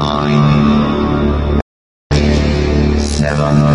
nine, 0.00 1.60
seven. 2.98 3.70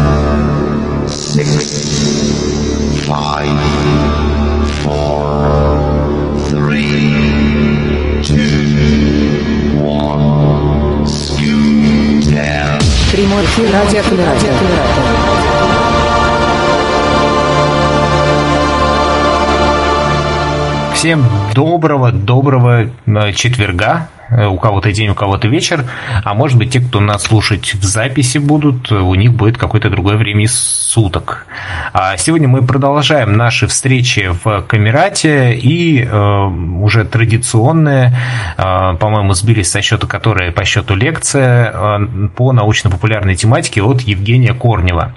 Всем 20.95 21.23
доброго, 21.53 22.11
доброго 22.11 22.89
э, 23.05 23.33
четверга. 23.33 24.09
Э, 24.29 24.47
У 24.47 24.57
кого-то 24.57 24.91
день, 24.91 25.09
у 25.09 25.15
кого-то 25.15 25.47
вечер. 25.47 25.85
А 26.23 26.33
может 26.33 26.57
быть, 26.57 26.71
те, 26.71 26.79
кто 26.79 26.99
нас 26.99 27.23
слушать 27.23 27.73
в 27.73 27.83
записи 27.83 28.37
будут, 28.37 28.91
у 28.91 29.15
них 29.15 29.33
будет 29.33 29.57
какое-то 29.57 29.89
другое 29.89 30.17
время 30.17 30.47
суток. 30.47 31.45
А 31.93 32.17
сегодня 32.17 32.47
мы 32.47 32.61
продолжаем 32.65 33.37
наши 33.37 33.67
встречи 33.67 34.31
в 34.43 34.61
Камерате 34.63 35.53
и 35.53 36.03
э, 36.03 36.45
уже 36.81 37.05
традиционная, 37.05 38.13
э, 38.57 38.95
по-моему, 38.99 39.33
сбились 39.33 39.71
со 39.71 39.81
счета, 39.81 40.07
которая 40.07 40.51
по 40.51 40.63
счету 40.65 40.95
лекция 40.95 41.71
э, 41.73 42.27
по 42.35 42.51
научно-популярной 42.53 43.35
тематике 43.35 43.81
от 43.81 44.01
Евгения 44.01 44.53
Корнева. 44.53 45.13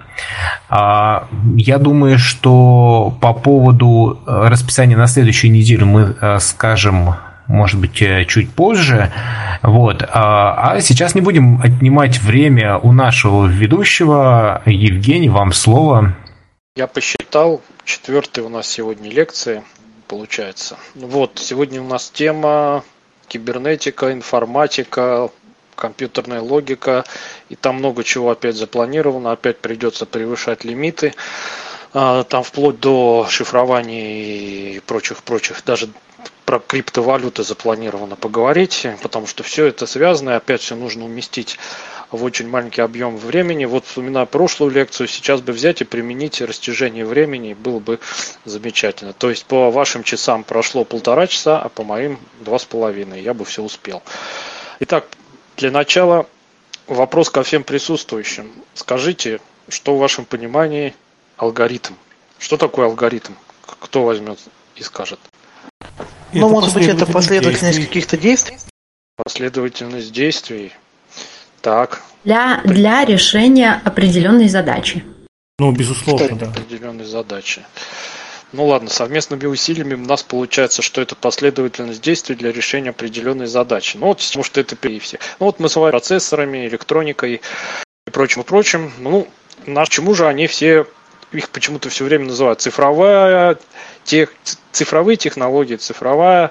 А, 0.69 1.29
Я 1.57 1.79
думаю, 1.79 2.19
что 2.19 3.17
по 3.21 3.33
поводу 3.33 4.19
э, 4.27 4.49
расписания 4.49 4.97
на 4.97 5.07
следующую 5.07 5.53
неделю 5.53 5.87
мы 5.87 6.15
э, 6.21 6.39
скажем, 6.41 7.15
может 7.49 7.81
быть, 7.81 8.01
э, 8.03 8.25
чуть 8.27 8.51
позже. 8.53 9.11
Вот. 9.63 10.03
А 10.03 10.73
а 10.73 10.81
сейчас 10.81 11.15
не 11.15 11.21
будем 11.21 11.61
отнимать 11.61 12.19
время 12.19 12.79
у 12.79 12.93
нашего 12.93 13.47
ведущего. 13.47 14.63
Евгений, 14.67 15.29
вам 15.29 15.53
слово. 15.53 16.15
Я 16.77 16.87
посчитал, 16.87 17.61
четвертая 17.85 18.45
у 18.45 18.49
нас 18.49 18.69
сегодня 18.69 19.11
лекция 19.11 19.65
получается. 20.07 20.77
Вот, 20.95 21.33
сегодня 21.37 21.83
у 21.83 21.87
нас 21.87 22.11
тема 22.11 22.85
кибернетика, 23.29 24.13
информатика, 24.13 25.31
компьютерная 25.75 26.41
логика, 26.41 27.05
и 27.49 27.55
там 27.55 27.77
много 27.77 28.05
чего 28.05 28.31
опять 28.31 28.57
запланировано, 28.57 29.33
опять 29.33 29.59
придется 29.59 30.07
превышать 30.07 30.65
лимиты. 30.65 31.15
А, 31.95 32.25
Там 32.25 32.43
вплоть 32.43 32.81
до 32.81 33.27
шифрования 33.29 34.77
и 34.77 34.81
прочих-прочих, 34.81 35.63
даже 35.65 35.89
про 36.49 36.61
криптовалюты 36.61 37.45
запланировано 37.45 38.17
поговорить, 38.17 38.87
потому 39.03 39.27
что 39.27 39.43
все 39.43 39.67
это 39.67 39.85
связано, 39.85 40.31
и 40.31 40.33
опять 40.33 40.63
все 40.63 40.77
нужно 40.77 41.05
уместить 41.05 41.59
в 42.11 42.25
очень 42.25 42.49
маленький 42.49 42.81
объем 42.81 43.19
времени. 43.19 43.67
Вот 43.67 43.85
вспоминая 43.85 44.25
прошлую 44.25 44.73
лекцию, 44.73 45.09
сейчас 45.09 45.43
бы 45.43 45.53
взять 45.53 45.83
и 45.83 45.85
применить 45.85 46.41
растяжение 46.41 47.05
времени, 47.05 47.53
было 47.53 47.81
бы 47.81 48.01
замечательно. 48.47 49.13
То 49.13 49.29
есть 49.29 49.45
по 49.45 49.71
вашим 49.71 50.05
часам 50.05 50.43
прошло 50.43 50.85
полтора 50.85 51.27
часа, 51.27 51.61
а 51.61 51.69
по 51.69 51.85
моим 51.85 52.19
два 52.41 52.59
с 52.59 52.65
половиной. 52.65 53.21
Я 53.21 53.35
бы 53.35 53.45
все 53.45 53.63
успел. 53.63 54.03
Итак, 54.81 55.05
для 55.59 55.71
начала 55.71 56.25
вопрос 56.87 57.29
ко 57.29 57.43
всем 57.43 57.63
присутствующим. 57.63 58.51
Скажите, 58.73 59.43
что 59.69 59.97
в 59.97 59.99
вашем 59.99 60.25
понимании 60.25 60.95
алгоритм? 61.37 61.93
Что 62.39 62.57
такое 62.57 62.87
алгоритм? 62.87 63.35
Кто 63.81 64.05
возьмет 64.05 64.39
и 64.77 64.83
скажет? 64.83 65.21
Ну, 66.33 66.49
может 66.49 66.75
быть, 66.75 66.87
это 66.87 67.07
последовательность 67.07 67.81
каких-то 67.81 68.17
действий? 68.17 68.57
Последовательность 69.17 70.13
действий. 70.13 70.73
Так, 71.61 72.03
для, 72.25 72.61
для 72.65 73.05
решения 73.05 73.81
определенной 73.85 74.49
задачи. 74.49 75.05
Ну, 75.59 75.73
безусловно, 75.73 76.37
да. 76.37 76.47
определенной 76.47 77.05
задачи. 77.05 77.65
Ну 78.53 78.67
ладно, 78.67 78.89
совместными 78.89 79.45
усилиями 79.47 79.95
у 79.95 80.07
нас 80.07 80.23
получается, 80.23 80.81
что 80.81 81.03
это 81.03 81.15
последовательность 81.15 82.01
действий 82.01 82.35
для 82.35 82.51
решения 82.51 82.91
определенной 82.91 83.47
задачи. 83.47 83.99
Ну 83.99 84.07
вот, 84.07 84.19
потому 84.27 84.45
что 84.45 84.61
это 84.61 84.77
и 84.89 84.99
все. 84.99 85.19
Ну 85.39 85.47
вот 85.47 85.61
мы 85.61 85.69
с 85.69 85.77
вами 85.77 85.91
процессорами, 85.91 86.67
электроникой 86.67 87.43
и 88.07 88.11
прочим, 88.11 88.43
и 88.43 88.45
прочим. 88.45 88.93
Ну, 88.99 89.29
на 89.67 89.85
чему 89.87 90.15
же 90.15 90.27
они 90.27 90.47
все, 90.47 90.87
их 91.33 91.51
почему-то 91.51 91.91
все 91.91 92.05
время 92.05 92.27
называют 92.27 92.61
цифровая, 92.61 93.59
тех, 94.09 94.33
цифровые 94.73 95.17
технологии, 95.17 95.77
цифровая 95.77 96.51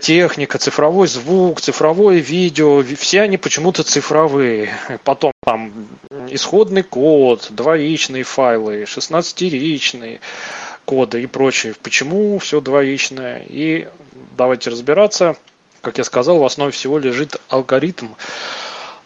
техника, 0.00 0.58
цифровой 0.58 1.06
звук, 1.06 1.60
цифровое 1.60 2.18
видео, 2.18 2.82
все 2.98 3.22
они 3.22 3.36
почему-то 3.36 3.82
цифровые. 3.82 4.70
Потом 5.04 5.32
там 5.44 5.72
исходный 6.28 6.82
код, 6.82 7.48
двоичные 7.50 8.24
файлы, 8.24 8.82
16-ричные 8.82 10.20
коды 10.84 11.22
и 11.22 11.26
прочее. 11.26 11.74
Почему 11.82 12.38
все 12.38 12.60
двоичное? 12.60 13.44
И 13.46 13.88
давайте 14.36 14.70
разбираться. 14.70 15.36
Как 15.80 15.98
я 15.98 16.04
сказал, 16.04 16.38
в 16.38 16.44
основе 16.44 16.72
всего 16.72 16.98
лежит 16.98 17.36
алгоритм. 17.48 18.08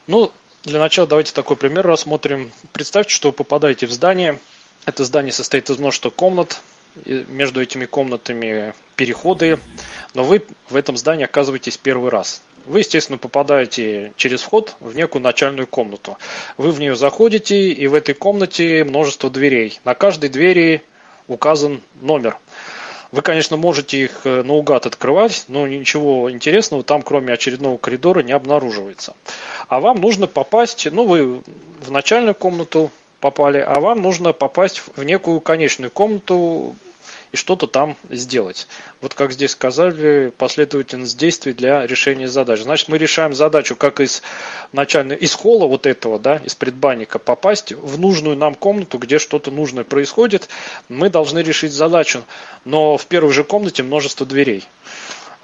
Ну, 0.06 0.32
для 0.62 0.78
начала 0.78 1.06
давайте 1.06 1.32
такой 1.32 1.56
пример 1.56 1.86
рассмотрим. 1.86 2.53
Представьте, 2.72 3.14
что 3.14 3.28
вы 3.28 3.32
попадаете 3.34 3.86
в 3.86 3.92
здание. 3.92 4.38
Это 4.84 5.04
здание 5.04 5.32
состоит 5.32 5.70
из 5.70 5.78
множества 5.78 6.10
комнат, 6.10 6.60
между 7.04 7.62
этими 7.62 7.86
комнатами 7.86 8.75
переходы, 8.97 9.58
но 10.14 10.25
вы 10.25 10.44
в 10.69 10.76
этом 10.76 10.97
здании 10.97 11.25
оказываетесь 11.25 11.76
первый 11.76 12.10
раз. 12.10 12.42
Вы, 12.66 12.80
естественно, 12.80 13.19
попадаете 13.19 14.12
через 14.16 14.42
вход 14.42 14.76
в 14.78 14.94
некую 14.94 15.22
начальную 15.22 15.66
комнату. 15.66 16.19
Вы 16.56 16.70
в 16.70 16.78
нее 16.78 16.94
заходите, 16.94 17.70
и 17.70 17.86
в 17.86 17.94
этой 17.94 18.14
комнате 18.14 18.84
множество 18.84 19.30
дверей. 19.30 19.80
На 19.84 19.94
каждой 19.94 20.28
двери 20.28 20.82
указан 21.26 21.82
номер. 22.00 22.36
Вы, 23.10 23.20
конечно, 23.20 23.59
можете 23.59 24.04
их 24.04 24.22
э, 24.24 24.42
наугад 24.42 24.86
открывать, 24.86 25.44
но 25.48 25.66
ничего 25.66 26.30
интересного 26.30 26.82
там, 26.82 27.03
кроме 27.03 27.34
очередного 27.34 27.76
коридора, 27.76 28.22
не 28.22 28.32
обнаруживается. 28.32 29.14
А 29.69 29.80
вам 29.80 30.00
нужно 30.00 30.26
попасть, 30.26 30.88
ну, 30.91 31.04
вы 31.04 31.42
в 31.80 31.91
начальную 31.91 32.34
комнату 32.34 32.91
попали, 33.22 33.59
а 33.59 33.78
вам 33.81 34.03
нужно 34.03 34.33
попасть 34.33 34.83
в 34.97 35.05
некую 35.05 35.41
конечную 35.41 35.93
комнату 35.93 36.75
и 37.31 37.37
что-то 37.37 37.69
там 37.69 37.97
сделать. 38.10 38.66
Вот 39.00 39.15
как 39.15 39.33
здесь 39.33 39.53
сказали, 39.53 40.33
последовательность 40.37 41.16
действий 41.16 41.53
для 41.53 41.87
решения 41.87 42.28
задач. 42.28 42.60
Значит, 42.60 42.88
мы 42.88 42.99
решаем 42.99 43.33
задачу, 43.33 43.77
как 43.77 44.00
из 44.00 44.22
начальной, 44.72 45.16
из 45.16 45.34
холла 45.34 45.66
вот 45.66 45.87
этого, 45.87 46.19
да, 46.19 46.37
из 46.44 46.56
предбанника 46.56 47.21
попасть 47.21 47.72
в 47.72 47.99
нужную 47.99 48.37
нам 48.37 48.56
комнату, 48.56 48.99
где 48.99 49.21
что-то 49.21 49.53
нужное 49.53 49.84
происходит. 49.84 50.49
Мы 50.89 51.09
должны 51.09 51.39
решить 51.39 51.72
задачу, 51.72 52.25
но 52.65 52.97
в 52.99 53.06
первой 53.06 53.33
же 53.33 53.44
комнате 53.44 53.84
множество 53.84 54.27
дверей. 54.27 54.66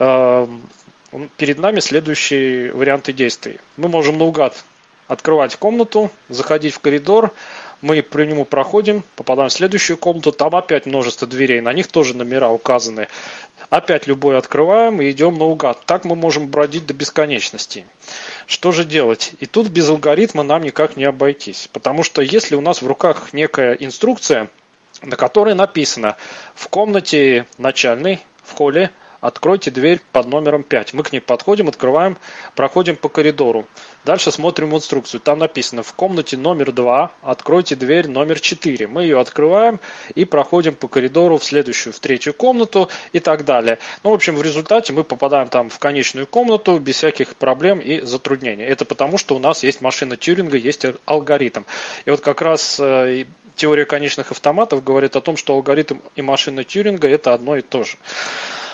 Эм, 0.00 0.69
Перед 1.39 1.59
нами 1.59 1.81
следующие 1.81 2.71
варианты 2.72 3.15
действий. 3.15 3.60
Мы 3.78 3.89
можем 3.89 4.19
наугад 4.19 4.62
открывать 5.09 5.56
комнату, 5.56 6.10
заходить 6.28 6.75
в 6.75 6.81
коридор, 6.81 7.33
мы 7.81 8.03
по 8.03 8.19
нему 8.19 8.44
проходим, 8.44 9.05
попадаем 9.16 9.50
в 9.50 9.53
следующую 9.53 9.99
комнату, 9.99 10.33
там 10.33 10.55
опять 10.56 10.87
множество 10.87 11.27
дверей, 11.27 11.61
на 11.61 11.72
них 11.72 11.87
тоже 11.89 12.16
номера 12.16 12.50
указаны. 12.50 13.09
Опять 13.71 14.06
любой 14.06 14.39
открываем 14.39 15.03
и 15.03 15.11
идем 15.11 15.37
наугад. 15.37 15.84
Так 15.84 16.05
мы 16.05 16.16
можем 16.16 16.49
бродить 16.49 16.87
до 16.87 16.94
бесконечности. 16.94 17.84
Что 18.47 18.72
же 18.72 18.84
делать? 18.84 19.33
И 19.41 19.47
тут 19.47 19.69
без 19.69 19.89
алгоритма 19.91 20.43
нам 20.43 20.62
никак 20.62 20.97
не 20.97 21.05
обойтись. 21.05 21.69
Потому 21.72 22.03
что 22.03 22.22
если 22.22 22.55
у 22.55 22.62
нас 22.62 22.81
в 22.81 22.87
руках 22.87 23.33
некая 23.33 23.75
инструкция, 23.75 24.49
на 25.03 25.16
которой 25.16 25.55
написано 25.55 26.16
в 26.55 26.69
комнате 26.69 27.47
начальной, 27.59 28.21
в 28.43 28.55
холле, 28.55 28.91
откройте 29.21 29.71
дверь 29.71 30.01
под 30.12 30.27
номером 30.27 30.62
5. 30.62 30.95
Мы 30.95 31.03
к 31.03 31.12
ней 31.12 31.21
подходим, 31.21 31.69
открываем, 31.69 32.16
проходим 32.54 32.97
по 32.97 33.09
коридору. 33.09 33.66
Дальше 34.04 34.31
смотрим 34.31 34.75
инструкцию. 34.75 35.21
Там 35.21 35.39
написано 35.39 35.83
в 35.83 35.92
комнате 35.92 36.37
номер 36.37 36.72
2 36.72 37.10
откройте 37.22 37.77
дверь 37.77 38.09
номер 38.09 38.41
4. 38.41 38.87
Мы 38.87 39.03
ее 39.03 39.21
открываем 39.21 39.81
и 40.15 40.25
проходим 40.25 40.75
по 40.75 40.89
коридору 40.89 41.39
в 41.39 41.45
следующую, 41.45 41.92
в 41.92 42.01
третью 42.01 42.33
комнату 42.33 42.89
и 43.13 43.21
так 43.21 43.45
далее. 43.45 43.78
Ну, 44.04 44.10
в 44.10 44.15
общем, 44.15 44.37
в 44.37 44.42
результате 44.42 44.92
мы 44.92 45.04
попадаем 45.04 45.48
там 45.48 45.69
в 45.69 45.78
конечную 45.78 46.27
комнату 46.27 46.78
без 46.78 46.97
всяких 46.97 47.37
проблем 47.37 47.81
и 47.81 48.01
затруднений. 48.01 48.65
Это 48.65 48.84
потому, 48.84 49.19
что 49.19 49.37
у 49.37 49.39
нас 49.39 49.63
есть 49.63 49.81
машина 49.81 50.16
Тюринга, 50.16 50.57
есть 50.57 50.87
алгоритм. 51.04 51.65
И 52.04 52.10
вот 52.10 52.21
как 52.21 52.41
раз 52.41 52.78
э, 52.81 53.25
теория 53.59 53.84
конечных 53.84 54.31
автоматов 54.31 54.83
говорит 54.83 55.16
о 55.16 55.21
том, 55.21 55.37
что 55.37 55.53
алгоритм 55.53 55.99
и 56.16 56.22
машина 56.22 56.65
Тюринга 56.65 57.09
это 57.09 57.34
одно 57.34 57.57
и 57.57 57.60
то 57.60 57.84
же. 57.84 57.99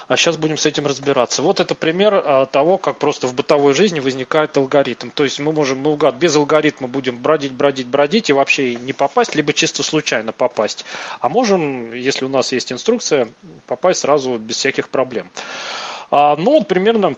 А 0.06 0.16
сейчас 0.16 0.36
будем 0.36 0.58
с 0.58 0.66
этим 0.66 0.86
разбираться. 0.86 1.42
Вот 1.42 1.60
это 1.60 1.74
пример 1.74 2.14
а, 2.14 2.46
того, 2.46 2.76
как 2.78 2.98
просто 2.98 3.26
в 3.26 3.34
бытовой 3.34 3.72
жизни 3.72 4.00
возникает 4.00 4.56
алгоритм. 4.56 5.10
То 5.10 5.24
есть 5.24 5.40
мы 5.40 5.50
можем 5.52 5.82
наугад 5.82 6.16
без 6.16 6.36
алгоритма 6.36 6.88
будем 6.88 7.18
бродить, 7.18 7.52
бродить, 7.52 7.86
бродить 7.86 8.30
и 8.30 8.34
вообще 8.34 8.74
не 8.74 8.92
попасть, 8.92 9.34
либо 9.34 9.52
чисто 9.54 9.82
случайно 9.82 10.32
попасть. 10.32 10.84
А 11.20 11.28
можем, 11.28 11.94
если 11.94 12.26
у 12.26 12.28
нас 12.28 12.52
есть 12.52 12.70
инструкция, 12.70 13.28
попасть 13.66 14.00
сразу 14.00 14.36
без 14.36 14.56
всяких 14.56 14.90
проблем. 14.90 15.30
А, 16.10 16.36
ну, 16.36 16.58
вот 16.58 16.68
примерно 16.68 17.16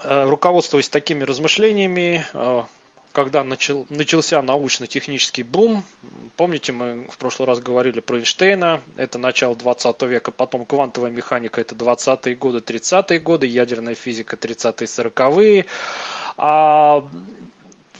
Э, 0.00 0.24
руководствуясь 0.28 0.88
такими 0.88 1.24
размышлениями, 1.24 2.24
э, 2.32 2.62
когда 3.18 3.42
начал, 3.42 3.84
начался 3.90 4.40
научно-технический 4.42 5.42
бум, 5.42 5.82
помните, 6.36 6.70
мы 6.70 7.08
в 7.10 7.18
прошлый 7.18 7.48
раз 7.48 7.58
говорили 7.58 7.98
про 7.98 8.18
Эйнштейна, 8.18 8.80
это 8.96 9.18
начало 9.18 9.56
20 9.56 10.02
века, 10.02 10.30
потом 10.30 10.64
квантовая 10.64 11.10
механика, 11.10 11.60
это 11.60 11.74
20-е 11.74 12.36
годы, 12.36 12.58
30-е 12.58 13.18
годы, 13.18 13.48
ядерная 13.48 13.96
физика 13.96 14.36
30-е, 14.36 14.86
40-е, 14.86 15.66
а 16.36 17.08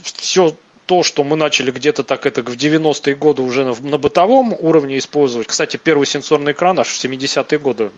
все 0.03 0.55
то, 0.85 1.03
что 1.03 1.25
мы 1.25 1.35
начали 1.35 1.71
где-то 1.71 2.05
так 2.05 2.25
это 2.25 2.41
в 2.41 2.55
90-е 2.55 3.15
годы 3.15 3.41
уже 3.41 3.65
на, 3.65 3.97
бытовом 3.97 4.55
уровне 4.57 4.97
использовать. 4.99 5.47
Кстати, 5.47 5.75
первый 5.75 6.07
сенсорный 6.07 6.53
экран 6.53 6.79
аж 6.79 6.87
в 6.87 7.03
70-е 7.03 7.59
годы 7.59 7.91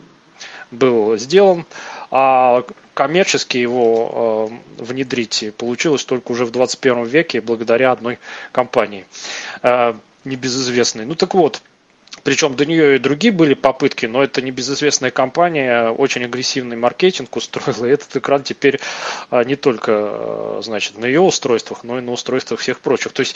был 0.72 1.18
сделан, 1.18 1.66
а 2.10 2.64
коммерчески 2.94 3.58
его 3.58 4.52
э, 4.80 4.84
внедрить 4.84 5.54
получилось 5.58 6.06
только 6.06 6.32
уже 6.32 6.46
в 6.46 6.52
21 6.52 7.06
веке 7.06 7.42
благодаря 7.42 7.92
одной 7.92 8.20
компании 8.52 9.06
э, 9.62 9.94
небезызвестной. 10.26 11.06
Ну 11.06 11.16
так 11.16 11.34
вот, 11.34 11.62
причем 12.24 12.56
до 12.56 12.66
нее 12.66 12.96
и 12.96 13.00
другие 13.00 13.34
были 13.34 13.54
попытки, 13.54 14.06
но 14.06 14.24
это 14.24 14.42
небезызвестная 14.42 15.12
компания, 15.12 15.90
очень 15.90 16.24
агрессивный 16.24 16.76
маркетинг 16.76 17.36
устроила. 17.36 17.86
И 17.86 17.92
этот 17.92 18.16
экран 18.16 18.44
теперь 18.44 18.80
а, 19.30 19.44
не 19.44 19.56
только 19.56 19.92
а, 19.94 20.60
значит, 20.64 20.98
на 20.98 21.06
ее 21.06 21.22
устройствах, 21.22 21.84
но 21.84 21.98
и 21.98 22.02
на 22.02 22.12
устройствах 22.12 22.60
всех 22.60 22.80
прочих. 22.82 23.14
То 23.14 23.22
есть, 23.22 23.36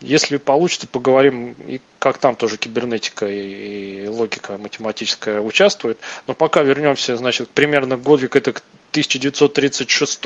если 0.00 0.36
получится, 0.36 0.86
поговорим, 0.86 1.54
и 1.66 1.80
как 1.98 2.18
там 2.18 2.36
тоже 2.36 2.58
кибернетика 2.58 3.26
и 3.26 4.06
логика 4.08 4.58
математическая 4.58 5.40
участвует. 5.40 5.98
Но 6.26 6.34
пока 6.34 6.62
вернемся, 6.62 7.16
значит, 7.16 7.48
примерно 7.48 7.96
годик 7.96 8.36
это 8.36 8.50
1936 8.90 10.20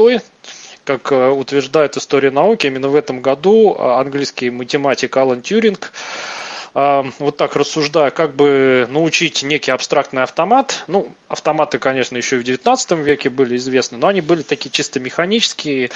как 0.84 1.12
а, 1.12 1.30
утверждает 1.30 1.96
история 1.96 2.32
науки, 2.32 2.66
именно 2.66 2.88
в 2.88 2.96
этом 2.96 3.20
году 3.20 3.78
английский 3.78 4.50
математик 4.50 5.16
Алан 5.16 5.42
Тьюринг 5.42 5.92
вот 6.74 7.36
так 7.36 7.54
рассуждая, 7.56 8.10
как 8.10 8.34
бы 8.34 8.86
научить 8.88 9.42
некий 9.42 9.70
абстрактный 9.70 10.22
автомат. 10.22 10.84
Ну, 10.86 11.12
автоматы, 11.28 11.78
конечно, 11.78 12.16
еще 12.16 12.36
и 12.36 12.38
в 12.38 12.44
19 12.44 12.92
веке 12.92 13.28
были 13.28 13.56
известны, 13.56 13.98
но 13.98 14.06
они 14.06 14.22
были 14.22 14.42
такие 14.42 14.70
чисто 14.70 14.98
механические. 14.98 15.90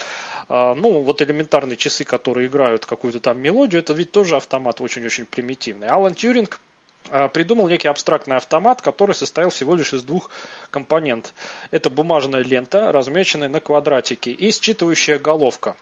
А, 0.49 0.75
ну, 0.75 1.01
вот 1.01 1.23
элементарные 1.23 1.77
часы, 1.77 2.05
которые 2.05 2.49
играют 2.49 2.85
какую-то 2.85 3.21
там 3.21 3.41
мелодию, 3.41 3.81
это 3.81 3.95
ведь 3.95 4.13
тоже 4.13 4.37
автомат 4.37 4.81
очень-очень 4.81 5.25
примитивный. 5.25 5.89
Алан 5.89 6.15
Тьюринг 6.15 6.61
а, 7.09 7.29
придумал 7.29 7.69
некий 7.69 7.89
абстрактный 7.89 8.37
автомат, 8.37 8.83
который 8.83 9.15
состоял 9.15 9.51
всего 9.51 9.75
лишь 9.75 9.93
из 9.93 10.03
двух 10.03 10.31
компонентов. 10.71 11.33
Это 11.71 11.91
бумажная 11.91 12.43
лента, 12.43 12.93
размеченная 12.93 13.49
на 13.49 13.61
квадратике, 13.61 14.31
и 14.31 14.51
считывающая 14.51 15.19
головка. 15.19 15.77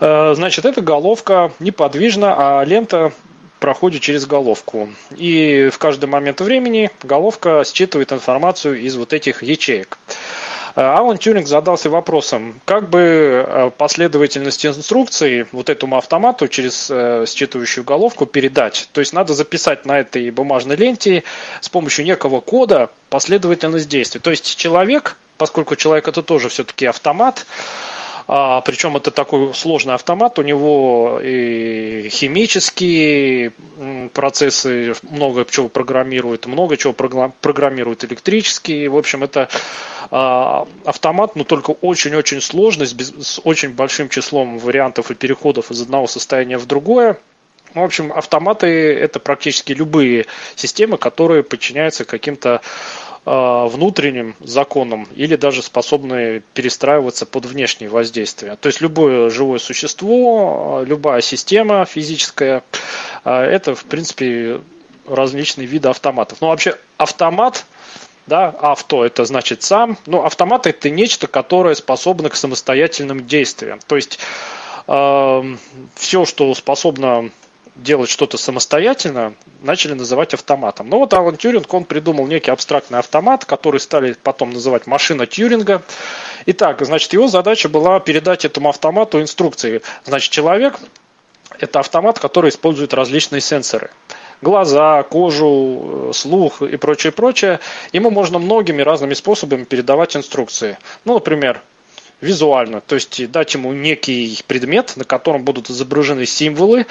А, 0.00 0.34
значит, 0.34 0.64
эта 0.64 0.80
головка 0.80 1.52
неподвижна, 1.60 2.34
а 2.60 2.64
лента 2.64 3.12
проходит 3.58 4.02
через 4.02 4.26
головку. 4.26 4.88
И 5.16 5.70
в 5.72 5.78
каждый 5.78 6.06
момент 6.06 6.40
времени 6.40 6.90
головка 7.02 7.64
считывает 7.64 8.12
информацию 8.12 8.80
из 8.80 8.96
вот 8.96 9.12
этих 9.12 9.42
ячеек. 9.42 9.98
Э, 10.78 10.82
Алан 10.82 11.18
Тюринг 11.18 11.48
задался 11.48 11.90
вопросом, 11.90 12.60
как 12.64 12.88
бы 12.88 13.00
э, 13.00 13.70
последовательность 13.76 14.64
инструкций 14.64 15.46
вот 15.52 15.70
этому 15.70 15.96
автомату 15.96 16.46
через 16.46 16.88
э, 16.90 17.24
считывающую 17.26 17.82
головку 17.82 18.26
передать. 18.26 18.88
То 18.92 19.00
есть 19.00 19.12
надо 19.12 19.34
записать 19.34 19.86
на 19.86 19.98
этой 19.98 20.30
бумажной 20.30 20.76
ленте 20.76 21.24
с 21.60 21.68
помощью 21.68 22.04
некого 22.04 22.40
кода 22.40 22.90
последовательность 23.10 23.88
действий. 23.88 24.20
То 24.20 24.30
есть 24.30 24.56
человек, 24.56 25.16
поскольку 25.36 25.74
человек 25.74 26.06
это 26.06 26.22
тоже 26.22 26.48
все-таки 26.48 26.86
автомат, 26.86 27.44
а, 28.30 28.60
причем 28.60 28.94
это 28.94 29.10
такой 29.10 29.54
сложный 29.54 29.94
автомат, 29.94 30.38
у 30.38 30.42
него 30.42 31.18
и 31.22 32.10
химические 32.10 33.52
процессы 34.12 34.94
много 35.02 35.46
чего 35.46 35.70
программирует, 35.70 36.44
много 36.44 36.76
чего 36.76 36.92
программирует 36.92 38.04
электрические. 38.04 38.90
В 38.90 38.98
общем, 38.98 39.24
это 39.24 39.48
а, 40.10 40.68
автомат, 40.84 41.36
но 41.36 41.44
только 41.44 41.70
очень-очень 41.70 42.42
сложный, 42.42 42.86
с, 42.86 42.92
без, 42.92 43.08
с 43.08 43.40
очень 43.44 43.70
большим 43.70 44.10
числом 44.10 44.58
вариантов 44.58 45.10
и 45.10 45.14
переходов 45.14 45.70
из 45.70 45.80
одного 45.80 46.06
состояния 46.06 46.58
в 46.58 46.66
другое. 46.66 47.16
В 47.74 47.80
общем, 47.80 48.12
автоматы 48.12 48.66
это 48.66 49.20
практически 49.20 49.72
любые 49.72 50.26
системы, 50.54 50.98
которые 50.98 51.42
подчиняются 51.42 52.04
каким-то 52.04 52.62
внутренним 53.24 54.36
законам 54.40 55.06
или 55.14 55.36
даже 55.36 55.62
способны 55.62 56.42
перестраиваться 56.54 57.26
под 57.26 57.46
внешние 57.46 57.90
воздействия. 57.90 58.56
То 58.56 58.68
есть 58.68 58.80
любое 58.80 59.30
живое 59.30 59.58
существо, 59.58 60.82
любая 60.86 61.20
система 61.20 61.84
физическая, 61.84 62.64
э, 63.24 63.30
это 63.30 63.74
в 63.74 63.84
принципе 63.84 64.60
различные 65.06 65.66
виды 65.66 65.88
автоматов. 65.88 66.38
Ну 66.40 66.48
вообще 66.48 66.76
автомат 66.96 67.66
да, 68.26 68.48
авто 68.48 69.04
это 69.04 69.24
значит 69.24 69.62
сам, 69.62 69.96
но 70.06 70.24
автомат 70.24 70.66
это 70.66 70.90
нечто, 70.90 71.26
которое 71.26 71.74
способно 71.74 72.28
к 72.28 72.36
самостоятельным 72.36 73.26
действиям. 73.26 73.80
То 73.86 73.96
есть 73.96 74.18
э, 74.86 75.56
все, 75.94 76.24
что 76.24 76.54
способно 76.54 77.30
делать 77.78 78.10
что-то 78.10 78.36
самостоятельно, 78.36 79.34
начали 79.62 79.94
называть 79.94 80.34
автоматом. 80.34 80.88
Но 80.88 80.98
вот 80.98 81.14
Алан 81.14 81.36
Тюринг, 81.36 81.72
он 81.72 81.84
придумал 81.84 82.26
некий 82.26 82.50
абстрактный 82.50 82.98
автомат, 82.98 83.44
который 83.44 83.80
стали 83.80 84.14
потом 84.22 84.50
называть 84.50 84.86
машина 84.86 85.26
Тюринга. 85.26 85.82
Итак, 86.46 86.84
значит, 86.84 87.12
его 87.12 87.28
задача 87.28 87.68
была 87.68 88.00
передать 88.00 88.44
этому 88.44 88.68
автомату 88.68 89.20
инструкции. 89.20 89.82
Значит, 90.04 90.32
человек– 90.32 90.78
это 91.58 91.80
автомат, 91.80 92.18
который 92.18 92.50
использует 92.50 92.92
различные 92.92 93.40
сенсоры 93.40 93.90
глаза, 94.40 95.02
кожу, 95.02 96.12
слух 96.14 96.62
и 96.62 96.76
прочее, 96.76 97.12
прочее, 97.12 97.60
ему 97.92 98.10
можно 98.10 98.38
многими 98.38 98.82
разными 98.82 99.14
способами 99.14 99.64
передавать 99.64 100.16
инструкции. 100.16 100.78
Ну, 101.04 101.14
например, 101.14 101.60
визуально, 102.20 102.80
то 102.80 102.96
есть 102.96 103.30
дать 103.30 103.54
ему 103.54 103.72
некий 103.72 104.40
предмет, 104.46 104.94
на 104.96 105.04
котором 105.04 105.44
будут 105.44 105.70
изображены 105.70 106.26
символы, 106.26 106.86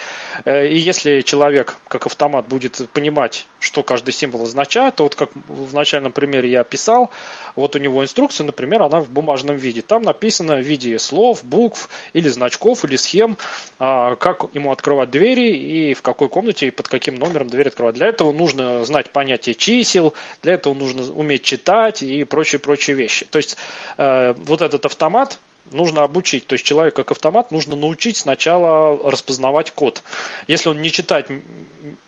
э, 0.45 0.67
и 0.69 0.77
если 0.77 1.21
человек, 1.21 1.77
как 1.89 2.05
автомат, 2.05 2.47
будет 2.47 2.89
понимать, 2.93 3.45
что 3.59 3.83
каждый 3.83 4.13
символ 4.13 4.43
означает, 4.43 4.95
то 4.95 5.03
вот 5.03 5.15
как 5.15 5.31
в 5.47 5.73
начальном 5.73 6.13
примере 6.13 6.49
я 6.49 6.61
описал, 6.61 7.11
вот 7.55 7.75
у 7.75 7.79
него 7.79 8.03
инструкция, 8.03 8.45
например, 8.45 8.83
она 8.83 9.01
в 9.01 9.09
бумажном 9.09 9.57
виде. 9.57 9.81
Там 9.81 10.03
написано 10.03 10.55
в 10.55 10.61
виде 10.61 10.97
слов, 10.97 11.43
букв 11.43 11.89
или 12.13 12.29
значков, 12.29 12.85
или 12.85 12.95
схем, 12.95 13.37
а, 13.79 14.15
как 14.15 14.45
ему 14.53 14.71
открывать 14.71 15.09
двери 15.09 15.57
и 15.57 15.93
в 15.93 16.01
какой 16.01 16.29
комнате 16.29 16.67
и 16.67 16.71
под 16.71 16.87
каким 16.87 17.15
номером 17.15 17.49
дверь 17.49 17.67
открывать. 17.67 17.95
Для 17.95 18.07
этого 18.07 18.31
нужно 18.31 18.85
знать 18.85 19.11
понятие 19.11 19.55
чисел, 19.55 20.13
для 20.41 20.53
этого 20.53 20.73
нужно 20.73 21.11
уметь 21.11 21.43
читать 21.43 22.01
и 22.01 22.23
прочие-прочие 22.23 22.95
вещи. 22.95 23.25
То 23.25 23.39
есть 23.39 23.57
э, 23.97 24.33
вот 24.37 24.61
этот 24.61 24.85
автомат 24.85 25.16
автомат 25.17 25.39
нужно 25.71 26.03
обучить. 26.03 26.47
То 26.47 26.53
есть 26.53 26.65
человек 26.65 26.95
как 26.95 27.11
автомат 27.11 27.51
нужно 27.51 27.75
научить 27.75 28.17
сначала 28.17 29.11
распознавать 29.11 29.71
код. 29.71 30.03
Если 30.47 30.69
он 30.69 30.81
не 30.81 30.91
читать, 30.91 31.27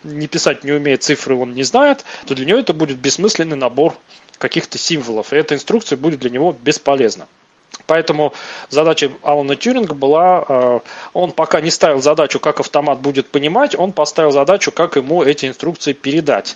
не 0.02 0.26
писать 0.28 0.64
не 0.64 0.72
умеет, 0.72 1.02
цифры 1.02 1.34
он 1.34 1.52
не 1.52 1.62
знает, 1.62 2.04
то 2.26 2.34
для 2.34 2.46
него 2.46 2.58
это 2.58 2.72
будет 2.72 2.98
бессмысленный 2.98 3.56
набор 3.56 3.96
каких-то 4.38 4.78
символов. 4.78 5.32
И 5.32 5.36
эта 5.36 5.54
инструкция 5.54 5.96
будет 5.98 6.20
для 6.20 6.30
него 6.30 6.56
бесполезна. 6.58 7.28
Поэтому 7.90 8.32
задача 8.68 9.10
Алана 9.24 9.56
Тюринга 9.56 9.96
была, 9.96 10.44
э, 10.48 10.80
он 11.12 11.32
пока 11.32 11.60
не 11.60 11.72
ставил 11.72 12.00
задачу, 12.00 12.38
как 12.38 12.60
автомат 12.60 13.00
будет 13.00 13.28
понимать, 13.30 13.74
он 13.76 13.90
поставил 13.90 14.30
задачу, 14.30 14.70
как 14.70 14.94
ему 14.94 15.24
эти 15.24 15.46
инструкции 15.46 15.92
передать. 15.92 16.54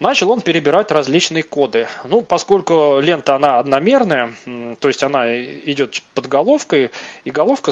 Начал 0.00 0.30
он 0.30 0.40
перебирать 0.40 0.90
различные 0.90 1.42
коды. 1.42 1.88
Ну, 2.04 2.22
поскольку 2.22 3.00
лента, 3.00 3.36
она 3.36 3.58
одномерная, 3.58 4.32
то 4.80 4.88
есть 4.88 5.02
она 5.02 5.30
идет 5.36 6.02
под 6.14 6.26
головкой, 6.26 6.90
и 7.24 7.30
головка 7.30 7.70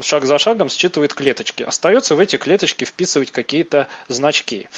шаг 0.00 0.24
за 0.24 0.38
шагом 0.38 0.68
считывает 0.68 1.14
клеточки. 1.14 1.62
Остается 1.62 2.14
в 2.14 2.20
эти 2.20 2.36
клеточки 2.36 2.84
вписывать 2.84 3.30
какие-то 3.30 3.88
значки. 4.08 4.68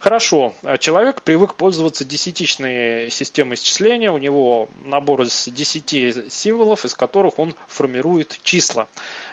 Хорошо, 0.00 0.54
человек 0.80 1.22
привык 1.22 1.54
пользоваться 1.54 2.04
десятичной 2.04 3.10
системой 3.10 3.56
исчисления. 3.56 4.10
У 4.10 4.18
него 4.18 4.68
набор 4.84 5.22
из 5.22 5.48
10 5.48 6.32
символов, 6.32 6.84
из 6.84 6.94
которых 6.94 7.38
он 7.38 7.54
формирует 7.68 8.40
числа. 8.42 8.88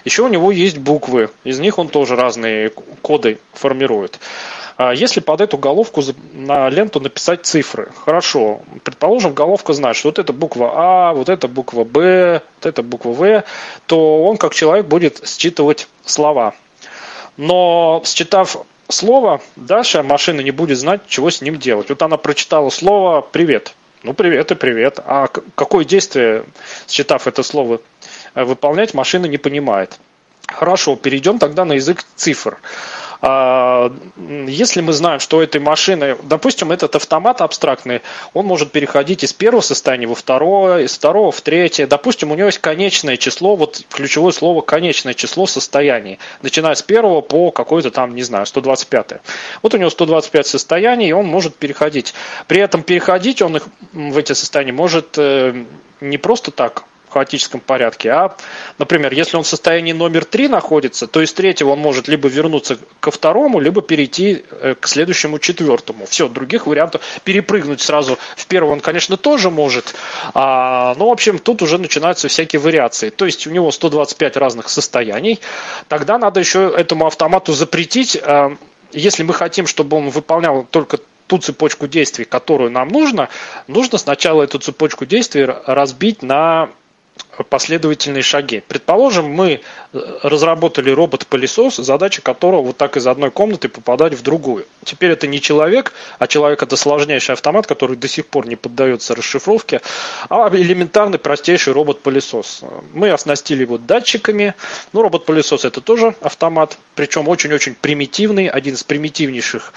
Еще 0.06 0.24
у 0.24 0.28
него 0.28 0.52
есть 0.52 0.78
буквы. 0.78 1.30
Из 1.44 1.60
них 1.60 1.78
он 1.80 1.90
тоже 1.90 2.16
разные 2.16 2.72
коды 3.02 3.40
формирует. 3.54 4.20
А 4.80 4.94
если 4.94 5.20
под 5.20 5.42
эту 5.42 5.58
головку 5.58 6.02
на 6.32 6.70
ленту 6.70 7.02
написать 7.02 7.46
цифры, 7.46 7.92
хорошо, 8.06 8.62
предположим, 8.86 9.34
головка 9.34 9.74
знает, 9.74 9.98
что 9.98 10.08
вот 10.08 10.20
это 10.20 10.32
буква 10.32 10.72
А, 10.74 11.14
вот 11.14 11.28
это 11.28 11.50
буква 11.50 11.84
Б, 11.84 12.42
вот 12.56 12.66
это 12.66 12.82
буква 12.82 13.10
В, 13.10 13.44
то 13.88 14.24
он 14.24 14.38
как 14.38 14.56
человек 14.56 14.86
будет 14.86 15.28
считывать 15.28 15.90
слова. 16.06 16.56
Но 17.36 18.02
считав 18.06 18.56
слово, 18.88 19.42
дальше 19.58 20.02
машина 20.02 20.40
не 20.40 20.52
будет 20.52 20.78
знать, 20.78 21.02
чего 21.10 21.30
с 21.30 21.42
ним 21.42 21.60
делать. 21.60 21.90
Вот 21.90 22.02
она 22.02 22.16
прочитала 22.16 22.70
слово 22.70 23.20
«привет», 23.20 23.76
Ну, 24.04 24.14
привет 24.14 24.52
и 24.52 24.56
привет. 24.56 25.02
А 25.06 25.28
какое 25.56 25.84
действие, 25.84 26.46
считав 26.88 27.28
это 27.28 27.44
слово, 27.44 27.82
э, 28.34 28.46
выполнять 28.46 28.94
машина 28.94 29.26
не 29.26 29.38
понимает? 29.38 30.00
Хорошо, 30.48 30.96
перейдем 30.96 31.38
тогда 31.38 31.66
на 31.66 31.74
язык 31.74 32.04
цифр. 32.16 32.60
А, 33.22 33.92
Если 34.48 34.80
мы 34.82 34.94
знаем, 34.94 35.20
что 35.20 35.38
у 35.38 35.42
этой 35.42 35.60
машины, 35.60 36.16
допустим, 36.24 36.72
этот 36.72 36.96
автомат 36.96 37.42
абстрактный, 37.42 38.02
он 38.34 38.46
может 38.46 38.72
переходить 38.72 39.24
из 39.24 39.34
первого 39.34 39.62
состояния 39.62 40.08
во 40.08 40.16
второе, 40.16 40.84
из 40.84 40.96
второго 40.96 41.32
в 41.32 41.42
третье. 41.42 41.86
Допустим, 41.86 42.32
у 42.32 42.36
него 42.36 42.46
есть 42.46 42.60
конечное 42.60 43.18
число, 43.18 43.56
вот 43.56 43.82
ключевое 43.90 44.32
слово 44.32 44.62
конечное 44.62 45.14
число 45.14 45.48
состояний, 45.48 46.20
начиная 46.42 46.76
с 46.76 46.82
первого 46.82 47.20
по 47.22 47.52
какое-то 47.52 47.92
там, 47.92 48.16
не 48.16 48.24
знаю, 48.24 48.46
125. 48.46 49.22
Вот 49.64 49.74
у 49.74 49.78
него 49.78 49.90
125 49.90 50.48
состояний, 50.48 51.10
и 51.10 51.14
он 51.14 51.26
может 51.26 51.56
переходить. 51.56 52.14
При 52.48 52.62
этом 52.62 52.84
переходить 52.84 53.42
он 53.42 53.58
их 53.58 53.68
в 53.92 54.18
эти 54.18 54.32
состояния 54.32 54.72
может 54.72 55.16
э, 55.18 55.66
не 56.00 56.18
просто 56.18 56.52
так, 56.52 56.86
хаотическом 57.10 57.60
порядке, 57.60 58.10
а, 58.12 58.36
например, 58.78 59.14
если 59.14 59.38
он 59.38 59.44
в 59.44 59.48
состоянии 59.48 59.94
номер 59.94 60.26
3 60.26 60.48
находится, 60.48 61.08
то 61.08 61.22
из 61.22 61.34
третьего 61.34 61.72
он 61.72 61.80
может 61.80 62.08
либо 62.08 62.28
вернуться 62.28 62.78
ко 63.00 63.12
второму, 63.12 63.60
либо 63.60 63.82
перейти 63.82 64.44
э, 64.50 64.76
к 64.80 64.88
следующему 64.88 65.40
четвертому. 65.40 66.06
Все, 66.06 66.28
других 66.28 66.68
вариантов 66.68 67.02
перепрыгнуть 67.24 67.82
сразу 67.82 68.18
в 68.36 68.46
первый 68.48 68.74
он, 68.74 68.80
конечно, 68.80 69.18
тоже 69.18 69.50
может, 69.50 69.96
а, 70.34 70.96
но, 70.96 71.10
в 71.10 71.12
общем, 71.12 71.40
тут 71.40 71.62
уже 71.62 71.78
начинаются 71.78 72.28
всякие 72.28 72.60
вариации. 72.60 73.10
То 73.10 73.26
есть 73.26 73.48
у 73.48 73.52
него 73.52 73.72
125 73.72 74.38
разных 74.38 74.70
состояний, 74.70 75.40
тогда 75.88 76.18
надо 76.18 76.40
еще 76.40 76.74
этому 76.76 77.08
автомату 77.08 77.54
запретить, 77.54 78.18
а, 78.22 78.56
если 78.92 79.24
мы 79.24 79.34
хотим, 79.34 79.68
чтобы 79.68 79.98
он 79.98 80.10
выполнял 80.10 80.66
только 80.70 81.00
ту 81.30 81.38
цепочку 81.38 81.88
действий, 81.88 82.26
которую 82.26 82.72
нам 82.72 82.88
нужно, 82.88 83.30
нужно 83.68 84.00
сначала 84.00 84.42
эту 84.44 84.58
цепочку 84.58 85.06
действий 85.06 85.48
разбить 85.66 86.24
на 86.24 86.70
последовательные 87.44 88.24
шаги. 88.24 88.62
Предположим, 88.68 89.26
мы 89.26 89.62
э, 89.94 90.20
разработали 90.24 90.92
робот-пылесос, 90.92 91.78
задача 91.78 92.22
которого 92.22 92.62
вот 92.62 92.78
так 92.78 92.98
из 92.98 93.08
одной 93.08 93.32
комнаты 93.32 93.70
попадать 93.70 94.14
в 94.14 94.22
другую. 94.22 94.66
Теперь 94.84 95.12
это 95.12 95.28
не 95.28 95.42
человек, 95.42 95.94
а 96.18 96.28
человек 96.28 96.62
это 96.64 96.76
сложнейший 96.76 97.34
автомат, 97.34 97.68
который 97.68 97.96
до 97.98 98.08
сих 98.08 98.28
пор 98.28 98.48
не 98.48 98.56
поддается 98.56 99.16
расшифровке, 99.16 99.82
а 100.30 100.50
элементарный 100.54 101.20
простейший 101.20 101.74
робот-пылесос. 101.74 102.64
Мы 102.94 103.12
оснастили 103.12 103.62
его 103.62 103.78
датчиками. 103.78 104.56
Ну, 104.94 105.02
робот-пылесос 105.02 105.66
это 105.66 105.82
тоже 105.82 106.16
автомат, 106.22 106.78
причем 106.96 107.28
очень-очень 107.28 107.76
примитивный, 107.76 108.48
один 108.48 108.76
из 108.76 108.84
примитивнейших 108.84 109.74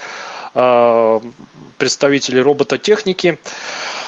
э, 0.55 1.19
представителей 1.77 2.41
робототехники. 2.41 3.39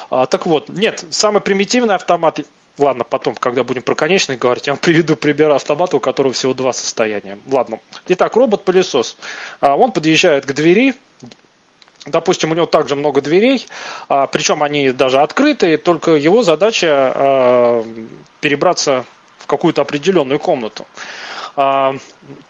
А, 0.10 0.26
так 0.26 0.46
вот, 0.46 0.70
нет, 0.70 1.04
самый 1.10 1.42
примитивный 1.42 1.96
автомат, 1.96 2.40
ладно, 2.78 3.04
потом, 3.04 3.36
когда 3.36 3.64
будем 3.64 3.82
про 3.82 3.96
конечный 3.96 4.38
говорить, 4.38 4.68
я 4.68 4.74
вам 4.74 4.80
приведу 4.82 5.16
пример 5.16 5.52
автомата, 5.52 5.98
у 5.98 6.00
которого 6.00 6.34
всего 6.34 6.54
два 6.54 6.74
состояния. 6.74 7.40
Ладно. 7.48 7.80
Итак, 8.08 8.36
робот-пылесос. 8.36 9.18
А, 9.62 9.76
Он 9.76 9.92
подъезжает 9.92 10.46
к 10.46 10.54
двери, 10.54 10.96
Допустим, 12.06 12.52
у 12.52 12.54
него 12.54 12.68
также 12.68 12.96
много 12.96 13.20
дверей, 13.20 13.66
а, 14.10 14.28
причем 14.28 14.62
они 14.62 14.92
даже 14.92 15.22
открытые, 15.22 15.78
только 15.78 16.12
его 16.12 16.44
задача 16.44 16.88
а, 16.92 17.86
перебраться 18.42 19.06
в 19.40 19.48
какую-то 19.48 19.82
определенную 19.82 20.40
комнату. 20.40 20.86
А, 21.56 21.96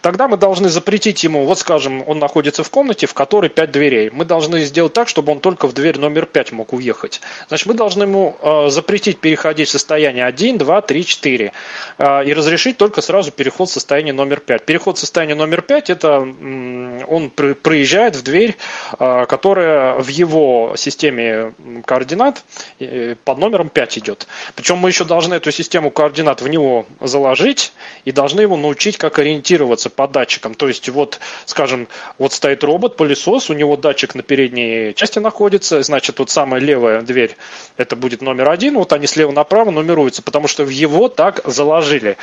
Тогда 0.00 0.28
мы 0.28 0.36
должны 0.36 0.68
запретить 0.68 1.22
ему, 1.24 1.44
вот 1.44 1.58
скажем, 1.58 2.02
он 2.06 2.18
находится 2.18 2.64
в 2.64 2.70
комнате, 2.70 3.06
в 3.06 3.14
которой 3.14 3.50
5 3.50 3.70
дверей. 3.70 4.10
Мы 4.10 4.24
должны 4.24 4.64
сделать 4.64 4.92
так, 4.92 5.08
чтобы 5.08 5.32
он 5.32 5.40
только 5.40 5.66
в 5.66 5.74
дверь 5.74 5.98
номер 5.98 6.26
5 6.26 6.52
мог 6.52 6.72
уехать. 6.72 7.20
Значит, 7.48 7.66
мы 7.66 7.74
должны 7.74 8.04
ему 8.04 8.36
а, 8.40 8.68
запретить 8.70 9.18
переходить 9.18 9.68
в 9.68 9.72
состояние 9.72 10.24
1, 10.24 10.58
2, 10.58 10.80
3, 10.80 11.04
4 11.04 11.52
а, 11.98 12.22
и 12.22 12.32
разрешить 12.32 12.78
только 12.78 13.02
сразу 13.02 13.32
переход 13.32 13.68
в 13.68 13.72
состояние 13.72 14.14
номер 14.14 14.40
5. 14.40 14.64
Переход 14.64 14.96
в 14.96 15.00
состояние 15.00 15.36
номер 15.36 15.60
5 15.60 15.90
это 15.90 16.20
он 16.20 17.30
проезжает 17.30 18.16
в 18.16 18.22
дверь, 18.22 18.56
а, 18.98 19.26
которая 19.26 19.98
в 19.98 20.08
его 20.08 20.74
системе 20.76 21.52
координат 21.84 22.44
э, 22.78 23.16
под 23.24 23.38
номером 23.38 23.68
5 23.68 23.98
идет. 23.98 24.26
Причем 24.54 24.78
мы 24.78 24.88
еще 24.88 25.04
должны 25.04 25.34
эту 25.34 25.50
систему 25.50 25.90
координат 25.90 26.40
в 26.40 26.48
него 26.48 26.86
заложить 27.00 27.72
и 28.04 28.12
должны 28.12 28.40
его 28.40 28.56
научить, 28.56 28.95
как 28.98 29.18
ориентироваться 29.18 29.90
по 29.90 30.06
датчикам. 30.08 30.54
То 30.54 30.68
есть, 30.68 30.88
вот, 30.88 31.20
скажем, 31.44 31.88
вот 32.18 32.32
стоит 32.32 32.64
робот, 32.64 32.96
пылесос, 32.96 33.50
у 33.50 33.54
него 33.54 33.76
датчик 33.76 34.14
на 34.14 34.22
передней 34.22 34.94
части 34.94 35.18
находится, 35.18 35.82
значит, 35.82 36.18
вот 36.18 36.30
самая 36.30 36.60
левая 36.60 37.02
дверь, 37.02 37.36
это 37.76 37.96
будет 37.96 38.22
номер 38.22 38.50
один, 38.50 38.74
вот 38.74 38.92
они 38.92 39.06
слева 39.06 39.32
направо 39.32 39.70
нумеруются, 39.70 40.22
потому 40.22 40.48
что 40.48 40.64
в 40.64 40.68
его 40.68 41.08
так 41.08 41.40
заложили. 41.44 42.16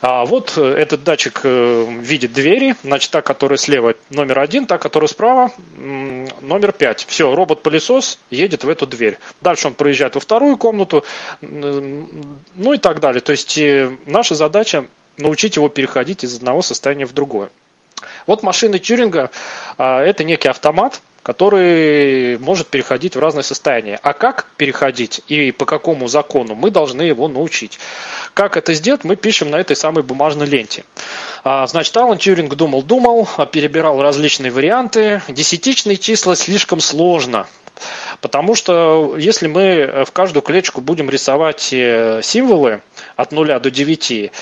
А 0.00 0.26
вот 0.26 0.52
э, 0.56 0.62
этот 0.62 1.02
датчик 1.02 1.40
э, 1.44 1.86
видит 2.00 2.32
двери, 2.32 2.76
значит, 2.82 3.10
та, 3.10 3.22
которая 3.22 3.56
слева 3.56 3.94
номер 4.10 4.40
один, 4.40 4.66
та, 4.66 4.76
которая 4.76 5.08
справа 5.08 5.50
номер 5.76 6.72
пять. 6.72 7.06
Все, 7.08 7.34
робот-пылесос 7.34 8.18
едет 8.30 8.64
в 8.64 8.68
эту 8.68 8.86
дверь. 8.86 9.18
Дальше 9.40 9.68
он 9.68 9.74
проезжает 9.74 10.14
во 10.14 10.20
вторую 10.20 10.56
комнату, 10.58 11.04
ну 11.40 12.72
и 12.72 12.78
так 12.78 13.00
далее. 13.00 13.22
То 13.22 13.32
есть 13.32 13.56
э, 13.56 13.96
наша 14.06 14.34
задача 14.34 14.86
научить 15.16 15.56
его 15.56 15.68
переходить 15.68 16.24
из 16.24 16.36
одного 16.36 16.62
состояния 16.62 17.06
в 17.06 17.12
другое. 17.12 17.50
Вот 18.26 18.42
машина 18.42 18.78
Тьюринга 18.78 19.30
а, 19.78 20.02
это 20.02 20.24
некий 20.24 20.48
автомат, 20.48 21.00
который 21.22 22.38
может 22.38 22.68
переходить 22.68 23.16
в 23.16 23.18
разные 23.18 23.42
состояния. 23.42 23.98
А 24.02 24.12
как 24.12 24.46
переходить 24.56 25.22
и 25.28 25.52
по 25.52 25.64
какому 25.64 26.06
закону, 26.06 26.54
мы 26.54 26.70
должны 26.70 27.02
его 27.02 27.28
научить. 27.28 27.78
Как 28.34 28.56
это 28.56 28.74
сделать, 28.74 29.04
мы 29.04 29.16
пишем 29.16 29.50
на 29.50 29.56
этой 29.56 29.74
самой 29.74 30.04
бумажной 30.04 30.46
ленте. 30.46 30.84
А, 31.42 31.66
Значит, 31.66 31.96
Алан 31.96 32.18
Тьюринг 32.18 32.54
думал-думал, 32.54 33.28
а, 33.36 33.46
перебирал 33.46 34.02
различные 34.02 34.52
варианты. 34.52 35.22
Десятичные 35.28 35.96
числа 35.96 36.36
слишком 36.36 36.80
сложно. 36.80 37.46
Потому 38.20 38.54
что 38.54 39.16
если 39.18 39.46
мы 39.48 40.04
в 40.06 40.12
каждую 40.12 40.42
клеточку 40.42 40.80
будем 40.80 41.10
рисовать 41.10 41.72
э, 41.72 42.20
символы 42.22 42.82
от 43.16 43.32
0 43.32 43.58
до 43.60 43.70
9, 43.70 44.32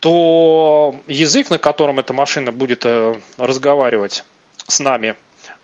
то 0.00 0.96
язык, 1.06 1.50
на 1.50 1.58
котором 1.58 1.98
эта 1.98 2.12
машина 2.12 2.52
будет 2.52 2.84
э, 2.84 3.16
разговаривать 3.36 4.24
с 4.66 4.80
нами, 4.80 5.16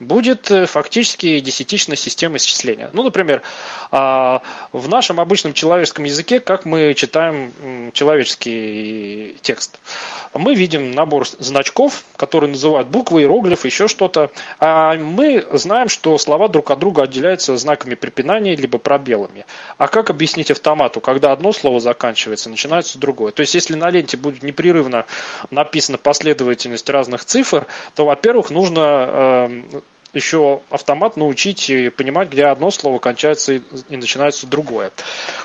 будет 0.07 0.51
э, 0.51 0.67
фактически 0.67 1.41
десятичная 1.41 1.97
система 1.97 2.37
исчисления. 2.37 2.91
Ну, 2.93 3.03
например, 3.03 3.43
а, 3.91 4.43
в 4.73 4.89
нашем 4.89 5.21
обычном 5.21 5.53
человеческом 5.53 6.05
языке, 6.05 6.41
как 6.41 6.65
мы 6.65 6.95
читаем 6.95 7.93
человеческий 7.93 9.37
текст, 9.43 9.79
мы 10.35 10.55
видим 10.55 10.93
набор 10.93 11.27
значков, 11.39 12.05
которые 12.17 12.51
называют 12.51 12.89
буквы, 12.89 13.23
иероглифы, 13.23 13.69
еще 13.69 13.89
что-то. 13.89 14.31
А 14.59 14.95
мы 14.95 15.47
знаем, 15.53 15.89
что 15.89 16.17
слова 16.19 16.49
друг 16.49 16.71
от 16.71 16.79
друга 16.79 17.03
отделяются 17.03 17.57
знаками 17.57 17.95
препинания 17.95 18.57
либо 18.57 18.79
пробелами. 18.79 19.47
А 19.79 19.89
как 19.89 20.11
объяснить 20.11 20.51
автомату, 20.51 21.01
когда 21.01 21.33
одно 21.33 21.53
слово 21.53 21.81
заканчивается, 21.81 22.51
начинается 22.51 22.99
другое? 22.99 23.33
То 23.33 23.41
есть, 23.41 23.55
если 23.55 23.75
на 23.75 23.91
ленте 23.91 24.17
будет 24.17 24.43
непрерывно 24.43 25.07
написана 25.51 25.99
последовательность 25.99 26.89
разных 26.89 27.25
цифр, 27.25 27.67
то, 27.95 28.07
во-первых, 28.07 28.51
нужно 28.51 28.81
э, 28.83 29.81
еще 30.13 30.61
автомат 30.71 31.17
научить 31.17 31.71
и 31.71 31.89
понимать, 31.89 32.29
где 32.29 32.47
одно 32.47 32.71
слово 32.71 32.99
кончается 32.99 33.55
и, 33.55 33.63
начинается 33.97 34.47
другое. 34.47 34.93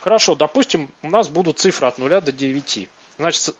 Хорошо, 0.02 0.36
допустим, 0.36 0.92
у 1.02 1.10
нас 1.10 1.30
будут 1.30 1.60
цифры 1.60 1.88
от 1.88 1.98
0 1.98 2.22
до 2.22 2.32
9. 2.32 2.90
Значит, 3.18 3.56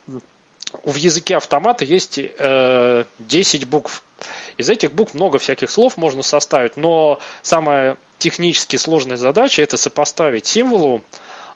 в 0.84 0.96
языке 0.96 1.38
автомата 1.38 1.86
есть 1.86 2.20
э, 2.20 3.06
10 3.20 3.68
букв. 3.68 4.04
Из 4.58 4.70
этих 4.70 4.92
букв 4.92 5.14
много 5.14 5.38
всяких 5.38 5.70
слов 5.70 5.98
можно 5.98 6.24
составить, 6.24 6.78
но 6.78 7.20
самая 7.42 7.98
технически 8.18 8.76
сложная 8.76 9.18
задача 9.18 9.62
это 9.62 9.78
сопоставить 9.78 10.48
символу 10.48 11.04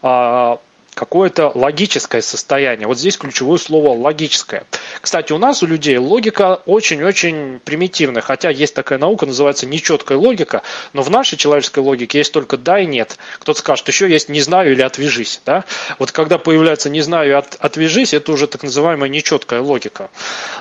а, 0.01 0.60
какое-то 0.93 1.51
логическое 1.53 2.21
состояние. 2.21 2.88
Вот 2.88 3.00
здесь 3.00 3.17
ключевое 3.17 3.57
слово 3.57 3.98
логическое. 3.98 4.65
Кстати, 5.01 5.31
у 5.33 5.38
нас, 5.38 5.63
у 5.63 5.67
людей, 5.67 5.98
логика 5.98 6.62
очень-очень 6.65 7.60
примитивная, 7.63 8.21
хотя 8.21 8.50
есть 8.50 8.74
такая 8.74 9.00
наука, 9.00 9.25
называется 9.25 9.65
нечеткая 9.65 10.17
логика, 10.17 10.62
но 10.93 11.01
в 11.01 11.10
нашей 11.10 11.38
человеческой 11.38 11.79
логике 11.79 12.19
есть 12.19 12.33
только 12.33 12.57
да 12.57 12.79
и 12.79 12.86
нет. 12.86 13.17
Кто-то 13.39 13.60
скажет, 13.60 13.88
еще 13.88 14.10
есть 14.10 14.29
не 14.29 14.41
знаю 14.41 14.74
или 14.74 14.81
отвяжись. 14.81 15.41
Да? 15.45 15.63
Вот 15.98 16.12
когда 16.12 16.38
появляется 16.38 16.89
не 16.89 17.01
знаю 17.01 17.38
от, 17.38 17.55
отвяжись, 17.60 18.13
это 18.13 18.31
уже 18.31 18.48
так 18.48 18.63
называемая 18.63 19.10
нечеткая 19.10 19.62
логика. 19.62 20.10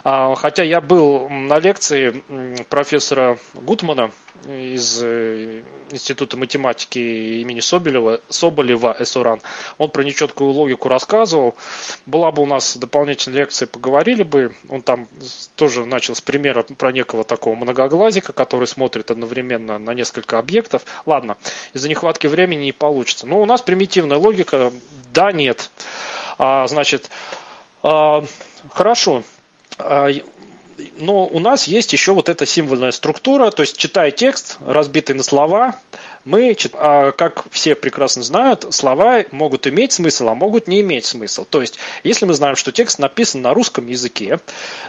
А, 0.04 0.34
хотя 0.36 0.62
я 0.62 0.80
был 0.80 1.28
на 1.28 1.58
лекции 1.58 2.22
профессора 2.68 3.38
Гутмана 3.54 4.12
из 4.46 5.00
э, 5.02 5.62
Института 5.90 6.36
математики 6.36 6.98
имени 7.40 7.60
Соболева, 7.60 8.20
Соболева 8.28 8.96
СОРАН. 9.02 9.40
Он 9.78 9.90
про 9.90 10.02
нечеткую 10.02 10.19
четкую 10.20 10.50
логику 10.50 10.88
рассказывал. 10.88 11.54
Была 12.04 12.30
бы 12.30 12.42
у 12.42 12.46
нас 12.46 12.76
дополнительная 12.76 13.38
лекция, 13.38 13.66
поговорили 13.66 14.22
бы. 14.22 14.54
Он 14.68 14.82
там 14.82 15.08
тоже 15.56 15.86
начал 15.86 16.14
с 16.14 16.20
примера 16.20 16.62
про 16.62 16.92
некого 16.92 17.24
такого 17.24 17.54
многоглазика, 17.54 18.34
который 18.34 18.68
смотрит 18.68 19.10
одновременно 19.10 19.78
на 19.78 19.94
несколько 19.94 20.38
объектов. 20.38 20.82
Ладно, 21.06 21.38
из-за 21.72 21.88
нехватки 21.88 22.26
времени 22.26 22.64
не 22.64 22.72
получится. 22.72 23.26
Но 23.26 23.40
у 23.40 23.46
нас 23.46 23.62
примитивная 23.62 24.18
логика 24.18 24.72
да, 25.14 25.32
нет. 25.32 25.70
А, 26.36 26.66
значит, 26.66 27.08
а, 27.82 28.22
хорошо. 28.68 29.22
А, 29.78 30.10
но 30.98 31.26
у 31.26 31.38
нас 31.38 31.64
есть 31.64 31.94
еще 31.94 32.12
вот 32.12 32.28
эта 32.28 32.44
символьная 32.44 32.90
структура, 32.90 33.50
то 33.50 33.62
есть 33.62 33.76
читая 33.76 34.10
текст, 34.10 34.58
разбитый 34.60 35.16
на 35.16 35.22
слова, 35.22 35.76
мы, 36.24 36.56
а, 36.74 37.12
как 37.12 37.44
все 37.50 37.74
прекрасно 37.74 38.22
знают, 38.22 38.66
слова 38.74 39.24
могут 39.30 39.66
иметь 39.66 39.92
смысл, 39.92 40.28
а 40.28 40.34
могут 40.34 40.68
не 40.68 40.80
иметь 40.80 41.06
смысл. 41.06 41.44
То 41.48 41.60
есть, 41.60 41.78
если 42.04 42.26
мы 42.26 42.34
знаем, 42.34 42.56
что 42.56 42.72
текст 42.72 42.98
написан 42.98 43.42
на 43.42 43.54
русском 43.54 43.86
языке, 43.86 44.40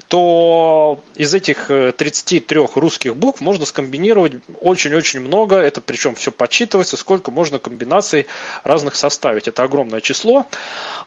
то 0.08 1.02
из 1.16 1.34
этих 1.34 1.68
33 1.68 2.60
э, 2.60 2.68
русских 2.76 3.16
букв 3.16 3.42
можно 3.42 3.66
скомбинировать 3.66 4.34
очень-очень 4.60 5.22
много, 5.22 5.56
это 5.56 5.82
причем 5.82 6.16
все 6.16 6.32
подсчитывается, 6.32 6.98
сколько 6.98 7.32
можно 7.32 7.60
комбинаций 7.60 8.28
разных 8.64 8.96
составить. 8.96 9.48
Это 9.48 9.64
огромное 9.64 10.02
число, 10.02 10.48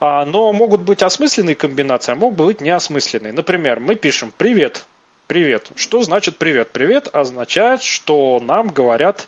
а, 0.01 0.25
но 0.25 0.53
могут 0.53 0.81
быть 0.81 1.03
осмысленные 1.03 1.55
комбинации, 1.55 2.13
а 2.13 2.17
могут 2.17 2.39
быть 2.39 2.61
неосмысленные. 2.61 3.33
Например, 3.33 3.81
мы 3.81 3.95
пишем 3.95 4.33
«Привет», 4.37 4.87
Привет. 5.27 5.71
Что 5.75 6.03
значит 6.03 6.37
привет? 6.37 6.71
Привет 6.73 7.09
означает, 7.11 7.83
что 7.83 8.41
нам 8.41 8.69
говорят 8.69 9.27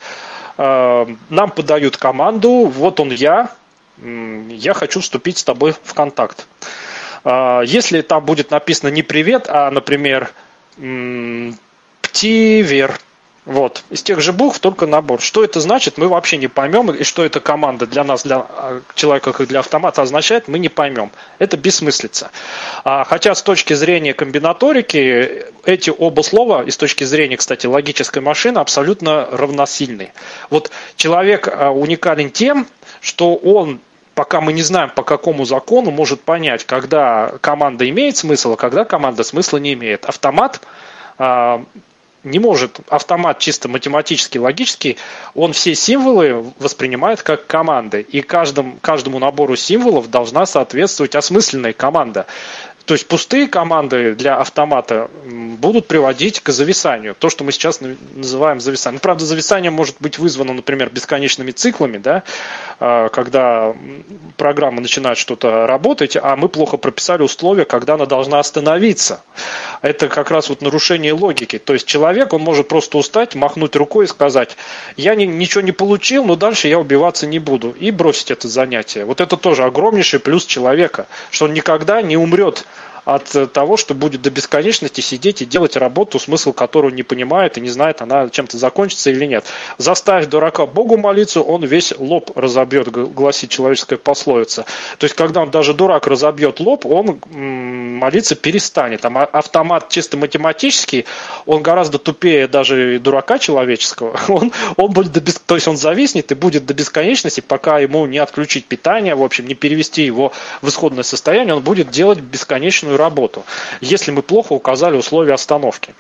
нам 0.56 1.50
подают 1.50 1.96
команду, 1.96 2.66
вот 2.66 2.98
он 3.00 3.10
я, 3.10 3.50
я 3.98 4.74
хочу 4.74 5.00
вступить 5.00 5.38
с 5.38 5.44
тобой 5.44 5.74
в 5.82 5.94
контакт. 5.94 6.46
Э, 7.24 7.62
если 7.64 8.02
там 8.02 8.24
будет 8.24 8.50
написано 8.50 8.88
не 8.88 9.02
привет, 9.02 9.46
а, 9.48 9.70
например, 9.70 10.30
птивер, 12.00 13.00
вот. 13.46 13.84
Из 13.90 14.02
тех 14.02 14.20
же 14.20 14.32
букв 14.32 14.58
только 14.58 14.86
набор. 14.86 15.20
Что 15.20 15.44
это 15.44 15.60
значит, 15.60 15.98
мы 15.98 16.08
вообще 16.08 16.36
не 16.36 16.48
поймем. 16.48 16.90
И 16.90 17.04
что 17.04 17.24
эта 17.24 17.38
команда 17.38 17.86
для 17.86 18.02
нас, 18.02 18.24
для 18.24 18.38
а, 18.38 18.82
человека, 18.96 19.32
как 19.32 19.46
для 19.46 19.60
автомата 19.60 20.02
означает, 20.02 20.48
мы 20.48 20.58
не 20.58 20.68
поймем. 20.68 21.12
Это 21.38 21.56
бессмыслица. 21.56 22.32
А, 22.82 23.04
хотя 23.04 23.36
с 23.36 23.42
точки 23.42 23.74
зрения 23.74 24.14
комбинаторики, 24.14 25.44
эти 25.64 25.92
оба 25.96 26.22
слова, 26.22 26.64
и 26.64 26.72
с 26.72 26.76
точки 26.76 27.04
зрения, 27.04 27.36
кстати, 27.36 27.66
логической 27.68 28.20
машины, 28.20 28.58
абсолютно 28.58 29.28
равносильны. 29.30 30.12
Вот 30.50 30.72
человек 30.96 31.46
а, 31.46 31.70
уникален 31.70 32.32
тем, 32.32 32.66
что 33.00 33.36
он 33.36 33.78
пока 34.16 34.40
мы 34.40 34.54
не 34.54 34.62
знаем, 34.62 34.90
по 34.90 35.04
какому 35.04 35.44
закону, 35.44 35.92
может 35.92 36.22
понять, 36.22 36.64
когда 36.64 37.34
команда 37.42 37.88
имеет 37.88 38.16
смысл, 38.16 38.54
а 38.54 38.56
когда 38.56 38.84
команда 38.84 39.22
смысла 39.22 39.58
не 39.58 39.74
имеет. 39.74 40.06
Автомат 40.06 40.60
не 42.26 42.38
может 42.38 42.80
автомат 42.88 43.38
чисто 43.38 43.68
математически, 43.68 44.38
логически, 44.38 44.96
он 45.34 45.52
все 45.52 45.74
символы 45.74 46.52
воспринимает 46.58 47.22
как 47.22 47.46
команды. 47.46 48.00
И 48.02 48.20
каждому, 48.20 48.76
каждому 48.80 49.18
набору 49.18 49.56
символов 49.56 50.10
должна 50.10 50.44
соответствовать 50.44 51.14
осмысленная 51.14 51.72
команда. 51.72 52.26
То 52.86 52.94
есть 52.94 53.08
пустые 53.08 53.48
команды 53.48 54.14
для 54.14 54.36
автомата 54.36 55.10
будут 55.24 55.88
приводить 55.88 56.40
к 56.40 56.50
зависанию. 56.50 57.16
То, 57.18 57.30
что 57.30 57.42
мы 57.42 57.50
сейчас 57.50 57.80
называем 57.80 58.60
зависанием. 58.60 58.96
Ну, 58.96 59.00
правда, 59.00 59.26
зависание 59.26 59.72
может 59.72 59.96
быть 59.98 60.20
вызвано, 60.20 60.52
например, 60.52 60.90
бесконечными 60.90 61.50
циклами, 61.50 61.98
да, 61.98 62.22
а, 62.78 63.08
когда 63.08 63.74
программа 64.36 64.80
начинает 64.80 65.18
что-то 65.18 65.66
работать, 65.66 66.16
а 66.16 66.36
мы 66.36 66.48
плохо 66.48 66.76
прописали 66.76 67.22
условия, 67.22 67.64
когда 67.64 67.94
она 67.94 68.06
должна 68.06 68.38
остановиться. 68.38 69.20
Это 69.82 70.06
как 70.06 70.30
раз 70.30 70.48
вот 70.48 70.62
нарушение 70.62 71.12
логики. 71.12 71.58
То 71.58 71.72
есть 71.72 71.86
человек, 71.86 72.32
он 72.32 72.42
может 72.42 72.68
просто 72.68 72.98
устать, 72.98 73.34
махнуть 73.34 73.74
рукой 73.74 74.04
и 74.04 74.08
сказать, 74.08 74.56
я 74.96 75.16
ничего 75.16 75.60
не 75.60 75.72
получил, 75.72 76.24
но 76.24 76.36
дальше 76.36 76.68
я 76.68 76.78
убиваться 76.78 77.26
не 77.26 77.40
буду. 77.40 77.70
И 77.70 77.90
бросить 77.90 78.30
это 78.30 78.46
занятие. 78.46 79.04
Вот 79.04 79.20
это 79.20 79.36
тоже 79.36 79.64
огромнейший 79.64 80.20
плюс 80.20 80.46
человека, 80.46 81.08
что 81.32 81.46
он 81.46 81.52
никогда 81.52 82.00
не 82.00 82.16
умрет 82.16 82.64
от 83.06 83.52
того, 83.52 83.76
что 83.76 83.94
будет 83.94 84.20
до 84.20 84.30
бесконечности 84.30 85.00
сидеть 85.00 85.40
и 85.40 85.46
делать 85.46 85.76
работу, 85.76 86.18
смысл 86.18 86.52
которую 86.52 86.92
не 86.92 87.04
понимает 87.04 87.56
и 87.56 87.60
не 87.60 87.68
знает, 87.68 88.02
она 88.02 88.28
чем-то 88.28 88.58
закончится 88.58 89.10
или 89.10 89.24
нет. 89.26 89.44
Заставь 89.78 90.26
дурака 90.26 90.66
Богу 90.66 90.96
молиться, 90.98 91.40
он 91.40 91.64
весь 91.64 91.94
лоб 91.96 92.36
разобьет, 92.36 92.90
гласит 92.90 93.50
человеческая 93.50 93.96
пословица. 93.96 94.64
То 94.98 95.04
есть, 95.04 95.14
когда 95.14 95.42
он 95.42 95.52
даже 95.52 95.72
дурак 95.72 96.08
разобьет 96.08 96.58
лоб, 96.58 96.84
он 96.84 97.20
молиться 97.30 98.34
перестанет. 98.34 99.04
А 99.04 99.08
автомат 99.24 99.88
чисто 99.88 100.16
математический, 100.16 101.06
он 101.46 101.62
гораздо 101.62 101.98
тупее 101.98 102.48
даже 102.48 102.98
дурака 102.98 103.38
человеческого. 103.38 104.18
Он, 104.36 104.52
он 104.76 104.90
будет 104.90 105.12
до 105.12 105.20
бес... 105.20 105.40
То 105.46 105.54
есть 105.54 105.66
он 105.68 105.76
зависнет 105.76 106.30
и 106.30 106.34
будет 106.34 106.66
до 106.66 106.74
бесконечности, 106.74 107.40
пока 107.40 107.78
ему 107.78 108.04
не 108.06 108.18
отключить 108.18 108.66
питание, 108.66 109.14
в 109.14 109.22
общем, 109.22 109.46
не 109.46 109.54
перевести 109.54 110.02
его 110.02 110.32
в 110.60 110.68
исходное 110.68 111.04
состояние, 111.04 111.54
он 111.54 111.62
будет 111.62 111.90
делать 111.90 112.18
бесконечную 112.18 112.95
работу, 112.96 113.44
если 113.80 114.10
мы 114.10 114.22
плохо 114.22 114.52
указали 114.52 114.96
условия 114.96 115.34
остановки. 115.34 115.94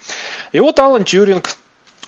И 0.52 0.60
вот 0.60 0.78
Алан 0.78 1.04
Тьюринг 1.04 1.56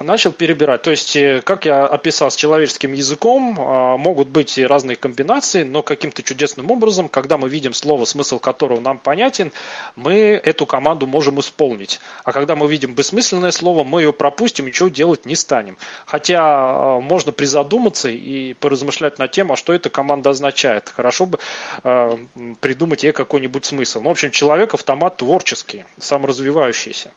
начал 0.01 0.33
перебирать. 0.33 0.83
То 0.83 0.91
есть, 0.91 1.17
э, 1.17 1.43
как 1.45 1.65
я 1.65 1.87
описал 1.87 2.31
с 2.31 2.37
человеческим 2.37 2.93
языком, 2.93 3.57
а, 3.59 3.97
могут 3.97 4.29
быть 4.29 4.59
разные 4.59 4.97
комбинации, 4.97 5.63
но 5.65 5.83
каким-то 5.83 6.23
чудесным 6.23 6.71
образом, 6.71 7.09
когда 7.09 7.37
мы 7.39 7.49
видим 7.49 7.75
слово, 7.75 8.05
смысл 8.05 8.39
которого 8.39 8.81
нам 8.81 8.99
понятен, 8.99 9.53
мы 9.97 10.13
эту 10.43 10.67
команду 10.67 11.07
можем 11.07 11.41
исполнить. 11.41 12.01
А 12.25 12.33
когда 12.33 12.57
мы 12.57 12.69
видим 12.69 12.95
бессмысленное 12.95 13.51
слово, 13.51 13.85
мы 13.85 14.03
ее 14.03 14.13
пропустим, 14.13 14.67
ничего 14.67 14.89
делать 14.89 15.27
не 15.27 15.35
станем. 15.35 15.77
Хотя 16.07 16.41
а, 16.43 17.01
можно 17.01 17.33
призадуматься 17.33 18.09
и 18.09 18.55
поразмышлять 18.55 19.19
над 19.19 19.31
тем, 19.33 19.53
а 19.53 19.57
что 19.57 19.73
эта 19.73 19.91
команда 19.91 20.31
означает. 20.31 20.89
Хорошо 20.89 21.27
бы 21.27 21.39
а, 21.83 22.19
придумать 22.61 23.03
ей 23.03 23.13
какой-нибудь 23.13 23.65
смысл. 23.65 24.01
Ну, 24.01 24.09
в 24.09 24.13
общем, 24.13 24.31
человек 24.31 24.75
автомат 24.75 25.17
творческий, 25.17 25.85
саморазвивающийся 25.99 27.13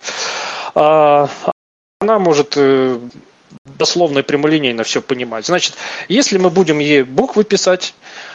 она 2.11 2.19
может 2.19 2.53
э, 2.57 2.99
дословно 3.65 4.19
и 4.19 4.23
прямолинейно 4.23 4.83
все 4.83 5.01
понимать. 5.01 5.45
Значит, 5.45 5.75
если 6.07 6.37
мы 6.37 6.49
будем 6.49 6.79
ей 6.79 7.03
буквы 7.03 7.43
писать, 7.43 7.93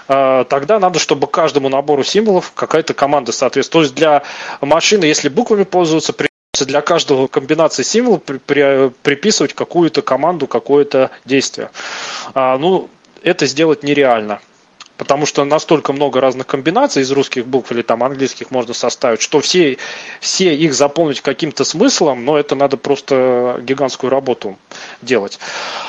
э, 0.09 0.45
тогда 0.49 0.79
надо, 0.79 0.99
чтобы 0.99 1.27
каждому 1.27 1.69
набору 1.69 2.05
символов 2.05 2.53
какая-то 2.55 2.95
команда 2.95 3.33
соответствует. 3.33 3.73
То 3.73 3.83
есть 3.83 3.95
для 3.95 4.23
машины, 4.61 5.05
если 5.05 5.29
буквами 5.29 5.65
пользоваться, 5.65 6.15
для 6.59 6.81
каждого 6.81 7.27
комбинации 7.27 7.83
символов 7.83 8.23
при, 8.23 8.39
при, 8.39 8.89
приписывать 9.03 9.53
какую-то 9.53 10.01
команду, 10.01 10.47
какое-то 10.47 11.11
действие. 11.27 11.71
А, 12.33 12.57
ну, 12.57 12.89
это 13.23 13.45
сделать 13.45 13.83
нереально 13.83 14.41
потому 14.97 15.27
что 15.27 15.45
настолько 15.45 15.93
много 15.93 16.21
разных 16.21 16.47
комбинаций 16.47 17.03
из 17.03 17.11
русских 17.11 17.47
букв 17.47 17.73
или 17.73 17.83
там 17.83 18.03
английских 18.03 18.51
можно 18.51 18.75
составить, 18.75 19.21
что 19.21 19.41
все, 19.41 19.79
все 20.21 20.55
их 20.55 20.75
заполнить 20.75 21.21
каким-то 21.21 21.65
смыслом, 21.65 22.25
но 22.25 22.39
это 22.39 22.55
надо 22.55 22.77
просто 22.77 23.61
гигантскую 23.63 24.11
работу 24.11 24.59
делать. 25.03 25.39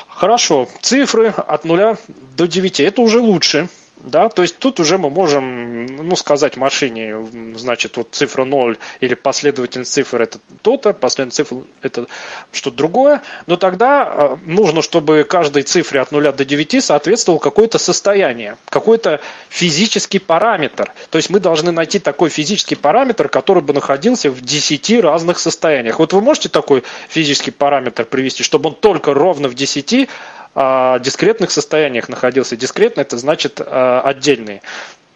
Хорошо, 0.07 0.67
цифры 0.81 1.29
от 1.29 1.65
0 1.65 1.97
до 2.35 2.47
9, 2.47 2.79
это 2.79 3.01
уже 3.01 3.19
лучше. 3.19 3.69
Да, 3.99 4.29
то 4.29 4.43
есть 4.43 4.57
тут 4.59 4.79
уже 4.79 4.97
мы 4.99 5.09
можем 5.09 5.85
ну, 5.85 6.15
сказать 6.15 6.55
машине, 6.55 7.15
значит, 7.55 7.97
вот 7.97 8.09
цифра 8.11 8.45
0 8.45 8.77
или 8.99 9.15
последовательность 9.15 9.91
цифр 9.91 10.21
это 10.21 10.39
то-то, 10.61 10.93
последовательность 10.93 11.37
цифр 11.37 11.65
это 11.81 12.05
что-то 12.51 12.77
другое, 12.77 13.23
но 13.47 13.57
тогда 13.57 14.03
а, 14.03 14.39
нужно, 14.45 14.83
чтобы 14.83 15.23
каждой 15.23 15.63
цифре 15.63 15.99
от 15.99 16.11
0 16.11 16.31
до 16.31 16.45
9 16.45 16.83
соответствовало 16.83 17.39
какое-то 17.39 17.79
состояние, 17.79 18.57
какой-то 18.69 19.19
физический 19.49 20.19
параметр. 20.19 20.93
То 21.09 21.17
есть 21.17 21.31
мы 21.31 21.39
должны 21.39 21.71
найти 21.71 21.97
такой 21.97 22.29
физический 22.29 22.75
параметр, 22.75 23.29
который 23.29 23.63
бы 23.63 23.73
находился 23.73 24.29
в 24.29 24.41
10 24.41 25.01
разных 25.01 25.39
состояниях. 25.39 25.97
Вот 25.97 26.13
вы 26.13 26.21
можете 26.21 26.49
такой 26.49 26.83
физический 27.09 27.51
параметр 27.51 28.05
привести, 28.05 28.43
чтобы 28.43 28.69
он 28.69 28.75
только 28.75 29.15
ровно 29.15 29.47
в 29.47 29.55
10 29.55 29.93
а, 29.93 30.07
дискретных 30.55 31.51
состояниях 31.51 32.09
находился. 32.09 32.57
Дискретно 32.57 33.01
это 33.01 33.17
значит 33.17 33.61
а, 33.63 34.01
отдельные. 34.01 34.61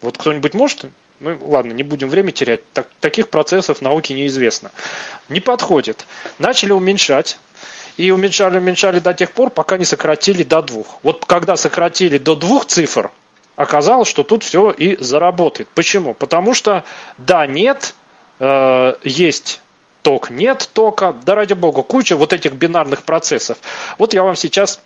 Вот 0.00 0.18
кто-нибудь 0.18 0.54
может? 0.54 0.86
Ну 1.20 1.38
ладно, 1.40 1.72
не 1.72 1.84
будем 1.84 2.08
время 2.08 2.32
терять. 2.32 2.68
Так, 2.72 2.88
таких 3.00 3.28
процессов 3.28 3.80
науки 3.80 4.12
неизвестно. 4.12 4.72
Не 5.28 5.40
подходит. 5.40 6.06
Начали 6.38 6.72
уменьшать. 6.72 7.38
И 7.96 8.10
уменьшали, 8.10 8.58
уменьшали 8.58 9.00
до 9.00 9.14
тех 9.14 9.32
пор, 9.32 9.50
пока 9.50 9.76
не 9.78 9.84
сократили 9.84 10.42
до 10.42 10.62
двух. 10.62 10.98
Вот 11.02 11.26
когда 11.26 11.56
сократили 11.56 12.18
до 12.18 12.34
двух 12.34 12.66
цифр, 12.66 13.10
оказалось, 13.54 14.08
что 14.08 14.22
тут 14.24 14.42
все 14.42 14.70
и 14.70 14.96
заработает. 15.02 15.68
Почему? 15.74 16.14
Потому 16.14 16.54
что 16.54 16.84
да, 17.18 17.46
нет, 17.46 17.94
э, 18.40 18.94
есть 19.04 19.60
ток, 20.02 20.30
нет 20.30 20.68
тока, 20.72 21.12
да 21.12 21.34
ради 21.34 21.52
бога, 21.52 21.82
куча 21.82 22.16
вот 22.16 22.32
этих 22.32 22.52
бинарных 22.54 23.02
процессов. 23.02 23.58
Вот 23.98 24.14
я 24.14 24.22
вам 24.22 24.36
сейчас 24.36 24.80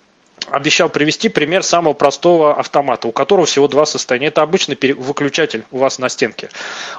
обещал 0.50 0.88
привести 0.88 1.28
пример 1.28 1.62
самого 1.62 1.92
простого 1.92 2.58
автомата, 2.58 3.08
у 3.08 3.12
которого 3.12 3.46
всего 3.46 3.68
два 3.68 3.86
состояния. 3.86 4.28
Это 4.28 4.42
обычный 4.42 4.76
выключатель 4.92 5.64
у 5.70 5.78
вас 5.78 5.98
на 5.98 6.08
стенке. 6.08 6.50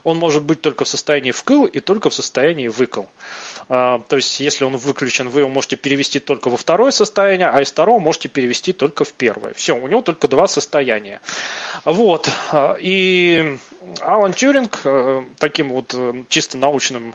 Он 0.03 0.17
может 0.17 0.43
быть 0.43 0.61
только 0.61 0.85
в 0.85 0.87
состоянии 0.87 1.31
вкл 1.31 1.65
и 1.65 1.79
только 1.79 2.09
в 2.09 2.13
состоянии 2.13 2.67
выкл. 2.67 3.03
А, 3.69 3.99
то 3.99 4.15
есть, 4.15 4.39
если 4.39 4.65
он 4.65 4.77
выключен, 4.77 5.29
вы 5.29 5.41
его 5.41 5.49
можете 5.49 5.77
перевести 5.77 6.19
только 6.19 6.49
во 6.49 6.57
второе 6.57 6.91
состояние, 6.91 7.49
а 7.49 7.61
из 7.61 7.71
второго 7.71 7.99
можете 7.99 8.27
перевести 8.29 8.73
только 8.73 9.05
в 9.05 9.13
первое. 9.13 9.53
Все, 9.53 9.75
у 9.75 9.87
него 9.87 10.01
только 10.01 10.27
два 10.27 10.47
состояния. 10.47 11.21
Вот. 11.85 12.29
А, 12.51 12.75
и 12.79 13.57
Алан 14.01 14.33
Тюринг 14.33 14.81
э, 14.83 15.23
таким 15.37 15.69
вот 15.69 15.93
э, 15.93 16.23
чисто 16.29 16.57
научным 16.57 17.13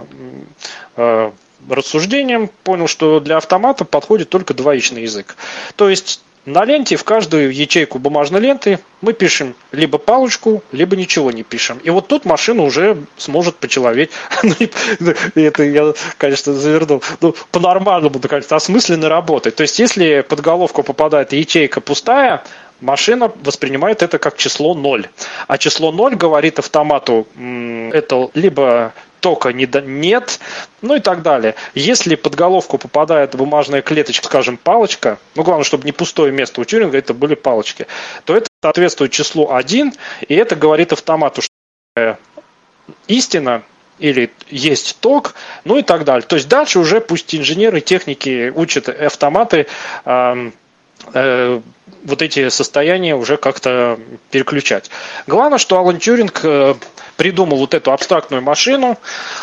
э, 0.97 1.31
рассуждением 1.69 2.51
понял, 2.65 2.89
что 2.89 3.21
для 3.21 3.37
автомата 3.37 3.85
подходит 3.85 4.29
только 4.29 4.55
двоичный 4.55 5.03
язык. 5.03 5.37
То 5.77 5.89
есть 5.89 6.21
на 6.45 6.65
ленте 6.65 6.97
в 6.97 7.05
каждую 7.05 7.55
ячейку 7.55 8.01
бумажной 8.01 8.41
ленты 8.41 8.81
мы 9.01 9.13
пишем 9.13 9.55
либо 9.71 9.99
палочку, 9.99 10.63
либо 10.73 10.97
ничего 10.97 11.31
не 11.31 11.45
пишем. 11.45 11.79
И 11.79 11.91
вот 11.91 12.09
тут 12.09 12.25
машина 12.25 12.65
уже 12.65 13.05
сможет 13.17 13.57
почеловеть. 13.57 14.11
Ну, 14.99 15.15
это 15.37 15.63
я, 15.63 15.95
конечно, 16.19 16.53
завернул. 16.53 17.03
Ну, 17.21 17.35
по-нормальному, 17.53 18.19
конечно, 18.19 18.57
осмысленно 18.57 19.09
работать. 19.09 19.55
То 19.55 19.63
есть, 19.63 19.79
если 19.79 20.25
под 20.29 20.41
головку 20.41 20.83
попадает 20.83 21.33
ячейка 21.33 21.81
пустая, 21.81 22.43
машина 22.81 23.33
воспринимает 23.45 24.03
это 24.03 24.19
как 24.19 24.37
число 24.37 24.75
0. 24.75 25.09
А 25.47 25.59
число 25.59 25.93
0 25.93 26.17
говорит 26.17 26.59
автомату, 26.59 27.27
это 27.93 28.31
либо 28.35 28.93
тока 29.23 29.53
не, 29.53 29.67
нет, 29.85 30.39
ну 30.83 30.97
и 30.97 31.01
так 31.01 31.23
далее. 31.23 31.55
Если 31.75 32.17
под 32.17 32.35
головку 32.35 32.77
попадает 32.77 33.35
бумажная 33.35 33.81
клеточка, 33.81 34.27
скажем, 34.27 34.59
палочка, 34.59 35.19
ну 35.37 35.45
главное, 35.45 35.65
чтобы 35.65 35.85
не 35.85 35.93
пустое 35.93 36.33
место 36.33 36.61
у 36.61 36.65
Тюринга, 36.65 36.99
это 36.99 37.15
были 37.15 37.35
палочки, 37.35 37.87
то 38.25 38.37
это 38.37 38.49
соответствует 38.63 39.13
числу 39.13 39.51
1, 39.51 39.95
и 40.29 40.35
это 40.35 40.57
говорит 40.57 40.93
автомату, 40.93 41.41
что 41.41 41.53
э, 41.97 42.17
истина 43.07 43.63
или 43.99 44.33
есть 44.51 44.99
ток, 45.01 45.35
ну 45.65 45.79
и 45.79 45.83
так 45.83 46.05
далее. 46.05 46.27
То 46.27 46.37
есть 46.37 46.49
дальше 46.49 46.81
уже 46.81 47.01
пусть 47.01 47.35
инженеры, 47.35 47.81
техники 47.81 48.53
учат 48.55 48.89
автоматы 48.89 49.67
э, 50.05 50.11
э, 50.11 50.51
вот 52.05 52.23
эти 52.23 52.49
состояния 52.49 53.15
уже 53.15 53.37
как-то 53.37 53.99
переключать. 54.31 54.91
Главное, 55.27 55.59
что 55.59 55.79
Алан 55.79 55.99
Тюринг 55.99 56.41
э, 56.43 56.75
придумал 57.17 57.59
вот 57.59 57.75
эту 57.75 57.93
абстрактную 57.93 58.43
машину, 58.43 58.99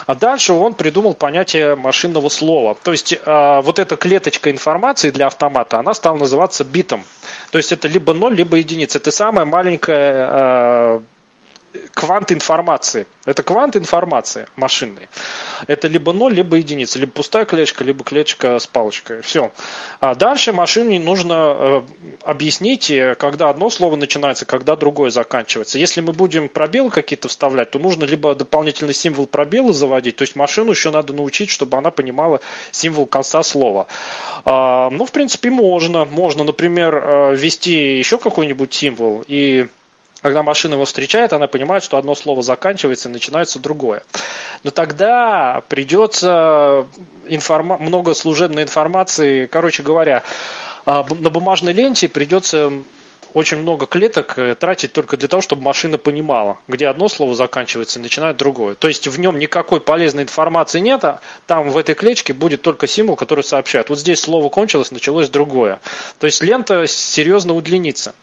а 0.06 0.16
дальше 0.16 0.54
он 0.54 0.74
придумал 0.74 1.14
понятие 1.14 1.76
машинного 1.76 2.30
слова. 2.30 2.76
То 2.84 2.92
есть 2.92 3.14
э, 3.14 3.62
вот 3.62 3.80
эта 3.80 3.96
клеточка 3.96 4.52
информации 4.52 5.12
для 5.12 5.28
автомата, 5.28 5.80
она 5.80 5.94
стала 5.94 6.18
называться 6.18 6.64
битом. 6.64 7.04
То 7.52 7.58
есть 7.58 7.72
это 7.72 7.88
либо 7.88 8.14
0, 8.14 8.36
либо 8.36 8.58
единица. 8.58 8.98
Это 8.98 9.12
самая 9.12 9.46
маленькая 9.46 10.30
э, 10.32 11.00
квант 11.94 12.32
информации. 12.32 13.08
Это 13.26 13.44
квант 13.44 13.76
информации 13.76 14.48
машинный. 14.56 15.10
Это 15.68 15.88
либо 15.88 16.14
0, 16.14 16.34
либо 16.34 16.58
единица. 16.58 17.00
Либо 17.00 17.12
пустая 17.12 17.46
клеточка, 17.46 17.84
либо 17.84 18.04
клеточка 18.04 18.60
с 18.60 18.68
палочкой. 18.68 19.22
Все. 19.22 19.52
А 20.00 20.16
дальше 20.16 20.54
машине 20.54 21.00
нужно 21.00 21.56
э, 21.58 21.82
объяснить, 22.24 22.90
э, 22.90 23.16
когда 23.16 23.50
одно 23.50 23.70
слово 23.70 23.96
начинается, 23.96 24.46
когда 24.46 24.76
другое 24.76 25.12
заканчивается. 25.12 25.78
Если 25.78 26.02
мы 26.02 26.14
будем 26.14 26.50
пробелы 26.50 26.90
какие-то 26.90 27.28
вставлять, 27.28 27.72
то 27.72 27.80
нужно 27.80 28.06
либо 28.06 28.34
дополнительный 28.36 28.94
символ 28.94 29.28
пробела 29.28 29.74
заводить, 29.74 30.16
то 30.16 30.24
есть 30.24 30.36
машину 30.36 30.72
еще 30.72 30.92
надо 30.92 31.14
научить, 31.14 31.50
чтобы 31.50 31.78
она 31.78 31.92
понимала 31.92 32.42
символ 32.72 33.06
конца 33.06 33.44
слова. 33.44 33.88
А, 34.46 34.90
ну, 34.90 35.06
в 35.06 35.12
принципе, 35.12 35.50
можно. 35.50 36.06
Можно, 36.06 36.44
например, 36.44 36.96
э, 36.96 37.36
ввести 37.36 37.98
еще 37.98 38.18
какой-нибудь 38.18 38.74
символ 38.74 39.24
и 39.28 39.68
когда 40.22 40.44
машина 40.44 40.74
его 40.74 40.86
встречает, 40.86 41.34
она 41.34 41.48
понимает, 41.48 41.84
что 41.84 41.98
одно 41.98 42.16
слово 42.16 42.44
заканчивается 42.44 43.10
и 43.10 43.12
начинается 43.12 43.60
другое. 43.60 44.04
Но 44.64 44.72
тогда 44.72 45.62
придется 45.68 46.88
информа- 47.28 47.78
много 47.78 48.14
служебной 48.14 48.64
информации. 48.64 49.46
Короче 49.46 49.84
говоря, 49.84 50.24
а, 50.86 51.06
на 51.10 51.30
бумажной 51.30 51.74
ленте 51.74 52.10
придется 52.10 52.72
очень 53.34 53.58
много 53.58 53.86
клеток 53.86 54.38
э, 54.38 54.56
тратить 54.56 54.94
только 54.94 55.18
для 55.18 55.28
того, 55.28 55.42
чтобы 55.42 55.62
машина 55.62 55.98
понимала, 55.98 56.58
где 56.68 56.88
одно 56.88 57.08
слово 57.08 57.36
заканчивается 57.36 58.00
и 58.00 58.02
начинает 58.02 58.38
другое. 58.38 58.76
То 58.76 58.88
есть 58.88 59.08
в 59.08 59.20
нем 59.20 59.38
никакой 59.38 59.82
полезной 59.82 60.24
информации 60.24 60.80
нет, 60.80 61.04
а 61.04 61.22
там 61.46 61.70
в 61.70 61.78
этой 61.78 61.96
клеточке 61.96 62.34
будет 62.34 62.62
только 62.62 62.88
символ, 62.88 63.16
который 63.16 63.44
сообщает. 63.44 63.90
Вот 63.90 64.00
здесь 64.00 64.20
слово 64.20 64.50
кончилось, 64.50 64.92
началось 64.92 65.30
другое. 65.30 65.80
То 66.20 66.26
есть 66.26 66.42
лента 66.42 66.88
серьезно 66.88 67.54
удлинится. 67.54 68.16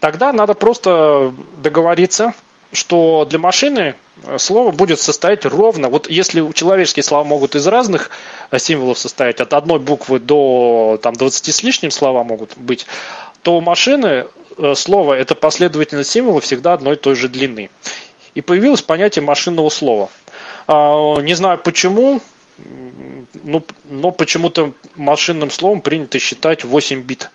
Тогда 0.00 0.32
надо 0.32 0.54
просто 0.54 1.34
договориться, 1.58 2.34
что 2.72 3.26
для 3.28 3.38
машины 3.38 3.94
э, 4.24 4.38
слово 4.38 4.70
будет 4.70 5.00
состоять 5.00 5.46
ровно. 5.46 5.88
Вот 5.88 6.08
если 6.08 6.52
человеческие 6.52 7.02
слова 7.02 7.24
могут 7.24 7.54
из 7.56 7.66
разных 7.66 8.10
э, 8.50 8.58
символов 8.58 8.98
состоять, 8.98 9.40
от 9.40 9.52
одной 9.54 9.78
буквы 9.78 10.18
до 10.20 10.98
там, 11.02 11.14
20 11.14 11.54
с 11.54 11.62
лишним 11.62 11.90
слова 11.90 12.24
могут 12.24 12.56
быть, 12.56 12.86
то 13.42 13.56
у 13.56 13.60
машины 13.60 14.26
э, 14.56 14.74
слово– 14.74 15.14
это 15.14 15.34
последовательность 15.34 16.10
символов 16.10 16.44
всегда 16.44 16.74
одной 16.74 16.94
и 16.94 16.98
той 16.98 17.14
же 17.14 17.28
длины. 17.28 17.70
И 18.34 18.40
появилось 18.40 18.82
понятие 18.82 19.24
машинного 19.24 19.70
слова. 19.70 20.10
А, 20.66 21.16
не 21.20 21.34
знаю 21.34 21.58
почему, 21.58 22.20
но, 23.42 23.62
но 23.84 24.10
почему-то 24.10 24.74
машинным 24.94 25.50
словом 25.50 25.80
принято 25.80 26.18
считать 26.18 26.64
8 26.64 27.02
бит. 27.02 27.30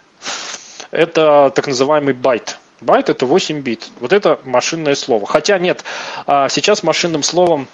Это 0.94 1.52
так 1.56 1.66
называемый 1.66 2.14
байт. 2.14 2.60
Байт 2.80 3.10
это 3.10 3.26
8 3.26 3.62
бит. 3.62 3.90
Вот 4.00 4.14
это 4.14 4.40
машинное 4.44 4.94
слово. 4.94 5.26
Хотя 5.26 5.58
нет, 5.58 5.84
а, 6.28 6.50
сейчас 6.50 6.84
машинным 6.84 7.24
словом 7.24 7.68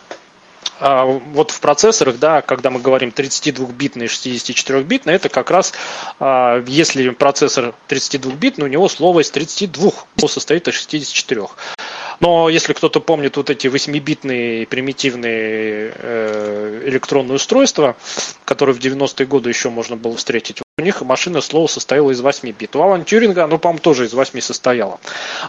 а, 0.79 1.03
вот 1.03 1.51
в 1.51 1.59
процессорах, 1.59 2.17
да, 2.17 2.41
когда 2.41 2.69
мы 2.69 2.79
говорим 2.79 3.09
32-битный 3.09 4.05
и 4.05 4.07
64-битный, 4.07 5.13
это 5.13 5.27
как 5.27 5.51
раз, 5.51 5.73
а, 6.19 6.63
если 6.65 7.09
процессор 7.09 7.73
32-битный, 7.89 8.65
у 8.65 8.69
него 8.69 8.87
слово 8.87 9.19
из 9.19 9.31
32 9.31 9.91
состоит 10.27 10.69
из 10.69 10.75
64. 10.75 11.47
Но 12.21 12.47
если 12.47 12.71
кто-то 12.71 13.01
помнит 13.01 13.35
вот 13.35 13.49
эти 13.49 13.67
8-битные 13.67 14.65
примитивные 14.65 15.93
э, 15.95 16.83
электронные 16.85 17.35
устройства, 17.35 17.95
которые 18.45 18.75
в 18.75 18.79
90-е 18.79 19.25
годы 19.25 19.49
еще 19.49 19.69
можно 19.69 19.95
было 19.95 20.15
встретить, 20.17 20.61
у 20.79 20.81
них 20.81 21.01
машинное 21.01 21.41
слово 21.41 21.67
состояло 21.67 22.11
из 22.11 22.21
8 22.21 22.51
бит. 22.51 22.75
У 22.75 22.81
Алан 22.81 23.03
Тюринга, 23.03 23.45
ну, 23.47 23.59
по-моему, 23.59 23.79
тоже 23.79 24.05
из 24.05 24.13
8 24.13 24.39
состояло. 24.39 24.99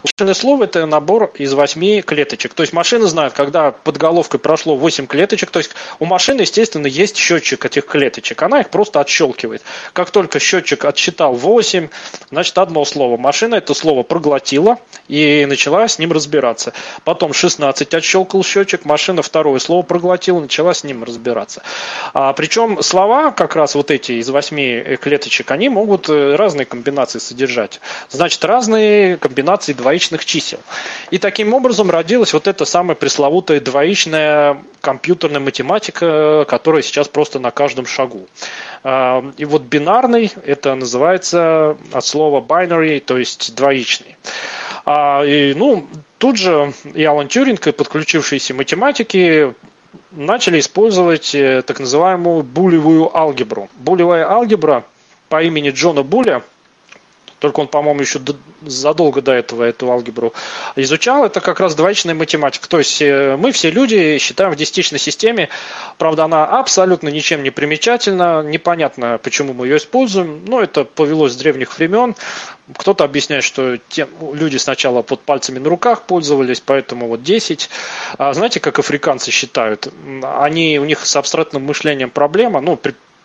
Машинное 0.03 0.33
слово– 0.33 0.63
это 0.65 0.85
набор 0.85 1.31
из 1.35 1.53
8 1.53 2.01
клеточек. 2.01 2.53
То 2.53 2.63
есть 2.63 2.73
машина 2.73 3.07
знает, 3.07 3.33
когда 3.33 3.71
под 3.71 3.97
головкой 3.97 4.39
прошло 4.39 4.75
8 4.75 5.07
клеточек, 5.07 5.49
то 5.49 5.59
есть 5.59 5.71
у 5.99 6.05
машины, 6.05 6.41
естественно, 6.41 6.87
есть 6.87 7.15
счетчик 7.15 7.65
этих 7.65 7.85
клеточек. 7.85 8.41
Она 8.43 8.61
их 8.61 8.69
просто 8.69 8.99
отщелкивает. 8.99 9.63
Как 9.93 10.11
только 10.11 10.39
счетчик 10.39 10.83
отсчитал 10.85 11.33
8, 11.33 11.87
значит, 12.29 12.57
одно 12.57 12.83
слово. 12.85 13.17
Машина 13.17 13.55
это 13.55 13.73
слово 13.73 14.03
проглотила 14.03 14.79
и 15.07 15.45
начала 15.47 15.87
с 15.87 15.97
ним 15.97 16.11
разбираться. 16.11 16.73
Потом 17.03 17.33
16 17.33 17.93
отщелкал 17.93 18.43
счетчик, 18.43 18.83
машина 18.85 19.21
второе 19.21 19.59
слово 19.59 19.83
проглотила, 19.83 20.41
начала 20.41 20.73
с 20.73 20.83
ним 20.83 21.03
разбираться. 21.03 21.63
А, 22.13 22.33
причем 22.33 22.83
слова, 22.83 23.31
как 23.31 23.55
раз 23.55 23.75
вот 23.75 23.91
эти 23.91 24.13
из 24.13 24.29
8 24.29 24.97
клеточек, 24.97 25.20
клеточек, 25.21 25.51
они 25.51 25.69
могут 25.69 26.09
э, 26.09 26.35
разные 26.35 26.65
комбинации 26.65 27.19
содержать. 27.19 27.79
Значит, 28.09 28.43
разные 28.43 29.17
комбинации 29.17 29.73
двоичных 29.73 30.25
чисел. 30.25 30.59
И 31.11 31.17
таким 31.17 31.53
образом 31.53 31.91
родилась 31.91 32.33
вот 32.33 32.47
эта 32.47 32.65
самая 32.65 32.95
пресловутая 32.95 33.59
двоичная 33.59 34.63
компьютерная 34.81 35.39
математика, 35.39 36.45
которая 36.47 36.81
сейчас 36.81 37.07
просто 37.07 37.39
на 37.39 37.51
каждом 37.51 37.85
шагу. 37.85 38.27
А, 38.83 39.23
и 39.37 39.45
вот 39.45 39.61
бинарный, 39.63 40.31
это 40.43 40.73
называется 40.75 41.77
от 41.91 42.05
слова 42.05 42.41
binary, 42.41 42.99
то 42.99 43.17
есть 43.17 43.55
двоичный. 43.55 44.17
А, 44.85 45.23
и, 45.23 45.53
ну, 45.53 45.87
тут 46.17 46.37
же 46.37 46.73
и 46.95 47.03
Алан 47.03 47.27
Тюринг, 47.27 47.67
и 47.67 47.71
подключившиеся 47.71 48.53
математики 48.53 49.53
начали 50.11 50.59
использовать 50.59 51.33
э, 51.35 51.61
так 51.65 51.79
называемую 51.79 52.43
булевую 52.43 53.15
алгебру. 53.15 53.69
Булевая 53.75 54.29
алгебра 54.29 54.83
по 55.31 55.41
имени 55.41 55.69
Джона 55.69 56.03
Буля, 56.03 56.43
только 57.39 57.61
он, 57.61 57.69
по-моему, 57.69 58.01
еще 58.01 58.19
задолго 58.63 59.21
до 59.21 59.31
этого 59.31 59.63
эту 59.63 59.89
алгебру 59.89 60.33
изучал, 60.75 61.25
это 61.25 61.39
как 61.39 61.61
раз 61.61 61.73
двоичная 61.73 62.13
математика. 62.13 62.67
То 62.67 62.79
есть 62.79 63.01
э, 63.01 63.37
мы 63.37 63.53
все 63.53 63.71
люди 63.71 64.17
считаем 64.19 64.51
в 64.51 64.57
десятичной 64.57 64.99
системе, 64.99 65.47
правда, 65.97 66.25
она 66.25 66.45
абсолютно 66.45 67.07
ничем 67.07 67.43
не 67.43 67.49
примечательна, 67.49 68.43
непонятно, 68.43 69.19
почему 69.23 69.53
мы 69.53 69.67
ее 69.67 69.77
используем, 69.77 70.43
но 70.45 70.61
это 70.61 70.83
повелось 70.83 71.31
с 71.31 71.37
древних 71.37 71.79
времен. 71.79 72.13
Кто-то 72.77 73.05
объясняет, 73.05 73.45
что 73.45 73.77
те, 73.89 74.05
люди 74.33 74.57
сначала 74.57 75.01
под 75.01 75.21
пальцами 75.21 75.59
на 75.59 75.69
руках 75.69 76.03
пользовались, 76.03 76.59
поэтому 76.59 77.07
вот 77.07 77.23
10. 77.23 77.69
А 78.17 78.33
знаете, 78.33 78.59
как 78.59 78.79
африканцы 78.79 79.31
считают? 79.31 79.87
Они, 80.21 80.77
у 80.77 80.83
них 80.83 81.05
с 81.05 81.15
абстрактным 81.15 81.63
мышлением 81.63 82.09
проблема, 82.09 82.59
ну, 82.59 82.77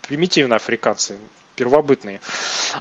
примитивно 0.09 0.57
африканцы, 0.57 1.19
первобытные, 1.57 2.21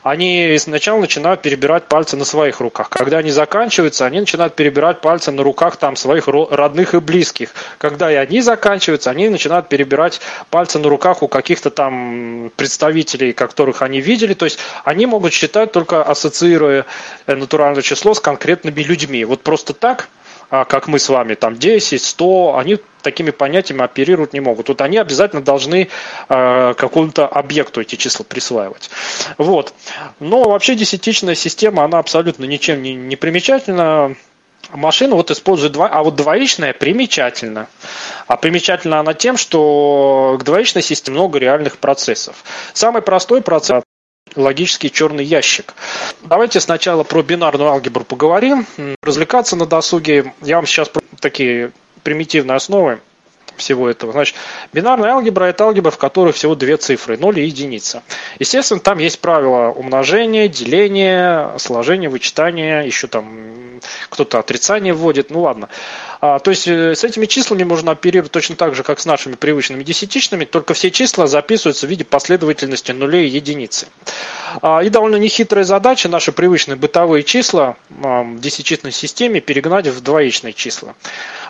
они 0.03 0.55
сначала 0.59 0.99
начинают 0.99 1.41
перебирать 1.41 1.85
пальцы 1.85 2.15
на 2.17 2.25
своих 2.25 2.59
руках. 2.59 2.89
Когда 2.89 3.17
они 3.19 3.31
заканчиваются, 3.31 4.05
они 4.05 4.19
начинают 4.19 4.55
перебирать 4.55 5.01
пальцы 5.01 5.31
на 5.31 5.41
руках 5.41 5.77
там 5.77 5.95
своих 5.95 6.27
родных 6.27 6.93
и 6.93 6.99
близких. 6.99 7.49
Когда 7.77 8.11
и 8.11 8.15
они 8.15 8.41
заканчиваются, 8.41 9.09
они 9.09 9.29
начинают 9.29 9.69
перебирать 9.69 10.21
пальцы 10.49 10.77
на 10.79 10.89
руках 10.89 11.23
у 11.23 11.27
каких-то 11.27 11.69
там 11.69 12.51
представителей, 12.55 13.33
которых 13.33 13.81
они 13.81 14.01
видели. 14.01 14.33
То 14.33 14.45
есть 14.45 14.59
они 14.83 15.05
могут 15.05 15.33
считать 15.33 15.71
только 15.71 16.03
ассоциируя 16.03 16.85
натуральное 17.25 17.81
число 17.81 18.13
с 18.13 18.19
конкретными 18.19 18.81
людьми. 18.81 19.25
Вот 19.25 19.41
просто 19.41 19.73
так 19.73 20.09
как 20.49 20.87
мы 20.87 20.99
с 20.99 21.09
вами, 21.09 21.35
там 21.35 21.55
10, 21.55 22.03
100, 22.03 22.57
они 22.57 22.77
такими 23.01 23.29
понятиями 23.29 23.83
оперировать 23.83 24.33
не 24.33 24.39
могут. 24.39 24.67
Вот 24.67 24.81
они 24.81 24.97
обязательно 24.97 25.43
должны 25.43 25.89
э, 26.27 26.73
какому-то 26.75 27.27
объекту 27.27 27.81
эти 27.81 27.95
числа 27.95 28.25
присваивать. 28.25 28.89
Вот. 29.37 29.73
Но 30.19 30.43
вообще 30.43 30.75
десятичная 30.75 31.35
система, 31.35 31.83
она 31.83 31.99
абсолютно 31.99 32.45
ничем 32.45 32.81
не, 32.81 32.95
не 32.95 33.15
примечательна. 33.15 34.15
Машина 34.71 35.15
вот 35.15 35.29
использует 35.29 35.73
два, 35.73 35.87
а 35.87 36.03
вот 36.03 36.15
двоичная 36.15 36.73
примечательна. 36.73 37.67
А 38.25 38.37
примечательна 38.37 38.99
она 38.99 39.13
тем, 39.13 39.37
что 39.37 40.37
к 40.39 40.43
двоичной 40.43 40.81
системе 40.81 41.17
много 41.17 41.37
реальных 41.37 41.77
процессов. 41.77 42.43
Самый 42.73 43.03
простой 43.03 43.41
процесс 43.41 43.83
логический 44.35 44.91
черный 44.91 45.23
ящик. 45.23 45.73
Давайте 46.23 46.59
сначала 46.59 47.03
про 47.03 47.21
бинарную 47.21 47.69
алгебру 47.69 48.03
поговорим. 48.03 48.65
Развлекаться 49.01 49.55
на 49.55 49.65
досуге. 49.65 50.33
Я 50.41 50.57
вам 50.57 50.65
сейчас 50.65 50.91
такие 51.19 51.71
примитивные 52.03 52.55
основы 52.55 52.99
всего 53.57 53.89
этого. 53.89 54.11
Значит, 54.11 54.35
бинарная 54.73 55.11
алгебра– 55.11 55.45
это 55.45 55.65
алгебра, 55.65 55.91
в 55.91 55.97
которой 55.97 56.33
всего 56.33 56.55
две 56.55 56.77
цифры– 56.77 57.17
0 57.19 57.39
и 57.39 57.45
единица. 57.45 58.03
Естественно, 58.39 58.79
там 58.79 58.99
есть 58.99 59.19
правила 59.19 59.69
умножения, 59.69 60.47
деления, 60.47 61.57
сложения, 61.57 62.09
вычитания, 62.09 62.83
еще 62.83 63.07
там 63.07 63.55
кто-то 64.09 64.39
отрицание 64.39 64.93
вводит, 64.93 65.31
ну 65.31 65.41
ладно. 65.41 65.69
А, 66.21 66.39
то 66.39 66.51
есть 66.51 66.67
э, 66.67 66.95
с 66.95 67.03
этими 67.03 67.25
числами 67.25 67.63
можно 67.63 67.91
оперировать 67.91 68.31
точно 68.31 68.55
так 68.55 68.75
же, 68.75 68.83
как 68.83 68.99
с 68.99 69.05
нашими 69.05 69.35
привычными 69.35 69.83
десятичными, 69.83 70.45
только 70.45 70.73
все 70.73 70.91
числа 70.91 71.27
записываются 71.27 71.87
в 71.87 71.89
виде 71.89 72.03
последовательности 72.03 72.91
нулей 72.91 73.27
и 73.27 73.31
единицы. 73.31 73.87
А, 74.61 74.81
и 74.81 74.89
довольно 74.89 75.17
нехитрая 75.17 75.63
задача 75.63 76.09
наши 76.09 76.31
привычные 76.31 76.75
бытовые 76.75 77.23
числа 77.23 77.77
в 77.89 78.39
десятичной 78.39 78.91
системе 78.91 79.41
перегнать 79.41 79.87
в 79.87 80.01
двоичные 80.01 80.53
числа. 80.53 80.95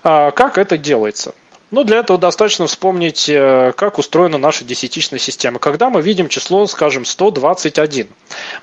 А, 0.03 0.31
как 0.31 0.57
это 0.57 0.77
делается? 0.77 1.35
Ну, 1.75 1.83
для 1.83 1.97
этого 1.97 2.17
достаточно 2.17 2.67
вспомнить, 2.67 3.27
э, 3.27 3.73
как 3.75 3.97
устроена 3.97 4.37
наша 4.37 4.63
десятичная 4.63 5.19
система. 5.19 5.59
Когда 5.59 5.89
мы 5.89 6.01
видим 6.01 6.29
число, 6.29 6.65
скажем, 6.67 7.03
121, 7.03 8.07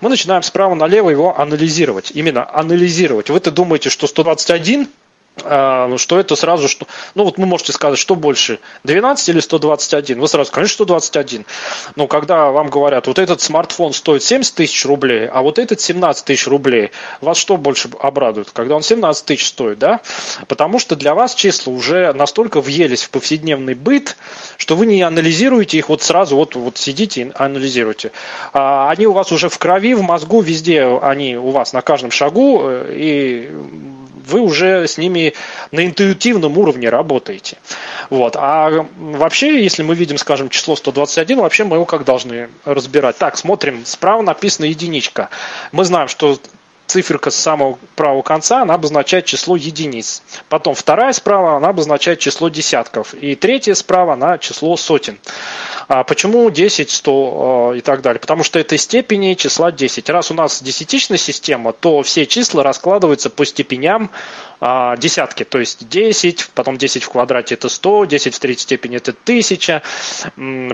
мы 0.01 0.09
начинаем 0.09 0.42
справа 0.42 0.75
налево 0.75 1.11
его 1.11 1.38
анализировать. 1.38 2.12
Именно 2.14 2.48
анализировать. 2.51 3.29
Вы-то 3.29 3.51
думаете, 3.51 3.90
что 3.90 4.07
121 4.07 4.85
а, 4.85 4.85
ну, 4.85 4.88
что 5.38 6.18
это 6.18 6.37
сразу, 6.37 6.68
что, 6.68 6.87
ну 7.14 7.25
вот 7.25 7.38
вы 7.38 7.47
можете 7.47 7.73
сказать, 7.73 7.99
что 7.99 8.14
больше, 8.14 8.59
12 8.85 9.29
или 9.31 9.40
121? 9.40 10.21
Вы 10.21 10.29
сразу, 10.29 10.53
конечно, 10.53 10.75
121. 10.75 11.47
Но 11.97 12.07
когда 12.07 12.51
вам 12.51 12.68
говорят, 12.68 13.07
вот 13.07 13.18
этот 13.18 13.40
смартфон 13.40 13.92
стоит 13.92 14.23
70 14.23 14.55
тысяч 14.55 14.85
рублей, 14.85 15.27
а 15.27 15.42
вот 15.42 15.59
этот 15.59 15.81
17 15.81 16.25
тысяч 16.25 16.47
рублей, 16.47 16.90
вас 17.21 17.38
что 17.38 17.57
больше 17.57 17.90
обрадует? 17.99 18.51
Когда 18.51 18.77
он 18.77 18.83
17 18.83 19.25
тысяч 19.25 19.49
стоит, 19.49 19.79
да? 19.79 20.01
Потому 20.49 20.79
что 20.79 20.97
для 20.97 21.14
вас 21.14 21.35
числа 21.35 21.73
уже 21.73 22.12
настолько 22.12 22.61
въелись 22.61 23.03
в 23.03 23.11
повседневный 23.11 23.75
быт, 23.75 24.16
что 24.57 24.77
вы 24.77 24.87
не 24.87 25.03
анализируете 25.03 25.79
их 25.79 25.88
вот 25.88 26.03
сразу, 26.03 26.37
вот, 26.37 26.55
вот 26.55 26.77
сидите 26.77 27.23
и 27.23 27.33
анализируете. 27.35 28.12
А 28.53 28.90
они 28.90 29.07
у 29.07 29.12
вас 29.12 29.33
уже 29.33 29.49
в 29.49 29.59
крови, 29.59 29.95
в 29.95 30.03
мозгу, 30.03 30.40
везде 30.40 30.85
они 31.03 31.37
у 31.37 31.51
вас 31.51 31.73
на 31.73 31.83
каждом 31.83 32.11
шагу, 32.11 32.61
э, 32.64 32.95
и 32.95 33.51
вы 34.26 34.40
уже 34.40 34.87
с 34.87 34.98
ними 34.98 35.35
на 35.70 35.85
интуитивном 35.85 36.58
уровне 36.58 36.88
работаете. 36.88 37.58
Вот. 38.11 38.37
А 38.37 38.87
вообще, 38.98 39.62
если 39.62 39.82
мы 39.82 39.94
видим, 39.94 40.18
скажем, 40.18 40.48
число 40.48 40.76
121, 40.76 41.38
вообще 41.38 41.64
мы 41.64 41.76
его 41.76 41.87
как 41.87 42.04
должны 42.04 42.48
разбирать? 42.64 43.18
Так, 43.18 43.37
смотрим, 43.37 43.85
справа 43.85 44.22
написано 44.22 44.66
единичка. 44.66 45.28
Мы 45.72 45.85
знаем, 45.85 46.08
что 46.08 46.38
циферка 46.92 47.31
с 47.31 47.37
самого 47.37 47.78
правого 47.96 48.20
конца, 48.22 48.61
она 48.62 48.74
обозначает 48.74 49.24
число 49.24 49.57
единиц. 49.57 50.22
Потом 50.50 50.74
вторая 50.74 51.14
справа, 51.14 51.57
она 51.57 51.68
обозначает 51.68 52.18
число 52.18 52.50
десятков. 52.50 53.14
И 53.14 53.35
третья 53.35 53.74
справа, 53.74 54.12
она 54.12 54.37
число 54.37 54.76
сотен. 54.76 55.18
А 55.88 56.05
почему 56.05 56.50
10, 56.50 56.90
100 56.90 57.70
а, 57.72 57.72
и 57.72 57.81
так 57.81 58.02
далее? 58.02 58.20
Потому 58.20 58.44
что 58.44 58.59
это 58.59 58.76
степени 58.76 59.33
числа 59.35 59.72
10. 59.72 60.11
Раз 60.11 60.31
у 60.31 60.35
нас 60.35 60.62
десятичная 60.62 61.18
система, 61.18 61.72
то 61.72 62.02
все 62.02 62.26
числа 62.26 62.62
раскладываются 62.62 63.31
по 63.31 63.46
степеням 63.46 64.11
а, 64.61 64.96
десятки. 64.98 65.44
То 65.44 65.61
есть 65.61 65.88
10, 65.88 66.50
потом 66.55 66.76
10 66.76 67.05
в 67.05 67.09
квадрате 67.09 67.55
это 67.55 67.70
100, 67.70 68.05
10 68.05 68.35
в 68.35 68.38
третьей 68.38 68.62
степени 68.62 68.96
это 68.98 69.12
1000, 69.12 69.83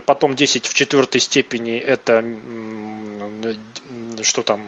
потом 0.05 0.35
10 0.35 0.67
в 0.67 0.75
четвертой 0.75 1.21
степени 1.21 1.79
это 1.79 2.25
что 4.23 4.43
там 4.43 4.61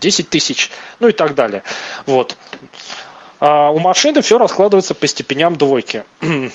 10 0.00 0.28
тысяч, 0.28 0.70
ну 1.00 1.08
и 1.08 1.12
так 1.12 1.34
далее. 1.34 1.62
Вот. 2.06 2.36
А 3.40 3.70
у 3.70 3.78
машины 3.78 4.22
все 4.22 4.38
раскладывается 4.38 4.94
по 4.94 5.06
степеням 5.06 5.56
двойки. 5.56 6.04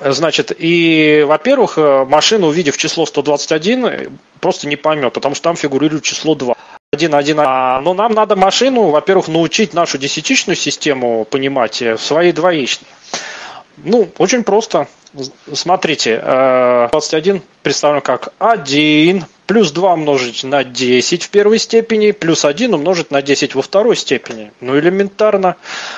Значит, 0.00 0.52
и, 0.56 1.24
во-первых, 1.26 1.76
э, 1.76 2.04
машина, 2.06 2.46
увидев 2.46 2.76
число 2.78 3.04
121, 3.04 4.18
просто 4.40 4.66
не 4.66 4.76
поймет, 4.76 5.12
потому 5.12 5.34
что 5.34 5.44
там 5.44 5.56
фигурирует 5.56 6.02
число 6.02 6.34
2. 6.34 6.54
1, 6.92 7.14
1, 7.14 7.40
а, 7.40 7.80
но 7.80 7.94
нам 7.94 8.12
надо 8.12 8.36
машину, 8.36 8.88
во-первых, 8.88 9.28
научить 9.28 9.74
нашу 9.74 9.98
десятичную 9.98 10.56
систему 10.56 11.24
понимать 11.24 11.82
э, 11.82 11.96
в 11.96 12.02
своей 12.02 12.32
двоичной. 12.32 12.88
Ну, 13.78 14.10
очень 14.18 14.44
просто. 14.44 14.88
Смотрите, 15.52 16.18
21 16.18 17.36
э, 17.36 17.40
представлен 17.62 18.00
как 18.00 18.32
1 18.38 19.26
плюс 19.52 19.70
2 19.70 19.92
умножить 19.92 20.44
на 20.44 20.64
10 20.64 21.24
в 21.24 21.28
первой 21.28 21.58
степени, 21.58 22.12
плюс 22.12 22.46
1 22.46 22.72
умножить 22.72 23.10
на 23.10 23.20
10 23.20 23.54
во 23.54 23.60
второй 23.60 23.96
степени. 23.96 24.50
Ну, 24.62 24.78
элементарно. 24.78 25.56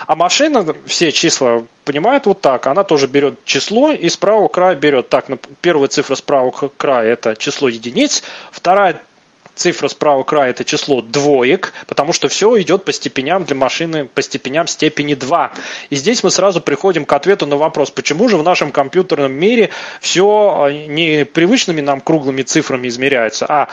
А 0.08 0.16
машина 0.16 0.74
все 0.86 1.12
числа 1.12 1.62
понимает 1.84 2.26
вот 2.26 2.40
так. 2.40 2.66
Она 2.66 2.82
тоже 2.82 3.06
берет 3.06 3.44
число 3.44 3.92
и 3.92 4.08
с 4.08 4.16
правого 4.16 4.48
края 4.48 4.74
берет. 4.74 5.08
Так, 5.08 5.26
первая 5.60 5.86
цифра 5.86 6.16
с 6.16 6.20
правого 6.20 6.72
края 6.76 7.12
это 7.12 7.36
число 7.36 7.68
единиц, 7.68 8.24
вторая 8.50 9.00
цифра 9.54 9.88
с 9.88 9.94
правого 9.94 10.24
края 10.24 10.50
это 10.50 10.64
число 10.64 11.02
двоек, 11.02 11.72
потому 11.86 12.12
что 12.12 12.28
все 12.28 12.60
идет 12.60 12.84
по 12.84 12.92
степеням 12.92 13.44
для 13.44 13.56
машины, 13.56 14.06
по 14.06 14.22
степеням 14.22 14.66
степени 14.66 15.14
2. 15.14 15.52
И 15.90 15.96
здесь 15.96 16.22
мы 16.22 16.30
сразу 16.30 16.60
приходим 16.60 17.04
к 17.04 17.12
ответу 17.12 17.46
на 17.46 17.56
вопрос, 17.56 17.90
почему 17.90 18.28
же 18.28 18.36
в 18.36 18.42
нашем 18.42 18.72
компьютерном 18.72 19.32
мире 19.32 19.70
все 20.00 20.64
а, 20.64 20.72
не 20.72 21.24
привычными 21.24 21.80
нам 21.80 22.00
круглыми 22.00 22.42
цифрами 22.42 22.88
измеряется, 22.88 23.46
а 23.48 23.68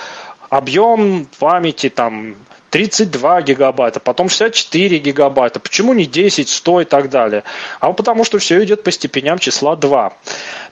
объем 0.50 1.28
памяти 1.40 1.90
там 1.90 2.36
32 2.72 3.42
гигабайта, 3.42 4.00
потом 4.00 4.30
64 4.30 4.98
гигабайта. 5.00 5.60
Почему 5.60 5.94
не 5.94 6.06
10, 6.06 6.50
100 6.50 6.82
и 6.82 6.86
так 6.86 7.10
далее? 7.10 7.44
А 7.80 7.92
потому 7.92 8.24
что 8.24 8.40
все 8.40 8.64
идет 8.64 8.84
по 8.84 8.92
степеням 8.92 9.40
числа 9.40 9.76
2. 9.76 10.14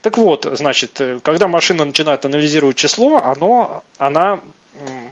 Так 0.02 0.18
вот, 0.18 0.48
значит, 0.54 1.00
э, 1.02 1.20
когда 1.22 1.48
машина 1.50 1.84
начинает 1.84 2.26
анализировать 2.26 2.78
число, 2.78 3.18
оно, 3.18 3.84
она 3.98 4.40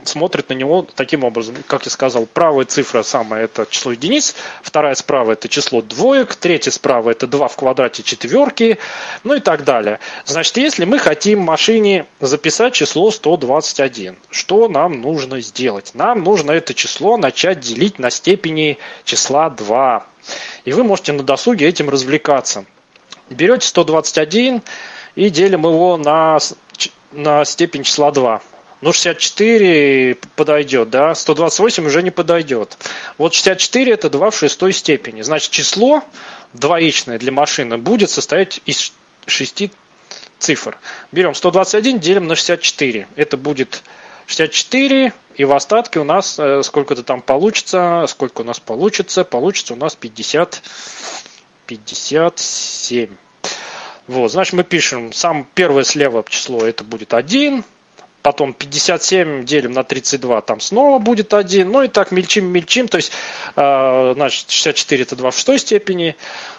смотрит 0.04 0.48
на 0.48 0.54
него 0.54 0.86
таким 0.94 1.24
образом. 1.24 1.56
Как 1.66 1.84
я 1.84 1.90
сказал, 1.90 2.26
правая 2.26 2.64
цифра 2.64 3.02
самая 3.02 3.44
это 3.44 3.66
число 3.68 3.92
единиц, 3.92 4.34
вторая 4.62 4.94
справа 4.94 5.32
это 5.32 5.48
число 5.48 5.82
двоек, 5.82 6.34
третья 6.34 6.70
справа 6.70 7.10
это 7.10 7.26
2 7.26 7.48
в 7.48 7.56
квадрате 7.56 8.02
четверки, 8.02 8.78
ну 9.24 9.34
и 9.34 9.40
так 9.40 9.64
далее. 9.64 10.00
Значит, 10.24 10.56
если 10.56 10.84
мы 10.84 10.98
хотим 10.98 11.40
машине 11.40 12.06
записать 12.20 12.74
число 12.74 13.10
121, 13.10 14.16
что 14.30 14.68
нам 14.68 15.00
нужно 15.00 15.40
сделать? 15.40 15.92
Нам 15.94 16.22
нужно 16.24 16.52
это 16.52 16.74
число 16.74 17.16
начать 17.16 17.60
делить 17.60 17.98
на 17.98 18.10
степени 18.10 18.78
числа 19.04 19.50
2. 19.50 20.06
И 20.64 20.72
вы 20.72 20.84
можете 20.84 21.12
на 21.12 21.22
досуге 21.22 21.66
этим 21.66 21.88
развлекаться. 21.88 22.64
Берете 23.30 23.66
121 23.66 24.62
и 25.14 25.30
делим 25.30 25.62
его 25.62 25.96
на, 25.96 26.38
на 27.12 27.44
степень 27.44 27.82
числа 27.82 28.10
2. 28.10 28.40
Ну, 28.80 28.92
64 28.92 30.16
подойдет, 30.36 30.90
да, 30.90 31.14
128 31.14 31.86
уже 31.86 32.02
не 32.02 32.10
подойдет. 32.10 32.78
Вот 33.18 33.34
64 33.34 33.92
это 33.92 34.08
2 34.08 34.30
в 34.30 34.36
шестой 34.36 34.72
степени. 34.72 35.22
Значит, 35.22 35.50
число 35.50 36.04
двоичное 36.52 37.18
для 37.18 37.32
машины 37.32 37.76
будет 37.76 38.10
состоять 38.10 38.60
из 38.66 38.92
6 39.26 39.70
цифр. 40.38 40.78
Берем 41.10 41.34
121, 41.34 41.98
делим 41.98 42.28
на 42.28 42.36
64. 42.36 43.08
Это 43.16 43.36
будет 43.36 43.82
64, 44.26 45.12
и 45.36 45.44
в 45.44 45.52
остатке 45.52 45.98
у 45.98 46.04
нас 46.04 46.38
э, 46.38 46.62
сколько-то 46.62 47.02
там 47.02 47.22
получится, 47.22 48.04
сколько 48.08 48.42
у 48.42 48.44
нас 48.44 48.60
получится, 48.60 49.24
получится 49.24 49.72
у 49.72 49.76
нас 49.76 49.96
50, 49.96 50.62
57. 51.66 53.10
Вот, 54.06 54.30
значит, 54.30 54.52
мы 54.52 54.64
пишем, 54.64 55.12
сам 55.12 55.46
первое 55.54 55.84
слева 55.84 56.24
число 56.28 56.64
это 56.64 56.84
будет 56.84 57.14
1, 57.14 57.64
потом 58.28 58.52
57 58.52 59.46
делим 59.46 59.72
на 59.72 59.84
32, 59.84 60.42
там 60.42 60.60
снова 60.60 60.98
будет 60.98 61.32
1, 61.32 61.66
ну 61.66 61.84
и 61.84 61.88
так 61.88 62.12
мельчим-мельчим, 62.12 62.86
то 62.86 62.98
есть, 62.98 63.10
э, 63.56 64.12
значит, 64.14 64.50
64 64.50 65.02
это 65.02 65.16
2 65.16 65.30
в 65.30 65.34
шестой 65.34 65.58
степени, 65.58 66.14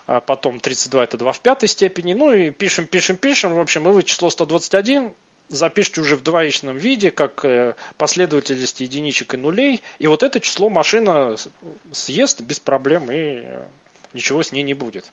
а 0.07 0.19
потом 0.19 0.61
32 0.61 1.03
это 1.03 1.17
2 1.19 1.31
в 1.31 1.39
пятой 1.41 1.69
степени, 1.69 2.15
ну 2.15 2.33
и 2.33 2.49
пишем, 2.49 2.87
пишем, 2.87 3.17
пишем, 3.17 3.53
в 3.53 3.59
общем, 3.59 3.87
и 3.87 3.91
вы 3.91 4.01
число 4.01 4.31
121 4.31 5.13
запишите 5.49 6.01
уже 6.01 6.15
в 6.15 6.23
двоичном 6.23 6.75
виде, 6.75 7.11
как 7.11 7.45
э, 7.45 7.75
последовательность 7.97 8.81
единичек 8.81 9.35
и 9.35 9.37
нулей, 9.37 9.83
и 9.99 10.07
вот 10.07 10.23
это 10.23 10.39
число 10.39 10.71
машина 10.71 11.35
съест 11.91 12.41
без 12.41 12.59
проблем 12.59 13.11
и 13.11 13.43
э, 13.43 13.67
ничего 14.13 14.41
с 14.41 14.51
ней 14.51 14.63
не 14.63 14.73
будет. 14.73 15.11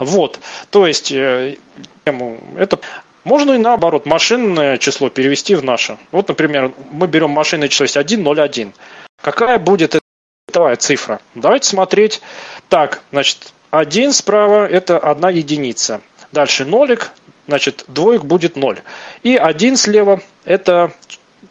Вот, 0.00 0.40
то 0.70 0.88
есть 0.88 1.12
это 1.12 2.80
можно 3.24 3.52
и 3.52 3.58
наоборот, 3.58 4.06
машинное 4.06 4.78
число 4.78 5.08
перевести 5.08 5.54
в 5.54 5.64
наше. 5.64 5.98
Вот, 6.12 6.28
например, 6.28 6.72
мы 6.90 7.06
берем 7.06 7.30
машинное 7.30 7.68
число 7.68 7.86
101. 7.86 8.72
Какая 9.20 9.58
будет 9.58 9.94
эта 9.94 10.76
цифра? 10.76 11.20
Давайте 11.34 11.68
смотреть. 11.68 12.20
Так, 12.68 13.02
значит, 13.10 13.52
1 13.70 14.12
справа– 14.12 14.66
это 14.70 14.98
одна 14.98 15.30
единица. 15.30 16.00
Дальше 16.32 16.64
нолик, 16.64 17.12
значит, 17.48 17.84
двоек 17.88 18.24
будет 18.24 18.56
0. 18.56 18.80
И 19.22 19.36
1 19.36 19.76
слева– 19.76 20.20
это 20.44 20.92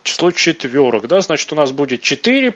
число 0.04 0.32
четверок. 0.32 1.08
Да? 1.08 1.22
Значит, 1.22 1.52
у 1.52 1.56
нас 1.56 1.72
будет 1.72 2.02
4 2.02 2.50
а, 2.50 2.54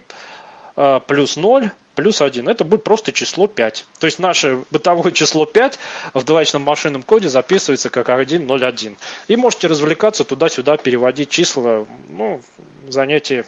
плюс 1.08 1.36
0 1.36 1.72
плюс 1.98 2.22
1. 2.22 2.48
Это 2.48 2.64
будет 2.64 2.84
просто 2.84 3.12
число 3.12 3.48
5. 3.48 3.86
То 4.00 4.06
есть 4.06 4.20
наше 4.20 4.64
бытовое 4.70 5.12
число 5.12 5.46
5 5.46 5.80
в 6.14 6.24
двоичном 6.24 6.62
машинном 6.62 7.02
коде 7.02 7.28
записывается 7.28 7.90
как 7.90 8.06
101. 8.06 8.98
И 9.28 9.36
можете 9.36 9.68
развлекаться 9.68 10.24
туда-сюда, 10.24 10.78
переводить 10.78 11.32
числа. 11.32 11.88
Ну, 12.08 12.42
занятие 12.88 13.48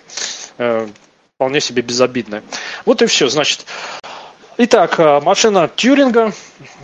э, 0.58 0.88
вполне 1.36 1.62
себе 1.62 1.84
безобидное. 1.84 2.42
Вот 2.86 3.04
и 3.04 3.06
все. 3.06 3.30
Значит, 3.30 3.66
Итак, 4.58 5.00
э, 5.00 5.22
машина 5.22 5.70
Тьюринга, 5.74 6.34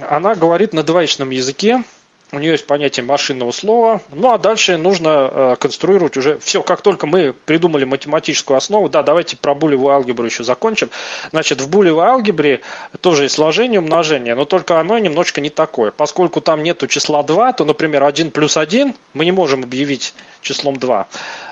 она 0.08 0.36
говорит 0.36 0.71
на 0.71 0.84
двоичном 0.84 1.31
языке, 1.31 1.84
у 2.32 2.40
нее 2.40 2.54
есть 2.54 2.66
понятие 2.66 3.06
машинного 3.06 3.52
слова. 3.52 4.02
Ну 4.12 4.32
а 4.32 4.38
дальше 4.38 4.78
нужно 4.78 5.30
э, 5.32 5.56
конструировать 5.60 6.18
уже 6.18 6.38
все. 6.40 6.64
Как 6.64 6.82
только 6.82 7.08
мы 7.08 7.34
придумали 7.34 7.86
математическую 7.86 8.58
основу, 8.58 8.90
да, 8.90 9.04
давайте 9.04 9.38
про 9.38 9.54
булевую 9.54 9.94
алгебру 9.94 10.26
еще 10.26 10.44
закончим. 10.44 10.90
Значит, 11.32 11.62
в 11.62 11.70
булевой 11.70 12.06
алгебре 12.06 12.62
тоже 13.02 13.24
есть 13.24 13.36
сложение, 13.36 13.80
умножение, 13.80 14.36
но 14.36 14.46
только 14.46 14.80
оно 14.80 14.98
немножечко 14.98 15.40
не 15.40 15.50
такое. 15.50 15.92
Поскольку 15.92 16.42
там 16.42 16.64
нету 16.64 16.88
числа 16.88 17.24
2, 17.24 17.54
то, 17.54 17.66
например, 17.66 18.04
1 18.04 18.32
плюс 18.32 18.58
1 18.58 18.96
мы 19.14 19.26
не 19.26 19.32
можем 19.32 19.64
объявить 19.64 20.14
числом 20.42 20.78
2. 20.78 21.08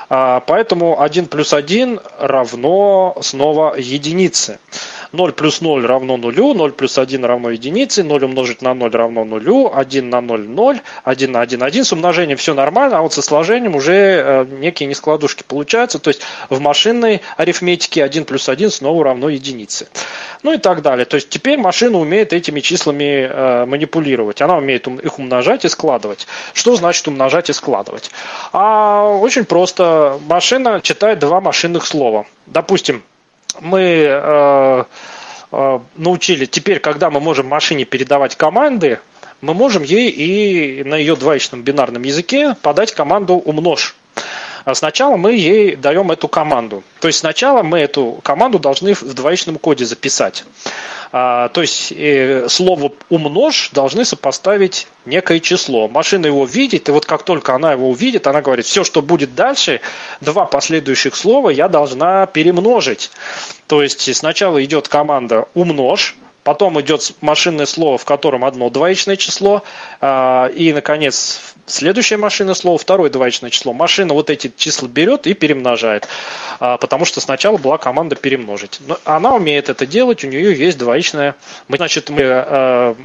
А, 0.10 0.42
поэтому 0.42 1.02
1 1.02 1.28
плюс 1.28 1.54
1 1.54 2.00
равно 2.20 3.16
снова 3.22 3.76
единице. 3.78 4.60
0 5.14 5.32
плюс 5.32 5.62
0 5.62 5.86
равно 5.86 6.18
нулю, 6.18 6.54
0 6.54 6.72
плюс 6.72 6.98
1 6.98 7.24
равно 7.24 7.52
единице, 7.52 8.04
0 8.04 8.26
умножить 8.26 8.64
на 8.64 8.74
0 8.74 8.92
равно 8.92 9.24
нулю, 9.24 9.72
1 9.74 10.10
на 10.10 10.22
0 10.22 10.50
0, 10.50 10.82
1 11.04 11.32
на 11.32 11.42
1 11.42 11.64
1. 11.64 11.86
С 11.86 11.94
умножением 11.94 12.38
все 12.38 12.56
нормально, 12.56 12.98
а 12.98 13.02
вот 13.02 13.14
со 13.14 13.22
сложением 13.22 13.76
уже 13.76 13.94
э, 13.94 14.46
некие 14.60 14.90
нескладушки 14.90 15.44
получаются. 15.48 16.00
То 16.00 16.10
есть 16.10 16.22
в 16.50 16.60
машинной 16.60 17.22
арифметике 17.38 18.04
1 18.04 18.26
плюс 18.26 18.50
1 18.50 18.72
снова 18.72 19.04
равно 19.04 19.30
единице. 19.30 19.88
Ну 20.42 20.54
и 20.54 20.58
так 20.58 20.82
далее. 20.82 21.06
То 21.06 21.16
есть 21.16 21.30
теперь 21.30 21.60
машина 21.60 22.00
умеет 22.00 22.34
этими 22.34 22.60
числами 22.60 23.28
э, 23.30 23.66
манипулировать. 23.66 24.42
Она 24.42 24.58
умеет 24.58 24.88
их 24.88 25.20
умножать 25.20 25.64
и 25.64 25.70
складывать. 25.70 26.28
Что 26.54 26.76
значит 26.76 27.08
умножать 27.08 27.52
и 27.52 27.54
складывать? 27.54 28.10
А 28.52 29.08
очень 29.08 29.46
просто. 29.46 30.20
Машина 30.28 30.82
читает 30.82 31.20
два 31.20 31.40
машинных 31.40 31.86
слова. 31.86 32.26
Допустим, 32.48 33.04
мы 33.60 33.82
э, 33.82 34.84
э, 35.52 35.80
научили, 35.96 36.46
теперь, 36.46 36.80
когда 36.80 37.10
мы 37.10 37.20
можем 37.20 37.48
машине 37.48 37.86
передавать 37.86 38.36
команды, 38.36 39.00
мы 39.42 39.54
можем 39.54 39.84
ей 39.84 40.10
и 40.10 40.84
на 40.84 40.96
ее 40.96 41.16
двоичном 41.16 41.64
бинарном 41.64 42.04
языке 42.04 42.56
подать 42.62 42.94
команду 42.94 43.36
«умножь». 43.36 43.96
А 44.66 44.76
сначала 44.76 45.18
мы 45.18 45.34
ей 45.34 45.76
даем 45.76 46.12
эту 46.12 46.28
команду. 46.28 46.84
То 47.02 47.08
есть 47.08 47.20
сначала 47.20 47.64
мы 47.64 47.80
эту 47.80 48.20
команду 48.24 48.60
должны 48.60 48.94
в 48.94 49.14
двоичном 49.14 49.58
коде 49.58 49.86
записать. 49.86 50.46
А, 51.12 51.50
то 51.50 51.62
есть 51.62 51.92
э, 51.92 52.48
слово 52.50 52.92
«умножь» 53.10 53.70
должны 53.72 54.06
сопоставить 54.06 54.88
некое 55.06 55.40
число. 55.40 55.88
Машина 55.88 56.28
его 56.28 56.46
видит, 56.46 56.90
и 56.90 56.92
вот 56.92 57.06
как 57.06 57.24
только 57.24 57.54
она 57.54 57.74
его 57.74 57.90
увидит, 57.90 58.26
она 58.26 58.42
говорит, 58.42 58.66
все, 58.66 58.84
что 58.84 59.02
будет 59.02 59.36
дальше, 59.36 59.82
два 60.22 60.46
последующих 60.46 61.16
слова 61.16 61.50
я 61.50 61.68
должна 61.68 62.26
перемножить. 62.26 63.12
То 63.68 63.84
есть 63.84 64.16
сначала 64.16 64.64
идет 64.64 64.88
команда 64.88 65.48
«умножь», 65.54 66.16
Потом 66.44 66.80
идет 66.82 67.14
машинное 67.22 67.66
слово, 67.66 67.98
в 67.98 68.06
котором 68.06 68.44
одно 68.44 68.70
двоичное 68.70 69.16
число. 69.16 69.64
А, 70.02 70.48
и, 70.48 70.74
наконец, 70.74 71.56
следующее 71.66 72.18
машинное 72.18 72.54
слово, 72.54 72.78
второе 72.78 73.10
двоичное 73.10 73.50
число. 73.50 73.74
Машина 73.74 74.14
вот 74.14 74.30
эти 74.30 74.52
числа 74.56 74.88
берет 74.88 75.26
и 75.28 75.34
перемножает. 75.34 76.08
А, 76.60 76.78
потому 76.78 77.06
что 77.06 77.22
сначала 77.22 77.58
была 77.58 77.78
команда 77.78 78.16
перемножить. 78.16 78.80
Но 78.86 79.00
она 79.06 79.36
умеет 79.36 79.70
это 79.70 79.86
делать, 79.86 80.24
у 80.24 80.28
нее 80.28 80.58
есть 80.58 80.78
двоичное. 80.78 81.36
Значит, 81.70 82.10
мы, 82.10 82.22
а, 82.24 82.96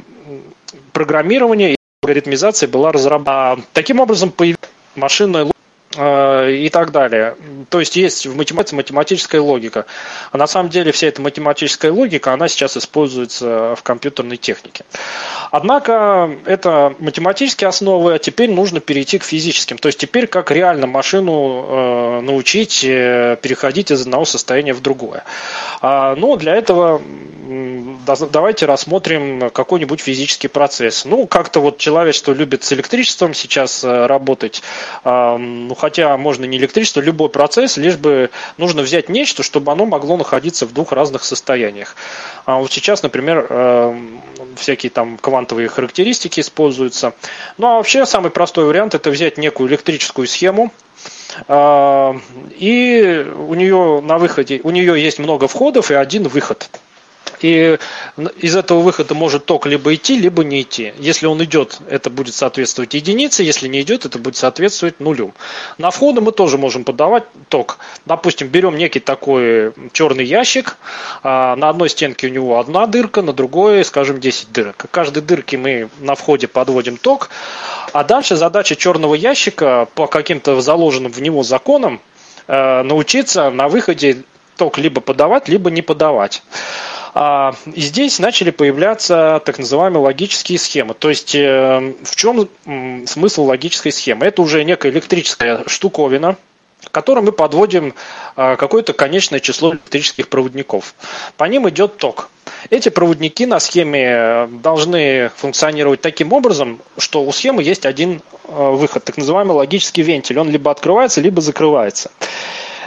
программирование 0.91 1.73
и 1.73 1.75
алгоритмизация 2.03 2.67
была 2.67 2.91
разработана. 2.91 3.63
Таким 3.73 3.99
образом, 3.99 4.31
появилась 4.31 4.59
Э, 4.95 5.49
и 5.99 6.69
так 6.71 6.91
далее. 6.91 7.35
То 7.69 7.79
есть 7.79 7.95
есть 7.95 8.25
в 8.25 8.35
математике 8.35 8.75
математическая 8.75 9.41
логика. 9.41 9.85
А 10.31 10.37
на 10.37 10.47
самом 10.47 10.69
деле 10.69 10.91
вся 10.91 11.07
эта 11.07 11.21
математическая 11.21 11.91
логика, 11.91 12.33
она 12.33 12.47
сейчас 12.47 12.77
используется 12.77 13.75
в 13.75 13.83
компьютерной 13.83 14.37
технике. 14.37 14.85
Однако 15.51 16.31
это 16.45 16.93
математические 16.99 17.67
основы, 17.67 18.15
а 18.15 18.19
теперь 18.19 18.51
нужно 18.51 18.79
перейти 18.79 19.19
к 19.19 19.23
физическим. 19.23 19.77
То 19.77 19.87
есть 19.87 19.99
теперь 19.99 20.27
как 20.27 20.51
реально 20.51 20.87
машину 20.87 21.65
э, 21.67 22.21
научить 22.21 22.83
э, 22.83 23.37
переходить 23.41 23.91
из 23.91 24.01
одного 24.01 24.25
состояния 24.25 24.73
в 24.73 24.81
другое. 24.81 25.23
А, 25.81 26.15
но 26.15 26.35
для 26.35 26.55
этого 26.55 27.01
давайте 28.31 28.65
рассмотрим 28.65 29.49
какой-нибудь 29.49 29.99
физический 29.99 30.47
процесс. 30.47 31.05
Ну, 31.05 31.25
как-то 31.27 31.59
вот 31.59 31.77
человечество 31.77 32.31
любит 32.31 32.63
с 32.63 32.73
электричеством 32.73 33.33
сейчас 33.33 33.83
работать. 33.83 34.61
Ну, 35.03 35.73
хотя 35.89 36.15
можно 36.17 36.45
не 36.45 36.59
электричество, 36.59 37.01
любой 37.01 37.29
процесс, 37.29 37.75
лишь 37.77 37.97
бы 37.97 38.29
нужно 38.57 38.83
взять 38.83 39.09
нечто, 39.09 39.41
чтобы 39.41 39.71
оно 39.71 39.87
могло 39.87 40.17
находиться 40.17 40.67
в 40.67 40.71
двух 40.71 40.91
разных 40.91 41.23
состояниях. 41.23 41.95
А 42.45 42.59
вот 42.59 42.71
сейчас, 42.71 43.01
например, 43.01 43.47
э, 43.49 43.99
всякие 44.55 44.91
там 44.91 45.17
квантовые 45.17 45.67
характеристики 45.67 46.41
используются. 46.41 47.13
Ну 47.57 47.65
а 47.65 47.77
вообще 47.77 48.05
самый 48.05 48.29
простой 48.29 48.65
вариант 48.65 48.93
это 48.93 49.09
взять 49.09 49.39
некую 49.39 49.67
электрическую 49.67 50.27
схему, 50.27 50.71
э, 51.47 52.13
и 52.55 53.25
у 53.47 53.55
нее 53.55 54.01
на 54.03 54.19
выходе, 54.19 54.61
у 54.61 54.69
нее 54.69 55.01
есть 55.01 55.17
много 55.17 55.47
входов 55.47 55.89
и 55.89 55.95
один 55.95 56.27
выход. 56.27 56.69
И 57.41 57.77
из 58.37 58.55
этого 58.55 58.81
выхода 58.81 59.15
может 59.15 59.45
ток 59.45 59.65
либо 59.65 59.93
идти, 59.95 60.17
либо 60.17 60.43
не 60.43 60.61
идти. 60.61 60.93
Если 60.97 61.25
он 61.25 61.43
идет, 61.43 61.79
это 61.89 62.09
будет 62.09 62.35
соответствовать 62.35 62.93
единице, 62.93 63.43
если 63.43 63.67
не 63.67 63.81
идет, 63.81 64.05
это 64.05 64.19
будет 64.19 64.35
соответствовать 64.35 64.99
нулю. 64.99 65.33
На 65.77 65.91
входы 65.91 66.21
мы 66.21 66.31
тоже 66.31 66.57
можем 66.57 66.83
подавать 66.83 67.23
ток. 67.47 67.79
Допустим, 68.05 68.47
берем 68.47 68.77
некий 68.77 68.99
такой 68.99 69.73
черный 69.93 70.25
ящик, 70.25 70.77
а, 71.23 71.55
на 71.55 71.69
одной 71.69 71.89
стенке 71.89 72.27
у 72.27 72.29
него 72.29 72.59
одна 72.59 72.87
дырка, 72.87 73.21
на 73.21 73.33
другой, 73.33 73.85
скажем, 73.85 74.19
10 74.19 74.51
дырок. 74.51 74.77
К 74.77 74.91
каждой 74.91 75.23
дырке 75.23 75.57
мы 75.57 75.89
на 75.99 76.15
входе 76.15 76.47
подводим 76.47 76.97
ток, 76.97 77.29
а 77.93 78.03
дальше 78.03 78.35
задача 78.35 78.75
черного 78.75 79.15
ящика 79.15 79.87
по 79.95 80.07
каким-то 80.07 80.59
заложенным 80.61 81.11
в 81.11 81.21
него 81.21 81.43
законам 81.43 82.01
э, 82.47 82.83
научиться 82.83 83.49
на 83.49 83.67
выходе 83.67 84.23
ток 84.57 84.77
либо 84.77 85.01
подавать, 85.01 85.47
либо 85.47 85.71
не 85.71 85.81
подавать. 85.81 86.43
А, 87.13 87.53
и 87.65 87.81
здесь 87.81 88.19
начали 88.19 88.51
появляться 88.51 89.41
так 89.45 89.59
называемые 89.59 90.01
логические 90.01 90.59
схемы. 90.59 90.93
То 90.93 91.09
есть 91.09 91.35
э, 91.35 91.93
в 92.03 92.15
чем 92.15 92.49
смысл 93.07 93.45
логической 93.45 93.91
схемы? 93.91 94.25
Это 94.25 94.41
уже 94.41 94.63
некая 94.63 94.91
электрическая 94.91 95.63
штуковина, 95.67 96.37
к 96.83 96.91
которой 96.91 97.23
мы 97.23 97.31
подводим 97.31 97.93
а, 98.35 98.55
какое-то 98.55 98.93
конечное 98.93 99.39
число 99.39 99.71
электрических 99.71 100.29
проводников. 100.29 100.95
По 101.37 101.45
ним 101.45 101.67
идет 101.69 101.97
ток. 101.97 102.29
Эти 102.69 102.89
проводники 102.89 103.45
на 103.45 103.59
схеме 103.59 104.47
должны 104.61 105.31
функционировать 105.35 106.01
таким 106.01 106.33
образом, 106.33 106.81
что 106.97 107.23
у 107.23 107.31
схемы 107.31 107.63
есть 107.63 107.85
один 107.85 108.21
э, 108.45 108.71
выход, 108.71 109.03
так 109.05 109.17
называемый 109.17 109.55
логический 109.55 110.01
вентиль. 110.01 110.39
Он 110.39 110.49
либо 110.49 110.69
открывается, 110.71 111.21
либо 111.21 111.41
закрывается. 111.41 112.11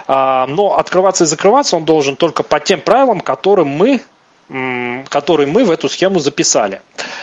А, 0.06 0.46
но 0.46 0.76
открываться 0.76 1.24
и 1.24 1.26
закрываться 1.26 1.76
он 1.76 1.84
должен 1.84 2.16
только 2.16 2.42
по 2.42 2.60
тем 2.60 2.80
правилам, 2.80 3.20
которым 3.20 3.68
мы 3.68 4.02
который 5.08 5.46
мы 5.46 5.64
в 5.64 5.70
эту 5.70 5.88
схему 5.88 6.18
записали. 6.18 6.82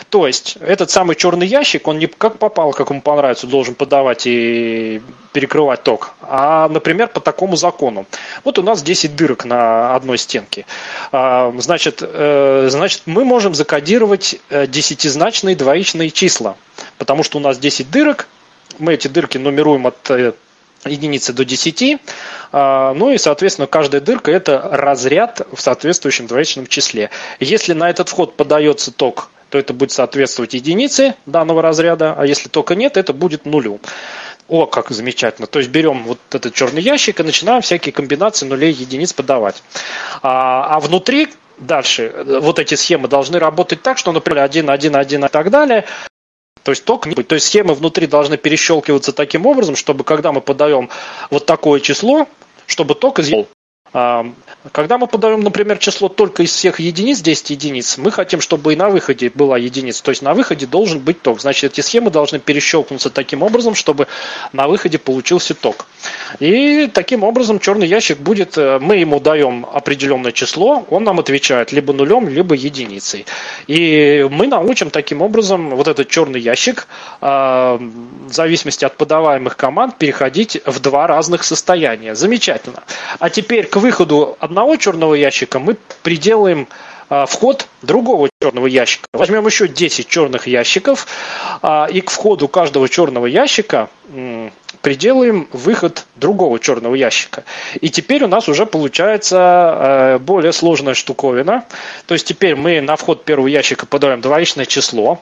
То 0.09 0.25
есть 0.25 0.57
этот 0.61 0.89
самый 0.89 1.15
черный 1.15 1.45
ящик, 1.45 1.87
он 1.87 1.99
не 1.99 2.07
как 2.07 2.39
попало, 2.39 2.71
как 2.71 2.89
ему 2.89 3.01
понравится, 3.01 3.45
должен 3.45 3.75
подавать 3.75 4.25
и 4.25 5.01
перекрывать 5.33 5.83
ток, 5.83 6.13
а, 6.21 6.67
например, 6.69 7.09
по 7.09 7.19
такому 7.19 7.55
закону. 7.55 8.07
Вот 8.43 8.57
у 8.57 8.63
нас 8.63 8.81
10 8.81 9.15
дырок 9.15 9.45
на 9.45 9.95
одной 9.95 10.17
стенке. 10.17 10.65
А, 11.11 11.53
Значит, 11.57 11.99
э, 12.01 12.67
значит 12.69 13.03
мы 13.05 13.25
можем 13.25 13.53
закодировать 13.53 14.39
э, 14.49 14.65
десятизначные 14.65 15.55
двоичные 15.55 16.09
числа, 16.09 16.55
потому 16.97 17.23
что 17.23 17.37
у 17.37 17.41
нас 17.41 17.59
10 17.59 17.91
дырок, 17.91 18.27
мы 18.79 18.93
эти 18.93 19.07
дырки 19.07 19.37
нумеруем 19.37 19.85
от 19.85 20.09
э, 20.09 20.33
единицы 20.85 21.33
до 21.33 21.45
10. 21.45 21.99
А, 22.51 22.93
Ну 22.93 23.11
и, 23.11 23.17
соответственно, 23.17 23.67
каждая 23.67 24.01
дырка– 24.01 24.31
это 24.31 24.59
разряд 24.71 25.41
в 25.51 25.61
соответствующем 25.61 26.27
двоичном 26.27 26.67
числе. 26.67 27.09
Если 27.39 27.73
на 27.73 27.89
этот 27.89 28.09
вход 28.09 28.35
подается 28.35 28.91
ток, 28.91 29.29
то 29.49 29.57
это 29.57 29.73
будет 29.73 29.91
соответствовать 29.91 30.53
единице 30.53 31.15
данного 31.25 31.61
разряда, 31.61 32.13
а 32.17 32.25
если 32.25 32.49
тока 32.49 32.75
нет, 32.75 32.97
это 32.97 33.13
будет 33.13 33.45
нулю. 33.45 33.79
О, 34.47 34.65
как 34.65 34.89
замечательно. 34.89 35.47
То 35.47 35.59
есть 35.59 35.71
берем 35.71 36.03
вот 36.03 36.19
этот 36.31 36.53
черный 36.53 36.81
ящик 36.81 37.19
и 37.19 37.23
начинаем 37.23 37.61
всякие 37.61 37.93
комбинации 37.93 38.47
нулей 38.47 38.71
и 38.71 38.81
единиц 38.81 39.13
подавать. 39.13 39.61
А, 40.21 40.75
а 40.75 40.79
внутри 40.79 41.29
дальше 41.59 42.13
вот 42.25 42.57
эти 42.57 42.75
схемы 42.75 43.07
должны 43.07 43.37
работать 43.37 43.81
так, 43.81 43.97
что, 43.97 44.11
например, 44.11 44.43
1, 44.43 44.69
1, 44.69 44.95
1 44.95 45.25
и 45.25 45.27
так 45.27 45.49
далее, 45.51 45.85
то 46.69 46.71
есть 46.71 46.85
ток. 46.85 47.07
То 47.25 47.33
есть 47.33 47.47
схемы 47.47 47.73
внутри 47.73 48.05
должны 48.05 48.37
перещелкиваться 48.37 49.11
таким 49.11 49.47
образом, 49.47 49.75
чтобы 49.75 50.03
когда 50.03 50.31
мы 50.31 50.39
подаем 50.39 50.89
вот 51.31 51.47
такое 51.47 51.79
число, 51.79 52.27
чтобы 52.67 52.93
ток 52.93 53.17
изъел. 53.17 53.47
Когда 53.91 54.97
мы 54.97 55.07
подаем, 55.07 55.41
например, 55.41 55.77
число 55.79 56.09
только 56.09 56.43
из 56.43 56.51
всех 56.51 56.79
единиц, 56.79 57.21
10 57.21 57.49
единиц, 57.49 57.97
мы 57.97 58.11
хотим, 58.11 58.39
чтобы 58.39 58.73
и 58.73 58.75
на 58.75 58.89
выходе 58.89 59.31
была 59.33 59.57
единица. 59.57 60.03
То 60.03 60.09
есть 60.09 60.21
на 60.21 60.33
выходе 60.33 60.67
должен 60.67 60.99
быть 60.99 61.21
ток. 61.21 61.41
Значит, 61.41 61.73
эти 61.73 61.81
схемы 61.81 62.11
должны 62.11 62.39
перещелкнуться 62.39 63.09
таким 63.09 63.41
образом, 63.41 63.73
чтобы 63.73 64.07
на 64.53 64.67
выходе 64.67 64.99
получился 64.99 65.55
ток. 65.55 65.87
И 66.39 66.87
таким 66.93 67.23
образом 67.23 67.59
черный 67.59 67.87
ящик 67.87 68.19
будет, 68.19 68.57
э, 68.57 68.77
мы 68.79 68.97
ему 68.97 69.19
даем 69.19 69.65
определенное 69.71 70.31
число, 70.31 70.85
он 70.89 71.03
нам 71.03 71.19
отвечает 71.19 71.71
либо 71.71 71.93
нулем, 71.93 72.29
либо 72.29 72.53
единицей. 72.53 73.25
И 73.67 74.27
мы 74.29 74.47
научим 74.47 74.91
таким 74.91 75.21
образом 75.21 75.71
вот 75.71 75.87
этот 75.87 76.09
черный 76.09 76.39
ящик, 76.39 76.87
э, 77.21 77.25
в 77.25 78.33
зависимости 78.33 78.85
от 78.85 78.97
подаваемых 78.97 79.57
команд, 79.57 79.97
переходить 79.97 80.61
в 80.65 80.79
два 80.79 81.07
разных 81.07 81.43
состояния. 81.43 82.13
Замечательно. 82.13 82.83
А 83.17 83.29
теперь 83.29 83.65
к 83.65 83.78
выходу 83.79 84.37
одного 84.39 84.75
черного 84.77 85.13
ящика 85.15 85.59
мы 85.59 85.77
приделаем 86.03 86.67
а, 87.09 87.25
вход 87.25 87.67
другого 87.81 88.29
черного 88.41 88.67
ящика. 88.67 89.07
Возьмем 89.13 89.45
еще 89.45 89.67
10 89.67 90.07
черных 90.07 90.47
ящиков, 90.47 91.07
а, 91.61 91.87
и 91.91 92.01
к 92.01 92.11
входу 92.11 92.47
каждого 92.47 92.87
черного 92.87 93.25
ящика 93.25 93.89
приделаем 94.81 95.47
выход 95.51 96.05
другого 96.15 96.59
черного 96.59 96.95
ящика. 96.95 97.43
И 97.81 97.89
теперь 97.89 98.23
у 98.23 98.27
нас 98.27 98.47
уже 98.47 98.65
получается 98.65 99.37
э, 99.37 100.19
более 100.19 100.53
сложная 100.53 100.93
штуковина. 100.93 101.65
То 102.05 102.13
есть 102.13 102.27
теперь 102.27 102.55
мы 102.55 102.81
на 102.81 102.95
вход 102.95 103.23
первого 103.25 103.47
ящика 103.47 103.85
подаем 103.85 104.21
двоичное 104.21 104.65
число, 104.65 105.21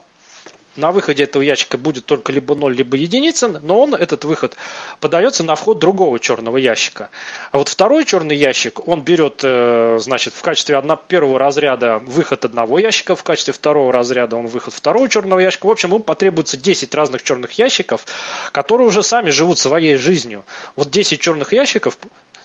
на 0.78 0.92
выходе 0.92 1.24
этого 1.24 1.42
ящика 1.42 1.76
будет 1.76 2.06
только 2.06 2.32
либо 2.32 2.54
0, 2.54 2.74
либо 2.74 2.96
единица, 2.96 3.48
но 3.48 3.80
он, 3.80 3.94
этот 3.94 4.24
выход, 4.24 4.56
подается 5.00 5.42
на 5.44 5.56
вход 5.56 5.78
другого 5.78 6.18
черного 6.20 6.56
ящика. 6.56 7.10
А 7.50 7.58
вот 7.58 7.68
второй 7.68 8.04
черный 8.04 8.36
ящик, 8.36 8.86
он 8.86 9.02
берет, 9.02 9.40
э, 9.42 9.98
значит, 10.00 10.34
в 10.34 10.42
качестве 10.42 10.76
одно, 10.76 10.96
первого 10.96 11.38
разряда 11.38 11.98
выход 11.98 12.44
одного 12.44 12.78
ящика, 12.78 13.16
в 13.16 13.24
качестве 13.24 13.52
второго 13.52 13.92
разряда 13.92 14.36
он 14.36 14.46
выход 14.46 14.72
второго 14.72 15.08
черного 15.08 15.40
ящика. 15.40 15.66
В 15.66 15.70
общем, 15.70 15.88
ему 15.90 15.98
потребуется 15.98 16.56
10 16.56 16.94
разных 16.94 17.22
черных 17.24 17.52
ящиков, 17.52 18.06
которые 18.52 18.86
уже 18.86 19.02
сами 19.02 19.30
живут 19.30 19.58
своей 19.58 19.96
жизнью. 19.96 20.44
Вот 20.76 20.90
10 20.90 21.20
черных 21.20 21.52
ящиков 21.52 21.98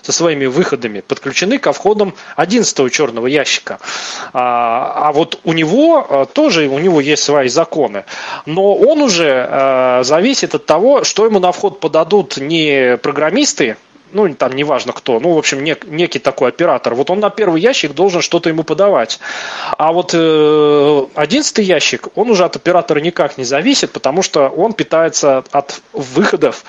со 0.04 0.12
своими 0.12 0.46
выходами 0.46 1.00
подключены 1.00 1.58
ко 1.58 1.72
входам 1.72 2.14
11 2.36 2.92
черного 2.92 3.26
ящика. 3.26 3.78
А, 4.32 5.08
а 5.08 5.12
вот 5.12 5.40
у 5.44 5.52
него 5.52 6.06
а, 6.08 6.26
тоже 6.26 6.68
у 6.68 6.78
него 6.78 7.00
есть 7.00 7.22
свои 7.22 7.48
законы, 7.48 8.04
но 8.44 8.74
он 8.74 9.00
уже 9.00 9.46
а, 9.48 10.02
зависит 10.04 10.54
от 10.54 10.66
того, 10.66 11.04
что 11.04 11.24
ему 11.24 11.38
на 11.38 11.52
вход 11.52 11.80
подадут 11.80 12.36
не 12.36 12.98
программисты, 12.98 13.76
ну, 14.14 14.32
там 14.34 14.52
неважно 14.52 14.92
кто, 14.92 15.18
ну, 15.18 15.32
в 15.32 15.38
общем, 15.38 15.64
нек, 15.64 15.86
некий 15.86 16.20
такой 16.20 16.50
оператор. 16.50 16.94
Вот 16.94 17.10
он 17.10 17.18
на 17.18 17.30
первый 17.30 17.60
ящик 17.60 17.94
должен 17.94 18.22
что-то 18.22 18.48
ему 18.48 18.62
подавать. 18.62 19.18
А 19.76 19.92
вот 19.92 20.12
э, 20.14 21.06
одиннадцатый 21.16 21.64
ящик, 21.64 22.08
он 22.14 22.30
уже 22.30 22.44
от 22.44 22.54
оператора 22.54 23.00
никак 23.00 23.38
не 23.38 23.44
зависит, 23.44 23.90
потому 23.90 24.22
что 24.22 24.48
он 24.48 24.72
питается 24.72 25.42
от 25.50 25.80
выходов 25.92 26.64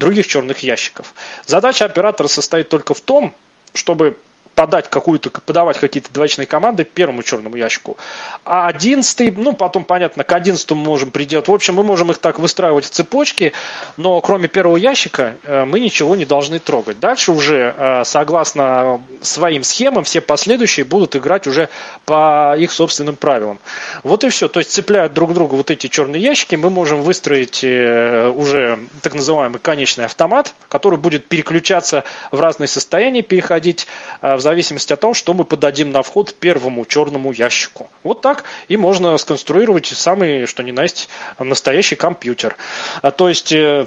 других 0.00 0.26
черных 0.26 0.58
ящиков. 0.60 1.14
Задача 1.46 1.84
оператора 1.84 2.26
состоит 2.26 2.68
только 2.68 2.94
в 2.94 3.00
том, 3.00 3.36
чтобы 3.74 4.18
подать 4.60 4.90
какую-то, 4.90 5.30
подавать 5.30 5.78
какие-то 5.78 6.12
двоичные 6.12 6.44
команды 6.44 6.84
первому 6.84 7.22
черному 7.22 7.56
ящику. 7.56 7.96
А 8.44 8.66
одиннадцатый, 8.66 9.30
ну, 9.30 9.54
потом, 9.54 9.84
понятно, 9.84 10.22
к 10.22 10.30
одиннадцатому 10.34 10.84
можем 10.84 11.12
приделать. 11.12 11.48
В 11.48 11.54
общем, 11.54 11.76
мы 11.76 11.82
можем 11.82 12.10
их 12.10 12.18
так 12.18 12.38
выстраивать 12.38 12.84
в 12.84 12.90
цепочке, 12.90 13.54
но 13.96 14.20
кроме 14.20 14.48
первого 14.48 14.76
ящика 14.76 15.36
э, 15.44 15.64
мы 15.64 15.80
ничего 15.80 16.14
не 16.14 16.26
должны 16.26 16.58
трогать. 16.58 17.00
Дальше 17.00 17.32
уже, 17.32 17.74
э, 17.74 18.02
согласно 18.04 19.00
своим 19.22 19.64
схемам, 19.64 20.04
все 20.04 20.20
последующие 20.20 20.84
будут 20.84 21.16
играть 21.16 21.46
уже 21.46 21.70
по 22.04 22.54
их 22.58 22.70
собственным 22.70 23.16
правилам. 23.16 23.60
Вот 24.02 24.24
и 24.24 24.28
все. 24.28 24.46
То 24.48 24.60
есть, 24.60 24.72
цепляя 24.72 25.08
друг 25.08 25.30
к 25.30 25.32
другу 25.32 25.56
вот 25.56 25.70
эти 25.70 25.86
черные 25.86 26.20
ящики, 26.20 26.56
мы 26.56 26.68
можем 26.68 27.00
выстроить 27.00 27.64
э, 27.64 28.28
уже 28.28 28.78
так 29.00 29.14
называемый 29.14 29.58
конечный 29.58 30.04
автомат, 30.04 30.54
который 30.68 30.98
будет 30.98 31.28
переключаться 31.28 32.04
в 32.30 32.38
разные 32.38 32.68
состояния, 32.68 33.22
переходить 33.22 33.86
в 34.20 34.38
зависимости 34.50 34.92
от 34.92 35.00
того, 35.00 35.14
что 35.14 35.34
мы 35.34 35.44
подадим 35.44 35.90
на 35.90 36.02
вход 36.02 36.34
первому 36.34 36.84
черному 36.84 37.32
ящику. 37.32 37.90
Вот 38.02 38.20
так 38.20 38.44
и 38.68 38.76
можно 38.76 39.16
сконструировать 39.18 39.86
самый, 39.86 40.46
что 40.46 40.62
ни 40.62 40.72
на 40.72 40.82
есть, 40.82 41.08
настоящий 41.38 41.96
компьютер. 41.96 42.56
А, 43.02 43.10
То 43.10 43.28
есть 43.28 43.52
э, 43.52 43.86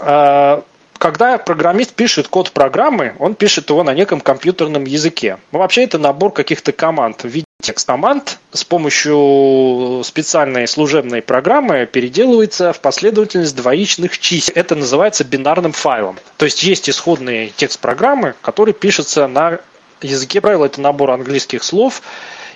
а, 0.00 0.62
когда 0.98 1.38
программист 1.38 1.94
пишет 1.94 2.28
код 2.28 2.52
программы, 2.52 3.14
он 3.18 3.34
пишет 3.34 3.68
его 3.70 3.82
на 3.82 3.94
неком 3.94 4.20
компьютерном 4.20 4.84
языке. 4.84 5.38
Ну, 5.52 5.58
вообще 5.58 5.84
это 5.84 5.98
набор 5.98 6.32
каких-то 6.32 6.72
команд 6.72 7.24
в 7.24 7.28
виде 7.28 7.44
текст 7.64 7.86
команд 7.86 8.38
с 8.52 8.62
помощью 8.64 10.02
специальной 10.04 10.68
служебной 10.68 11.22
программы 11.22 11.86
переделывается 11.86 12.72
в 12.72 12.80
последовательность 12.80 13.56
двоичных 13.56 14.18
чисел. 14.18 14.52
Это 14.54 14.74
называется 14.74 15.24
бинарным 15.24 15.72
файлом. 15.72 16.18
То 16.36 16.44
есть 16.44 16.62
есть 16.62 16.90
исходный 16.90 17.52
текст 17.56 17.80
программы, 17.80 18.34
который 18.42 18.74
пишется 18.74 19.26
на 19.26 19.60
языке 20.04 20.40
правил. 20.40 20.64
Это 20.64 20.80
набор 20.80 21.10
английских 21.10 21.62
слов. 21.62 22.02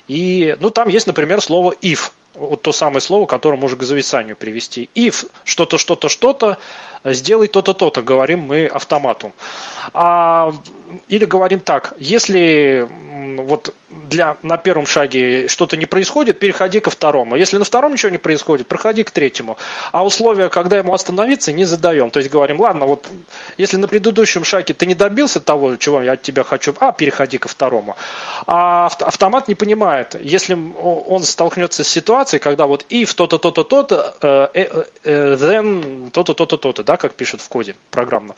И, 0.07 0.57
ну, 0.61 0.71
там 0.71 0.89
есть, 0.89 1.07
например, 1.07 1.41
слово 1.41 1.75
if. 1.83 2.11
Вот 2.35 2.63
то 2.63 2.73
самое 2.73 3.01
слово, 3.01 3.27
которое 3.27 3.57
можно 3.57 3.77
к 3.77 3.83
зависанию 3.83 4.37
привести. 4.37 4.89
If 4.95 5.29
что-то, 5.45 5.77
что-то, 5.77 6.09
что-то, 6.09 6.59
сделай 7.05 7.49
то-то, 7.49 7.75
то-то, 7.75 8.03
говорим 8.03 8.41
мы 8.41 8.67
автомату. 8.67 9.33
А, 9.93 10.55
или 11.09 11.25
говорим 11.25 11.61
так, 11.61 11.95
если 11.99 12.89
вот 13.37 13.75
для, 13.89 14.37
на 14.43 14.57
первом 14.57 14.87
шаге 14.87 15.49
что-то 15.49 15.77
не 15.77 15.87
происходит, 15.87 16.39
переходи 16.39 16.81
ко 16.81 16.91
второму. 16.91 17.37
Если 17.37 17.59
на 17.59 17.65
втором 17.65 17.93
ничего 17.93 18.11
не 18.11 18.19
происходит, 18.19 18.67
проходи 18.67 19.05
к 19.05 19.11
третьему. 19.11 19.59
А 19.93 20.05
условия, 20.05 20.49
когда 20.49 20.79
ему 20.79 20.95
остановиться, 20.95 21.53
не 21.53 21.65
задаем. 21.65 22.11
То 22.11 22.21
есть 22.21 22.31
говорим, 22.31 22.61
ладно, 22.61 22.87
вот 22.87 23.09
если 23.57 23.77
на 23.77 23.89
предыдущем 23.89 24.45
шаге 24.45 24.75
ты 24.75 24.87
не 24.87 24.95
добился 24.95 25.41
того, 25.41 25.77
чего 25.77 26.03
я 26.03 26.13
от 26.13 26.23
тебя 26.23 26.45
хочу, 26.45 26.75
а 26.81 26.93
переходи 26.93 27.39
ко 27.39 27.49
второму. 27.49 27.97
А 28.47 28.87
авт- 28.89 29.03
автомат 29.03 29.49
не 29.49 29.55
понимает, 29.55 30.17
если 30.21 30.55
он 30.55 31.23
столкнется 31.23 31.85
с 31.85 31.89
ситуацией, 31.89 32.41
когда 32.41 32.67
вот 32.67 32.87
if 32.91 33.15
то-то, 33.15 33.39
то-то, 33.39 33.65
то-то, 33.65 34.17
э, 34.23 34.49
э, 34.55 34.85
э, 35.05 35.37
then 35.37 36.11
то-то, 36.11 36.35
то-то, 36.35 36.57
то-то, 36.57 36.85
да, 36.85 36.97
как 36.97 37.15
пишут 37.15 37.41
в 37.41 37.49
коде 37.49 37.75
программно. 37.91 38.35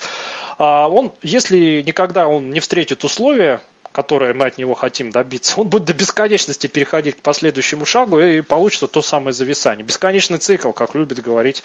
А 0.58 0.88
он, 0.88 1.12
если 1.22 1.82
никогда 1.82 2.28
он 2.28 2.50
не 2.50 2.60
встретит 2.60 3.04
условия, 3.04 3.60
которые 3.92 4.34
мы 4.34 4.46
от 4.46 4.58
него 4.58 4.74
хотим 4.74 5.10
добиться, 5.10 5.60
он 5.60 5.68
будет 5.68 5.84
до 5.84 5.94
бесконечности 5.94 6.66
переходить 6.66 7.16
к 7.16 7.22
последующему 7.22 7.84
шагу 7.84 8.20
и 8.20 8.40
получится 8.40 8.86
то 8.86 9.02
самое 9.02 9.32
зависание. 9.32 9.84
Бесконечный 9.84 10.38
цикл, 10.38 10.72
как 10.72 10.94
любят 10.94 11.20
говорить 11.20 11.62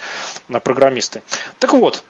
на 0.48 0.60
программисты. 0.60 1.22
Так 1.58 1.72
вот, 1.72 2.02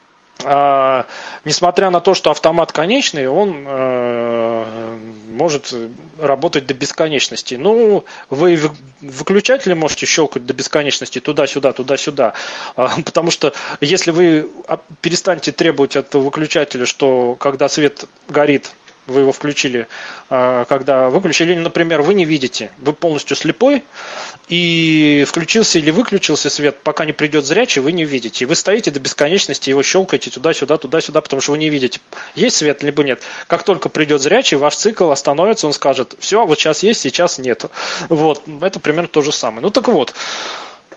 а, 0.45 1.07
несмотря 1.45 1.91
на 1.91 2.01
то, 2.01 2.15
что 2.15 2.31
автомат 2.31 2.71
конечный, 2.71 3.27
он 3.27 3.65
э, 3.67 4.99
может 5.31 5.73
работать 6.19 6.67
до 6.67 6.75
бесконечности. 6.75 7.55
Ну, 7.55 8.05
вы 8.29 8.61
выключатели 9.01 9.73
можете 9.73 10.05
щелкать 10.05 10.45
до 10.45 10.53
бесконечности 10.53 11.21
туда-сюда, 11.21 11.73
туда-сюда. 11.73 12.35
А, 12.77 12.91
Потому 13.05 13.31
что 13.31 13.55
если 13.81 14.11
вы 14.11 14.51
а, 14.69 14.81
перестанете 15.01 15.53
требовать 15.53 15.97
от 15.97 16.15
выключателя, 16.15 16.85
что 16.85 17.35
когда 17.41 17.69
свет 17.69 18.05
горит, 18.29 18.73
вы 19.07 19.21
его 19.21 19.33
включили, 19.33 19.89
э, 20.31 20.65
когда 20.69 21.11
выключили, 21.11 21.53
или, 21.53 21.61
например, 21.61 22.03
вы 22.03 22.15
не 22.15 22.25
видите, 22.25 22.71
вы 22.79 22.93
полностью 22.93 23.37
слепой, 23.37 23.85
и 24.49 25.25
включился 25.29 25.79
или 25.79 25.91
выключился 25.91 26.51
свет, 26.51 26.79
пока 26.83 27.05
не 27.05 27.13
придет 27.13 27.45
зрячий, 27.45 27.83
вы 27.83 27.93
не 27.93 28.05
видите. 28.05 28.45
И 28.45 28.47
вы 28.47 28.55
стоите 28.55 28.91
до 28.91 29.01
бесконечности, 29.01 29.71
его 29.71 29.83
щелкаете 29.83 30.31
туда-сюда, 30.31 30.79
туда-сюда, 30.79 31.21
потому 31.21 31.41
что 31.41 31.53
вы 31.53 31.59
не 31.59 31.71
видите, 31.71 32.01
есть 32.35 32.57
свет, 32.57 32.83
либо 32.83 33.03
нет. 33.03 33.23
Как 33.47 33.63
только 33.65 33.89
придет 33.89 34.21
зрячий, 34.21 34.57
ваш 34.57 34.77
цикл 34.77 35.11
остановится, 35.11 35.67
он 35.67 35.73
скажет, 35.73 36.15
все, 36.19 36.45
вот 36.47 36.59
сейчас 36.59 36.83
есть, 36.83 37.01
сейчас 37.01 37.39
нет. 37.39 37.65
Вот, 38.09 38.43
это 38.61 38.81
примерно 38.81 39.09
то 39.09 39.23
же 39.23 39.33
самое. 39.33 39.63
Ну 39.63 39.71
так 39.71 39.89
вот, 39.89 40.15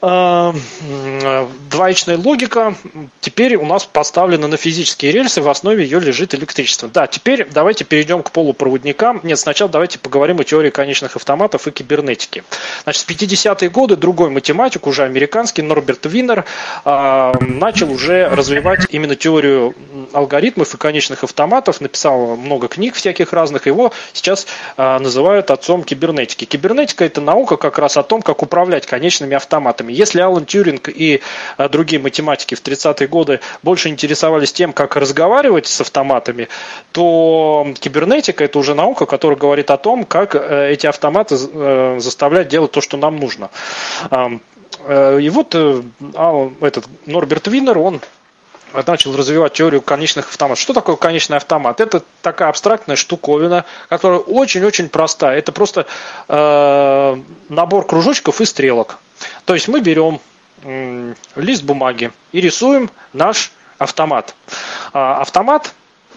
двоичная 0.02 2.18
логика 2.18 2.76
теперь 3.20 3.56
у 3.56 3.66
нас 3.66 3.86
поставлена 3.86 4.48
на 4.48 4.58
физические 4.58 5.12
рельсы, 5.12 5.42
в 5.42 5.50
основе 5.50 5.84
ее 5.84 6.00
лежит 6.00 6.34
электричество. 6.34 6.88
Да, 6.88 7.08
теперь 7.08 7.48
давайте 7.52 7.84
перейдем 7.84 8.24
к 8.24 8.32
полупроводникам. 8.32 9.20
Нет, 9.24 9.40
сначала 9.40 9.70
давайте 9.70 10.00
поговорим 10.00 10.40
о 10.40 10.44
теории 10.44 10.70
конечных 10.70 11.16
автоматов 11.16 11.68
и 11.68 11.72
кибернетике. 11.72 12.44
Значит, 12.84 13.04
в 13.04 13.10
50-е 13.10 13.70
годы 13.70 13.98
другой 13.98 14.30
математик, 14.30 14.88
уже 14.88 15.04
американский, 15.04 15.62
Норберт 15.62 16.06
Виннер, 16.06 16.46
э, 16.86 17.32
начал 17.42 17.92
уже 17.92 18.30
развивать 18.30 18.88
именно 18.90 19.16
теорию 19.16 19.76
алгоритмов 20.14 20.74
и 20.74 20.78
конечных 20.78 21.24
автоматов, 21.24 21.82
написал 21.82 22.38
много 22.38 22.68
книг 22.68 22.96
всяких 22.96 23.34
разных, 23.34 23.68
его 23.68 23.92
сейчас 24.14 24.48
э, 24.78 25.00
называют 25.00 25.52
отцом 25.52 25.84
кибернетики. 25.84 26.46
Кибернетика– 26.46 27.04
это 27.06 27.22
наука 27.22 27.58
как 27.58 27.80
раз 27.80 27.98
о 27.98 28.04
том, 28.04 28.22
как 28.22 28.42
управлять 28.42 28.86
конечными 28.86 29.36
автоматами 29.36 29.89
автоматами. 29.90 29.94
Если 29.94 30.22
Алан 30.22 30.46
Тюринг 30.46 30.90
и 30.90 31.22
а, 31.58 31.70
другие 31.70 32.02
математики 32.02 32.56
в 32.56 32.62
30-е 32.62 33.08
годы 33.08 33.40
больше 33.64 33.90
интересовались 33.90 34.54
тем, 34.54 34.74
как 34.74 34.96
разговаривать 34.96 35.68
с 35.68 35.82
автоматами, 35.82 36.48
то 36.92 37.68
кибернетика– 37.80 38.44
это 38.46 38.60
уже 38.60 38.76
наука, 38.76 39.06
которая 39.06 39.38
говорит 39.38 39.72
о 39.72 39.78
том, 39.78 40.06
как 40.06 40.36
э, 40.36 40.72
эти 40.72 40.88
автоматы 40.88 41.36
э, 41.36 42.00
заставлять 42.00 42.48
делать 42.48 42.72
то, 42.72 42.82
что 42.82 42.98
нам 42.98 43.18
нужно. 43.18 43.50
Э, 44.12 45.20
и 45.20 45.30
вот 45.30 45.56
этот 45.56 46.86
Норберт 47.06 47.48
Виннер, 47.48 47.78
он 47.78 48.02
начал 48.74 49.16
развивать 49.16 49.54
теорию 49.54 49.82
конечных 49.82 50.30
автоматов. 50.30 50.62
Что 50.62 50.74
такое 50.74 50.96
конечный 50.96 51.38
автомат? 51.38 51.82
Это 51.82 52.04
такая 52.22 52.50
абстрактная 52.50 52.96
штуковина, 52.96 53.66
которая 53.90 54.20
очень-очень 54.20 54.90
простая. 54.90 55.38
Это 55.38 55.52
просто 55.52 55.86
э, 56.28 57.18
набор 57.50 57.86
кружочков 57.86 58.42
и 58.42 58.46
стрелок. 58.46 59.00
То 59.46 59.54
есть 59.54 59.68
мы 59.68 59.82
берем 59.82 60.20
лист 61.36 61.64
бумаги 61.64 62.12
и 62.32 62.42
рисуем 62.42 62.90
наш 63.14 63.52
автомат. 63.78 64.36
А 64.94 65.22
автомат 65.22 65.74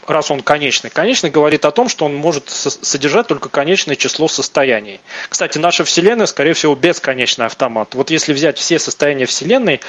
раз 0.07 0.31
он 0.31 0.43
конечный, 0.43 0.91
конечный 0.91 1.31
говорит 1.31 1.65
о 1.65 1.71
том, 1.71 1.89
что 1.89 2.05
он 2.05 2.15
может 2.15 2.49
содержать 2.49 3.29
только 3.29 3.49
конечное 3.49 3.97
число 3.97 4.29
состояний. 4.29 5.01
Кстати, 5.29 5.59
наша 5.59 5.85
Вселенная, 5.85 6.27
скорее 6.27 6.55
всего, 6.55 6.75
бесконечный 6.75 7.47
автомат. 7.47 7.95
Вот 7.95 8.11
если 8.11 8.33
взять 8.33 8.59
все 8.59 8.79
состояния 8.79 9.27
Вселенной, 9.27 9.81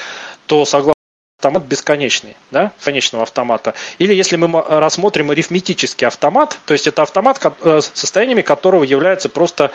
то 0.45 0.65
согласно 0.65 0.93
автомат 1.39 1.63
бесконечный, 1.63 2.37
да, 2.51 2.71
конечного 2.83 3.23
автомата. 3.23 3.73
Или 3.97 4.13
если 4.13 4.37
мы 4.37 4.61
рассмотрим 4.61 5.31
арифметический 5.31 6.07
автомат, 6.07 6.57
то 6.65 6.73
есть 6.73 6.87
это 6.87 7.01
автомат, 7.01 7.39
э, 7.61 7.81
состояниями 7.81 8.41
которого 8.43 8.83
является 8.83 9.27
просто 9.27 9.71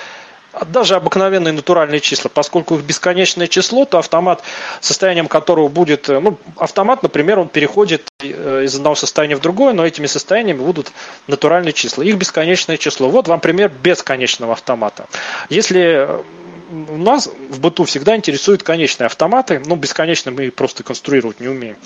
даже 0.66 0.96
обыкновенные 0.96 1.52
натуральные 1.52 2.00
числа, 2.00 2.30
поскольку 2.32 2.76
их 2.76 2.82
бесконечное 2.82 3.46
число, 3.46 3.84
то 3.84 3.98
автомат, 3.98 4.42
состоянием 4.80 5.28
которого 5.28 5.68
будет, 5.68 6.08
э, 6.08 6.18
ну, 6.20 6.38
автомат, 6.56 7.02
например, 7.02 7.38
он 7.38 7.48
переходит 7.48 8.02
э, 8.20 8.64
из 8.64 8.74
одного 8.74 8.94
состояния 8.94 9.36
в 9.36 9.40
другое, 9.40 9.72
но 9.72 9.86
этими 9.86 10.06
состояниями 10.06 10.58
будут 10.58 10.92
натуральные 11.26 11.72
числа. 11.72 12.02
Их 12.02 12.16
бесконечное 12.16 12.76
число. 12.76 13.08
Вот 13.08 13.28
вам 13.28 13.40
пример 13.40 13.70
бесконечного 13.82 14.52
автомата. 14.52 15.06
Если 15.48 16.08
у 16.08 16.37
нас 16.70 17.26
в 17.26 17.60
быту 17.60 17.84
всегда 17.84 18.16
интересуют 18.16 18.62
конечные 18.62 19.06
автоматы, 19.06 19.60
но 19.64 19.76
бесконечно 19.76 20.30
мы 20.30 20.50
просто 20.50 20.82
конструировать 20.82 21.40
не 21.40 21.48
умеем. 21.48 21.76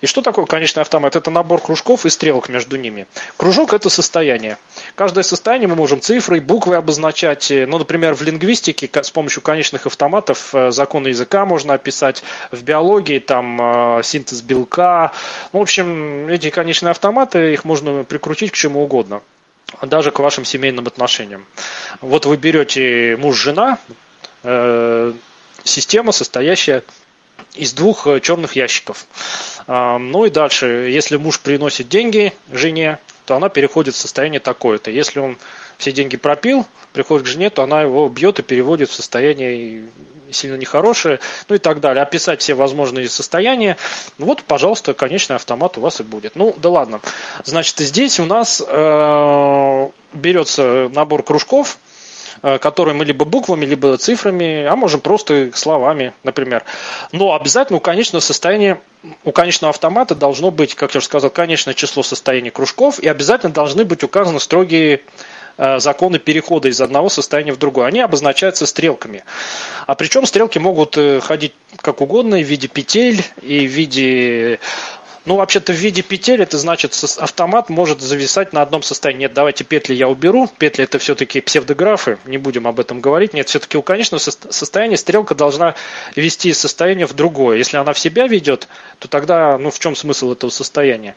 И 0.00 0.06
что 0.06 0.22
такое 0.22 0.46
конечный 0.46 0.82
автомат? 0.82 1.16
Это 1.16 1.30
набор 1.30 1.60
кружков 1.60 2.06
и 2.06 2.10
стрелок 2.10 2.48
между 2.48 2.76
ними. 2.76 3.06
Кружок– 3.36 3.72
это 3.74 3.88
состояние. 3.88 4.58
Каждое 4.94 5.24
состояние 5.24 5.68
мы 5.68 5.74
можем 5.74 6.00
цифрой, 6.00 6.40
буквой 6.40 6.78
обозначать. 6.78 7.50
Ну, 7.50 7.78
например, 7.78 8.14
в 8.14 8.22
лингвистике 8.22 8.90
с 9.02 9.10
помощью 9.10 9.42
конечных 9.42 9.86
автоматов 9.86 10.54
э, 10.54 10.70
законы 10.70 11.08
языка 11.08 11.46
можно 11.46 11.74
описать. 11.74 12.22
В 12.50 12.62
биологии 12.62 13.18
там 13.18 13.98
э, 13.98 14.02
синтез 14.02 14.42
белка. 14.42 15.12
В 15.52 15.58
общем, 15.58 16.28
эти 16.28 16.50
конечные 16.50 16.90
автоматы, 16.90 17.52
их 17.52 17.64
можно 17.64 18.04
прикрутить 18.04 18.52
к 18.52 18.54
чему 18.54 18.82
угодно 18.82 19.22
даже 19.82 20.12
к 20.12 20.20
вашим 20.20 20.44
семейным 20.44 20.86
отношениям. 20.86 21.44
Вот 22.00 22.24
вы 22.24 22.36
берете 22.36 23.16
муж-жена, 23.18 23.78
Э, 23.88 24.05
система, 25.64 26.12
состоящая 26.12 26.82
из 27.54 27.72
двух 27.72 28.06
э, 28.06 28.20
черных 28.20 28.56
ящиков. 28.56 29.06
А, 29.66 29.98
ну 29.98 30.24
и 30.24 30.30
дальше, 30.30 30.66
если 30.90 31.16
муж 31.16 31.40
приносит 31.40 31.88
деньги 31.88 32.32
жене, 32.50 32.98
то 33.24 33.34
она 33.34 33.48
переходит 33.48 33.94
в 33.94 33.98
состояние 33.98 34.40
такое-то. 34.40 34.90
Если 34.90 35.18
он 35.18 35.36
все 35.78 35.92
деньги 35.92 36.16
пропил, 36.16 36.66
приходит 36.92 37.26
к 37.26 37.28
жене, 37.28 37.50
то 37.50 37.62
она 37.62 37.82
его 37.82 38.08
бьет 38.08 38.38
и 38.38 38.42
переводит 38.42 38.88
в 38.88 38.94
состояние 38.94 39.88
сильно 40.30 40.56
нехорошее, 40.56 41.20
ну 41.48 41.56
и 41.56 41.58
так 41.58 41.80
далее. 41.80 42.02
Описать 42.02 42.40
все 42.40 42.54
возможные 42.54 43.08
состояния. 43.08 43.76
Вот, 44.18 44.42
пожалуйста, 44.44 44.94
конечный 44.94 45.36
автомат 45.36 45.76
у 45.78 45.80
вас 45.80 46.00
и 46.00 46.04
будет. 46.04 46.36
Ну, 46.36 46.54
да 46.56 46.70
ладно. 46.70 47.00
Значит, 47.44 47.78
здесь 47.78 48.20
у 48.20 48.24
нас 48.24 48.62
э, 48.66 49.88
берется 50.12 50.90
набор 50.92 51.22
кружков, 51.22 51.78
Э, 51.78 51.85
которые 52.60 52.94
мы 52.94 53.04
либо 53.04 53.24
буквами, 53.24 53.66
либо 53.66 53.96
цифрами, 53.96 54.64
а 54.64 54.76
можем 54.76 55.00
просто 55.00 55.50
словами, 55.54 56.12
например. 56.22 56.64
Но 57.12 57.34
обязательно 57.34 57.78
у 57.78 57.80
конечного 57.80 58.20
состояния, 58.20 58.80
у 59.24 59.32
конечного 59.32 59.70
автомата 59.70 60.14
должно 60.14 60.50
быть, 60.50 60.74
как 60.74 60.94
я 60.94 60.98
уже 60.98 61.06
сказал, 61.06 61.30
конечное 61.30 61.74
число 61.74 62.02
состояний 62.02 62.50
кружков, 62.50 63.00
и 63.00 63.08
обязательно 63.08 63.52
должны 63.52 63.84
быть 63.84 64.04
указаны 64.04 64.38
строгие 64.38 65.02
э, 65.58 65.78
законы 65.80 66.18
перехода 66.18 66.68
из 66.68 66.80
одного 66.80 67.08
состояния 67.08 67.52
в 67.52 67.58
другое. 67.58 67.86
Они 67.86 68.00
обозначаются 68.00 68.66
стрелками. 68.66 69.24
А 69.86 69.94
причем 69.94 70.24
стрелки 70.26 70.58
могут 70.58 70.96
э, 70.96 71.20
ходить 71.20 71.54
как 71.76 72.00
угодно, 72.00 72.36
в 72.36 72.44
виде 72.44 72.68
петель 72.68 73.24
и 73.42 73.66
в 73.66 73.70
виде 73.70 74.60
ну, 75.26 75.36
вообще-то 75.36 75.72
в 75.72 75.76
виде 75.76 76.02
петель 76.02 76.40
это 76.40 76.56
значит, 76.56 76.96
автомат 77.18 77.68
может 77.68 78.00
зависать 78.00 78.52
на 78.52 78.62
одном 78.62 78.82
состоянии. 78.82 79.22
Нет, 79.22 79.34
давайте 79.34 79.64
петли 79.64 79.94
я 79.94 80.08
уберу. 80.08 80.48
Петли 80.58 80.84
это 80.84 81.00
все-таки 81.00 81.40
псевдографы, 81.40 82.18
не 82.26 82.38
будем 82.38 82.68
об 82.68 82.78
этом 82.78 83.00
говорить. 83.00 83.34
Нет, 83.34 83.48
все-таки 83.48 83.76
у 83.76 83.82
конечного 83.82 84.20
состояния 84.20 84.96
стрелка 84.96 85.34
должна 85.34 85.74
вести 86.14 86.50
из 86.50 86.60
состояния 86.60 87.06
в 87.06 87.14
другое. 87.14 87.58
Если 87.58 87.76
она 87.76 87.92
в 87.92 87.98
себя 87.98 88.28
ведет, 88.28 88.68
то 89.00 89.08
тогда, 89.08 89.58
ну, 89.58 89.70
в 89.72 89.78
чем 89.80 89.96
смысл 89.96 90.32
этого 90.32 90.50
состояния? 90.50 91.16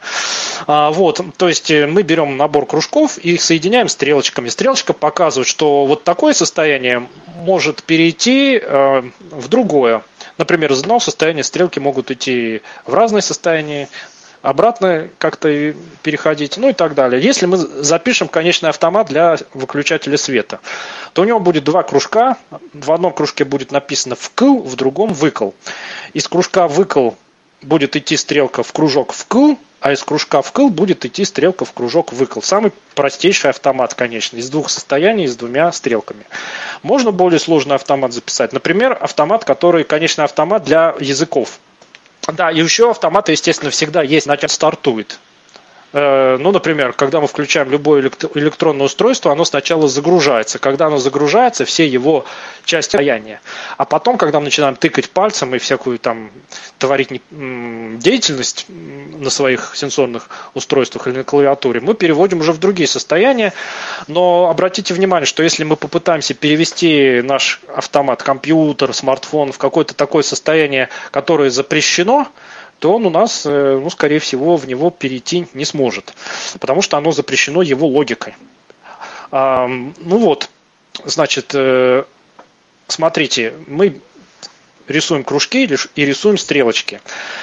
А, 0.66 0.90
вот, 0.90 1.20
то 1.36 1.48
есть 1.48 1.70
э, 1.70 1.86
мы 1.86 2.02
берем 2.02 2.36
набор 2.36 2.66
кружков 2.66 3.16
и 3.18 3.34
их 3.34 3.42
соединяем 3.42 3.88
стрелочками. 3.88 4.48
Стрелочка 4.48 4.92
показывает, 4.92 5.46
что 5.46 5.86
вот 5.86 6.02
такое 6.02 6.32
состояние 6.32 7.08
может 7.36 7.84
перейти 7.84 8.60
э, 8.60 9.02
в 9.30 9.48
другое. 9.48 10.02
Например, 10.40 10.72
из 10.72 10.80
одного 10.80 11.00
состояния 11.00 11.44
стрелки 11.44 11.78
могут 11.78 12.10
идти 12.10 12.62
в 12.86 12.94
разные 12.94 13.20
состояния, 13.20 13.90
обратно 14.40 15.10
как-то 15.18 15.74
переходить, 16.02 16.56
ну 16.56 16.70
и 16.70 16.72
так 16.72 16.94
далее. 16.94 17.22
Если 17.22 17.44
мы 17.44 17.58
запишем 17.58 18.26
конечный 18.26 18.70
автомат 18.70 19.08
для 19.08 19.36
выключателя 19.52 20.16
света, 20.16 20.60
то 21.12 21.20
у 21.20 21.24
него 21.26 21.40
будет 21.40 21.64
два 21.64 21.82
кружка. 21.82 22.38
В 22.72 22.90
одном 22.90 23.12
кружке 23.12 23.44
будет 23.44 23.70
написано 23.70 24.14
«вкл», 24.14 24.62
в 24.62 24.76
другом 24.76 25.12
«выкл». 25.12 25.50
Из 26.14 26.26
кружка 26.26 26.68
«выкл» 26.68 27.10
будет 27.60 27.94
идти 27.94 28.16
стрелка 28.16 28.62
в 28.62 28.72
кружок 28.72 29.12
«вкл», 29.12 29.56
а 29.80 29.92
из 29.92 30.02
кружка 30.02 30.42
вкл 30.42 30.68
будет 30.68 31.04
идти 31.04 31.24
стрелка 31.24 31.64
в 31.64 31.72
кружок 31.72 32.12
выкл. 32.12 32.40
Самый 32.42 32.72
простейший 32.94 33.50
автомат, 33.50 33.94
конечно, 33.94 34.36
из 34.36 34.50
двух 34.50 34.70
состояний, 34.70 35.26
с 35.26 35.36
двумя 35.36 35.72
стрелками. 35.72 36.24
Можно 36.82 37.10
более 37.10 37.40
сложный 37.40 37.76
автомат 37.76 38.12
записать. 38.12 38.52
Например, 38.52 38.96
автомат, 39.00 39.44
который, 39.44 39.84
конечно, 39.84 40.24
автомат 40.24 40.64
для 40.64 40.94
языков. 41.00 41.58
Да, 42.28 42.50
и 42.50 42.58
еще 42.58 42.90
автоматы, 42.90 43.32
естественно, 43.32 43.70
всегда 43.70 44.02
есть, 44.02 44.24
значит, 44.24 44.50
стартует. 44.50 45.18
Э, 45.92 46.36
ну, 46.38 46.52
например, 46.52 46.92
когда 46.92 47.20
мы 47.20 47.26
включаем 47.26 47.70
любое 47.70 48.10
электронное 48.34 48.86
устройство, 48.86 49.32
оно 49.32 49.44
сначала 49.44 49.88
загружается. 49.88 50.58
Когда 50.58 50.86
оно 50.86 50.98
загружается, 50.98 51.64
все 51.64 51.86
его 51.86 52.24
части 52.64 52.90
состояния. 52.90 53.40
А 53.76 53.84
потом, 53.84 54.18
когда 54.18 54.40
мы 54.40 54.44
начинаем 54.44 54.76
тыкать 54.76 55.10
пальцем 55.10 55.54
и 55.54 55.58
всякую 55.58 55.98
там 55.98 56.30
творить 56.78 57.08
деятельность 57.30 58.66
на 58.68 59.30
своих 59.30 59.72
сенсорных 59.74 60.28
устройствах 60.54 61.06
или 61.06 61.18
на 61.18 61.24
клавиатуре, 61.24 61.80
мы 61.80 61.94
переводим 61.94 62.40
уже 62.40 62.52
в 62.52 62.58
другие 62.58 62.88
состояния. 62.88 63.52
Но 64.08 64.48
обратите 64.50 64.92
внимание, 64.94 65.26
что 65.26 65.42
если 65.42 65.64
мы 65.64 65.76
попытаемся 65.76 66.34
перевести 66.34 67.22
наш 67.22 67.60
автомат, 67.74 68.22
компьютер, 68.22 68.92
смартфон 68.92 69.52
в 69.52 69.58
какое-то 69.58 69.94
такое 69.94 70.22
состояние, 70.22 70.88
которое 71.10 71.50
запрещено, 71.50 72.28
то 72.80 72.94
он 72.94 73.06
у 73.06 73.10
нас, 73.10 73.44
э, 73.46 73.78
ну, 73.80 73.88
скорее 73.90 74.18
всего, 74.18 74.56
в 74.56 74.66
него 74.66 74.90
перейти 74.90 75.46
не 75.54 75.64
сможет, 75.64 76.14
потому 76.58 76.82
что 76.82 76.96
оно 76.96 77.12
запрещено 77.12 77.62
его 77.62 77.86
логикой. 77.86 78.34
Ну 79.32 79.92
вот, 80.18 80.50
значит, 81.04 81.52
э, 81.54 82.02
смотрите, 82.88 83.54
мы 83.68 84.00
рисуем 84.88 85.24
кружки 85.24 85.64
и 85.94 86.04
рисуем 86.04 86.36
стрелочки. 86.36 87.00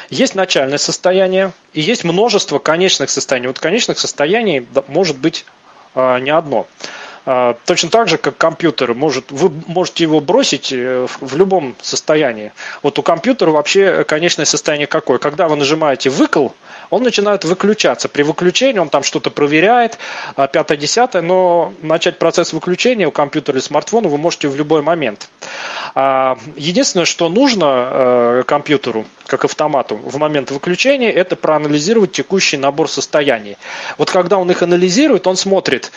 Есть 0.10 0.36
начальное 0.36 0.78
состояние 0.78 1.54
и 1.74 1.82
есть 1.82 2.04
множество 2.04 2.60
конечных 2.60 3.10
состояний. 3.10 3.48
Вот 3.48 3.60
конечных 3.60 4.00
состояний 4.00 4.68
может 4.88 5.18
быть 5.18 5.46
а, 5.96 6.20
не 6.20 6.30
одно. 6.30 6.68
А, 7.30 7.58
точно 7.66 7.90
так 7.90 8.08
же, 8.08 8.18
как 8.18 8.38
компьютер, 8.38 8.94
может, 8.94 9.32
вы 9.32 9.52
можете 9.68 10.06
его 10.06 10.22
бросить 10.22 10.72
э, 10.72 11.08
в 11.20 11.36
любом 11.36 11.76
состоянии. 11.82 12.54
Вот 12.84 12.98
у 13.00 13.04
компьютера 13.04 13.52
вообще 13.52 14.06
конечное 14.06 14.46
состояние 14.46 14.88
какое? 14.88 15.18
Когда 15.18 15.50
вы 15.50 15.58
нажимаете 15.58 16.10
«выкл», 16.10 16.48
он 16.90 17.04
начинает 17.04 17.44
выключаться. 17.44 18.08
При 18.08 18.24
выключении 18.24 18.80
он 18.80 18.88
там 18.88 19.04
что-то 19.04 19.30
проверяет, 19.30 19.98
а, 20.38 20.48
пятое-десятое, 20.48 21.22
но 21.22 21.74
начать 21.82 22.18
процесс 22.18 22.54
выключения 22.54 23.06
у 23.06 23.12
компьютера 23.12 23.58
или 23.58 23.64
смартфона 23.64 24.08
вы 24.08 24.18
можете 24.18 24.48
в 24.48 24.56
любой 24.56 24.82
момент. 24.82 25.30
А, 25.96 26.38
единственное, 26.56 27.06
что 27.06 27.28
нужно 27.28 27.90
э, 27.92 28.44
компьютеру, 28.48 29.06
как 29.26 29.44
автомату, 29.44 29.98
в 29.98 30.18
момент 30.18 30.52
выключения, 30.52 31.12
это 31.12 31.36
проанализировать 31.36 32.14
текущий 32.14 32.56
набор 32.56 32.90
состояний. 32.90 33.58
Вот 33.98 34.10
когда 34.10 34.38
он 34.38 34.50
их 34.50 34.62
анализирует, 34.62 35.28
он 35.28 35.36
смотрит, 35.36 35.92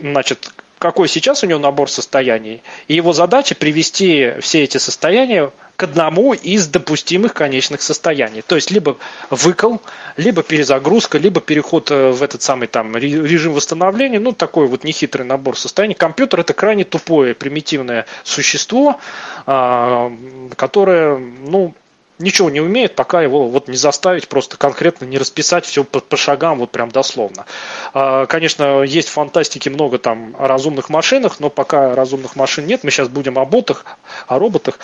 значит, 0.00 0.50
какой 0.82 1.08
сейчас 1.08 1.44
у 1.44 1.46
него 1.46 1.60
набор 1.60 1.88
состояний, 1.88 2.60
и 2.88 2.94
его 2.94 3.12
задача 3.12 3.54
привести 3.54 4.32
все 4.40 4.64
эти 4.64 4.78
состояния 4.78 5.52
к 5.76 5.84
одному 5.84 6.34
из 6.34 6.66
допустимых 6.66 7.34
конечных 7.34 7.82
состояний. 7.82 8.42
То 8.42 8.56
есть 8.56 8.72
либо 8.72 8.98
выкол, 9.30 9.80
либо 10.16 10.42
перезагрузка, 10.42 11.18
либо 11.18 11.40
переход 11.40 11.90
э, 11.90 12.10
в 12.10 12.22
этот 12.22 12.42
самый 12.42 12.66
там 12.66 12.96
режим 12.96 13.52
восстановления. 13.52 14.18
Ну, 14.18 14.32
такой 14.32 14.66
вот 14.66 14.84
нехитрый 14.84 15.24
набор 15.24 15.56
состояний. 15.56 15.94
Компьютер 15.94 16.40
это 16.40 16.52
крайне 16.52 16.84
тупое, 16.84 17.34
примитивное 17.34 18.06
существо, 18.24 18.98
а, 19.46 20.12
которое, 20.56 21.16
ну, 21.16 21.74
ничего 22.18 22.50
не 22.50 22.60
умеет, 22.60 22.94
пока 22.94 23.22
его 23.22 23.48
вот 23.48 23.68
не 23.68 23.76
заставить 23.76 24.28
просто 24.28 24.56
конкретно 24.56 25.04
не 25.04 25.18
расписать 25.18 25.64
все 25.66 25.84
по, 25.84 26.00
по 26.00 26.16
шагам, 26.16 26.58
вот 26.58 26.70
прям 26.70 26.90
дословно. 26.90 27.46
А, 27.94 28.26
конечно, 28.26 28.82
есть 28.82 29.08
в 29.08 29.12
фантастике 29.12 29.70
много 29.70 29.98
там 29.98 30.34
о 30.38 30.46
разумных 30.46 30.88
машинах, 30.88 31.40
но 31.40 31.50
пока 31.50 31.94
разумных 31.94 32.36
машин 32.36 32.66
нет, 32.66 32.84
мы 32.84 32.90
сейчас 32.90 33.08
будем 33.08 33.38
о 33.38 33.44
ботах, 33.44 33.84
о 34.26 34.38
роботах 34.38 34.78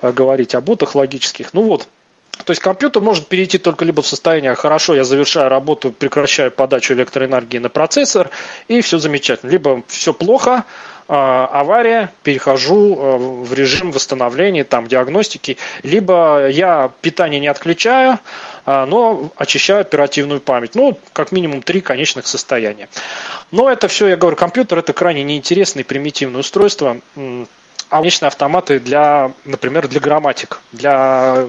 э, 0.00 0.12
говорить, 0.12 0.54
о 0.54 0.60
ботах 0.60 0.94
логических. 0.94 1.54
Ну 1.54 1.62
вот, 1.62 1.88
то 2.44 2.50
есть 2.50 2.60
компьютер 2.60 3.02
может 3.02 3.28
перейти 3.28 3.58
только 3.58 3.84
либо 3.84 4.02
в 4.02 4.06
состояние 4.06 4.54
«хорошо, 4.54 4.94
я 4.94 5.04
завершаю 5.04 5.48
работу, 5.48 5.92
прекращаю 5.92 6.50
подачу 6.50 6.94
электроэнергии 6.94 7.58
на 7.58 7.68
процессор, 7.68 8.30
и 8.68 8.80
все 8.80 8.98
замечательно». 8.98 9.50
Либо 9.50 9.82
«все 9.86 10.12
плохо, 10.12 10.64
авария, 11.08 12.12
перехожу 12.22 12.96
а, 12.98 13.16
в 13.18 13.52
режим 13.52 13.92
восстановления, 13.92 14.64
там, 14.64 14.86
диагностики, 14.86 15.58
либо 15.82 16.48
я 16.48 16.90
питание 17.00 17.40
не 17.40 17.48
отключаю, 17.48 18.18
а, 18.64 18.86
но 18.86 19.30
очищаю 19.36 19.80
оперативную 19.80 20.40
память. 20.40 20.74
Ну, 20.74 20.98
как 21.12 21.32
минимум 21.32 21.62
три 21.62 21.80
конечных 21.80 22.26
состояния. 22.26 22.88
Но 23.50 23.70
это 23.70 23.88
все, 23.88 24.08
я 24.08 24.16
говорю, 24.16 24.36
компьютер 24.36 24.78
это 24.78 24.92
крайне 24.92 25.22
неинтересное 25.24 25.84
примитивное 25.84 26.40
устройство. 26.40 26.98
А 27.92 27.98
конечные 27.98 28.28
автоматы 28.28 28.80
для, 28.80 29.32
например, 29.44 29.86
для 29.86 30.00
грамматик, 30.00 30.62
для 30.72 31.46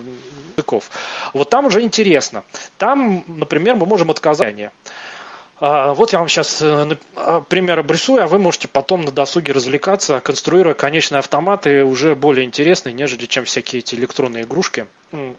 языков. 0.58 0.90
Вот 1.34 1.50
там 1.50 1.68
уже 1.68 1.82
интересно. 1.82 2.44
Там, 2.78 3.24
например, 3.28 3.76
мы 3.78 3.86
можем 3.86 4.12
отказать. 4.12 4.58
А, 5.66 5.94
вот 5.94 6.12
я 6.12 6.20
вам 6.20 6.28
сейчас 6.28 6.62
э, 6.62 6.98
а, 7.16 7.40
пример 7.40 7.80
обрисую, 7.80 8.22
а 8.22 8.28
вы 8.28 8.38
можете 8.38 8.68
потом 8.68 9.06
на 9.06 9.12
досуге 9.12 9.54
развлекаться, 9.54 10.20
конструируя 10.20 10.74
конечные 10.74 11.20
автоматы 11.20 11.86
уже 11.86 12.18
более 12.18 12.44
интересные, 12.44 12.92
нежели 12.92 13.28
чем 13.28 13.46
всякие 13.46 13.80
эти 13.80 13.96
электронные 13.96 14.44
игрушки. 14.44 14.88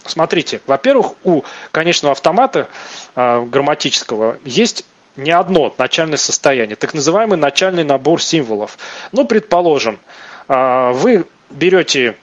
Смотрите, 0.06 0.62
во-первых, 0.66 1.12
у 1.24 1.42
конечного 1.72 2.12
автомата 2.12 2.68
а, 3.14 3.44
грамматического 3.44 4.38
есть 4.46 4.86
не 5.16 5.30
одно 5.30 5.74
начальное 5.76 6.16
состояние, 6.16 6.76
так 6.76 6.94
называемый 6.94 7.36
начальный 7.36 7.84
набор 7.84 8.22
символов. 8.22 8.78
Ну, 9.12 9.26
предположим, 9.26 10.00
вы 10.48 11.26
берете 11.50 12.16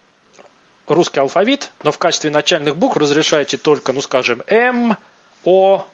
русский 0.87 1.19
алфавит, 1.19 1.71
но 1.83 1.91
в 1.91 1.99
качестве 1.99 2.31
начальных 2.31 2.77
букв 2.77 2.97
разрешаете 2.97 3.57
только, 3.57 3.93
ну, 3.93 4.01
скажем, 4.01 4.41
М, 4.47 4.97
О 5.45 5.85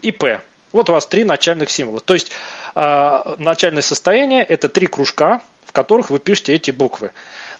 и 0.00 0.12
П. 0.12 0.40
Вот 0.72 0.90
у 0.90 0.92
вас 0.92 1.06
три 1.06 1.24
начальных 1.24 1.70
символа. 1.70 2.00
То 2.00 2.14
есть 2.14 2.30
э, 2.74 3.34
начальное 3.38 3.82
состояние– 3.82 4.44
это 4.48 4.68
три 4.68 4.86
кружка, 4.86 5.42
в 5.64 5.72
которых 5.72 6.10
вы 6.10 6.18
пишете 6.18 6.54
эти 6.54 6.70
буквы. 6.70 7.12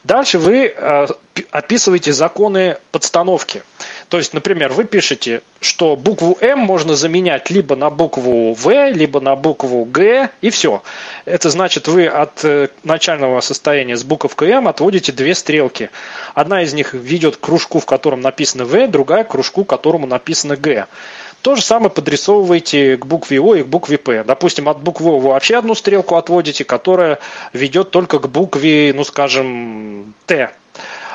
Дальше 0.05 0.39
вы 0.39 0.67
э, 0.67 1.07
описываете 1.51 2.13
законы 2.13 2.79
подстановки. 2.93 3.63
То 4.09 4.19
есть, 4.19 4.35
например, 4.35 4.73
вы 4.73 4.85
пишете, 4.85 5.43
что 5.61 5.97
букву 5.97 6.39
М 6.41 6.61
можно 6.61 6.95
заменять 6.95 7.51
либо 7.51 7.75
на 7.75 7.91
букву 7.91 8.55
В, 8.55 8.91
либо 8.91 9.21
на 9.21 9.35
букву 9.35 9.85
Г, 9.85 10.31
и 10.41 10.51
все. 10.51 10.83
Это 11.25 11.51
значит, 11.51 11.89
вы 11.89 12.07
от 12.07 12.45
э, 12.45 12.69
начального 12.85 13.41
состояния 13.41 13.97
с 13.97 14.05
буковкой 14.05 14.51
М 14.51 14.69
отводите 14.69 15.11
две 15.11 15.35
стрелки. 15.35 15.91
Одна 16.35 16.63
из 16.63 16.73
них 16.73 16.95
ведет 16.95 17.37
к 17.37 17.41
кружку, 17.41 17.81
в 17.81 17.87
котором 17.87 18.21
написано 18.21 18.65
В, 18.65 18.87
другая 18.87 19.25
к 19.25 19.31
кружку, 19.33 19.65
которому 19.65 20.07
написано 20.07 20.57
Г. 20.57 20.87
То 21.47 21.55
же 21.55 21.63
самое 21.63 21.91
подрисовываете 21.91 22.97
к 22.97 23.07
букве 23.07 23.41
О 23.41 23.55
и 23.55 23.63
к 23.63 23.67
букве 23.67 23.99
П. 23.99 24.25
Допустим, 24.25 24.69
от 24.69 24.81
буквы 24.81 25.11
О 25.11 25.21
вы 25.21 25.29
вообще 25.29 25.55
одну 25.55 25.77
стрелку 25.77 26.17
отводите, 26.17 26.65
которая 26.65 27.21
ведет 27.53 27.93
только 27.93 28.19
к 28.19 28.29
букве, 28.29 28.93
ну 28.93 29.05
скажем, 29.05 30.13
Т. 30.27 30.51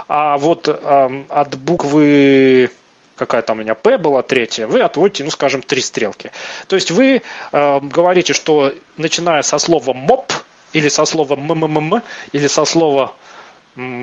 А 0.07 0.37
вот 0.37 0.69
э, 0.69 1.23
от 1.27 1.57
буквы 1.57 2.71
какая 3.17 3.41
там 3.41 3.59
у 3.59 3.61
меня 3.61 3.75
П 3.75 3.97
была 3.97 4.21
третья, 4.21 4.67
вы 4.67 4.79
отводите, 4.79 5.25
ну 5.25 5.31
скажем, 5.31 5.61
три 5.63 5.81
стрелки. 5.81 6.31
То 6.67 6.77
есть 6.77 6.91
вы 6.91 7.23
э, 7.51 7.79
говорите, 7.81 8.31
что 8.31 8.73
начиная 8.95 9.41
со 9.41 9.57
слова 9.57 9.91
МОП, 9.91 10.31
или 10.71 10.87
со 10.87 11.03
слова 11.03 11.35
МММ, 11.35 12.03
или 12.31 12.47
со 12.47 12.63
слова 12.63 13.15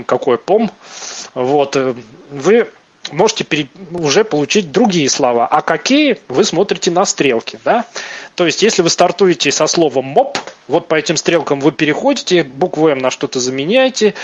какой 0.07 0.37
пом, 0.37 0.70
вот, 1.33 1.76
э, 1.76 1.95
вы 2.31 2.68
можете 3.12 3.68
уже 3.92 4.24
получить 4.24 4.70
другие 4.70 5.09
слова. 5.09 5.46
А 5.46 5.62
какие, 5.62 6.18
вы 6.28 6.44
смотрите 6.44 6.90
на 6.90 7.04
стрелки. 7.04 7.59
Да? 7.64 7.84
То 8.34 8.46
есть, 8.46 8.62
если 8.62 8.82
вы 8.82 8.90
стартуете 8.90 9.50
со 9.50 9.66
словом 9.66 10.06
моп, 10.06 10.38
вот 10.66 10.88
по 10.88 10.94
этим 10.94 11.16
стрелкам 11.16 11.61
вы 11.61 11.72
переходите, 11.72 12.44
букву 12.44 12.88
М 12.88 12.98
на 12.98 13.11
что-то 13.11 13.40
заменяете. 13.40 14.14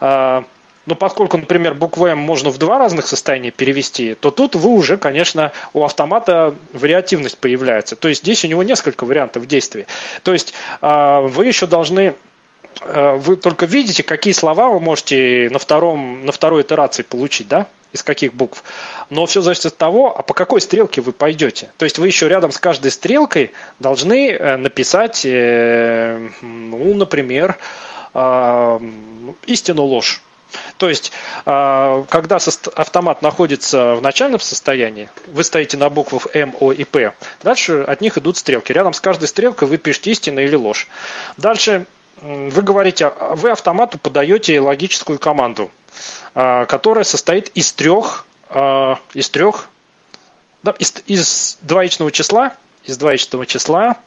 А, 0.00 0.44
но 0.86 0.94
поскольку, 0.94 1.38
например, 1.38 1.74
букву 1.74 2.06
М 2.06 2.18
можно 2.18 2.50
в 2.50 2.58
два 2.58 2.78
разных 2.78 3.06
состояния 3.06 3.50
перевести, 3.50 4.14
то 4.14 4.30
тут 4.30 4.54
вы 4.54 4.70
уже, 4.70 4.96
конечно, 4.96 5.52
у 5.72 5.82
автомата 5.82 6.54
вариативность 6.72 7.38
появляется. 7.38 7.96
То 7.96 8.08
есть 8.08 8.22
здесь 8.22 8.44
у 8.44 8.48
него 8.48 8.62
несколько 8.62 9.04
вариантов 9.04 9.46
действий. 9.46 9.86
То 10.22 10.32
есть 10.32 10.54
а, 10.80 11.20
вы 11.20 11.46
еще 11.46 11.66
должны 11.66 12.14
а, 12.80 13.16
вы 13.16 13.36
только 13.36 13.66
видите, 13.66 14.02
какие 14.02 14.34
слова 14.34 14.68
вы 14.68 14.80
можете 14.80 15.48
на, 15.50 15.58
втором, 15.58 16.26
на 16.26 16.32
второй 16.32 16.62
итерации 16.62 17.02
получить, 17.02 17.48
да? 17.48 17.66
Из 17.94 18.02
каких 18.02 18.34
букв. 18.34 18.62
Но 19.08 19.24
все 19.24 19.40
зависит 19.40 19.66
от 19.66 19.76
того, 19.78 20.14
а 20.18 20.22
по 20.22 20.34
какой 20.34 20.60
стрелке 20.60 21.00
вы 21.00 21.12
пойдете. 21.12 21.70
То 21.78 21.84
есть 21.84 21.98
вы 21.98 22.08
еще 22.08 22.28
рядом 22.28 22.50
с 22.50 22.58
каждой 22.58 22.90
стрелкой 22.90 23.52
должны 23.78 24.32
э, 24.32 24.56
написать, 24.56 25.22
э, 25.24 26.28
ну, 26.42 26.94
например, 26.94 27.56
э, 28.12 28.80
истину 29.46 29.84
ложь. 29.84 30.20
То 30.76 30.88
есть, 30.88 31.10
когда 31.44 32.38
автомат 32.76 33.22
находится 33.22 33.96
в 33.96 34.02
начальном 34.02 34.38
состоянии, 34.38 35.08
вы 35.26 35.42
стоите 35.42 35.76
на 35.76 35.90
буквах 35.90 36.28
М, 36.32 36.54
О 36.60 36.70
и 36.70 36.84
П. 36.84 37.12
Дальше 37.42 37.82
от 37.82 38.00
них 38.00 38.18
идут 38.18 38.36
стрелки. 38.36 38.70
Рядом 38.70 38.92
с 38.92 39.00
каждой 39.00 39.26
стрелкой 39.26 39.66
вы 39.66 39.78
пишете 39.78 40.12
истину 40.12 40.40
или 40.40 40.54
ложь. 40.54 40.86
Дальше 41.38 41.86
вы 42.22 42.62
говорите, 42.62 43.12
вы 43.32 43.50
автомату 43.50 43.98
подаете 43.98 44.60
логическую 44.60 45.18
команду. 45.18 45.72
А, 46.34 46.66
которая 46.66 47.04
состоит 47.04 47.48
из 47.54 47.72
трех, 47.72 48.26
а, 48.48 48.98
из 49.14 49.30
трех, 49.30 49.68
да, 50.64 50.72
из, 50.72 50.94
из 51.06 51.58
двоичного 51.62 52.10
числа, 52.10 52.56
из 52.84 52.98
двоичного 52.98 53.46
числа, 53.46 53.98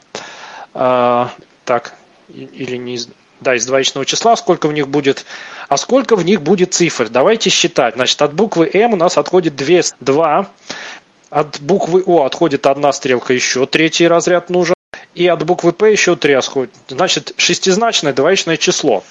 а, 0.74 1.30
так, 1.64 1.94
или 2.28 2.76
не 2.76 2.94
из, 2.96 3.08
да, 3.40 3.54
из 3.54 3.64
двоичного 3.64 4.04
числа, 4.04 4.36
сколько 4.36 4.68
в 4.68 4.74
них 4.74 4.88
будет, 4.88 5.24
а 5.68 5.78
сколько 5.78 6.16
в 6.16 6.24
них 6.24 6.42
будет 6.42 6.74
цифр. 6.74 7.08
Давайте 7.08 7.48
считать. 7.48 7.94
Значит, 7.94 8.20
от 8.20 8.34
буквы 8.34 8.70
М 8.74 8.92
у 8.92 8.96
нас 8.96 9.16
отходит 9.16 9.56
2, 9.56 9.80
2 10.00 10.50
от 11.30 11.60
буквы 11.60 12.02
О 12.04 12.24
отходит 12.24 12.66
одна 12.66 12.92
стрелка, 12.92 13.32
еще 13.32 13.66
третий 13.66 14.06
разряд 14.06 14.50
нужен, 14.50 14.74
и 15.14 15.26
от 15.26 15.44
буквы 15.46 15.72
П 15.72 15.90
еще 15.90 16.14
три 16.14 16.34
отходит. 16.34 16.74
Значит, 16.88 17.32
шестизначное 17.38 18.12
двоичное 18.12 18.58
число 18.58 19.02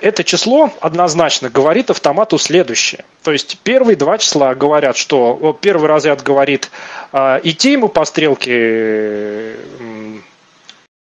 это 0.00 0.24
число 0.24 0.72
однозначно 0.80 1.50
говорит 1.50 1.90
автомату 1.90 2.38
следующее. 2.38 3.04
То 3.22 3.32
есть 3.32 3.58
первые 3.62 3.96
два 3.96 4.18
числа 4.18 4.54
говорят, 4.54 4.96
что 4.96 5.58
первый 5.60 5.88
разряд 5.88 6.22
говорит, 6.22 6.70
а, 7.12 7.40
идти 7.42 7.72
ему 7.72 7.88
по 7.88 8.04
стрелке 8.04 9.56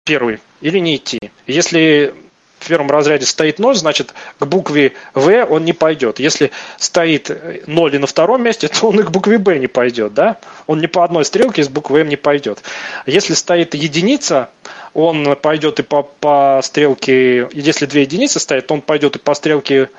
первый 0.06 0.40
или 0.62 0.80
не 0.80 0.98
идти. 0.98 1.20
Если 1.48 2.14
в 2.60 2.68
первом 2.68 2.90
разряде 2.90 3.26
стоит 3.26 3.60
0, 3.60 3.76
значит 3.76 4.14
к 4.40 4.46
букве 4.46 4.94
В 5.14 5.46
он 5.46 5.66
не 5.66 5.74
пойдет. 5.74 6.20
Если 6.20 6.52
стоит 6.78 7.30
0 7.68 7.96
и 7.96 7.98
на 7.98 8.08
втором 8.08 8.44
месте, 8.44 8.68
то 8.74 8.88
он 8.88 9.00
и 9.00 9.04
к 9.04 9.12
букве 9.12 9.38
Б 9.38 9.58
не 9.60 9.68
пойдет. 9.68 10.14
Да? 10.14 10.38
Он 10.68 10.80
ни 10.80 10.88
по 10.88 11.04
одной 11.04 11.26
стрелке 11.26 11.62
из 11.62 11.70
буквы 11.70 12.02
М 12.02 12.10
не 12.10 12.16
пойдет. 12.16 12.62
Если 13.06 13.34
стоит 13.34 13.76
единица, 13.76 14.50
он 14.96 15.36
пойдет 15.36 15.80
и 15.80 15.84
по, 15.84 16.04
по 16.04 16.62
стрелке, 16.64 17.50
если 17.52 17.86
две 17.86 18.04
единицы 18.04 18.40
стоят, 18.40 18.68
то 18.68 18.74
он 18.74 18.82
пойдет 18.82 19.18
и 19.18 19.20
по 19.20 19.34
стрелке 19.36 19.90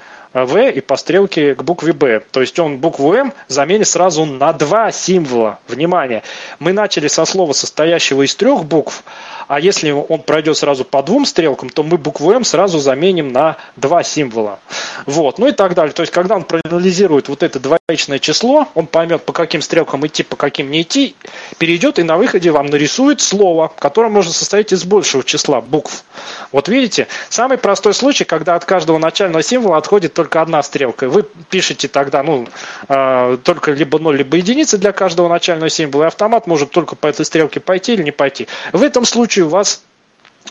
В 0.44 0.68
и 0.68 0.82
по 0.82 0.96
стрелке 0.96 1.54
к 1.54 1.62
букве 1.62 1.94
Б. 1.94 2.20
То 2.30 2.42
есть 2.42 2.58
он 2.58 2.76
букву 2.76 3.14
М 3.14 3.32
заменит 3.48 3.88
сразу 3.88 4.26
на 4.26 4.52
два 4.52 4.92
символа. 4.92 5.60
Внимание! 5.66 6.22
Мы 6.58 6.74
начали 6.74 7.08
со 7.08 7.24
слова, 7.24 7.54
состоящего 7.54 8.20
из 8.20 8.34
трех 8.36 8.66
букв, 8.66 9.02
а 9.48 9.60
если 9.60 9.92
он 9.92 10.20
пройдет 10.20 10.58
сразу 10.58 10.84
по 10.84 11.02
двум 11.02 11.24
стрелкам, 11.24 11.70
то 11.70 11.82
мы 11.82 11.96
букву 11.96 12.32
М 12.32 12.44
сразу 12.44 12.80
заменим 12.80 13.32
на 13.32 13.56
два 13.76 14.02
символа. 14.02 14.58
Вот. 15.06 15.38
Ну 15.38 15.48
и 15.48 15.52
так 15.52 15.74
далее. 15.74 15.94
То 15.94 16.02
есть, 16.02 16.12
когда 16.12 16.36
он 16.36 16.44
проанализирует 16.44 17.28
вот 17.28 17.42
это 17.42 17.58
двоичное 17.58 18.18
число, 18.18 18.68
он 18.74 18.86
поймет, 18.86 19.24
по 19.24 19.32
каким 19.32 19.62
стрелкам 19.62 20.06
идти, 20.06 20.22
по 20.22 20.36
каким 20.36 20.70
не 20.70 20.82
идти, 20.82 21.14
перейдет 21.56 21.98
и 21.98 22.02
на 22.02 22.18
выходе 22.18 22.50
вам 22.50 22.66
нарисует 22.66 23.22
слово, 23.22 23.72
которое 23.78 24.08
может 24.08 24.34
состоять 24.34 24.72
из 24.72 24.84
большего 24.84 25.24
числа 25.24 25.62
букв. 25.62 26.04
Вот 26.52 26.68
видите, 26.68 27.06
самый 27.30 27.56
простой 27.56 27.94
случай, 27.94 28.24
когда 28.24 28.54
от 28.54 28.66
каждого 28.66 28.98
начального 28.98 29.42
символа 29.42 29.78
отходит 29.78 30.12
только 30.12 30.25
одна 30.34 30.62
стрелка. 30.62 31.08
Вы 31.08 31.22
пишете 31.22 31.86
тогда, 31.88 32.22
ну, 32.22 32.48
э, 32.88 33.38
только 33.44 33.72
либо 33.72 33.98
0, 33.98 34.16
либо 34.16 34.36
единицы 34.36 34.78
для 34.78 34.92
каждого 34.92 35.28
начального 35.28 35.70
символа, 35.70 36.04
и 36.04 36.06
автомат 36.08 36.46
может 36.46 36.70
только 36.70 36.96
по 36.96 37.06
этой 37.06 37.24
стрелке 37.24 37.60
пойти 37.60 37.94
или 37.94 38.02
не 38.02 38.10
пойти. 38.12 38.48
В 38.72 38.82
этом 38.82 39.04
случае 39.04 39.44
у 39.44 39.48
вас 39.48 39.82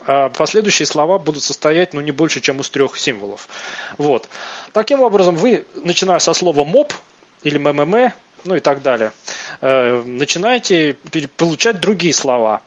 а, 0.02 0.30
последующие 0.30 0.86
слова 0.86 1.20
будут 1.20 1.44
состоять 1.44 1.94
ну, 1.94 2.02
не 2.02 2.12
больше, 2.12 2.42
чем 2.42 2.60
из 2.60 2.70
трех 2.70 2.98
символов. 2.98 3.48
Вот. 3.98 4.28
Таким 4.74 5.02
образом, 5.02 5.36
вы, 5.36 5.66
начиная 5.76 6.20
со 6.20 6.34
слова 6.34 6.64
«моб» 6.64 6.94
или 7.44 7.58
«ммм», 7.58 8.14
ну 8.44 8.56
и 8.56 8.60
так 8.60 8.82
далее, 8.82 9.12
э, 9.62 10.04
начинаете 10.06 10.98
получать 11.38 11.80
другие 11.80 12.14
слова. 12.14 12.62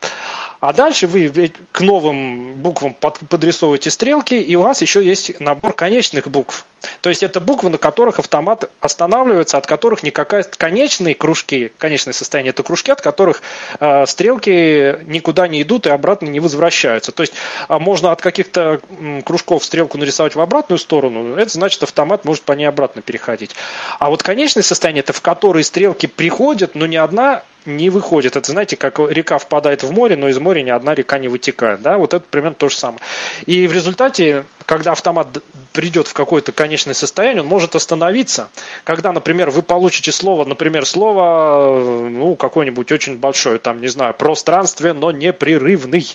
А 0.60 0.72
дальше 0.72 1.06
вы 1.06 1.52
к 1.72 1.80
новым 1.80 2.54
буквам 2.54 2.94
подрисовываете 2.94 3.90
стрелки, 3.90 4.34
и 4.34 4.56
у 4.56 4.62
вас 4.62 4.82
еще 4.82 5.04
есть 5.04 5.38
набор 5.40 5.72
конечных 5.72 6.28
букв. 6.28 6.66
То 7.00 7.08
есть 7.10 7.22
это 7.22 7.40
буквы, 7.40 7.70
на 7.70 7.78
которых 7.78 8.18
автомат 8.18 8.70
останавливается, 8.80 9.58
от 9.58 9.66
которых 9.66 10.02
никакая 10.02 10.42
конечные 10.42 11.14
кружки, 11.14 11.72
конечное 11.78 12.12
состояние 12.12 12.50
это 12.50 12.62
кружки, 12.62 12.90
от 12.90 13.00
которых 13.00 13.42
э, 13.80 14.06
стрелки 14.06 14.98
никуда 15.06 15.48
не 15.48 15.62
идут 15.62 15.86
и 15.86 15.90
обратно 15.90 16.26
не 16.26 16.40
возвращаются. 16.40 17.12
То 17.12 17.22
есть 17.22 17.34
э, 17.68 17.78
можно 17.78 18.12
от 18.12 18.20
каких-то 18.20 18.80
э, 19.00 19.22
кружков 19.24 19.64
стрелку 19.64 19.98
нарисовать 19.98 20.34
в 20.34 20.40
обратную 20.40 20.78
сторону, 20.78 21.36
это 21.36 21.50
значит 21.50 21.82
автомат 21.82 22.24
может 22.24 22.42
по 22.44 22.52
ней 22.52 22.66
обратно 22.66 23.02
переходить. 23.02 23.54
А 23.98 24.10
вот 24.10 24.22
конечное 24.22 24.62
состояние 24.62 25.00
это 25.00 25.12
в 25.12 25.20
которые 25.20 25.64
стрелки 25.64 26.06
приходят, 26.06 26.74
но 26.74 26.86
ни 26.86 26.96
одна 26.96 27.42
не 27.68 27.90
выходит. 27.90 28.36
Это, 28.36 28.50
знаете, 28.50 28.76
как 28.76 28.98
река 28.98 29.38
впадает 29.38 29.82
в 29.82 29.92
море, 29.92 30.16
но 30.16 30.28
из 30.28 30.38
моря 30.38 30.62
ни 30.62 30.70
одна 30.70 30.94
река 30.94 31.18
не 31.18 31.28
вытекает. 31.28 31.82
Да? 31.82 31.98
Вот 31.98 32.14
это 32.14 32.24
примерно 32.28 32.54
то 32.54 32.68
же 32.68 32.76
самое. 32.76 33.00
И 33.46 33.66
в 33.66 33.72
результате, 33.72 34.44
когда 34.68 34.92
автомат 34.92 35.28
придет 35.72 36.08
в 36.08 36.12
какое-то 36.12 36.52
конечное 36.52 36.92
состояние, 36.92 37.40
он 37.40 37.48
может 37.48 37.74
остановиться. 37.74 38.50
Когда, 38.84 39.12
например, 39.12 39.48
вы 39.48 39.62
получите 39.62 40.12
слово, 40.12 40.44
например, 40.44 40.84
слово, 40.84 42.08
ну, 42.10 42.36
какое-нибудь 42.36 42.92
очень 42.92 43.16
большое, 43.16 43.58
там, 43.60 43.80
не 43.80 43.88
знаю, 43.88 44.12
пространственно 44.12 45.08
непрерывный, 45.08 46.06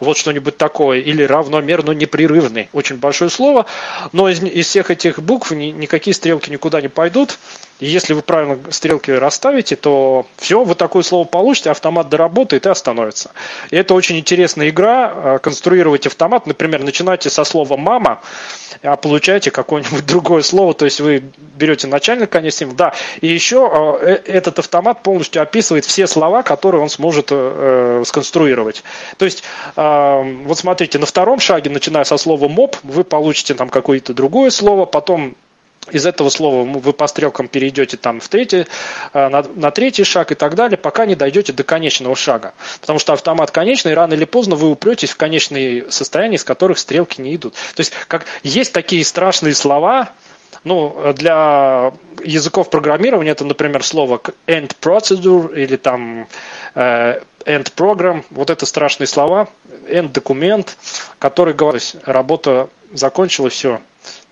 вот 0.00 0.16
что-нибудь 0.16 0.56
такое, 0.56 1.00
или 1.00 1.22
равномерно 1.22 1.90
непрерывный, 1.90 2.70
очень 2.72 2.96
большое 2.96 3.28
слово, 3.28 3.66
но 4.12 4.30
из, 4.30 4.42
из 4.42 4.66
всех 4.68 4.90
этих 4.90 5.20
букв 5.20 5.50
ни, 5.50 5.66
никакие 5.66 6.14
стрелки 6.14 6.50
никуда 6.50 6.80
не 6.80 6.88
пойдут, 6.88 7.38
если 7.80 8.12
вы 8.12 8.22
правильно 8.22 8.58
стрелки 8.70 9.10
расставите, 9.10 9.76
то 9.76 10.26
все, 10.36 10.64
вы 10.64 10.74
такое 10.74 11.02
слово 11.02 11.24
получите, 11.26 11.70
автомат 11.70 12.08
доработает 12.08 12.66
и 12.66 12.68
остановится. 12.68 13.30
И 13.70 13.76
это 13.76 13.94
очень 13.94 14.18
интересная 14.18 14.70
игра, 14.70 15.12
э, 15.14 15.38
конструировать 15.40 16.06
автомат. 16.06 16.46
Например, 16.46 16.82
начинайте 16.82 17.30
со 17.30 17.44
слова 17.44 17.76
«мама», 17.76 17.97
а 18.82 18.96
получаете 18.96 19.50
какое-нибудь 19.50 20.06
другое 20.06 20.42
слово, 20.42 20.74
то 20.74 20.84
есть 20.84 21.00
вы 21.00 21.22
берете 21.56 21.86
начальник 21.86 22.34
символ. 22.52 22.76
Да, 22.76 22.94
и 23.20 23.26
еще 23.26 23.98
э, 24.02 24.06
э, 24.26 24.32
этот 24.32 24.58
автомат 24.58 25.02
полностью 25.02 25.42
описывает 25.42 25.84
все 25.84 26.06
слова, 26.06 26.42
которые 26.42 26.82
он 26.82 26.88
сможет 26.88 27.28
э, 27.30 28.02
сконструировать. 28.06 28.82
То 29.16 29.24
есть, 29.24 29.42
э, 29.76 30.42
вот 30.44 30.58
смотрите, 30.58 30.98
на 30.98 31.06
втором 31.06 31.40
шаге, 31.40 31.70
начиная 31.70 32.04
со 32.04 32.16
слова 32.16 32.48
«моб», 32.48 32.76
вы 32.82 33.04
получите 33.04 33.54
там 33.54 33.68
какое-то 33.68 34.14
другое 34.14 34.50
слово, 34.50 34.84
потом 34.84 35.34
из 35.90 36.06
этого 36.06 36.28
слова 36.30 36.64
вы 36.64 36.92
по 36.92 37.06
стрелкам 37.06 37.48
перейдете 37.48 37.96
там 37.96 38.20
в 38.20 38.28
третий, 38.28 38.66
э, 39.12 39.28
на, 39.28 39.42
на 39.42 39.70
третий 39.70 40.04
шаг 40.04 40.32
и 40.32 40.34
так 40.34 40.54
далее, 40.54 40.76
пока 40.76 41.06
не 41.06 41.14
дойдете 41.14 41.52
до 41.52 41.64
конечного 41.64 42.16
шага. 42.16 42.54
Потому 42.80 42.98
что 42.98 43.12
автомат 43.12 43.50
конечный, 43.50 43.94
рано 43.94 44.14
или 44.14 44.24
поздно 44.24 44.56
вы 44.56 44.70
упретесь 44.70 45.10
в 45.10 45.16
конечные 45.16 45.90
состояния, 45.90 46.36
из 46.36 46.44
которых 46.44 46.78
стрелки 46.78 47.20
не 47.20 47.34
идут. 47.34 47.54
То 47.74 47.80
есть 47.80 47.92
как, 48.06 48.26
есть 48.42 48.72
такие 48.72 49.04
страшные 49.04 49.54
слова, 49.54 50.10
ну, 50.64 51.12
для 51.14 51.92
языков 52.22 52.70
программирования 52.70 53.30
это, 53.30 53.44
например, 53.44 53.84
слово 53.84 54.20
end 54.46 54.72
procedure 54.80 55.54
или 55.54 55.76
там 55.76 56.26
э, 56.74 57.20
end 57.44 57.72
program. 57.76 58.24
Вот 58.30 58.50
это 58.50 58.66
страшные 58.66 59.06
слова. 59.06 59.48
End 59.86 60.12
документ, 60.12 60.76
который 61.18 61.54
говорит, 61.54 61.96
работа 62.04 62.68
закончилась, 62.92 63.54
все, 63.54 63.80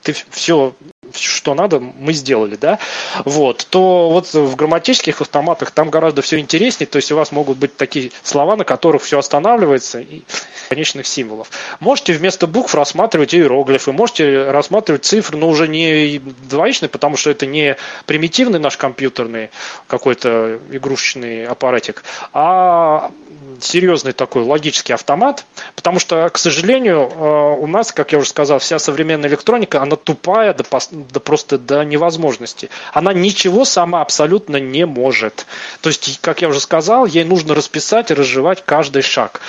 ты 0.07 0.15
все 0.31 0.73
что 1.15 1.55
надо, 1.55 1.81
мы 1.81 2.13
сделали, 2.13 2.57
да, 2.57 2.79
вот, 3.25 3.67
то 3.71 4.11
вот 4.11 4.33
в 4.35 4.57
грамматических 4.57 5.21
автоматах 5.21 5.71
там 5.71 5.89
гораздо 5.89 6.21
все 6.21 6.39
интереснее, 6.39 6.87
то 6.87 6.97
есть 6.97 7.13
у 7.13 7.17
вас 7.17 7.33
могут 7.33 7.59
быть 7.59 7.77
такие 7.77 8.11
слова, 8.23 8.57
на 8.57 8.65
которых 8.65 9.03
все 9.03 9.19
останавливается, 9.19 10.01
и 10.01 10.23
конечных 10.69 11.07
символов. 11.07 11.51
Можете 11.81 12.13
вместо 12.13 12.47
букв 12.47 12.75
рассматривать 12.75 13.35
иероглифы, 13.35 13.93
можете 13.93 14.51
рассматривать 14.51 15.05
цифры, 15.05 15.39
но 15.39 15.49
уже 15.49 15.69
не 15.69 16.19
двоичные, 16.19 16.89
потому 16.89 17.17
что 17.17 17.31
это 17.31 17.47
не 17.47 17.77
примитивный 18.07 18.59
наш 18.59 18.77
компьютерный 18.77 19.51
какой-то 19.87 20.61
игрушечный 20.71 21.47
аппаратик, 21.47 22.03
а 22.33 23.11
серьезный 23.61 24.13
такой 24.13 24.43
логический 24.43 24.93
автомат, 24.93 25.45
потому 25.75 25.99
что, 25.99 26.29
к 26.29 26.39
сожалению, 26.39 27.11
э, 27.11 27.57
у 27.59 27.67
нас, 27.67 27.93
как 27.93 28.13
я 28.13 28.19
уже 28.19 28.29
сказал, 28.29 28.59
вся 28.59 28.79
современная 28.79 29.29
электроника, 29.29 29.83
она 29.83 29.96
тупая 29.97 30.55
до, 30.55 30.65
до 30.91 31.21
просто 31.21 31.59
до 31.59 31.85
невозможности. 31.85 32.71
Она 32.93 33.13
ничего 33.13 33.65
сама 33.65 34.03
абсолютно 34.03 34.57
не 34.57 34.87
может. 34.87 35.47
То 35.81 35.89
есть, 35.89 36.21
как 36.21 36.43
я 36.43 36.49
уже 36.49 36.61
сказал, 36.61 37.07
ей 37.07 37.25
нужно 37.25 37.55
расписать 37.55 38.11
и 38.11 38.15
разжевать 38.15 38.65
каждый 38.65 39.03
шаг 39.03 39.41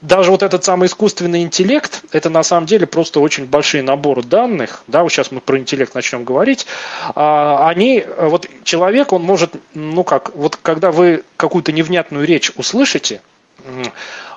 даже 0.00 0.30
вот 0.30 0.42
этот 0.42 0.64
самый 0.64 0.86
искусственный 0.86 1.42
интеллект, 1.42 2.02
это 2.12 2.30
на 2.30 2.42
самом 2.42 2.66
деле 2.66 2.86
просто 2.86 3.20
очень 3.20 3.46
большие 3.46 3.82
наборы 3.82 4.22
данных, 4.22 4.84
да, 4.86 5.02
вот 5.02 5.10
сейчас 5.10 5.32
мы 5.32 5.40
про 5.40 5.58
интеллект 5.58 5.94
начнем 5.94 6.24
говорить, 6.24 6.66
а, 7.14 7.68
они, 7.68 8.04
вот 8.18 8.48
человек, 8.64 9.12
он 9.12 9.22
может, 9.22 9.54
ну 9.74 10.04
как, 10.04 10.34
вот 10.36 10.56
когда 10.56 10.92
вы 10.92 11.24
какую-то 11.36 11.72
невнятную 11.72 12.26
речь 12.26 12.52
услышите, 12.56 13.20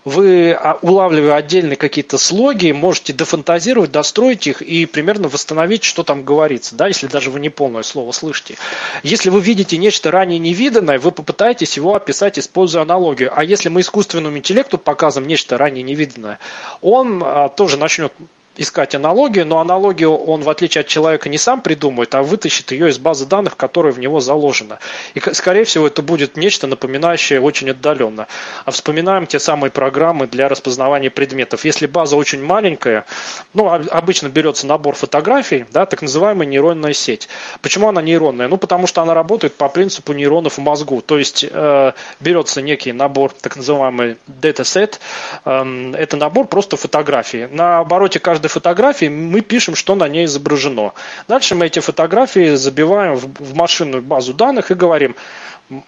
вы, 0.03 0.51
а, 0.51 0.79
улавливая 0.81 1.35
отдельные 1.35 1.75
какие-то 1.75 2.17
слоги, 2.17 2.71
можете 2.71 3.13
дефантазировать, 3.13 3.91
достроить 3.91 4.47
их 4.47 4.61
и 4.61 4.85
примерно 4.85 5.27
восстановить, 5.27 5.83
что 5.83 6.03
там 6.03 6.23
говорится, 6.23 6.75
да, 6.75 6.87
если 6.87 7.07
даже 7.07 7.29
вы 7.29 7.39
не 7.39 7.49
полное 7.49 7.83
слово 7.83 8.11
слышите. 8.11 8.57
Если 9.03 9.29
вы 9.29 9.41
видите 9.41 9.77
нечто 9.77 10.09
ранее 10.09 10.39
невиданное, 10.39 10.97
вы 10.97 11.11
попытаетесь 11.11 11.77
его 11.77 11.95
описать, 11.95 12.39
используя 12.39 12.81
аналогию. 12.81 13.31
А 13.35 13.43
если 13.43 13.69
мы 13.69 13.81
искусственному 13.81 14.37
интеллекту 14.37 14.77
показываем 14.77 15.27
нечто 15.27 15.57
ранее 15.57 15.83
невиданное, 15.83 16.39
он 16.81 17.21
а, 17.23 17.49
тоже 17.49 17.77
начнет 17.77 18.13
искать 18.57 18.95
аналогию, 18.95 19.45
но 19.45 19.59
аналогию 19.59 20.15
он, 20.15 20.41
в 20.41 20.49
отличие 20.49 20.81
от 20.81 20.87
человека, 20.87 21.29
не 21.29 21.37
сам 21.37 21.61
придумает, 21.61 22.13
а 22.15 22.21
вытащит 22.21 22.71
ее 22.71 22.89
из 22.89 22.99
базы 22.99 23.25
данных, 23.25 23.55
которая 23.55 23.93
в 23.93 23.99
него 23.99 24.19
заложена. 24.19 24.79
И, 25.13 25.19
скорее 25.33 25.63
всего, 25.63 25.87
это 25.87 26.01
будет 26.01 26.37
нечто 26.37 26.67
напоминающее 26.67 27.39
очень 27.39 27.69
отдаленно. 27.69 28.27
А 28.65 28.71
вспоминаем 28.71 29.25
те 29.25 29.39
самые 29.39 29.71
программы 29.71 30.27
для 30.27 30.49
распознавания 30.49 31.09
предметов. 31.09 31.65
Если 31.65 31.87
база 31.87 32.15
очень 32.17 32.43
маленькая, 32.43 33.05
ну, 33.53 33.69
обычно 33.69 34.27
берется 34.27 34.67
набор 34.67 34.95
фотографий, 34.95 35.65
да, 35.71 35.85
так 35.85 36.01
называемая 36.01 36.47
нейронная 36.47 36.93
сеть. 36.93 37.29
Почему 37.61 37.87
она 37.87 38.01
нейронная? 38.01 38.47
Ну, 38.47 38.57
потому 38.57 38.85
что 38.87 39.01
она 39.01 39.13
работает 39.13 39.55
по 39.55 39.69
принципу 39.69 40.13
нейронов 40.13 40.57
в 40.57 40.61
мозгу. 40.61 41.01
То 41.01 41.17
есть 41.17 41.45
э, 41.49 41.93
берется 42.19 42.61
некий 42.61 42.91
набор, 42.91 43.31
так 43.39 43.55
называемый 43.55 44.17
dataset, 44.27 44.99
э, 45.45 45.93
это 45.97 46.17
набор 46.17 46.47
просто 46.47 46.77
фотографий. 46.77 47.47
На 47.47 47.79
обороте 47.79 48.19
каждой 48.19 48.40
каждой 48.41 48.53
фотографии 48.53 49.07
мы 49.07 49.41
пишем, 49.41 49.75
что 49.75 49.95
на 49.95 50.07
ней 50.07 50.25
изображено. 50.25 50.93
Дальше 51.27 51.53
мы 51.53 51.67
эти 51.67 51.79
фотографии 51.79 52.55
забиваем 52.55 53.15
в 53.15 53.55
машинную 53.55 54.01
базу 54.01 54.33
данных 54.33 54.71
и 54.71 54.73
говорим, 54.73 55.15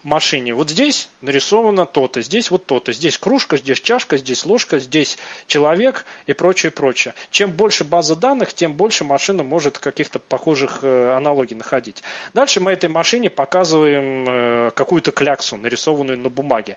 машине. 0.02 0.54
Вот 0.54 0.70
здесь 0.70 1.08
нарисовано 1.20 1.84
то-то, 1.84 2.22
здесь 2.22 2.50
вот 2.50 2.64
то-то, 2.66 2.92
здесь 2.92 3.18
кружка, 3.18 3.56
здесь 3.56 3.80
чашка, 3.80 4.16
здесь 4.16 4.46
ложка, 4.46 4.78
здесь 4.78 5.18
человек 5.46 6.06
и 6.26 6.32
прочее, 6.32 6.70
прочее. 6.70 7.14
Чем 7.30 7.50
больше 7.50 7.84
база 7.84 8.16
данных, 8.16 8.54
тем 8.54 8.74
больше 8.74 9.04
машина 9.04 9.42
может 9.42 9.78
каких-то 9.78 10.20
похожих 10.20 10.78
э, 10.82 11.12
аналогий 11.16 11.56
находить. 11.56 12.02
Дальше 12.34 12.60
мы 12.60 12.70
этой 12.72 12.88
машине 12.88 13.30
показываем 13.30 14.26
э, 14.28 14.70
какую-то 14.74 15.10
кляксу, 15.10 15.56
нарисованную 15.56 16.18
на 16.18 16.30
бумаге. 16.30 16.76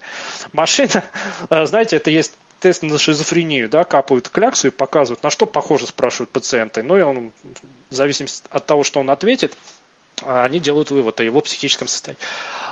Машина, 0.53 1.03
э, 1.49 1.65
знаете, 1.65 1.95
это 1.95 2.09
есть 2.09 2.33
тест 2.59 2.83
на 2.83 2.97
шизофрению, 2.97 3.69
да, 3.69 3.83
капают 3.83 4.29
кляксу 4.29 4.67
и 4.67 4.71
показывают, 4.71 5.23
на 5.23 5.29
что 5.29 5.45
похоже, 5.45 5.87
спрашивают 5.87 6.29
пациенты. 6.29 6.83
Ну 6.83 6.97
и 6.97 7.01
он, 7.01 7.31
в 7.89 7.93
зависимости 7.93 8.43
от 8.49 8.65
того, 8.65 8.83
что 8.83 8.99
он 8.99 9.09
ответит, 9.09 9.57
а 10.23 10.43
они 10.43 10.59
делают 10.59 10.89
вывод 10.89 11.19
о 11.19 11.23
его 11.23 11.41
психическом 11.41 11.87
состоянии. 11.87 12.19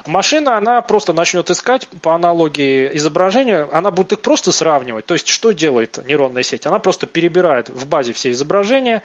Машина, 0.07 0.57
она 0.57 0.81
просто 0.81 1.13
начнет 1.13 1.49
искать 1.51 1.87
по 2.01 2.15
аналогии 2.15 2.89
изображения, 2.93 3.67
она 3.71 3.91
будет 3.91 4.13
их 4.13 4.21
просто 4.21 4.51
сравнивать. 4.51 5.05
То 5.05 5.13
есть, 5.13 5.27
что 5.27 5.51
делает 5.51 5.99
нейронная 6.05 6.43
сеть? 6.43 6.65
Она 6.65 6.79
просто 6.79 7.05
перебирает 7.05 7.69
в 7.69 7.85
базе 7.85 8.13
все 8.13 8.31
изображения, 8.31 9.03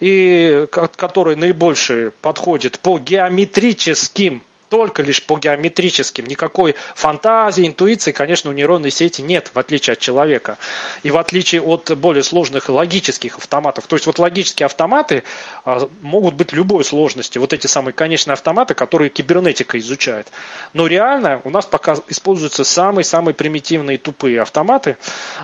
и, 0.00 0.66
которые 0.70 1.36
наибольше 1.36 2.12
подходят 2.20 2.78
по 2.78 2.98
геометрическим 2.98 4.42
только 4.68 5.02
лишь 5.02 5.22
по 5.22 5.38
геометрическим. 5.38 6.26
Никакой 6.26 6.74
фантазии, 6.94 7.66
интуиции, 7.66 8.12
конечно, 8.12 8.50
у 8.50 8.52
нейронной 8.52 8.90
сети 8.90 9.22
нет, 9.22 9.50
в 9.54 9.58
отличие 9.58 9.92
от 9.92 9.98
человека. 9.98 10.58
И 11.02 11.10
в 11.10 11.16
отличие 11.16 11.62
от 11.62 11.96
более 11.98 12.22
сложных 12.22 12.68
логических 12.68 13.38
автоматов. 13.38 13.86
То 13.86 13.96
есть 13.96 14.06
вот 14.06 14.18
логические 14.18 14.66
автоматы 14.66 15.24
а, 15.64 15.88
могут 16.02 16.34
быть 16.34 16.52
любой 16.52 16.84
сложности. 16.84 17.38
Вот 17.38 17.52
эти 17.52 17.66
самые 17.66 17.92
конечные 17.92 18.34
автоматы, 18.34 18.74
которые 18.74 19.10
кибернетика 19.10 19.78
изучает. 19.78 20.28
Но 20.72 20.86
реально 20.86 21.40
у 21.44 21.50
нас 21.50 21.66
пока 21.66 21.96
используются 22.08 22.64
самые-самые 22.64 23.34
примитивные 23.34 23.98
тупые 23.98 24.42
автоматы. 24.42 24.96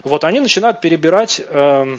Вот 0.02 0.24
они 0.24 0.40
начинают 0.40 0.80
перебирать 0.80 1.40
э, 1.44 1.64
Э, 1.64 1.98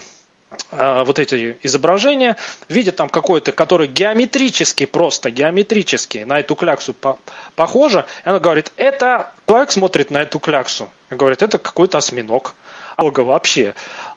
вот 0.71 1.19
эти 1.19 1.57
изображения, 1.63 2.37
видит 2.69 2.95
там 2.95 3.09
какой-то, 3.09 3.51
который 3.51 3.87
геометрически, 3.87 4.85
просто 4.85 5.31
геометрически 5.31 6.19
на 6.19 6.39
эту 6.39 6.55
кляксу 6.55 6.93
по 6.93 7.19
похоже, 7.55 8.05
и 8.23 8.29
она 8.29 8.39
говорит, 8.39 8.71
это, 8.77 9.33
человек 9.47 9.71
смотрит 9.71 10.11
на 10.11 10.21
эту 10.21 10.39
кляксу, 10.39 10.89
и 11.09 11.15
говорит, 11.15 11.41
это 11.41 11.57
какой-то 11.57 11.97
осьминог, 11.97 12.55
алга 12.95 13.21
вообще. 13.21 13.75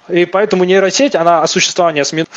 И 0.09 0.27
поэтому 0.27 0.65
нейросеть, 0.65 1.15
она 1.15 1.43
о 1.43 1.47
существовании 1.47 2.03
осьминога 2.03 2.31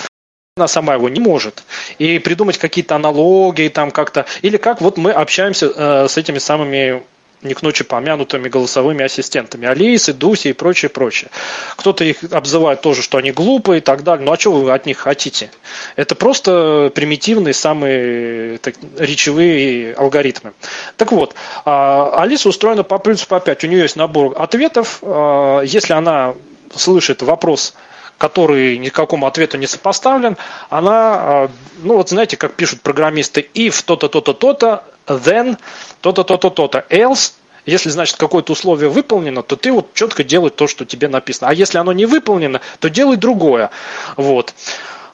она 0.58 0.68
сама 0.68 0.96
его 0.96 1.08
не 1.08 1.22
может. 1.22 1.64
И 1.98 2.20
придумать 2.20 2.58
какие-то 2.58 2.96
аналогии 2.96 3.70
там 3.70 3.90
как-то. 3.90 4.26
Или 4.42 4.58
как 4.58 4.82
вот 4.82 4.98
мы 4.98 5.12
общаемся 5.12 5.72
э, 5.74 6.08
с 6.10 6.18
этими 6.18 6.40
самыми 6.40 7.04
не 7.44 7.54
к 7.54 7.62
ночи 7.62 7.84
помянутыми 7.84 8.50
голосовыми 8.50 9.04
ассистентами. 9.04 9.68
Алисы, 9.68 10.14
Дуси 10.14 10.50
и 10.50 10.54
прочее, 10.54 10.90
прочее. 10.90 11.30
Кто-то 11.76 12.04
их 12.04 12.24
обзывает 12.32 12.82
тоже, 12.82 13.02
что 13.02 13.18
они 13.18 13.32
глупые 13.32 13.80
и 13.80 13.82
так 13.82 14.04
далее. 14.04 14.26
Ну 14.26 14.32
а 14.32 14.40
что 14.40 14.52
вы 14.52 14.72
от 14.72 14.86
них 14.86 14.98
хотите? 14.98 15.52
Это 15.96 16.16
просто 16.16 16.92
примитивные, 16.94 17.54
самые 17.54 18.58
так, 18.60 18.76
речевые 18.98 19.94
алгоритмы. 19.94 20.54
Так 20.98 21.12
вот, 21.12 21.36
а, 21.66 22.22
Алиса 22.22 22.50
устроена 22.50 22.84
по 22.84 23.00
принципу 23.00 23.36
опять. 23.36 23.64
У 23.64 23.68
нее 23.68 23.82
есть 23.82 23.96
набор 23.96 24.36
ответов. 24.38 25.00
А, 25.02 25.62
если 25.62 25.94
она 25.94 26.36
слышит 26.76 27.22
вопрос 27.22 27.74
который 28.22 28.78
ни 28.78 28.90
к 28.90 28.94
какому 28.94 29.26
ответу 29.26 29.58
не 29.58 29.66
сопоставлен, 29.66 30.38
она, 30.70 31.16
а, 31.16 31.52
ну 31.82 31.96
вот 31.96 32.10
знаете, 32.10 32.38
как 32.38 32.54
пишут 32.54 32.82
программисты, 32.82 33.50
if 33.56 33.84
то-то, 33.84 34.10
то-то, 34.10 34.34
то-то, 34.34 34.84
then 35.08 35.58
то-то, 36.02 36.24
то-то, 36.24 36.52
то-то, 36.52 36.86
else, 36.92 37.34
если, 37.66 37.90
значит, 37.90 38.18
какое-то 38.18 38.54
условие 38.54 38.90
выполнено, 38.92 39.42
то 39.42 39.56
ты 39.56 39.72
вот 39.72 39.96
четко 39.96 40.24
делай 40.24 40.52
то, 40.52 40.68
что 40.68 40.86
тебе 40.86 41.08
написано. 41.08 41.50
А 41.50 41.54
если 41.56 41.80
оно 41.80 41.94
не 41.94 42.06
выполнено, 42.06 42.62
то 42.80 42.92
делай 42.92 43.18
другое. 43.18 43.72
Вот. 44.18 44.54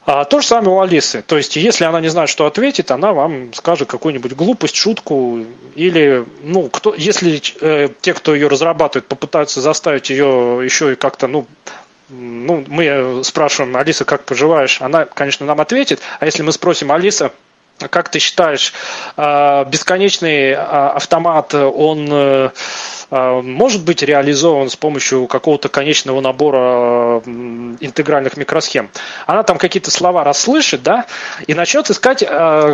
А 0.06 0.26
то 0.26 0.42
же 0.42 0.48
самое 0.48 0.72
у 0.72 0.82
Алисы. 0.82 1.22
То 1.22 1.38
есть, 1.38 1.56
если 1.56 1.86
она 1.86 2.02
не 2.02 2.10
знает, 2.10 2.30
что 2.30 2.46
ответить, 2.46 2.92
она 2.92 3.14
вам 3.14 3.54
скажет 3.54 3.90
какую-нибудь 3.90 4.34
глупость, 4.34 4.76
шутку, 4.76 5.46
или, 5.76 6.26
ну, 6.44 6.68
кто, 6.68 6.94
если 6.94 7.42
э, 7.62 7.88
те, 8.02 8.14
кто 8.14 8.36
ее 8.36 8.50
разрабатывает, 8.50 9.08
попытаются 9.08 9.62
заставить 9.62 10.10
ее 10.10 10.60
еще 10.62 10.92
и 10.92 10.96
как-то, 10.96 11.28
ну, 11.28 11.48
ну, 12.10 12.64
мы 12.68 13.22
спрашиваем, 13.24 13.76
Алиса, 13.76 14.06
как 14.06 14.24
поживаешь? 14.24 14.82
Она, 14.82 15.06
конечно, 15.06 15.46
нам 15.46 15.60
ответит. 15.60 16.02
А 16.20 16.26
если 16.26 16.42
мы 16.42 16.52
спросим, 16.52 16.92
Алиса, 16.92 17.32
как 17.90 18.10
ты 18.10 18.20
считаешь, 18.20 18.74
а, 19.16 19.66
бесконечный 19.66 20.54
а, 20.54 20.94
автомат, 20.96 21.54
он 21.54 22.08
э, 22.10 22.50
может 23.10 23.84
быть 23.84 24.02
реализован 24.02 24.70
с 24.70 24.76
помощью 24.76 25.28
какого-то 25.28 25.70
конечного 25.70 26.22
набора 26.22 27.22
интегральных 27.26 28.38
микросхем? 28.38 28.90
Она 29.26 29.44
там 29.44 29.58
какие-то 29.58 29.92
слова 29.92 30.24
расслышит, 30.24 30.84
да, 30.84 31.06
и 31.46 31.54
начнет 31.54 31.90
искать 31.90 32.26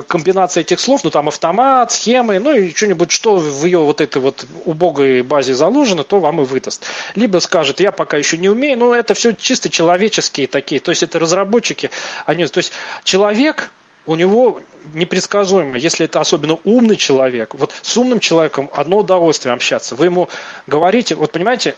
комбинации 0.07 0.61
этих 0.61 0.79
слов, 0.79 1.03
ну 1.03 1.11
там 1.11 1.27
автомат, 1.27 1.91
схемы, 1.91 2.39
ну 2.39 2.55
и 2.55 2.73
что-нибудь, 2.73 3.11
что 3.11 3.35
в 3.35 3.65
ее 3.65 3.79
вот 3.79 4.01
этой 4.01 4.21
вот 4.21 4.45
убогой 4.65 5.21
базе 5.21 5.53
заложено, 5.53 6.03
то 6.03 6.19
вам 6.19 6.41
и 6.41 6.45
выдаст. 6.45 6.85
Либо 7.15 7.37
скажет, 7.39 7.79
я 7.79 7.91
пока 7.91 8.17
еще 8.17 8.37
не 8.37 8.49
умею, 8.49 8.79
но 8.79 8.95
это 8.95 9.13
все 9.13 9.33
чисто 9.33 9.69
человеческие 9.69 10.47
такие, 10.47 10.81
то 10.81 10.91
есть 10.91 11.03
это 11.03 11.19
разработчики, 11.19 11.91
они, 12.25 12.45
то 12.47 12.57
есть 12.57 12.71
человек 13.03 13.71
у 14.05 14.15
него 14.15 14.61
непредсказуемо, 14.93 15.77
если 15.77 16.05
это 16.05 16.19
особенно 16.19 16.57
умный 16.63 16.97
человек. 16.97 17.55
Вот 17.55 17.73
с 17.81 17.95
умным 17.97 18.19
человеком 18.19 18.69
одно 18.73 18.97
удовольствие 18.97 19.53
общаться. 19.53 19.95
Вы 19.95 20.05
ему 20.05 20.29
говорите, 20.67 21.15
вот 21.15 21.31
понимаете, 21.31 21.75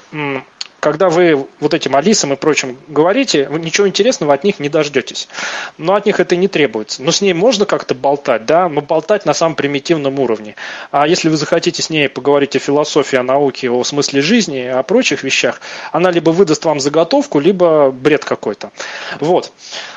когда 0.85 1.09
вы 1.09 1.47
вот 1.59 1.73
этим 1.73 1.95
Алисам 1.95 2.33
и 2.33 2.35
прочим 2.35 2.77
говорите, 2.87 3.49
вы 3.49 3.59
ничего 3.59 3.87
интересного 3.87 4.35
от 4.35 4.43
них 4.43 4.59
не 4.59 4.69
дождетесь. 4.69 5.27
Но 5.79 5.95
от 5.95 6.05
них 6.05 6.19
это 6.19 6.35
не 6.35 6.47
требуется. 6.47 7.01
Но 7.01 7.11
с 7.11 7.21
ней 7.21 7.33
можно 7.33 7.65
как-то 7.65 7.95
болтать, 7.95 8.45
да, 8.45 8.69
но 8.69 8.81
болтать 8.81 9.25
на 9.25 9.33
самом 9.33 9.55
примитивном 9.55 10.19
уровне. 10.19 10.53
А 10.91 11.07
если 11.07 11.27
вы 11.27 11.37
захотите 11.37 11.81
с 11.81 11.89
ней 11.89 12.07
поговорить 12.07 12.55
о 12.55 12.59
философии, 12.59 13.15
о 13.15 13.23
науке, 13.23 13.71
о 13.71 13.83
смысле 13.83 14.21
жизни, 14.21 14.59
о 14.59 14.83
прочих 14.83 15.23
вещах, 15.23 15.59
она 15.91 16.11
либо 16.11 16.29
выдаст 16.29 16.63
вам 16.65 16.79
заготовку, 16.79 17.39
либо 17.39 17.89
бред 17.89 18.23
какой-то. 18.23 18.69
Вот. 19.19 19.53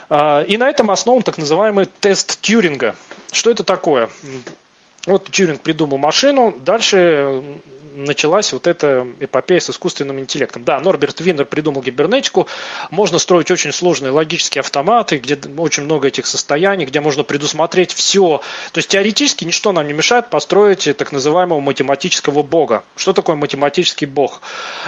А, 0.09 0.43
и 0.43 0.57
на 0.57 0.70
этом 0.70 0.91
основан 0.91 1.22
так 1.22 1.36
называемый 1.36 1.84
тест 2.01 2.41
Тьюринга. 2.41 2.97
Что 3.30 3.51
это 3.51 3.62
такое? 3.62 4.09
Вот 5.07 5.30
Тьюринг 5.30 5.62
придумал 5.62 5.99
машину, 5.99 6.55
дальше 6.59 7.42
началась 7.99 8.53
вот 8.53 8.66
эта 8.66 9.07
эпопея 9.20 9.61
с 9.61 9.70
искусственным 9.70 10.20
интеллектом. 10.20 10.64
Да, 10.64 10.78
Норберт 10.80 11.20
Виннер 11.20 11.44
придумал 11.44 11.82
гибернетику, 11.82 12.46
можно 12.90 13.18
строить 13.18 13.51
очень 13.51 13.72
сложные 13.72 14.12
логические 14.12 14.61
автоматы, 14.61 15.18
где 15.18 15.38
очень 15.57 15.84
много 15.84 16.09
этих 16.09 16.26
состояний, 16.26 16.86
где 16.86 17.01
можно 17.01 17.24
предусмотреть 17.24 17.92
все. 17.92 18.40
То 18.72 18.78
есть 18.78 18.88
теоретически 18.88 19.44
ничто 19.44 19.72
нам 19.72 19.86
не 19.86 19.92
мешает 19.92 20.30
построить 20.30 20.96
так 20.96 21.12
называемого 21.12 21.61
математического 21.61 22.42
бога. 22.42 22.84
Что 22.96 23.12
такое 23.12 23.36
математический 23.36 24.07
бог? 24.07 24.40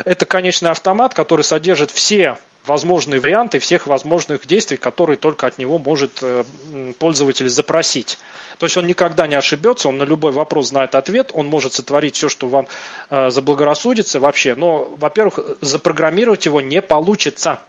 Это 0.05 0.25
конечный 0.27 0.71
автомат, 0.71 1.15
который 1.15 1.43
содержит 1.43 1.91
все 1.91 2.39
возможные 2.67 3.21
варианты 3.21 3.59
всех 3.59 3.87
возможных 3.87 4.47
действий, 4.47 4.77
которые 4.77 5.17
только 5.17 5.47
от 5.47 5.59
него 5.59 5.79
может 5.79 6.19
э, 6.23 6.45
пользователь 6.99 7.49
запросить. 7.49 8.19
То 8.59 8.67
есть 8.67 8.77
он 8.77 8.87
никогда 8.87 9.27
не 9.27 9.35
ошибется, 9.35 9.89
он 9.89 9.99
на 9.99 10.05
любой 10.05 10.33
вопрос 10.33 10.69
знает 10.69 10.95
ответ, 10.95 11.31
он 11.33 11.47
может 11.47 11.73
сотворить 11.73 12.17
все, 12.17 12.29
что 12.29 12.49
вам 12.49 12.67
э, 13.09 13.31
заблагорассудится 13.31 14.21
вообще. 14.21 14.55
Но, 14.55 14.95
во-первых, 14.99 15.39
запрограммировать 15.61 16.47
его 16.47 16.61
не 16.61 16.83
получится 16.83 17.61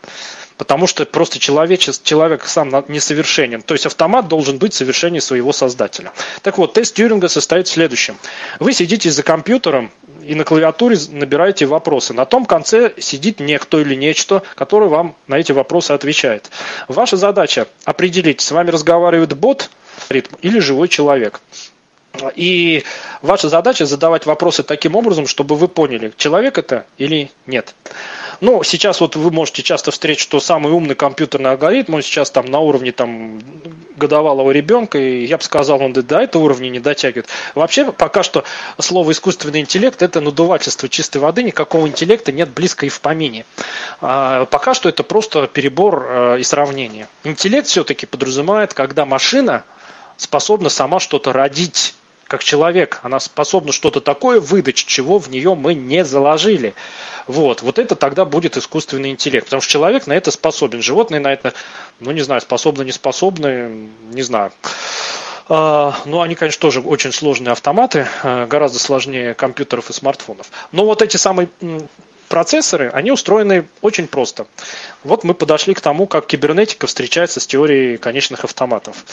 потому 0.61 0.85
что 0.85 1.07
просто 1.07 1.39
человек, 1.39 1.79
человек 1.79 2.45
сам 2.45 2.69
несовершенен. 2.87 3.63
То 3.63 3.73
есть 3.73 3.87
автомат 3.87 4.27
должен 4.27 4.59
быть 4.59 4.75
совершеннее 4.75 5.19
своего 5.19 5.53
создателя. 5.53 6.13
Так 6.43 6.59
вот, 6.59 6.73
тест 6.73 6.93
Тьюринга 6.93 7.29
состоит 7.29 7.67
в 7.67 7.71
следующем. 7.71 8.15
Вы 8.59 8.71
сидите 8.73 9.09
за 9.09 9.23
компьютером 9.23 9.89
и 10.21 10.35
на 10.35 10.43
клавиатуре 10.43 10.99
набираете 11.09 11.65
вопросы. 11.65 12.13
На 12.13 12.25
том 12.25 12.45
конце 12.45 12.93
сидит 12.99 13.39
некто 13.39 13.79
или 13.79 13.95
нечто, 13.95 14.43
который 14.53 14.87
вам 14.87 15.15
на 15.25 15.39
эти 15.39 15.51
вопросы 15.51 15.93
отвечает. 15.93 16.51
Ваша 16.87 17.17
задача 17.17 17.67
определить, 17.83 18.41
с 18.41 18.51
вами 18.51 18.69
разговаривает 18.69 19.35
бот 19.35 19.71
или 20.43 20.59
живой 20.59 20.89
человек. 20.89 21.41
И 22.35 22.83
ваша 23.21 23.49
задача 23.49 23.85
задавать 23.85 24.25
вопросы 24.25 24.63
таким 24.63 24.95
образом, 24.95 25.27
чтобы 25.27 25.55
вы 25.55 25.67
поняли, 25.67 26.13
человек 26.17 26.57
это 26.57 26.85
или 26.97 27.31
нет. 27.47 27.73
Ну, 28.41 28.63
сейчас 28.63 28.99
вот 28.99 29.15
вы 29.15 29.31
можете 29.31 29.63
часто 29.63 29.91
встретить, 29.91 30.21
что 30.21 30.39
самый 30.39 30.73
умный 30.73 30.95
компьютерный 30.95 31.51
алгоритм, 31.51 31.95
он 31.95 32.01
сейчас 32.01 32.29
там 32.31 32.47
на 32.47 32.59
уровне 32.59 32.91
там 32.91 33.39
годовалого 33.95 34.51
ребенка, 34.51 34.97
и 34.97 35.25
я 35.25 35.37
бы 35.37 35.43
сказал, 35.43 35.81
он 35.81 35.93
до 35.93 36.17
этого 36.17 36.43
уровня 36.43 36.69
не 36.69 36.79
дотягивает. 36.79 37.27
Вообще, 37.55 37.91
пока 37.91 38.23
что 38.23 38.43
слово 38.79 39.11
искусственный 39.11 39.61
интеллект– 39.61 40.01
это 40.03 40.21
надувательство 40.21 40.89
чистой 40.89 41.19
воды, 41.19 41.43
никакого 41.43 41.87
интеллекта 41.87 42.31
нет 42.31 42.49
близко 42.49 42.85
и 42.85 42.89
в 42.89 42.99
помине. 42.99 43.45
А, 44.01 44.45
пока 44.45 44.73
что 44.73 44.89
это 44.89 45.03
просто 45.03 45.47
перебор 45.47 46.05
а, 46.07 46.35
и 46.37 46.43
сравнение. 46.43 47.07
Интеллект 47.23 47.67
все-таки 47.67 48.05
подразумевает, 48.05 48.73
когда 48.73 49.05
машина 49.05 49.63
способна 50.17 50.69
сама 50.69 50.99
что-то 50.99 51.31
родить 51.33 51.95
как 52.31 52.45
человек. 52.45 53.01
Она 53.03 53.19
способна 53.19 53.73
что-то 53.73 53.99
такое 53.99 54.39
выдать, 54.39 54.77
чего 54.77 55.19
в 55.19 55.29
нее 55.29 55.53
мы 55.53 55.73
не 55.73 56.05
заложили. 56.05 56.75
Вот, 57.27 57.61
вот 57.61 57.77
это 57.77 57.97
тогда 57.97 58.23
будет 58.23 58.55
искусственный 58.55 59.09
интеллект. 59.09 59.47
Потому 59.47 59.61
что 59.61 59.69
человек 59.69 60.07
на 60.07 60.13
это 60.13 60.31
способен. 60.31 60.81
Животные 60.81 61.19
на 61.19 61.33
это, 61.33 61.53
ну 61.99 62.11
не 62.11 62.21
знаю, 62.21 62.39
способны, 62.39 62.83
не 62.83 62.93
способны, 62.93 63.89
не 64.13 64.21
знаю. 64.21 64.53
А, 65.49 65.93
Ну, 66.05 66.21
они, 66.21 66.35
конечно, 66.35 66.61
тоже 66.61 66.79
очень 66.79 67.11
сложные 67.11 67.51
автоматы, 67.51 68.07
а, 68.23 68.47
гораздо 68.47 68.79
сложнее 68.79 69.33
компьютеров 69.33 69.89
и 69.89 69.93
смартфонов. 69.93 70.49
Но 70.71 70.85
вот 70.85 71.01
эти 71.01 71.17
самые 71.17 71.49
процессоры, 72.31 72.89
они 72.89 73.11
устроены 73.11 73.67
очень 73.81 74.07
просто. 74.07 74.47
Вот 75.03 75.25
мы 75.25 75.33
подошли 75.33 75.73
к 75.73 75.81
тому, 75.81 76.07
как 76.07 76.27
кибернетика 76.27 76.87
встречается 76.87 77.41
с 77.41 77.45
теорией 77.45 77.97
конечных 77.97 78.45
автоматов. 78.45 79.05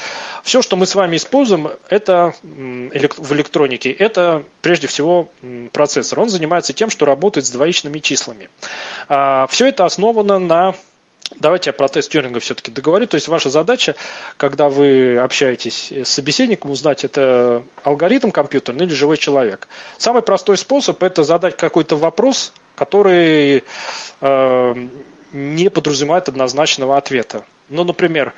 Все, 0.45 0.63
что 0.63 0.77
мы 0.77 0.87
с 0.87 0.95
вами 0.95 1.17
используем, 1.17 1.71
это 1.91 2.33
в 2.43 3.33
электронике, 3.35 3.91
это 3.91 4.45
прежде 4.63 4.87
всего 4.87 5.31
процессор. 5.73 6.21
Он 6.21 6.29
занимается 6.29 6.73
тем, 6.73 6.91
что 6.91 7.07
работает 7.07 7.45
с 7.45 7.51
двоичными 7.51 7.99
числами. 7.99 8.49
Все 9.09 9.67
это 9.67 9.85
основано 9.85 10.39
на 10.39 10.75
Давайте 11.41 11.69
я 11.69 11.75
про 11.75 11.89
тест 11.89 12.11
Тьюринга 12.11 12.41
все-таки 12.41 12.71
договорю. 12.71 13.07
То 13.07 13.17
есть 13.17 13.29
ваша 13.29 13.51
задача, 13.51 13.97
когда 14.39 14.71
вы 14.71 15.19
общаетесь 15.19 15.93
с 15.93 16.09
собеседником, 16.09 16.71
узнать, 16.71 17.05
это 17.05 17.65
алгоритм 17.83 18.31
компьютерный 18.31 18.87
или 18.87 18.95
живой 18.95 19.19
человек. 19.19 19.69
Самый 19.99 20.23
простой 20.23 20.57
способ– 20.57 21.03
это 21.03 21.25
задать 21.25 21.59
какой-то 21.59 21.97
вопрос, 21.97 22.55
который 22.79 23.65
э, 24.21 24.89
не 25.33 25.69
подразумевает 25.69 26.29
однозначного 26.29 26.97
ответа. 26.97 27.45
Ну, 27.69 27.85
например, 27.85 28.33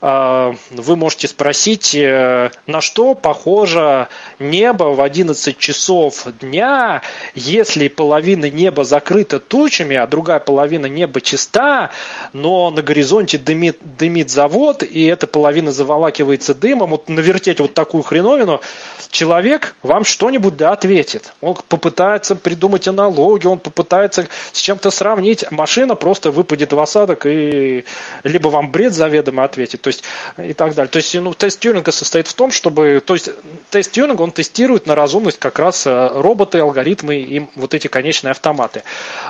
вы 0.00 0.96
можете 0.96 1.28
спросить, 1.28 1.94
э, 1.94 2.50
на 2.66 2.80
что 2.80 3.14
похоже 3.14 4.08
небо 4.38 4.84
в 4.84 5.00
11 5.02 5.58
часов 5.58 6.26
дня, 6.40 7.02
если 7.34 7.88
половина 7.88 8.48
неба 8.50 8.84
закрыта 8.84 9.38
тучами, 9.40 9.96
а 9.96 10.06
другая 10.06 10.40
половина 10.40 10.86
неба 10.86 11.20
чиста, 11.20 11.90
но 12.32 12.70
на 12.70 12.80
горизонте 12.80 13.36
дымит, 13.36 13.78
дымит 13.98 14.30
завод, 14.30 14.82
и 14.82 15.04
эта 15.04 15.26
половина 15.26 15.70
заволакивается 15.70 16.54
дымом. 16.54 16.90
Вот 16.90 17.10
навертеть 17.10 17.60
вот 17.60 17.74
такую 17.74 18.02
хреновину, 18.02 18.62
человек 19.10 19.76
вам 19.82 20.04
что-нибудь 20.04 20.56
да 20.56 20.72
ответит. 20.72 21.34
Он 21.42 21.56
попытается 21.68 22.36
придумать 22.36 22.88
аналогию, 22.88 23.52
он 23.52 23.58
попытается 23.58 24.28
с 24.52 24.58
чем-то 24.58 24.90
сравнить. 24.90 25.44
Машина 25.50 25.94
просто 25.94 26.30
выпадет 26.30 26.72
в 26.72 26.80
осадок 26.80 27.26
и 27.26 27.84
либо 28.24 28.48
вам 28.48 28.70
бред 28.70 28.94
заведомо 28.94 29.44
ответит, 29.44 29.82
есть 29.90 30.04
и 30.38 30.52
так 30.52 30.74
далее. 30.74 30.90
То 30.90 30.96
есть 30.96 31.14
ну, 31.14 31.34
тест 31.34 31.60
Тьюринга 31.60 31.92
состоит 31.92 32.26
в 32.28 32.34
том, 32.34 32.50
чтобы, 32.50 33.02
то 33.04 33.14
есть 33.14 33.30
тест 33.70 33.92
Тьюринга 33.92 34.22
он 34.22 34.32
тестирует 34.32 34.86
на 34.86 34.94
разумность 34.94 35.38
как 35.38 35.58
раз 35.58 35.86
э, 35.86 36.10
роботы, 36.14 36.58
алгоритмы 36.58 37.16
и 37.16 37.46
вот 37.56 37.74
эти 37.74 37.88
конечные 37.88 38.32
автоматы. 38.32 38.82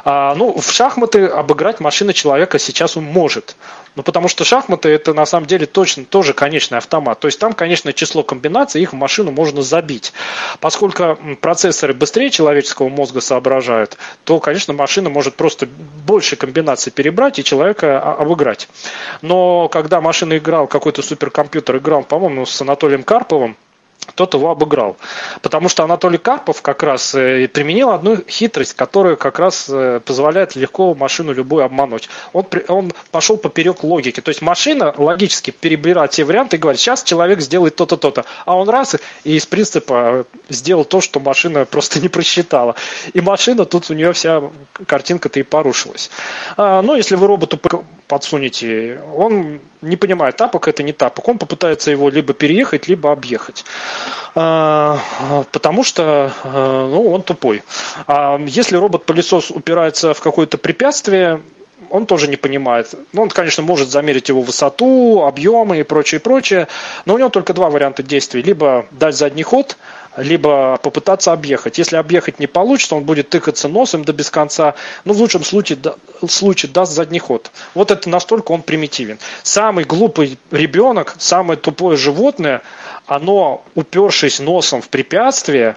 А, 0.04 0.34
ну, 0.34 0.58
в 0.58 0.70
шахматы 0.70 1.26
обыграть 1.26 1.80
машина 1.80 2.12
человека 2.12 2.58
сейчас 2.58 2.96
он 2.96 3.04
может. 3.04 3.56
Ну, 3.96 4.02
потому 4.02 4.28
что 4.28 4.44
шахматы 4.44 4.88
это 4.88 5.14
на 5.14 5.26
самом 5.26 5.46
деле 5.46 5.66
точно 5.66 6.04
тоже 6.04 6.32
конечный 6.32 6.78
автомат. 6.78 7.18
То 7.20 7.26
есть 7.26 7.40
там, 7.40 7.52
конечно, 7.52 7.92
число 7.92 8.22
комбинаций, 8.22 8.80
их 8.80 8.92
в 8.92 8.96
машину 8.96 9.32
можно 9.32 9.62
забить. 9.62 10.12
Поскольку 10.60 11.18
процессоры 11.40 11.92
быстрее 11.92 12.30
человеческого 12.30 12.88
мозга 12.88 13.20
соображают, 13.20 13.96
то, 14.24 14.38
конечно, 14.38 14.72
машина 14.72 15.10
может 15.10 15.34
просто 15.34 15.66
больше 16.06 16.36
комбинаций 16.36 16.92
перебрать 16.92 17.38
и 17.38 17.44
человека 17.44 18.00
а, 18.00 18.14
обыграть. 18.22 18.68
Но 19.22 19.68
когда 19.68 20.00
машина 20.00 20.38
играл, 20.38 20.68
какой-то 20.68 21.02
суперкомпьютер 21.02 21.78
играл, 21.78 22.04
по-моему, 22.04 22.46
с 22.46 22.60
Анатолием 22.60 23.02
Карповым, 23.02 23.56
тот 24.14 24.34
его 24.34 24.50
обыграл. 24.50 24.96
Потому 25.42 25.68
что 25.68 25.84
Анатолий 25.84 26.18
Карпов 26.18 26.62
как 26.62 26.82
раз 26.82 27.14
э, 27.14 27.48
применил 27.48 27.90
одну 27.90 28.18
хитрость, 28.28 28.74
которая 28.74 29.16
как 29.16 29.38
раз 29.38 29.66
э, 29.68 30.00
позволяет 30.04 30.56
легко 30.56 30.94
машину 30.94 31.32
любую 31.32 31.64
обмануть. 31.64 32.08
Он, 32.32 32.46
он 32.68 32.92
пошел 33.10 33.36
поперек 33.36 33.82
логики. 33.84 34.20
То 34.20 34.30
есть 34.30 34.42
машина 34.42 34.94
логически 34.96 35.50
перебирает 35.50 36.10
те 36.10 36.24
варианты 36.24 36.56
и 36.56 36.58
говорит, 36.58 36.80
сейчас 36.80 37.02
человек 37.02 37.40
сделает 37.40 37.76
то-то, 37.76 37.96
то-то. 37.96 38.24
А 38.44 38.56
он 38.56 38.68
раз 38.68 38.96
и 39.24 39.36
из 39.36 39.46
принципа 39.46 40.26
сделал 40.48 40.84
то, 40.84 41.00
что 41.00 41.20
машина 41.20 41.64
просто 41.70 42.00
не 42.00 42.08
просчитала. 42.08 42.74
И 43.12 43.20
машина, 43.20 43.64
тут 43.64 43.90
у 43.90 43.94
нее 43.94 44.12
вся 44.12 44.42
картинка-то 44.86 45.40
и 45.40 45.42
порушилась. 45.42 46.10
А, 46.56 46.82
ну, 46.82 46.94
если 46.94 47.16
вы 47.16 47.26
роботу 47.26 47.58
подсунете, 48.10 49.00
он 49.16 49.60
не 49.82 49.96
понимает, 49.96 50.36
тапок 50.36 50.66
это 50.66 50.82
не 50.82 50.92
тапок. 50.92 51.28
Он 51.28 51.38
попытается 51.38 51.92
его 51.92 52.10
либо 52.10 52.34
переехать, 52.34 52.88
либо 52.88 53.12
объехать. 53.12 53.64
А, 54.34 54.98
Потому 55.52 55.84
что 55.84 56.32
а, 56.42 56.88
ну, 56.90 57.12
он 57.12 57.22
тупой. 57.22 57.62
А 58.08 58.38
если 58.44 58.76
робот-пылесос 58.76 59.50
упирается 59.52 60.12
в 60.12 60.20
какое-то 60.20 60.58
препятствие, 60.58 61.40
он 61.88 62.06
тоже 62.06 62.28
не 62.28 62.36
понимает. 62.36 62.94
Ну, 63.12 63.22
он, 63.22 63.28
конечно, 63.28 63.62
может 63.62 63.88
замерить 63.88 64.28
его 64.28 64.42
высоту, 64.42 65.22
объемы 65.24 65.78
и 65.78 65.82
прочее, 65.82 66.20
прочее, 66.20 66.66
но 67.06 67.14
у 67.14 67.18
него 67.18 67.28
только 67.30 67.54
два 67.54 67.70
варианта 67.70 68.02
действий. 68.02 68.42
Либо 68.42 68.86
дать 68.90 69.16
задний 69.16 69.44
ход, 69.44 69.76
либо 70.16 70.78
попытаться 70.82 71.32
объехать. 71.32 71.78
Если 71.78 71.96
объехать 71.96 72.38
не 72.38 72.46
получится, 72.46 72.96
он 72.96 73.04
будет 73.04 73.30
тыкаться 73.30 73.68
носом 73.68 74.04
до 74.04 74.12
без 74.12 74.30
конца. 74.30 74.74
Ну, 75.04 75.12
в 75.12 75.18
лучшем 75.18 75.44
случае, 75.44 75.78
да- 75.78 75.94
случае 76.28 76.72
даст 76.72 76.92
задний 76.92 77.18
ход. 77.18 77.50
Вот 77.74 77.90
это 77.90 78.08
настолько 78.08 78.52
он 78.52 78.62
примитивен. 78.62 79.18
Самый 79.42 79.84
глупый 79.84 80.38
ребенок, 80.50 81.14
самое 81.18 81.58
тупое 81.58 81.96
животное, 81.96 82.62
оно, 83.06 83.64
упершись 83.74 84.40
носом 84.40 84.82
в 84.82 84.88
препятствие, 84.88 85.76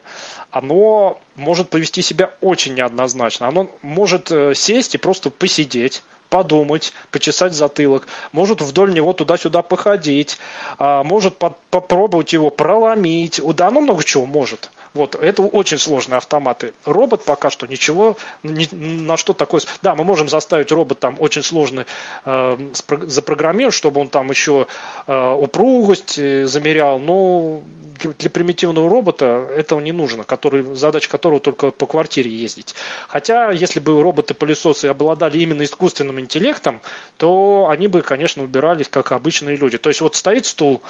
оно 0.51 1.21
может 1.35 1.69
повести 1.69 2.01
себя 2.01 2.31
очень 2.41 2.75
неоднозначно. 2.75 3.47
Оно 3.47 3.71
может 3.81 4.31
э, 4.31 4.53
сесть 4.55 4.95
и 4.95 4.97
просто 4.97 5.29
посидеть, 5.29 6.03
подумать, 6.33 6.93
почесать 7.11 7.53
затылок, 7.53 8.07
может 8.31 8.59
вдоль 8.59 8.91
него 8.91 9.13
туда-сюда 9.13 9.61
походить, 9.61 10.39
а, 10.79 11.03
может 11.03 11.37
по- 11.37 11.55
попробовать 11.69 12.33
его 12.33 12.49
проломить, 12.49 13.39
да, 13.53 13.67
оно 13.67 13.81
много 13.81 14.03
чего 14.03 14.25
может. 14.25 14.71
Вот, 14.93 15.15
это 15.15 15.41
очень 15.41 15.79
сложные 15.79 16.17
автоматы. 16.17 16.73
Робот 16.85 17.25
пока 17.25 17.49
что 17.49 17.65
ничего, 17.65 18.17
ни- 18.43 18.73
на 18.73 19.17
что 19.17 19.33
такое... 19.33 19.61
Да, 19.81 19.95
мы 19.95 20.03
можем 20.03 20.29
заставить 20.29 20.71
робот 20.71 20.99
там 20.99 21.15
очень 21.19 21.41
сложно 21.43 21.85
э, 22.25 22.31
спро- 22.73 23.07
запрограммировать, 23.07 23.73
чтобы 23.75 24.01
он 24.01 24.09
там 24.09 24.29
еще 24.29 24.67
э, 25.07 25.31
упругость 25.33 26.19
э, 26.19 26.45
замерял, 26.45 26.99
но 26.99 27.63
для 28.03 28.29
примитивного 28.29 28.89
робота 28.89 29.47
этого 29.55 29.79
не 29.79 29.91
нужно, 29.91 30.23
который, 30.23 30.75
задача 30.75 31.09
которого 31.09 31.39
только 31.39 31.71
по 31.71 31.85
квартире 31.85 32.31
ездить. 32.31 32.75
Хотя, 33.07 33.51
если 33.51 33.79
бы 33.79 34.01
роботы-пылесосы 34.01 34.87
обладали 34.87 35.39
именно 35.39 35.63
искусственным 35.63 36.19
интеллектом, 36.19 36.81
то 37.17 37.67
они 37.69 37.87
бы, 37.87 38.01
конечно, 38.01 38.43
убирались, 38.43 38.89
как 38.89 39.11
обычные 39.11 39.55
люди. 39.55 39.77
То 39.77 39.89
есть 39.89 40.01
вот 40.01 40.15
стоит 40.15 40.45
стул, 40.45 40.81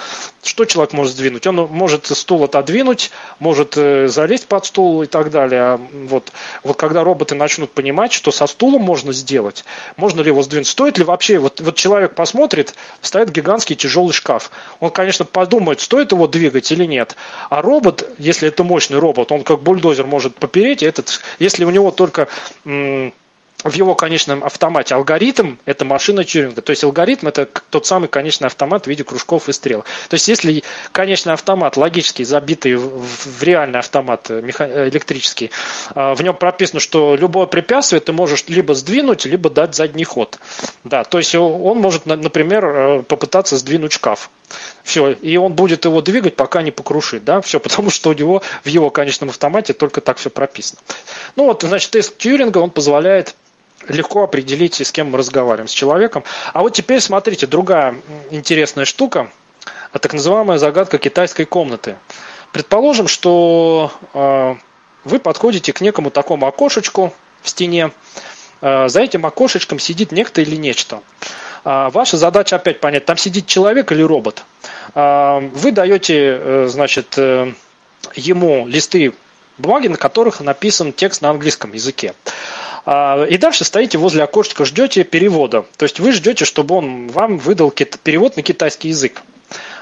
что 0.43 0.65
человек 0.65 0.93
может 0.93 1.13
сдвинуть? 1.13 1.45
Он 1.47 1.55
может 1.55 2.05
стул 2.07 2.43
отодвинуть, 2.43 3.11
может 3.39 3.73
э, 3.77 3.92
залезть 4.07 4.47
под 4.47 4.65
стул 4.65 5.03
и 5.03 5.07
так 5.07 5.31
далее. 5.31 5.61
А 5.61 5.77
Вот, 5.77 6.31
вот 6.63 6.77
когда 6.77 7.03
роботы 7.03 7.35
начнут 7.35 7.71
понимать, 7.71 8.11
что 8.13 8.31
со 8.31 8.47
стулом 8.47 8.81
можно 8.81 9.13
сделать, 9.13 9.65
можно 9.97 10.21
ли 10.21 10.27
его 10.27 10.41
сдвинуть, 10.43 10.67
стоит 10.67 10.97
ли 10.97 11.03
вообще, 11.03 11.37
вот, 11.39 11.61
вот 11.61 11.75
человек 11.75 12.15
посмотрит, 12.15 12.75
стоит 13.01 13.31
гигантский 13.31 13.75
тяжелый 13.75 14.13
шкаф. 14.13 14.51
Он, 14.79 14.91
конечно, 14.91 15.25
подумает, 15.25 15.81
стоит 15.81 16.11
его 16.11 16.27
двигать 16.27 16.71
или 16.71 16.85
нет. 16.85 17.15
А 17.49 17.61
робот, 17.61 18.09
если 18.17 18.47
это 18.47 18.63
мощный 18.63 18.99
робот, 18.99 19.31
он 19.31 19.43
как 19.43 19.61
бульдозер 19.61 20.05
может 20.05 20.35
попереть, 20.35 20.83
этот, 20.83 21.21
если 21.39 21.65
у 21.65 21.69
него 21.69 21.91
только 21.91 22.27
м, 22.65 23.13
в 23.63 23.73
его 23.73 23.95
конечном 23.95 24.43
автомате 24.43 24.95
алгоритм– 24.95 25.55
это 25.65 25.85
машина 25.85 26.23
Тьюринга. 26.23 26.61
То 26.61 26.71
есть 26.71 26.83
алгоритм– 26.83 27.27
это 27.29 27.47
тот 27.69 27.85
самый 27.85 28.07
конечный 28.09 28.47
автомат 28.47 28.85
в 28.85 28.87
виде 28.87 29.03
кружков 29.03 29.49
и 29.49 29.53
стрел. 29.53 29.83
То 30.09 30.15
есть 30.15 30.27
если 30.27 30.63
конечный 30.91 31.33
автомат 31.33 31.77
логически 31.77 32.23
забитый 32.23 32.75
в, 32.75 33.41
реальный 33.41 33.79
автомат 33.79 34.29
э, 34.29 34.41
э, 34.59 34.89
электрический, 34.89 35.51
а, 35.95 36.13
в 36.13 36.21
нем 36.21 36.35
прописано, 36.35 36.79
что 36.79 37.15
любое 37.15 37.45
препятствие 37.45 37.99
ты 38.01 38.11
можешь 38.11 38.45
либо 38.47 38.75
сдвинуть, 38.75 39.25
либо 39.25 39.49
дать 39.49 39.75
задний 39.75 40.03
ход. 40.03 40.39
Да, 40.83 41.03
то 41.03 41.17
есть 41.17 41.33
он 41.35 41.79
может, 41.79 42.05
на- 42.05 42.17
например, 42.17 42.65
э, 42.65 43.03
попытаться 43.03 43.57
сдвинуть 43.57 43.93
шкаф. 43.93 44.29
Все, 44.83 45.11
и 45.11 45.37
он 45.37 45.53
будет 45.53 45.85
его 45.85 46.01
двигать, 46.01 46.35
пока 46.35 46.61
не 46.61 46.71
покрушит, 46.71 47.23
да, 47.23 47.41
все, 47.41 47.59
потому 47.61 47.89
что 47.89 48.09
у 48.09 48.13
него 48.13 48.41
в 48.63 48.67
его 48.67 48.89
конечном 48.89 49.29
автомате 49.29 49.73
только 49.73 50.01
так 50.01 50.17
все 50.17 50.29
прописано. 50.29 50.81
Ну 51.35 51.45
вот, 51.45 51.63
значит, 51.63 51.91
тест 51.91 52.17
Тьюринга, 52.17 52.57
он 52.57 52.69
позволяет 52.69 53.35
легко 53.87 54.23
определить, 54.23 54.81
с 54.81 54.91
кем 54.91 55.11
мы 55.11 55.17
разговариваем, 55.17 55.67
с 55.67 55.71
человеком. 55.71 56.23
А 56.53 56.61
вот 56.61 56.73
теперь 56.73 56.99
смотрите, 57.01 57.47
другая 57.47 57.95
интересная 58.31 58.85
штука, 58.85 59.29
а 59.91 59.99
так 59.99 60.13
называемая 60.13 60.57
загадка 60.57 60.97
китайской 60.97 61.45
комнаты. 61.45 61.97
Предположим, 62.51 63.07
что 63.07 63.91
э, 64.13 64.55
вы 65.03 65.19
подходите 65.19 65.73
к 65.73 65.81
некому 65.81 66.11
такому 66.11 66.47
окошечку 66.47 67.13
в 67.41 67.49
стене, 67.49 67.91
Э, 68.63 68.87
за 68.87 69.01
этим 69.01 69.25
окошечком 69.25 69.77
сидит 69.77 70.13
некто 70.13 70.41
или 70.41 70.55
нечто. 70.55 71.01
А, 71.65 71.89
Ваша 71.89 72.15
задача 72.15 72.55
опять 72.55 72.79
понять, 72.79 73.05
там 73.05 73.17
сидит 73.17 73.45
человек 73.45 73.91
или 73.91 74.01
робот. 74.01 74.45
А, 74.95 75.39
Вы 75.39 75.73
даете, 75.73 76.37
э, 76.39 76.67
значит, 76.69 77.15
э, 77.17 77.51
ему 78.15 78.65
листы 78.65 79.13
бумаги, 79.57 79.89
на 79.89 79.97
которых 79.97 80.39
написан 80.39 80.93
текст 80.93 81.21
на 81.21 81.29
английском 81.29 81.73
языке. 81.73 82.13
А, 82.85 83.25
И 83.25 83.37
дальше 83.37 83.63
стоите 83.63 83.97
возле 83.97 84.23
окошечка, 84.23 84.65
ждете 84.65 85.03
перевода. 85.03 85.65
То 85.77 85.83
есть 85.83 85.99
вы 85.99 86.11
ждете, 86.11 86.45
чтобы 86.45 86.75
он 86.75 87.07
вам 87.07 87.37
выдал 87.37 87.71
перевод 87.71 88.35
на 88.35 88.43
китайский 88.43 88.89
язык. 88.89 89.23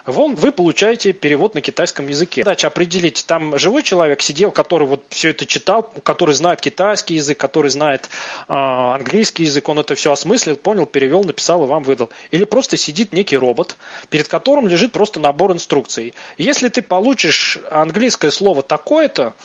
Вон 0.06 0.36
вы 0.36 0.52
получаете 0.52 1.14
перевод 1.14 1.54
на 1.54 1.62
китайском 1.62 2.08
языке. 2.08 2.44
Задача 2.44 2.68
определить, 2.68 3.26
там 3.28 3.58
живой 3.60 3.84
человек 3.84 4.22
сидел, 4.22 4.52
который 4.52 4.88
вот 4.88 5.06
все 5.10 5.30
это 5.30 5.46
читал, 5.46 5.84
который 5.84 6.34
знает 6.34 6.60
китайский 6.60 7.16
язык, 7.16 7.38
который 7.38 7.70
знает 7.70 8.10
э, 8.48 8.54
английский 8.54 9.44
язык, 9.44 9.70
он 9.70 9.80
это 9.80 9.96
все 9.96 10.12
осмыслил, 10.12 10.56
понял, 10.56 10.88
перевел, 10.88 11.24
написал 11.24 11.64
и 11.64 11.68
вам 11.68 11.84
выдал. 11.84 12.10
Или 12.32 12.46
просто 12.46 12.78
сидит 12.78 13.14
некий 13.14 13.38
робот, 13.38 13.78
перед 14.10 14.28
которым 14.28 14.68
лежит 14.68 14.92
просто 14.92 15.20
набор 15.20 15.52
инструкций. 15.52 16.16
Если 16.38 16.70
ты 16.70 16.82
получишь 16.82 17.60
английское 17.70 18.32
слово 18.32 18.64
такое-то, 18.64 19.36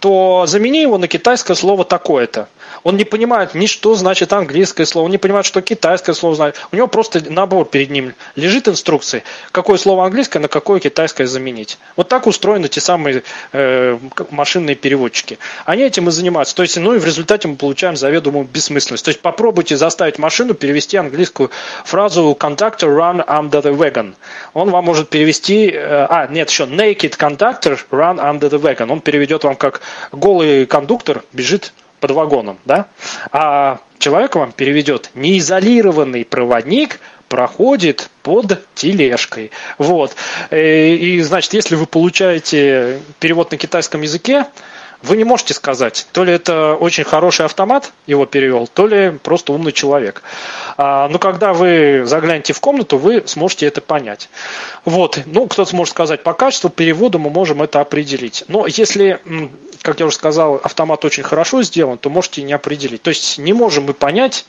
то 0.00 0.44
замени 0.46 0.82
его 0.82 0.98
на 0.98 1.08
китайское 1.08 1.56
слово 1.56 1.84
такое-то. 1.84 2.48
Он 2.82 2.96
не 2.96 3.04
понимает 3.04 3.54
ни 3.54 3.66
что 3.66 3.94
значит 3.94 4.32
английское 4.32 4.84
слово, 4.84 5.08
не 5.08 5.18
понимает, 5.18 5.46
что 5.46 5.62
китайское 5.62 6.14
слово 6.14 6.36
знает. 6.36 6.60
У 6.72 6.76
него 6.76 6.86
просто 6.86 7.22
набор 7.30 7.66
перед 7.66 7.90
ним 7.90 8.14
лежит 8.34 8.68
инструкции, 8.68 9.24
какое 9.52 9.78
слово 9.78 10.04
английское 10.04 10.38
на 10.38 10.48
какое 10.48 10.80
китайское 10.80 11.26
заменить. 11.26 11.78
Вот 11.96 12.08
так 12.08 12.26
устроены 12.26 12.68
те 12.68 12.80
самые 12.80 13.22
э, 13.52 13.98
машинные 14.30 14.76
переводчики. 14.76 15.38
Они 15.64 15.82
этим 15.82 16.08
и 16.08 16.10
занимаются. 16.10 16.54
То 16.54 16.62
есть, 16.62 16.76
ну 16.76 16.94
и 16.94 16.98
в 16.98 17.04
результате 17.04 17.48
мы 17.48 17.56
получаем 17.56 17.96
заведомую 17.96 18.46
бессмысленность. 18.46 19.04
То 19.04 19.10
есть 19.10 19.20
попробуйте 19.20 19.76
заставить 19.76 20.18
машину 20.18 20.54
перевести 20.54 20.96
английскую 20.96 21.50
фразу 21.84 22.36
conductor 22.38 22.88
run 22.88 23.24
under 23.26 23.62
the 23.62 23.76
wagon. 23.76 24.14
Он 24.54 24.70
вам 24.70 24.84
может 24.84 25.08
перевести, 25.08 25.70
э, 25.70 26.06
а, 26.08 26.26
нет, 26.28 26.50
еще 26.50 26.64
naked 26.64 27.16
conductor 27.18 27.78
run 27.90 28.18
under 28.18 28.50
the 28.50 28.60
wagon. 28.60 28.92
Он 28.92 29.00
переведет 29.00 29.44
вам 29.44 29.56
как 29.56 29.80
голый 30.12 30.66
кондуктор 30.66 31.24
бежит 31.32 31.72
под 32.00 32.10
вагоном, 32.12 32.58
да? 32.64 32.86
А 33.32 33.80
человек 33.98 34.34
вам 34.36 34.52
переведет 34.52 35.10
неизолированный 35.14 36.24
проводник 36.24 37.00
проходит 37.28 38.08
под 38.22 38.64
тележкой. 38.74 39.50
Вот. 39.78 40.14
Э, 40.50 40.94
И, 40.94 41.20
значит, 41.22 41.54
если 41.54 41.74
вы 41.74 41.86
получаете 41.86 43.00
перевод 43.18 43.50
на 43.50 43.56
китайском 43.56 44.02
языке, 44.02 44.46
вы 45.06 45.16
не 45.16 45.24
можете 45.24 45.54
сказать, 45.54 46.06
то 46.12 46.24
ли 46.24 46.32
это 46.32 46.74
очень 46.74 47.04
хороший 47.04 47.46
автомат 47.46 47.92
его 48.06 48.26
перевел, 48.26 48.66
то 48.66 48.86
ли 48.86 49.10
просто 49.22 49.52
умный 49.52 49.72
человек. 49.72 50.22
А, 50.76 51.08
но 51.08 51.18
когда 51.18 51.52
вы 51.52 52.02
заглянете 52.04 52.52
в 52.52 52.60
комнату, 52.60 52.98
вы 52.98 53.22
сможете 53.26 53.66
это 53.66 53.80
понять. 53.80 54.28
Вот. 54.84 55.20
Ну, 55.26 55.46
кто-то 55.46 55.70
сможет 55.70 55.92
сказать, 55.92 56.22
по 56.22 56.34
качеству 56.34 56.70
перевода 56.70 57.18
мы 57.18 57.30
можем 57.30 57.62
это 57.62 57.80
определить. 57.80 58.44
Но 58.48 58.66
если, 58.66 59.20
как 59.82 60.00
я 60.00 60.06
уже 60.06 60.16
сказал, 60.16 60.56
автомат 60.56 61.04
очень 61.04 61.22
хорошо 61.22 61.62
сделан, 61.62 61.98
то 61.98 62.10
можете 62.10 62.42
не 62.42 62.52
определить. 62.52 63.02
То 63.02 63.10
есть 63.10 63.38
не 63.38 63.52
можем 63.52 63.84
мы 63.84 63.94
понять, 63.94 64.44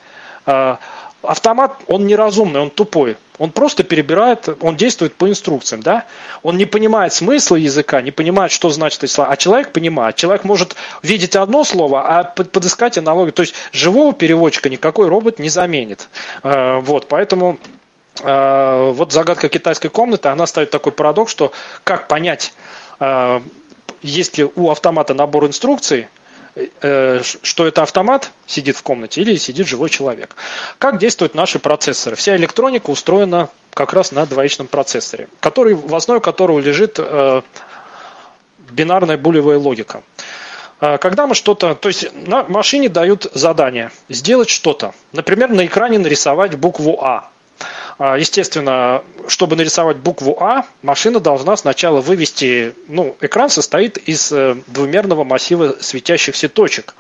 а, 0.46 0.80
автомат, 1.28 1.78
он 1.88 2.08
неразумный, 2.08 2.60
он 2.60 2.70
тупой. 2.70 3.18
Он 3.38 3.52
просто 3.52 3.84
перебирает, 3.84 4.50
он 4.62 4.76
действует 4.76 5.14
по 5.16 5.30
инструкциям, 5.30 5.82
да? 5.84 6.06
Он 6.42 6.58
не 6.58 6.66
понимает 6.66 7.14
смысла 7.14 7.56
языка, 7.56 8.02
не 8.02 8.12
понимает, 8.12 8.52
что 8.52 8.70
значит 8.70 9.04
эти 9.04 9.12
слова. 9.12 9.32
А 9.32 9.38
человек 9.38 9.72
понимает. 9.74 10.16
Человек 10.16 10.44
может 10.44 10.76
видеть 11.04 11.36
одно 11.36 11.64
слово, 11.64 12.02
а 12.08 12.24
под- 12.24 12.52
подыскать 12.52 12.98
аналогию. 12.98 13.34
То 13.34 13.44
есть 13.44 13.54
живого 13.72 14.14
переводчика 14.14 14.70
никакой 14.70 15.08
робот 15.08 15.40
не 15.40 15.50
заменит. 15.50 16.10
Э, 16.44 16.80
Вот, 16.80 17.08
поэтому 17.08 17.60
э, 18.24 18.92
вот 18.96 19.12
загадка 19.12 19.50
китайской 19.50 19.90
комнаты, 19.90 20.30
она 20.30 20.48
ставит 20.48 20.72
такой 20.72 20.92
парадокс, 20.92 21.32
что 21.32 21.52
как 21.84 22.08
понять, 22.08 22.54
э, 23.00 23.42
есть 24.02 24.38
ли 24.38 24.48
у 24.56 24.72
автомата 24.72 25.14
набор 25.14 25.46
инструкций, 25.46 26.08
что 26.80 27.68
это 27.68 27.84
автомат 27.84 28.32
сидит 28.46 28.78
в 28.78 28.84
комнате 28.84 29.22
или 29.22 29.36
сидит 29.36 29.68
живой 29.68 29.90
человек. 29.90 30.36
Как 30.78 30.98
действуют 30.98 31.36
наши 31.36 31.60
процессоры? 31.60 32.16
Вся 32.16 32.36
электроника 32.36 32.90
устроена 32.90 33.50
как 33.78 33.94
раз 33.94 34.12
на 34.12 34.26
двоичном 34.26 34.68
процессоре, 34.68 35.28
который, 35.40 35.76
в 35.76 35.94
основе 35.94 36.20
которого 36.20 36.60
лежит 36.60 36.96
э, 36.98 37.42
бинарная 38.72 39.18
булевая 39.18 39.60
логика. 39.60 40.02
Э, 40.82 40.98
Когда 40.98 41.28
мы 41.28 41.36
что-то, 41.36 41.76
то 41.76 41.88
есть 41.88 42.12
на 42.14 42.44
машине 42.44 42.90
дают 42.90 43.28
задание 43.34 43.92
сделать 44.10 44.50
что-то. 44.50 44.94
Например, 45.12 45.50
на 45.50 45.66
экране 45.66 46.00
нарисовать 46.00 46.56
букву 46.56 47.00
А. 47.02 47.30
А, 47.98 48.18
Естественно, 48.18 49.04
чтобы 49.28 49.56
нарисовать 49.56 49.98
букву 49.98 50.38
А, 50.40 50.66
машина 50.82 51.20
должна 51.20 51.58
сначала 51.58 52.02
вывести, 52.02 52.76
ну, 52.88 53.16
экран 53.22 53.50
состоит 53.50 53.98
из 53.98 54.32
э, 54.32 54.56
двумерного 54.68 55.24
массива 55.24 55.76
светящихся 55.80 56.50
точек. 56.50 56.96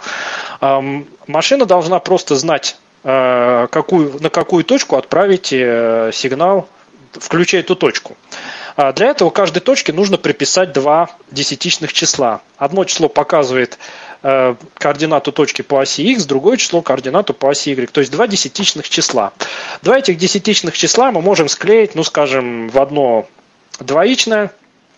Машина 1.27 1.65
должна 1.65 1.99
просто 1.99 2.35
знать, 2.35 2.77
э, 3.03 3.67
какую, 3.71 4.21
на 4.21 4.29
какую 4.29 4.63
точку 4.63 4.95
отправить 4.95 5.53
э, 5.53 6.11
сигнал, 6.13 6.67
включая 7.13 7.61
эту 7.61 7.75
точку. 7.75 8.17
А 8.75 8.93
Для 8.93 9.07
этого 9.07 9.29
каждой 9.29 9.59
точке 9.59 9.91
нужно 9.91 10.17
приписать 10.17 10.71
два 10.71 11.09
десятичных 11.31 11.93
числа. 11.93 12.41
Одно 12.57 12.83
число 12.85 13.09
показывает 13.09 13.79
координату 14.21 15.31
точки 15.31 15.61
по 15.61 15.81
оси 15.81 16.01
x, 16.13 16.25
другое 16.25 16.57
число 16.57 16.81
координату 16.81 17.33
по 17.33 17.49
оси 17.49 17.71
y. 17.71 17.91
То 17.91 18.01
есть 18.01 18.11
два 18.11 18.27
десятичных 18.27 18.89
числа. 18.89 19.33
Два 19.81 19.99
этих 19.99 20.17
десятичных 20.17 20.77
числа 20.77 21.11
мы 21.11 21.21
можем 21.21 21.47
склеить, 21.47 21.95
ну 21.95 22.03
скажем, 22.03 22.69
в 22.69 22.79
одно 22.79 23.27
двоичное 23.79 24.51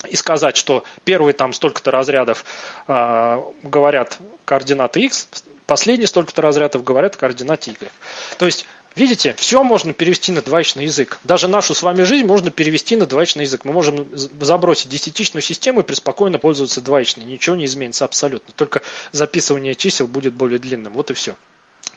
и 0.08 0.16
сказать, 0.16 0.56
что 0.56 0.84
первые 1.04 1.34
там 1.34 1.52
столько-то 1.54 1.92
разрядов 1.92 2.46
э, 2.88 3.42
говорят 3.64 4.18
координаты 4.46 5.02
x, 5.02 5.28
последние 5.66 6.08
столько-то 6.08 6.42
разрядов 6.42 6.84
говорят 6.84 7.16
координаты 7.16 7.72
y. 7.72 7.92
То 8.38 8.46
есть 8.46 8.66
Видите, 9.00 9.34
все 9.38 9.64
можно 9.64 9.94
перевести 9.94 10.34
на 10.34 10.42
двоичный 10.42 10.84
язык. 10.84 11.20
Даже 11.24 11.48
нашу 11.48 11.74
с 11.74 11.84
вами 11.84 12.04
жизнь 12.04 12.26
можно 12.26 12.52
перевести 12.52 12.98
на 12.98 13.06
двоичный 13.06 13.46
язык. 13.46 13.64
Мы 13.64 13.72
можем 13.72 14.10
забросить 14.14 14.90
десятичную 14.90 15.42
систему 15.42 15.80
и 15.80 15.84
преспокойно 15.84 16.38
пользоваться 16.38 16.82
двоичной. 16.82 17.24
Ничего 17.24 17.56
не 17.56 17.64
изменится 17.64 18.04
абсолютно. 18.04 18.54
Только 18.54 18.82
записывание 19.14 19.74
чисел 19.76 20.06
будет 20.06 20.34
более 20.34 20.60
длинным. 20.60 20.92
Вот 20.92 21.12
и 21.12 21.14
все. 21.14 21.38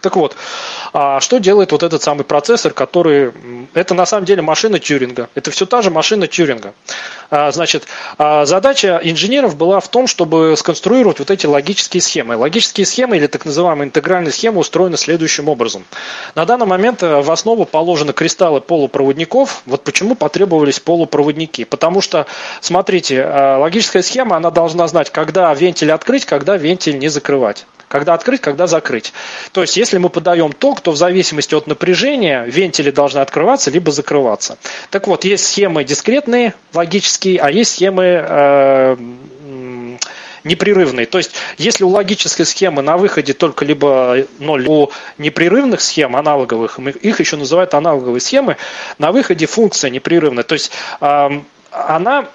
Так 0.01 0.15
вот, 0.15 0.37
а 0.93 1.19
что 1.19 1.39
делает 1.39 1.73
вот 1.73 1.83
этот 1.83 2.03
самый 2.05 2.23
процессор, 2.23 2.73
который... 2.73 3.33
Это 3.75 3.95
на 3.95 4.07
самом 4.07 4.25
деле 4.25 4.43
машина 4.43 4.79
Тьюринга. 4.79 5.29
Это 5.35 5.51
все 5.51 5.67
та 5.67 5.83
же 5.83 5.91
машина 5.91 6.29
Тьюринга. 6.29 6.73
А, 7.33 7.51
Значит, 7.51 7.87
а, 8.19 8.45
задача 8.45 9.01
инженеров 9.03 9.57
была 9.57 9.81
в 9.81 9.89
том, 9.89 10.07
чтобы 10.07 10.55
сконструировать 10.59 11.19
вот 11.19 11.31
эти 11.31 11.47
логические 11.47 12.03
схемы. 12.03 12.37
Логические 12.37 12.85
схемы 12.85 13.17
или 13.17 13.27
так 13.27 13.47
называемые 13.47 13.87
интегральные 13.87 14.33
схемы 14.33 14.59
устроены 14.59 14.99
следующим 14.99 15.49
образом. 15.49 15.87
На 16.35 16.45
данный 16.45 16.67
момент 16.67 17.03
э, 17.03 17.23
в 17.23 17.31
основу 17.33 17.65
положены 17.65 18.13
кристаллы 18.13 18.61
полупроводников. 18.61 19.63
Вот 19.65 19.83
почему 19.83 20.15
потребовались 20.15 20.79
полупроводники. 20.79 21.65
Потому 21.65 22.03
что, 22.03 22.27
смотрите, 22.61 23.17
э, 23.17 23.57
логическая 23.57 24.03
схема, 24.03 24.37
она 24.37 24.51
должна 24.51 24.87
знать, 24.87 25.09
когда 25.09 25.55
вентиль 25.55 25.91
открыть, 25.91 26.27
когда 26.27 26.59
вентиль 26.59 26.99
не 26.99 27.09
закрывать. 27.09 27.65
Когда 27.93 28.15
открыть, 28.15 28.41
когда 28.41 28.67
закрыть. 28.67 29.13
То 29.53 29.61
есть, 29.61 29.77
если 29.77 29.99
мы 29.99 30.09
подаем 30.09 30.53
ток, 30.53 30.81
то 30.81 30.93
в 30.93 30.97
зависимости 30.97 31.55
от 31.55 31.67
напряжения 31.67 32.45
вентили 32.45 32.91
должны 32.91 33.19
открываться 33.19 33.71
либо 33.71 33.93
закрываться. 33.93 34.57
Так 34.89 35.07
вот, 35.07 35.27
есть 35.27 35.45
схемы 35.45 35.85
дискретные, 35.85 36.55
логические, 36.73 37.22
а 37.29 37.51
есть 37.51 37.73
схемы 37.73 38.05
э, 38.05 38.97
непрерывные. 40.45 41.07
То 41.07 41.19
есть, 41.19 41.33
если 41.59 41.85
у 41.85 41.89
логической 41.89 42.45
схемы 42.47 42.83
на 42.83 42.97
выходе 42.97 43.33
только 43.33 43.65
либо 43.65 44.27
0, 44.39 44.67
у 44.69 44.91
непрерывных 45.19 45.81
схем 45.81 46.17
аналоговых, 46.17 46.79
их 46.79 47.21
еще 47.21 47.37
называют 47.37 47.75
аналоговые 47.75 48.21
схемы, 48.21 48.57
на 48.99 49.13
выходе 49.13 49.47
функция 49.47 49.91
непрерывная. 49.91 50.45
То 50.45 50.55
есть, 50.55 50.73
эм, 51.01 51.45
она 51.71 52.29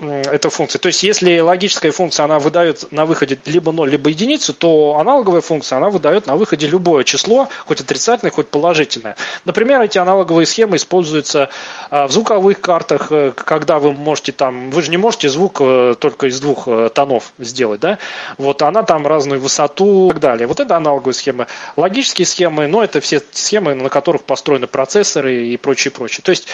эта 0.00 0.50
функция. 0.50 0.78
То 0.78 0.88
есть, 0.88 1.02
если 1.02 1.40
логическая 1.40 1.92
функция, 1.92 2.24
она 2.24 2.38
выдает 2.38 2.90
на 2.92 3.04
выходе 3.04 3.38
либо 3.44 3.72
0, 3.72 3.90
либо 3.90 4.10
единицу, 4.10 4.54
то 4.54 4.96
аналоговая 4.98 5.40
функция, 5.40 5.76
она 5.76 5.90
выдает 5.90 6.26
на 6.26 6.36
выходе 6.36 6.66
любое 6.66 7.04
число, 7.04 7.48
хоть 7.66 7.80
отрицательное, 7.80 8.30
хоть 8.30 8.48
положительное. 8.48 9.16
Например, 9.44 9.80
эти 9.82 9.98
аналоговые 9.98 10.46
схемы 10.46 10.76
используются 10.76 11.50
а, 11.90 12.06
в 12.06 12.12
звуковых 12.12 12.60
картах, 12.60 13.08
э, 13.10 13.32
когда 13.34 13.78
вы 13.78 13.92
можете 13.92 14.32
там, 14.32 14.70
вы 14.70 14.82
же 14.82 14.90
не 14.90 14.96
можете 14.96 15.28
звук 15.28 15.60
э, 15.60 15.94
только 15.98 16.28
из 16.28 16.40
двух 16.40 16.68
э, 16.68 16.90
тонов 16.94 17.32
сделать, 17.38 17.80
да? 17.80 17.98
Вот 18.38 18.62
она 18.62 18.82
там 18.82 19.06
разную 19.06 19.40
высоту 19.40 20.06
и 20.06 20.10
так 20.10 20.20
далее. 20.20 20.46
Вот 20.46 20.60
это 20.60 20.76
аналоговые 20.76 21.14
схемы. 21.14 21.46
Логические 21.76 22.26
схемы, 22.26 22.68
но 22.68 22.82
это 22.82 23.00
все 23.00 23.22
схемы, 23.32 23.74
на 23.74 23.88
которых 23.88 24.22
построены 24.24 24.66
процессоры 24.66 25.46
и 25.46 25.56
прочее, 25.56 25.92
прочее. 25.92 26.22
То 26.22 26.30
есть, 26.30 26.48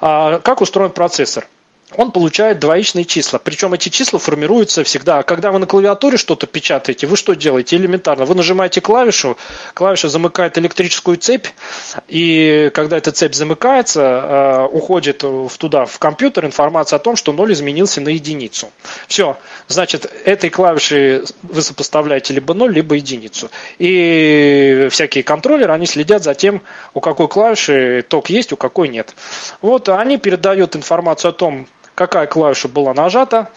а, 0.00 0.38
как 0.38 0.60
устроен 0.60 0.90
процессор? 0.90 1.46
Он 1.96 2.12
получает 2.12 2.58
двоичные 2.58 3.04
числа. 3.04 3.38
Причем 3.38 3.74
эти 3.74 3.88
числа 3.88 4.18
формируются 4.18 4.84
всегда. 4.84 5.22
Когда 5.22 5.50
вы 5.50 5.58
на 5.58 5.66
клавиатуре 5.66 6.16
что-то 6.16 6.46
печатаете, 6.46 7.06
вы 7.06 7.16
что 7.16 7.34
делаете? 7.34 7.76
Элементарно. 7.76 8.24
Вы 8.24 8.34
нажимаете 8.34 8.80
клавишу, 8.80 9.36
клавиша 9.74 10.08
замыкает 10.08 10.56
электрическую 10.58 11.16
цепь, 11.16 11.48
и 12.08 12.70
когда 12.74 12.96
эта 12.96 13.12
цепь 13.12 13.34
замыкается, 13.34 14.00
э, 14.00 14.66
уходит 14.72 15.22
в 15.22 15.50
туда, 15.58 15.84
в 15.84 15.98
компьютер, 15.98 16.46
информация 16.46 16.96
о 16.96 17.00
том, 17.00 17.16
что 17.16 17.32
0 17.32 17.52
изменился 17.52 18.00
на 18.00 18.10
единицу. 18.10 18.70
Все. 19.08 19.36
Значит, 19.68 20.10
этой 20.24 20.50
клавишей 20.50 21.22
вы 21.42 21.62
сопоставляете 21.62 22.34
либо 22.34 22.54
0, 22.54 22.72
либо 22.72 22.94
единицу. 22.94 23.50
И 23.78 24.88
всякие 24.90 25.24
контроллеры, 25.24 25.72
они 25.72 25.86
следят 25.86 26.22
за 26.22 26.34
тем, 26.34 26.62
у 26.94 27.00
какой 27.00 27.28
клавиши 27.28 28.04
ток 28.08 28.30
есть, 28.30 28.52
у 28.52 28.56
какой 28.56 28.88
нет. 28.88 29.14
Вот 29.60 29.88
они 29.88 30.18
передают 30.18 30.76
информацию 30.76 31.30
о 31.30 31.32
том, 31.32 31.66
какая 32.00 32.26
клавиша 32.26 32.66
была 32.68 32.94
нажата. 32.94 33.50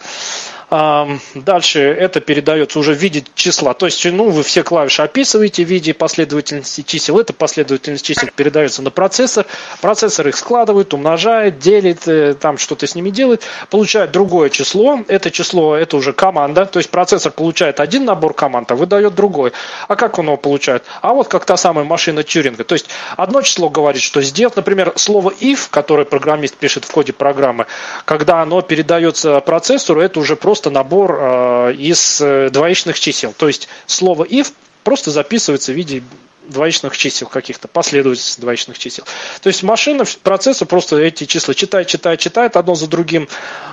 Дальше 0.70 1.80
это 1.80 2.20
передается 2.20 2.78
уже 2.78 2.94
в 2.94 2.98
виде 2.98 3.24
числа. 3.34 3.74
То 3.74 3.86
есть, 3.86 4.04
ну, 4.04 4.30
вы 4.30 4.42
все 4.42 4.62
клавиши 4.62 5.02
описываете 5.02 5.64
в 5.64 5.68
виде 5.68 5.94
последовательности 5.94 6.82
чисел. 6.82 7.18
Эта 7.18 7.32
последовательность 7.32 8.04
чисел 8.04 8.28
передается 8.34 8.82
на 8.82 8.90
процессор. 8.90 9.46
Процессор 9.80 10.28
их 10.28 10.36
складывает, 10.36 10.94
умножает, 10.94 11.58
делит, 11.58 12.08
э, 12.08 12.34
там 12.34 12.58
что-то 12.58 12.86
с 12.86 12.94
ними 12.94 13.10
делает. 13.10 13.42
Получает 13.70 14.10
другое 14.12 14.50
число. 14.50 15.00
Это 15.08 15.30
число, 15.30 15.76
это 15.76 15.96
уже 15.96 16.12
команда. 16.12 16.66
То 16.66 16.78
есть, 16.78 16.90
процессор 16.90 17.32
получает 17.32 17.80
один 17.80 18.04
набор 18.04 18.34
команд, 18.34 18.70
а 18.72 18.74
выдает 18.74 19.14
другой. 19.14 19.52
А 19.88 19.96
как 19.96 20.18
он 20.18 20.26
его 20.26 20.36
получает? 20.36 20.84
А 21.02 21.12
вот 21.14 21.28
как 21.28 21.44
та 21.44 21.56
самая 21.56 21.84
машина 21.84 22.22
Тюринга. 22.22 22.64
То 22.64 22.74
есть, 22.74 22.88
одно 23.16 23.42
число 23.42 23.68
говорит, 23.68 24.02
что 24.02 24.22
сделать, 24.22 24.56
например, 24.56 24.92
слово 24.96 25.32
if, 25.40 25.68
которое 25.70 26.04
программист 26.04 26.56
пишет 26.56 26.84
в 26.84 26.90
коде 26.90 27.12
программы, 27.12 27.66
когда 28.04 28.42
оно 28.42 28.62
передается 28.62 29.40
процессору, 29.40 30.00
это 30.00 30.20
уже 30.20 30.36
просто 30.36 30.63
просто 30.64 30.70
набор 30.70 31.18
э, 31.20 31.74
из 31.74 32.20
э, 32.20 32.48
двоичных 32.50 32.98
чисел. 32.98 33.34
То 33.36 33.48
есть 33.48 33.68
слово 33.86 34.24
if 34.24 34.52
просто 34.82 35.10
записывается 35.10 35.72
в 35.72 35.74
виде 35.74 36.02
двоичных 36.48 36.96
чисел 36.96 37.28
каких-то, 37.28 37.68
последовательности 37.68 38.40
двоичных 38.40 38.78
чисел. 38.78 39.04
То 39.42 39.48
есть 39.48 39.62
машина, 39.62 40.04
процессор 40.22 40.66
просто 40.66 40.96
эти 40.96 41.24
числа 41.24 41.54
читает, 41.54 41.88
читает, 41.88 42.20
читает 42.20 42.56
одно 42.56 42.74
за 42.74 42.86
другим, 42.86 43.28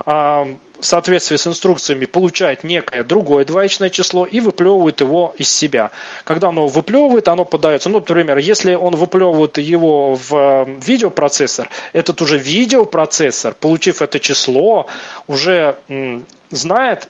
а, 0.06 0.48
в 0.82 0.86
соответствии 0.86 1.38
с 1.38 1.48
инструкциями 1.48 2.06
получает 2.06 2.64
некое 2.64 3.04
другое 3.04 3.46
двоичное 3.46 3.90
число 3.90 4.26
и 4.26 4.40
выплевывает 4.40 5.02
его 5.02 5.34
из 5.38 5.50
себя. 5.50 5.92
Когда 6.24 6.50
оно 6.50 6.68
выплевывает, 6.68 7.28
оно 7.28 7.46
подается, 7.46 7.90
ну, 7.90 8.00
например, 8.00 8.38
если 8.38 8.76
он 8.76 8.96
выплевывает 8.96 9.58
его 9.58 10.16
в 10.16 10.34
э, 10.34 10.80
видеопроцессор, 10.86 11.70
этот 11.94 12.22
уже 12.22 12.38
видеопроцессор, 12.38 13.54
получив 13.54 14.02
это 14.02 14.20
число, 14.20 14.88
уже 15.28 15.78
знает, 16.50 17.10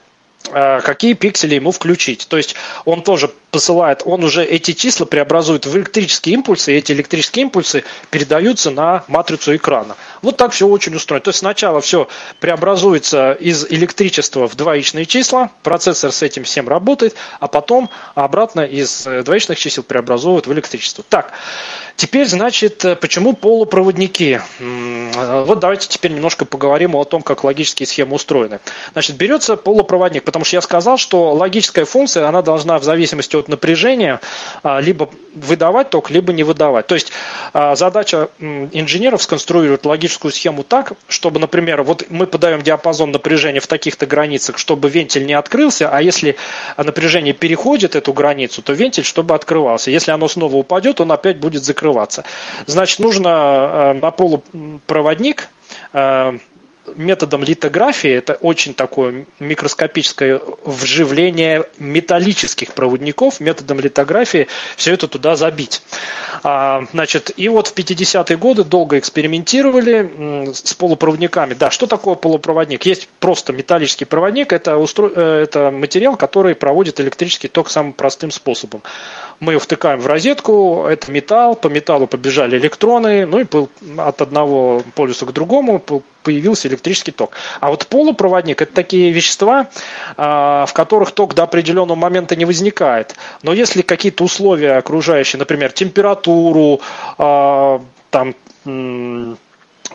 Э, 0.50 0.80
какие 0.80 1.14
пиксели 1.14 1.54
ему 1.54 1.70
включить. 1.70 2.26
То 2.28 2.36
есть 2.36 2.54
он 2.84 3.02
тоже 3.02 3.30
посылает, 3.52 4.02
он 4.04 4.24
уже 4.24 4.44
эти 4.44 4.72
числа 4.72 5.04
преобразует 5.04 5.66
в 5.66 5.76
электрические 5.76 6.34
импульсы, 6.34 6.72
и 6.72 6.78
эти 6.78 6.90
электрические 6.92 7.44
импульсы 7.44 7.84
передаются 8.10 8.70
на 8.70 9.04
матрицу 9.08 9.54
экрана. 9.54 9.96
Вот 10.22 10.38
так 10.38 10.52
все 10.52 10.66
очень 10.66 10.94
устроено. 10.96 11.22
То 11.22 11.28
есть 11.28 11.40
сначала 11.40 11.82
все 11.82 12.08
преобразуется 12.40 13.32
из 13.32 13.66
электричества 13.68 14.48
в 14.48 14.56
двоичные 14.56 15.04
числа, 15.04 15.50
процессор 15.62 16.12
с 16.12 16.22
этим 16.22 16.44
всем 16.44 16.66
работает, 16.66 17.14
а 17.40 17.46
потом 17.46 17.90
обратно 18.14 18.62
из 18.62 19.06
э, 19.06 19.22
двоичных 19.22 19.58
чисел 19.58 19.82
преобразовывает 19.82 20.46
в 20.46 20.52
электричество. 20.52 21.04
Так, 21.06 21.32
теперь, 21.96 22.26
значит, 22.26 22.82
э, 22.86 22.96
почему 22.96 23.34
полупроводники? 23.34 24.40
Вот 25.10 25.58
давайте 25.58 25.88
теперь 25.88 26.12
немножко 26.12 26.46
поговорим 26.46 26.96
о 26.96 27.04
том, 27.04 27.20
как 27.20 27.44
логические 27.44 27.86
схемы 27.86 28.14
устроены. 28.14 28.60
Значит, 28.92 29.16
берется 29.16 29.56
полупроводник, 29.56 30.24
потому 30.24 30.46
что 30.46 30.56
я 30.56 30.62
сказал, 30.62 30.96
что 30.96 31.34
логическая 31.34 31.84
функция, 31.84 32.28
она 32.28 32.40
должна 32.40 32.78
в 32.78 32.84
зависимости 32.84 33.41
от 33.42 33.48
напряжения 33.48 34.20
а, 34.62 34.80
либо 34.80 35.10
выдавать 35.34 35.90
ток, 35.90 36.10
либо 36.10 36.32
не 36.32 36.42
выдавать. 36.42 36.86
То 36.86 36.94
есть 36.94 37.12
а, 37.52 37.74
задача 37.74 38.28
инженеров 38.40 39.22
сконструировать 39.22 39.84
логическую 39.84 40.32
схему 40.32 40.62
так, 40.62 40.92
чтобы, 41.08 41.40
например, 41.40 41.82
вот 41.82 42.06
мы 42.10 42.26
подаем 42.26 42.62
диапазон 42.62 43.12
напряжения 43.12 43.60
в 43.60 43.66
таких-то 43.66 44.06
границах, 44.06 44.58
чтобы 44.58 44.88
вентиль 44.88 45.26
не 45.26 45.34
открылся, 45.34 45.88
а 45.90 46.00
если 46.02 46.36
напряжение 46.76 47.34
переходит 47.34 47.96
эту 47.96 48.12
границу, 48.12 48.62
то 48.62 48.72
вентиль, 48.72 49.04
чтобы 49.04 49.34
открывался. 49.34 49.90
Если 49.90 50.10
оно 50.10 50.28
снова 50.28 50.56
упадет, 50.56 51.00
он 51.00 51.12
опять 51.12 51.38
будет 51.38 51.64
закрываться. 51.64 52.24
Значит, 52.66 52.98
нужно 52.98 53.30
а, 53.32 53.94
на 53.94 54.10
полупроводник 54.10 55.48
методом 56.96 57.42
литографии, 57.42 58.10
это 58.10 58.34
очень 58.34 58.74
такое 58.74 59.26
микроскопическое 59.38 60.40
вживление 60.64 61.64
металлических 61.78 62.74
проводников, 62.74 63.40
методом 63.40 63.80
литографии 63.80 64.48
все 64.76 64.94
это 64.94 65.08
туда 65.08 65.36
забить. 65.36 65.82
А, 66.42 66.84
значит, 66.92 67.32
и 67.36 67.48
вот 67.48 67.68
в 67.68 67.74
50-е 67.74 68.36
годы 68.36 68.64
долго 68.64 68.98
экспериментировали 68.98 70.52
с 70.52 70.74
полупроводниками. 70.74 71.54
Да, 71.54 71.70
что 71.70 71.86
такое 71.86 72.14
полупроводник? 72.14 72.84
Есть 72.84 73.08
просто 73.20 73.52
металлический 73.52 74.04
проводник, 74.04 74.52
это, 74.52 74.76
устро... 74.76 75.10
Э, 75.14 75.42
это 75.42 75.70
материал, 75.70 76.16
который 76.16 76.54
проводит 76.54 77.00
электрический 77.00 77.48
ток 77.48 77.70
самым 77.70 77.92
простым 77.92 78.30
способом. 78.30 78.82
Мы 79.42 79.54
его 79.54 79.60
втыкаем 79.60 79.98
в 79.98 80.06
розетку, 80.06 80.86
это 80.88 81.10
металл, 81.10 81.56
по 81.56 81.66
металлу 81.66 82.06
побежали 82.06 82.56
электроны, 82.58 83.26
ну 83.26 83.40
и 83.40 83.46
от 83.98 84.22
одного 84.22 84.84
полюса 84.94 85.26
к 85.26 85.32
другому 85.32 85.82
появился 86.22 86.68
электрический 86.68 87.10
ток. 87.10 87.32
А 87.58 87.70
вот 87.70 87.88
полупроводник– 87.88 88.62
это 88.62 88.72
такие 88.72 89.10
вещества, 89.10 89.66
а, 90.16 90.64
в 90.66 90.72
которых 90.72 91.10
ток 91.10 91.34
до 91.34 91.42
определенного 91.42 91.98
момента 91.98 92.36
не 92.36 92.44
возникает. 92.44 93.16
Но 93.42 93.52
если 93.52 93.82
какие-то 93.82 94.22
условия 94.22 94.76
окружающие, 94.76 95.40
например, 95.40 95.72
температуру, 95.72 96.80
а, 97.18 97.82
там 98.10 98.36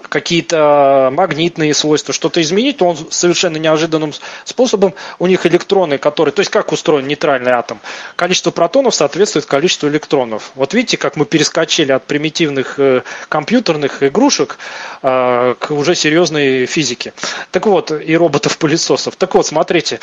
какие-то 0.09 1.09
магнитные 1.13 1.73
свойства, 1.73 2.13
что-то 2.13 2.41
изменить, 2.41 2.77
то 2.77 2.85
он 2.87 2.97
совершенно 3.11 3.57
неожиданным 3.57 4.13
способом, 4.45 4.93
у 5.19 5.27
них 5.27 5.45
электроны, 5.45 5.97
которые, 5.97 6.33
то 6.33 6.39
есть 6.39 6.51
как 6.51 6.71
устроен 6.71 7.07
нейтральный 7.07 7.51
атом, 7.51 7.79
количество 8.15 8.51
протонов 8.51 8.95
соответствует 8.95 9.45
количеству 9.45 9.87
электронов. 9.89 10.51
Вот 10.55 10.73
видите, 10.73 10.97
как 10.97 11.15
мы 11.15 11.25
перескочили 11.25 11.91
от 11.91 12.05
примитивных 12.05 12.79
э, 12.79 13.01
компьютерных 13.29 14.03
игрушек 14.03 14.57
э, 15.01 15.55
к 15.59 15.71
уже 15.71 15.95
серьезной 15.95 16.65
физике. 16.65 17.13
Так 17.51 17.65
вот, 17.67 17.91
и 17.91 18.15
роботов-пылесосов. 18.17 19.15
Так 19.15 19.35
вот, 19.35 19.45
смотрите, 19.45 19.99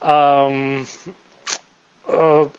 э, 0.00 0.84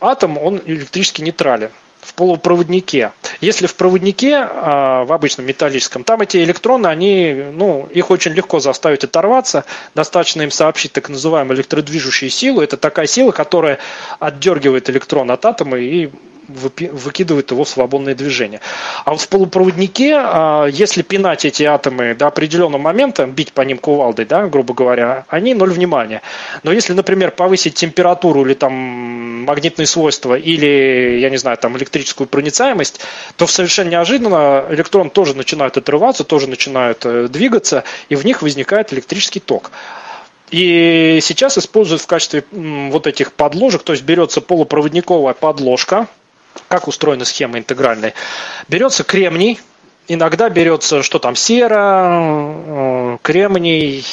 атом, 0.00 0.38
он 0.38 0.60
электрически 0.64 1.22
нейтрален 1.22 1.70
в 2.04 2.14
полупроводнике. 2.14 3.12
Если 3.40 3.66
в 3.66 3.74
проводнике, 3.74 4.36
а, 4.36 5.04
в 5.04 5.12
обычном 5.12 5.46
металлическом, 5.46 6.04
там 6.04 6.20
эти 6.20 6.38
электроны, 6.38 6.86
они, 6.86 7.44
ну, 7.52 7.88
их 7.90 8.10
очень 8.10 8.32
легко 8.32 8.60
заставить 8.60 9.04
оторваться. 9.04 9.64
Достаточно 9.94 10.42
им 10.42 10.50
сообщить 10.50 10.92
так 10.92 11.08
называемую 11.08 11.56
электродвижущую 11.56 12.30
силу. 12.30 12.60
Это 12.60 12.76
такая 12.76 13.06
сила, 13.06 13.32
которая 13.32 13.78
отдергивает 14.20 14.90
электрон 14.90 15.30
от 15.30 15.44
атома 15.44 15.78
и 15.78 16.10
выкидывает 16.48 17.50
его 17.50 17.64
в 17.64 17.68
свободное 17.68 18.14
движение. 18.14 18.60
А 19.04 19.12
вот 19.12 19.20
в 19.20 19.28
полупроводнике, 19.28 20.14
а, 20.16 20.66
если 20.66 21.02
пинать 21.02 21.44
эти 21.44 21.62
атомы 21.62 22.14
до 22.14 22.26
определенного 22.26 22.80
момента, 22.80 23.26
бить 23.26 23.52
по 23.52 23.62
ним 23.62 23.78
кувалдой, 23.78 24.24
да, 24.24 24.46
грубо 24.46 24.74
говоря, 24.74 25.24
они 25.28 25.54
ноль 25.54 25.70
внимания. 25.70 26.22
Но 26.62 26.72
если, 26.72 26.92
например, 26.92 27.30
повысить 27.30 27.74
температуру 27.74 28.44
или 28.44 28.54
там 28.54 28.72
магнитные 29.44 29.86
свойства, 29.86 30.34
или, 30.34 31.18
я 31.20 31.30
не 31.30 31.36
знаю, 31.36 31.56
там 31.56 31.76
электрическую 31.76 32.26
проницаемость, 32.26 33.00
то 33.36 33.46
совершенно 33.46 33.90
неожиданно 33.90 34.64
электрон 34.70 35.10
тоже 35.10 35.34
начинает 35.34 35.76
отрываться, 35.76 36.24
тоже 36.24 36.48
начинают 36.48 37.04
э, 37.04 37.28
двигаться, 37.28 37.84
и 38.08 38.16
в 38.16 38.24
них 38.24 38.42
возникает 38.42 38.92
электрический 38.92 39.40
ток. 39.40 39.70
И 40.50 41.18
сейчас 41.22 41.58
используют 41.58 42.02
в 42.02 42.06
качестве 42.06 42.44
вот 42.52 43.06
этих 43.06 43.32
подложек, 43.32 43.82
то 43.82 43.92
есть 43.92 44.04
берется 44.04 44.40
полупроводниковая 44.40 45.34
подложка, 45.34 46.06
как 46.74 46.88
устроена 46.88 47.24
схема 47.24 47.58
интегральная. 47.58 48.14
Берется 48.68 49.04
кремний, 49.04 49.60
иногда 50.08 50.48
берется, 50.48 51.02
что 51.02 51.18
там, 51.18 51.36
сера, 51.36 52.10
э, 52.12 53.18
кремний, 53.22 54.04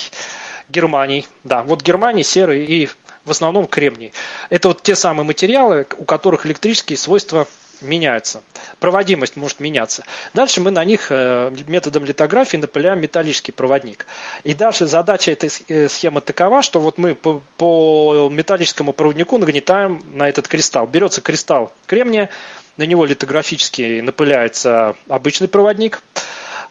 германий. 0.69 1.27
Да, 1.43 1.63
вот 1.63 1.81
германий, 1.81 2.23
серый 2.23 2.65
и 2.65 2.89
в 3.25 3.31
основном 3.31 3.67
кремний. 3.67 4.13
Это 4.49 4.67
вот 4.67 4.83
те 4.83 4.95
самые 4.95 5.25
материалы, 5.25 5.87
у 5.97 6.05
которых 6.05 6.45
электрические 6.45 6.97
свойства 6.97 7.47
меняются. 7.81 8.43
Проводимость 8.79 9.35
может 9.35 9.59
меняться. 9.59 10.03
Дальше 10.33 10.61
мы 10.61 10.71
на 10.71 10.83
них 10.85 11.07
э, 11.09 11.53
методом 11.67 12.05
литографии 12.05 12.57
напыляем 12.57 12.99
металлический 13.01 13.51
проводник. 13.51 14.07
И 14.43 14.53
дальше 14.53 14.85
задача 14.87 15.31
этой 15.31 15.49
э, 15.67 15.89
схемы 15.89 16.21
такова, 16.21 16.61
что 16.61 16.79
вот 16.79 16.97
мы 16.97 17.15
по, 17.15 17.41
по 17.57 18.29
металлическому 18.31 18.93
проводнику 18.93 19.37
нагнетаем 19.37 20.03
на 20.13 20.29
этот 20.29 20.47
кристалл. 20.47 20.87
Берется 20.87 21.21
кристалл 21.21 21.71
кремния, 21.85 22.29
на 22.77 22.83
него 22.83 23.05
литографически 23.05 24.01
напыляется 24.01 24.95
обычный 25.07 25.47
проводник. 25.47 26.01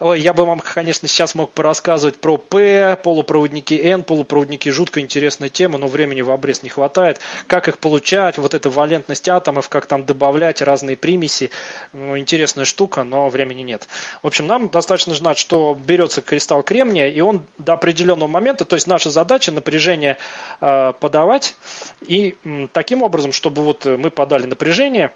Я 0.01 0.33
бы 0.33 0.47
вам, 0.47 0.61
конечно, 0.61 1.07
сейчас 1.09 1.35
мог 1.35 1.53
порассказывать 1.53 2.21
про 2.21 2.39
П, 2.39 2.99
полупроводники 3.03 3.75
N, 3.75 4.03
полупроводники, 4.03 4.71
жутко 4.71 5.01
интересная 5.01 5.51
тема, 5.51 5.77
но 5.77 5.89
времени 5.89 6.23
в 6.23 6.31
обрез 6.31 6.63
не 6.63 6.71
хватает. 6.71 7.21
Как 7.47 7.69
их 7.69 7.79
получать, 7.79 8.39
вот 8.39 8.55
эта 8.55 8.71
валентность 8.71 9.29
атомов, 9.29 9.69
как 9.69 9.87
там 9.87 10.07
добавлять 10.07 10.63
разные 10.63 10.97
примеси. 10.97 11.51
Ну, 11.93 12.17
интересная 12.19 12.65
штука, 12.65 13.05
но 13.05 13.29
времени 13.29 13.63
нет. 13.63 13.89
В 14.23 14.27
общем, 14.27 14.47
нам 14.47 14.71
достаточно 14.71 15.15
знать, 15.15 15.37
что 15.37 15.79
берется 15.79 16.23
кристалл 16.23 16.63
кремния, 16.63 17.09
и 17.09 17.21
он 17.21 17.45
до 17.59 17.75
определенного 17.75 18.29
момента, 18.29 18.65
то 18.65 18.77
есть 18.77 18.87
наша 18.87 19.11
задача 19.11 19.53
напряжение 19.53 20.17
э, 20.61 20.93
подавать, 20.99 21.57
и 22.01 22.37
таким 22.73 23.03
образом, 23.03 23.33
чтобы 23.33 23.63
вот 23.63 23.85
мы 23.85 24.11
подали 24.11 24.47
напряжение, 24.47 25.13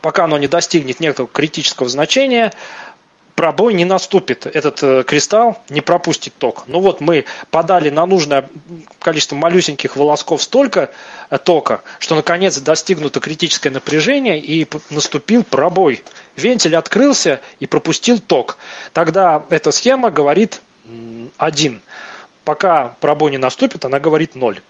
пока 0.00 0.24
оно 0.24 0.38
не 0.38 0.48
достигнет 0.48 1.00
некого 1.00 1.28
критического 1.28 1.88
значения, 1.88 2.52
пробой 3.34 3.74
не 3.74 3.84
наступит. 3.84 4.46
Этот 4.46 4.82
э, 4.82 5.04
кристалл 5.04 5.58
не 5.68 5.80
пропустит 5.80 6.34
ток. 6.38 6.64
Ну 6.66 6.80
вот 6.80 7.00
мы 7.00 7.24
подали 7.50 7.90
на 7.90 8.06
нужное 8.06 8.48
количество 8.98 9.36
малюсеньких 9.36 9.96
волосков 9.96 10.42
столько 10.42 10.90
э, 11.30 11.38
тока, 11.38 11.82
что 11.98 12.14
наконец 12.14 12.58
достигнуто 12.58 13.20
критическое 13.20 13.70
напряжение 13.70 14.38
и 14.38 14.66
наступил 14.90 15.44
пробой. 15.44 16.02
Вентиль 16.36 16.76
открылся 16.76 17.40
и 17.60 17.66
пропустил 17.66 18.18
ток. 18.20 18.58
Тогда 18.92 19.44
эта 19.50 19.70
схема 19.70 20.10
говорит 20.10 20.60
один. 21.36 21.82
Пока 22.44 22.96
пробой 23.00 23.30
не 23.30 23.38
наступит, 23.38 23.84
она 23.84 24.00
говорит 24.00 24.34
ноль. 24.34 24.60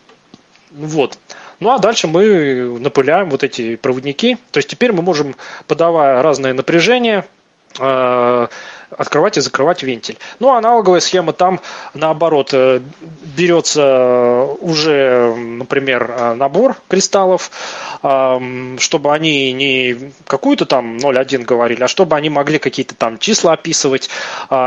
Вот. 0.70 1.18
Ну 1.60 1.70
а 1.70 1.78
дальше 1.78 2.06
мы 2.06 2.78
напыляем 2.80 3.30
вот 3.30 3.44
эти 3.44 3.76
проводники. 3.76 4.36
То 4.51 4.59
есть 4.59 4.68
теперь 4.68 4.93
мы 4.93 5.02
можем, 5.02 5.36
подавая 5.66 6.22
разное 6.22 6.55
напряжение, 6.55 7.24
открывать 7.78 9.36
и 9.39 9.40
закрывать 9.40 9.82
вентиль. 9.82 10.19
Ну, 10.39 10.53
аналоговая 10.53 11.01
схема 11.01 11.32
там, 11.32 11.61
наоборот, 11.94 12.51
э, 12.53 12.81
берется 13.36 14.47
уже, 14.61 15.35
например, 15.35 16.11
э, 16.11 16.35
набор 16.35 16.77
кристаллов, 16.89 17.51
э, 18.03 18.77
чтобы 18.78 19.12
они 19.12 19.53
не 19.53 20.12
какую-то 20.27 20.66
там 20.66 20.99
0,1 20.99 21.44
говорили, 21.44 21.82
а 21.82 21.89
чтобы 21.89 22.16
они 22.16 22.31
могли 22.31 22.59
какие-то 22.59 22.94
там 22.94 23.19
числа 23.19 23.53
описывать. 23.53 24.11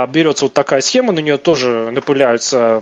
Берется 0.10 0.46
вот 0.46 0.54
такая 0.54 0.82
схема, 0.82 1.12
на 1.12 1.20
нее 1.20 1.38
тоже 1.38 1.92
напыляются 1.92 2.82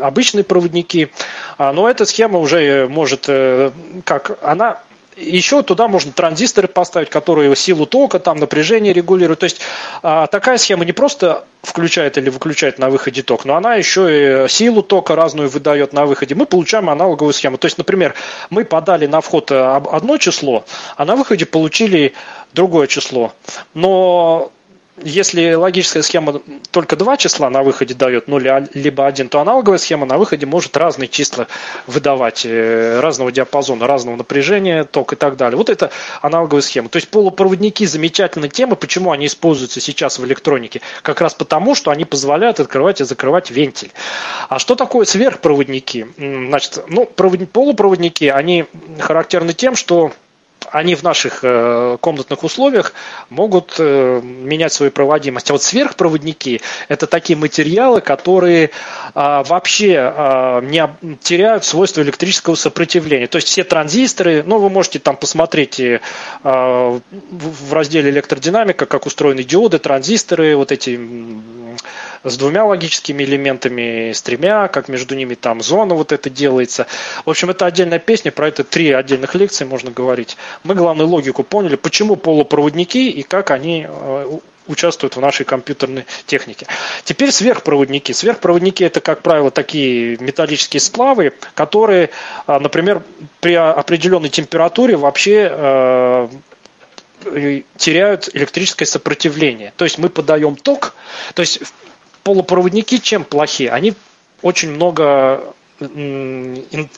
обычные 0.00 0.44
проводники. 0.44 1.10
А, 1.58 1.72
Но 1.72 1.88
эта 1.88 2.04
схема 2.04 2.38
уже 2.38 2.88
может, 2.88 3.24
э, 3.28 3.70
как 4.04 4.38
она 4.42 4.80
еще 5.16 5.62
туда 5.62 5.88
можно 5.88 6.12
транзисторы 6.12 6.68
поставить, 6.68 7.10
которые 7.10 7.54
силу 7.56 7.86
тока, 7.86 8.18
там 8.18 8.38
напряжение 8.38 8.92
регулируют. 8.92 9.40
То 9.40 9.44
есть 9.44 9.60
а, 10.02 10.26
такая 10.26 10.58
схема 10.58 10.84
не 10.84 10.92
просто 10.92 11.44
включает 11.62 12.18
или 12.18 12.30
выключает 12.30 12.78
на 12.78 12.90
выходе 12.90 13.22
ток, 13.22 13.44
но 13.44 13.54
она 13.54 13.74
еще 13.76 14.44
и 14.44 14.48
силу 14.48 14.82
тока 14.82 15.14
разную 15.14 15.48
выдает 15.48 15.92
на 15.92 16.06
выходе. 16.06 16.34
Мы 16.34 16.46
получаем 16.46 16.90
аналоговую 16.90 17.32
схему. 17.32 17.58
То 17.58 17.66
есть, 17.66 17.78
например, 17.78 18.14
мы 18.50 18.64
подали 18.64 19.06
на 19.06 19.20
вход 19.20 19.52
об- 19.52 19.88
одно 19.88 20.18
число, 20.18 20.64
а 20.96 21.04
на 21.04 21.16
выходе 21.16 21.46
получили 21.46 22.14
другое 22.52 22.86
число. 22.86 23.32
Но 23.74 24.50
если 25.02 25.54
логическая 25.54 26.02
схема 26.02 26.42
только 26.70 26.96
два 26.96 27.16
числа 27.16 27.48
на 27.50 27.62
выходе 27.62 27.94
дает, 27.94 28.28
ну, 28.28 28.38
ли- 28.38 28.68
либо 28.74 29.06
один, 29.06 29.28
то 29.28 29.40
аналоговая 29.40 29.78
схема 29.78 30.04
на 30.06 30.18
выходе 30.18 30.44
может 30.44 30.76
разные 30.76 31.08
числа 31.08 31.46
выдавать, 31.86 32.42
э, 32.44 33.00
разного 33.00 33.32
диапазона, 33.32 33.86
разного 33.86 34.16
напряжения, 34.16 34.84
ток 34.84 35.14
и 35.14 35.16
так 35.16 35.36
далее. 35.36 35.56
Вот 35.56 35.70
это 35.70 35.90
аналоговая 36.20 36.62
схема. 36.62 36.88
То 36.88 36.96
есть 36.96 37.08
полупроводники 37.08 37.84
замечательная 37.86 38.48
тема. 38.50 38.76
Почему 38.76 39.12
они 39.12 39.26
используются 39.26 39.80
сейчас 39.80 40.18
в 40.18 40.24
электронике? 40.26 40.82
Как 41.02 41.20
раз 41.20 41.34
потому, 41.34 41.74
что 41.74 41.90
они 41.90 42.04
позволяют 42.04 42.60
открывать 42.60 43.00
и 43.00 43.04
закрывать 43.04 43.50
вентиль. 43.50 43.92
А 44.48 44.58
что 44.58 44.74
такое 44.74 45.06
сверхпроводники? 45.06 46.06
Значит, 46.16 46.84
ну, 46.88 47.08
провод- 47.16 47.46
полупроводники, 47.46 48.24
они 48.26 48.66
характерны 48.98 49.54
тем, 49.54 49.74
что 49.74 50.12
они 50.72 50.94
в 50.94 51.02
наших 51.02 51.40
э, 51.42 51.98
комнатных 52.00 52.42
условиях 52.44 52.94
могут 53.28 53.76
э, 53.78 54.20
менять 54.22 54.72
свою 54.72 54.90
проводимость. 54.90 55.50
А 55.50 55.52
вот 55.52 55.62
сверхпроводники– 55.62 56.62
это 56.88 57.06
такие 57.06 57.36
материалы, 57.36 58.00
которые 58.00 58.70
а, 59.14 59.42
вообще 59.44 59.96
а, 59.98 60.60
не 60.60 60.88
теряют 61.20 61.64
свойства 61.64 62.00
электрического 62.00 62.54
сопротивления. 62.54 63.26
То 63.26 63.36
есть 63.36 63.48
все 63.48 63.64
транзисторы, 63.64 64.42
ну 64.44 64.58
вы 64.58 64.70
можете 64.70 64.98
там 64.98 65.16
посмотреть 65.16 65.78
э, 65.78 66.00
а, 66.42 66.98
в 67.10 67.72
разделе 67.72 68.10
электродинамика, 68.10 68.86
как 68.86 69.04
устроены 69.06 69.44
диоды, 69.44 69.78
транзисторы, 69.78 70.56
вот 70.56 70.72
эти 70.72 70.98
с 72.24 72.36
двумя 72.36 72.64
логическими 72.64 73.24
элементами, 73.24 74.12
с 74.12 74.22
тремя, 74.22 74.68
как 74.68 74.88
между 74.88 75.14
ними 75.14 75.34
там 75.34 75.60
зона 75.60 75.94
вот 75.94 76.12
это 76.12 76.30
делается. 76.30 76.86
В 77.24 77.30
общем, 77.30 77.50
это 77.50 77.66
отдельная 77.66 77.98
песня, 77.98 78.30
про 78.30 78.48
это 78.48 78.64
три 78.64 78.92
отдельных 78.92 79.34
лекции 79.34 79.64
можно 79.64 79.90
говорить. 79.90 80.36
Мы 80.64 80.74
главную 80.74 81.08
логику 81.08 81.42
поняли, 81.42 81.76
почему 81.76 82.16
полупроводники 82.16 83.10
и 83.10 83.22
как 83.22 83.50
они 83.50 83.86
э, 83.88 84.38
участвуют 84.66 85.16
в 85.16 85.20
нашей 85.20 85.44
компьютерной 85.44 86.06
технике. 86.26 86.66
Теперь 87.04 87.32
сверхпроводники. 87.32 88.12
Сверхпроводники 88.12 88.84
это, 88.84 89.00
как 89.00 89.22
правило, 89.22 89.50
такие 89.50 90.16
металлические 90.18 90.80
сплавы, 90.80 91.32
которые, 91.54 92.10
а, 92.46 92.60
например, 92.60 93.02
при 93.40 93.54
определенной 93.54 94.28
температуре 94.28 94.96
вообще 94.96 95.48
э, 95.50 96.28
э, 97.24 97.62
теряют 97.76 98.28
электрическое 98.32 98.86
сопротивление. 98.86 99.72
То 99.76 99.84
есть 99.84 99.98
мы 99.98 100.08
подаем 100.08 100.56
ток, 100.56 100.94
то 101.34 101.40
есть 101.40 101.60
полупроводники 102.22 102.98
чем 102.98 103.24
плохи? 103.24 103.64
Они 103.64 103.94
очень 104.42 104.70
много 104.70 105.54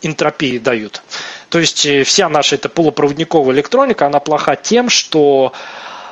энтропии 0.02 0.58
дают. 0.58 1.02
То 1.48 1.58
есть 1.58 1.86
э, 1.86 2.04
вся 2.04 2.28
наша 2.28 2.56
эта 2.56 2.68
полупроводниковая 2.68 3.54
электроника, 3.54 4.06
она 4.06 4.20
плоха 4.20 4.56
тем, 4.56 4.88
что 4.88 5.52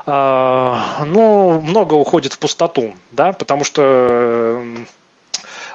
э, 0.07 0.77
ну, 1.07 1.61
много 1.61 1.95
уходит 1.95 2.33
в 2.33 2.39
пустоту, 2.39 2.95
да, 3.11 3.33
потому 3.33 3.65
что 3.65 3.83
э, 3.85 4.85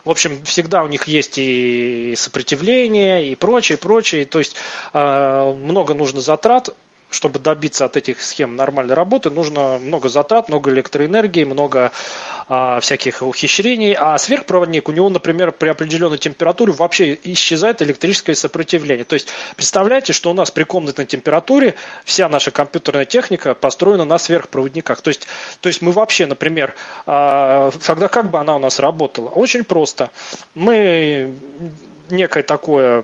в 0.06 0.10
общем, 0.10 0.44
всегда 0.44 0.84
у 0.84 0.88
них 0.88 1.04
есть 1.04 1.38
и 1.38 2.14
сопротивление, 2.16 3.30
и 3.30 3.36
прочее, 3.36 3.78
прочее. 3.78 4.26
То 4.26 4.40
есть 4.40 4.56
э, 4.94 5.54
много 5.54 5.94
нужно 5.96 6.22
затрат, 6.22 6.70
чтобы 7.10 7.40
добиться 7.40 7.86
от 7.86 7.96
этих 7.98 8.22
схем 8.22 8.56
нормальной 8.56 8.94
работы, 8.94 9.30
нужно 9.30 9.78
много 9.80 10.10
затрат, 10.10 10.50
много 10.50 10.72
электроэнергии, 10.72 11.46
много 11.46 11.92
а, 12.48 12.80
всяких 12.80 13.22
ухищрений. 13.22 13.94
А 13.94 14.18
сверхпроводник, 14.18 14.90
у 14.90 14.92
него, 14.92 15.10
например, 15.10 15.52
при 15.52 15.70
определенной 15.70 16.18
температуре 16.18 16.74
вообще 16.74 17.18
исчезает 17.24 17.82
электрическое 17.82 18.36
сопротивление. 18.36 19.06
То 19.06 19.14
есть 19.14 19.30
представляете, 19.56 20.14
что 20.14 20.32
у 20.32 20.34
нас 20.34 20.52
при 20.52 20.64
комнатной 20.64 21.06
температуре 21.06 21.76
вся 22.04 22.28
наша 22.28 22.52
компьютерная 22.52 23.06
техника 23.06 23.56
построена 23.56 24.06
на 24.06 24.18
сверхпроводниках. 24.18 25.02
То 25.02 25.10
есть, 25.10 25.28
то 25.62 25.68
есть 25.68 25.82
мы 25.82 25.92
вообще, 25.92 26.26
например, 26.26 26.76
а, 27.06 27.72
тогда 27.86 28.10
как 28.10 28.30
бы 28.32 28.40
она 28.40 28.56
у 28.56 28.60
нас 28.60 28.80
работала? 28.80 29.30
Очень 29.30 29.64
просто. 29.64 30.12
Мы 30.56 31.34
некое 32.10 32.44
такое 32.44 33.04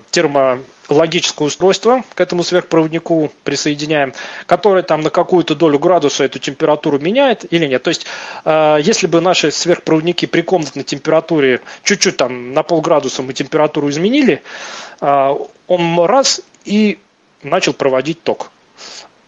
термологическое 0.87 1.47
устройство 1.47 2.03
к 2.13 2.21
этому 2.21 2.43
сверхпроводнику 2.43 3.31
присоединяем, 3.43 4.13
которое 4.45 4.83
там 4.83 5.01
на 5.01 5.09
какую-то 5.09 5.55
долю 5.55 5.79
градуса 5.79 6.23
эту 6.23 6.39
температуру 6.39 6.99
меняет 6.99 7.51
или 7.51 7.67
нет. 7.67 7.83
То 7.83 7.89
есть, 7.89 8.05
э, 8.45 8.77
если 8.81 9.07
бы 9.07 9.21
наши 9.21 9.51
сверхпроводники 9.51 10.25
при 10.25 10.41
комнатной 10.41 10.83
температуре 10.83 11.61
чуть-чуть 11.83 12.17
там 12.17 12.53
на 12.53 12.63
полградуса 12.63 13.21
мы 13.21 13.33
температуру 13.33 13.89
изменили, 13.89 14.43
э, 15.01 15.35
он 15.67 15.99
раз 16.05 16.41
и 16.65 16.99
начал 17.43 17.73
проводить 17.73 18.23
ток. 18.23 18.51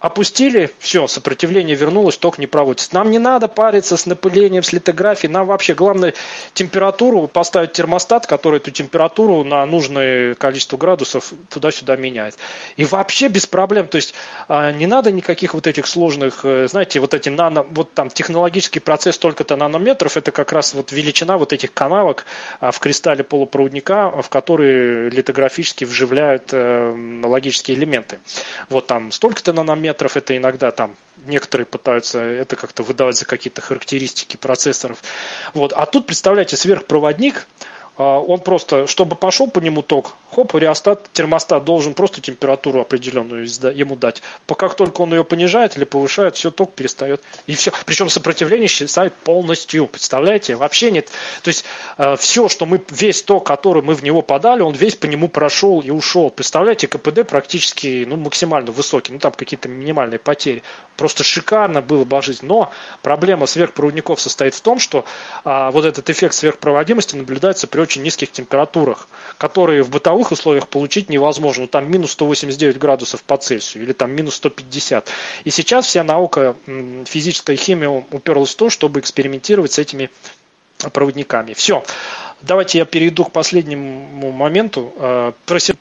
Опустили, 0.05 0.69
все, 0.77 1.07
сопротивление 1.07 1.75
вернулось, 1.75 2.15
ток 2.15 2.37
не 2.37 2.45
проводится. 2.45 2.93
Нам 2.93 3.09
не 3.09 3.17
надо 3.17 3.47
париться 3.47 3.97
с 3.97 4.05
напылением, 4.05 4.61
с 4.61 4.71
литографией. 4.71 5.33
Нам 5.33 5.47
вообще 5.47 5.73
главное 5.73 6.13
температуру 6.53 7.27
поставить 7.27 7.71
термостат, 7.71 8.27
который 8.27 8.57
эту 8.57 8.69
температуру 8.69 9.43
на 9.43 9.65
нужное 9.65 10.35
количество 10.35 10.77
градусов 10.77 11.33
туда-сюда 11.49 11.95
меняет. 11.95 12.37
И 12.77 12.85
вообще 12.85 13.29
без 13.29 13.47
проблем. 13.47 13.87
То 13.87 13.95
есть 13.95 14.13
а, 14.47 14.71
не 14.71 14.85
надо 14.85 15.11
никаких 15.11 15.55
вот 15.55 15.65
этих 15.65 15.87
сложных, 15.87 16.41
э, 16.43 16.67
знаете, 16.67 16.99
вот 16.99 17.15
эти 17.15 17.29
нано, 17.29 17.65
вот 17.67 17.95
там 17.95 18.11
технологический 18.11 18.81
процесс 18.81 19.17
только-то 19.17 19.55
нанометров, 19.55 20.17
это 20.17 20.31
как 20.31 20.51
раз 20.51 20.75
вот 20.75 20.91
величина 20.91 21.39
вот 21.39 21.51
этих 21.51 21.73
канавок 21.73 22.27
а, 22.59 22.69
в 22.69 22.77
кристалле 22.77 23.23
полупроводника, 23.23 24.11
в 24.21 24.29
которые 24.29 25.09
литографически 25.09 25.83
вживляют 25.83 26.49
э, 26.51 27.21
логические 27.23 27.75
элементы. 27.75 28.19
Вот 28.69 28.85
там 28.85 29.11
столько-то 29.11 29.51
нанометров, 29.51 29.94
это 30.01 30.35
иногда 30.35 30.71
там 30.71 30.95
некоторые 31.17 31.65
пытаются 31.65 32.19
это 32.19 32.55
как-то 32.55 32.83
выдавать 32.83 33.17
за 33.17 33.25
какие-то 33.25 33.61
характеристики 33.61 34.37
процессоров. 34.37 35.01
Вот. 35.53 35.73
А 35.73 35.85
тут, 35.85 36.07
представляете, 36.07 36.57
сверхпроводник, 36.57 37.47
а, 37.97 38.19
он 38.19 38.39
просто, 38.41 38.87
чтобы 38.87 39.15
пошел 39.15 39.49
по 39.49 39.59
нему 39.59 39.81
ток, 39.81 40.15
хоп, 40.35 40.53
реостат, 40.55 41.09
термостат 41.13 41.63
должен 41.63 41.93
просто 41.93 42.19
температуру 42.19 42.81
определенную 42.81 43.47
ему 43.73 43.95
дать. 43.95 44.21
Как 44.45 44.75
только 44.75 45.01
он 45.01 45.13
ее 45.13 45.23
понижает 45.23 45.77
или 45.77 45.85
повышает, 45.85 46.35
все, 46.35 46.51
ток 46.51 46.73
перестает. 46.73 47.21
И 47.47 47.55
все. 47.55 47.71
Причем 47.85 48.09
сопротивление 48.09 48.67
исчезает 48.67 49.13
полностью. 49.13 49.87
Представляете? 49.87 50.55
Вообще 50.55 50.91
нет. 50.91 51.09
То 51.41 51.49
есть 51.49 51.65
а, 51.97 52.17
все, 52.17 52.49
что 52.49 52.65
мы, 52.65 52.83
весь 52.89 53.23
ток, 53.23 53.45
который 53.45 53.81
мы 53.81 53.93
в 53.95 54.03
него 54.03 54.21
подали, 54.21 54.61
он 54.61 54.73
весь 54.73 54.95
по 54.95 55.05
нему 55.05 55.29
прошел 55.29 55.79
и 55.79 55.89
ушел. 55.89 56.29
Представляете, 56.29 56.87
КПД 56.87 57.27
практически 57.27 58.05
ну, 58.07 58.17
максимально 58.17 58.71
высокий. 58.71 59.13
Ну, 59.13 59.19
там 59.19 59.31
какие-то 59.31 59.69
минимальные 59.69 60.19
потери. 60.19 60.63
Просто 60.97 61.23
шикарно 61.23 61.81
было 61.81 62.03
бы 62.03 62.21
жить. 62.21 62.43
Но 62.43 62.71
проблема 63.01 63.45
сверхпроводников 63.45 64.19
состоит 64.19 64.53
в 64.53 64.61
том, 64.61 64.79
что 64.79 65.05
а, 65.45 65.71
вот 65.71 65.85
этот 65.85 66.09
эффект 66.09 66.33
сверхпроводимости 66.33 67.15
наблюдается 67.15 67.67
при 67.67 67.79
очень 67.79 68.01
низких 68.01 68.31
температурах, 68.31 69.07
которые 69.37 69.83
в 69.83 69.89
бытовых 69.89 70.24
условиях 70.31 70.67
получить 70.67 71.09
невозможно. 71.09 71.67
Там 71.67 71.89
минус 71.91 72.11
189 72.11 72.77
градусов 72.77 73.23
по 73.23 73.37
Цельсию 73.37 73.83
или 73.83 73.93
там 73.93 74.11
минус 74.11 74.35
150. 74.35 75.09
И 75.43 75.49
сейчас 75.49 75.85
вся 75.85 76.03
наука, 76.03 76.55
физическая 77.05 77.55
химия 77.55 77.89
уперлась 77.89 78.53
в 78.53 78.55
то, 78.55 78.69
чтобы 78.69 78.99
экспериментировать 78.99 79.73
с 79.73 79.79
этими 79.79 80.09
проводниками. 80.91 81.53
Все. 81.53 81.83
Давайте 82.41 82.77
я 82.77 82.85
перейду 82.85 83.25
к 83.25 83.31
последнему 83.31 84.31
моменту. 84.31 84.93
Э, 84.97 85.31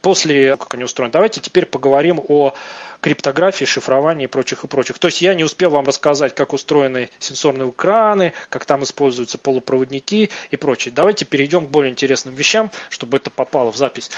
после, 0.01 0.57
как 0.57 0.75
они 0.75 0.85
устроены, 0.85 1.13
давайте 1.13 1.41
теперь 1.41 1.67
поговорим 1.67 2.21
о 2.27 2.55
криптографии, 3.01 3.65
шифровании 3.65 4.25
и 4.25 4.29
прочих 4.29 4.65
и 4.65 4.67
прочих. 4.67 4.99
То 4.99 5.09
есть 5.09 5.21
я 5.21 5.35
не 5.35 5.45
успел 5.45 5.71
вам 5.71 5.85
рассказать, 5.85 6.35
как 6.35 6.53
устроены 6.53 7.11
сенсорные 7.19 7.69
экраны, 7.69 8.33
как 8.49 8.65
там 8.65 8.83
используются 8.83 9.37
полупроводники 9.37 10.31
и 10.51 10.57
прочее. 10.57 10.95
Давайте 10.95 11.25
перейдем 11.25 11.67
к 11.67 11.71
более 11.71 11.91
интересным 11.91 12.35
вещам, 12.35 12.71
чтобы 12.89 13.19
это 13.19 13.31
попало 13.31 13.73
в 13.73 13.77
запись. 13.77 14.11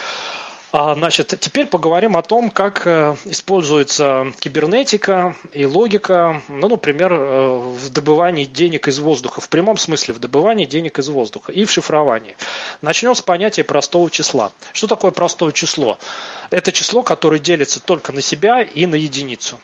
А, 0.79 0.95
значит, 0.95 1.29
теперь 1.41 1.69
поговорим 1.69 2.19
о 2.19 2.23
том, 2.23 2.51
как 2.51 2.87
э, 2.87 3.17
используется 3.25 4.35
кибернетика 4.41 5.35
и 5.55 5.65
логика, 5.65 6.43
ну, 6.49 6.69
например, 6.69 7.15
э, 7.15 7.57
в 7.57 7.89
добывании 7.89 8.45
денег 8.45 8.87
из 8.87 8.99
воздуха, 8.99 9.41
в 9.41 9.49
прямом 9.49 9.79
смысле 9.79 10.13
в 10.13 10.19
добывании 10.19 10.67
денег 10.67 10.99
из 10.99 11.09
воздуха 11.09 11.51
и 11.51 11.65
в 11.65 11.71
шифровании. 11.71 12.37
Начнем 12.83 13.15
с 13.15 13.23
понятия 13.23 13.65
простого 13.65 14.11
числа. 14.11 14.53
Что 14.75 14.87
такое 14.87 15.13
простое 15.13 15.53
число? 15.53 15.99
Это 16.51 16.73
число, 16.73 17.03
которое 17.03 17.39
делится 17.39 17.81
только 17.81 18.13
на 18.13 18.21
себя 18.21 18.61
и 18.61 18.85
на 18.85 18.97
единицу. 18.97 19.59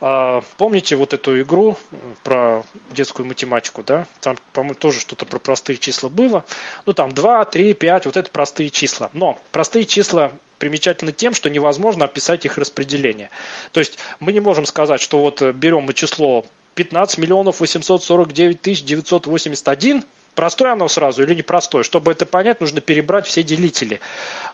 А, 0.00 0.42
помните 0.56 0.96
вот 0.96 1.14
эту 1.14 1.40
игру 1.42 1.76
про 2.22 2.64
детскую 2.90 3.26
математику, 3.26 3.82
да? 3.82 4.06
Там, 4.20 4.36
по-моему, 4.52 4.74
тоже 4.74 5.00
что-то 5.00 5.26
про 5.26 5.38
простые 5.38 5.78
числа 5.78 6.08
было. 6.08 6.44
Ну, 6.86 6.92
там 6.92 7.12
2, 7.12 7.44
3, 7.44 7.74
5, 7.74 8.06
вот 8.06 8.16
это 8.16 8.30
простые 8.30 8.70
числа. 8.70 9.10
Но 9.12 9.38
простые 9.52 9.86
числа 9.86 10.32
примечательны 10.58 11.12
тем, 11.12 11.34
что 11.34 11.50
невозможно 11.50 12.04
описать 12.04 12.44
их 12.44 12.58
распределение. 12.58 13.30
То 13.72 13.80
есть 13.80 13.98
мы 14.20 14.32
не 14.32 14.40
можем 14.40 14.66
сказать, 14.66 15.00
что 15.00 15.20
вот 15.20 15.42
берем 15.42 15.82
мы 15.82 15.94
число 15.94 16.44
15 16.74 17.18
миллионов 17.18 17.60
849 17.60 18.60
тысяч 18.60 18.82
981, 18.82 20.04
Простое 20.34 20.72
оно 20.72 20.88
сразу 20.88 21.22
или 21.22 21.34
непростое? 21.34 21.84
Чтобы 21.84 22.12
это 22.12 22.26
понять, 22.26 22.60
нужно 22.60 22.80
перебрать 22.80 23.26
все 23.26 23.42
делители, 23.42 24.00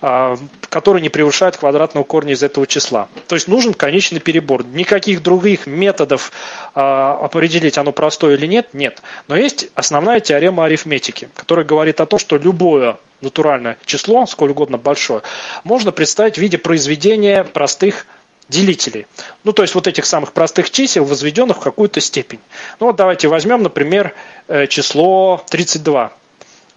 а, 0.03 0.37
которые 0.69 1.03
не 1.03 1.09
превышают 1.09 1.57
квадратного 1.57 2.05
корня 2.05 2.35
из 2.35 2.43
этого 2.43 2.67
числа. 2.67 3.09
То 3.29 3.35
есть 3.35 3.49
нужен 3.49 3.75
конечный 3.75 4.21
перебор. 4.21 4.65
Никаких 4.65 5.23
других 5.23 5.67
методов 5.67 6.33
а, 6.75 7.19
определить, 7.23 7.79
оно 7.79 7.93
простое 7.93 8.37
или 8.37 8.47
нет, 8.47 8.75
нет. 8.75 9.03
Но 9.29 9.37
есть 9.37 9.69
основная 9.75 10.21
теорема 10.21 10.67
арифметики, 10.67 11.29
которая 11.35 11.65
говорит 11.65 12.01
о 12.01 12.07
том, 12.07 12.19
что 12.19 12.37
любое 12.37 12.99
натуральное 13.21 13.79
число, 13.85 14.27
сколь 14.27 14.51
угодно 14.51 14.79
большое, 14.79 15.23
можно 15.65 15.93
представить 15.93 16.37
в 16.37 16.39
виде 16.39 16.59
произведения 16.59 17.45
простых 17.45 18.07
делителей. 18.51 19.07
Ну, 19.45 19.53
то 19.53 19.63
есть 19.63 19.75
вот 19.75 19.87
этих 19.87 20.05
самых 20.05 20.33
простых 20.33 20.71
чисел, 20.71 21.05
возведенных 21.05 21.59
в 21.59 21.61
какую-то 21.61 22.01
степень. 22.01 22.41
Ну, 22.81 22.87
вот 22.87 22.97
давайте 22.97 23.29
возьмем, 23.29 23.63
например, 23.63 24.15
э, 24.49 24.67
число 24.67 25.43
32. 25.49 26.13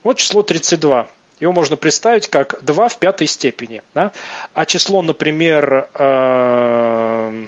Вот 0.04 0.18
число 0.18 0.44
32. 0.44 1.08
Его 1.40 1.52
можно 1.52 1.76
представить 1.76 2.30
как 2.30 2.64
2 2.64 2.88
в 2.90 2.98
пятой 3.00 3.28
степени. 3.28 3.82
Да? 3.94 4.12
А 4.54 4.66
число, 4.66 5.02
например, 5.02 5.90
э, 5.94 7.48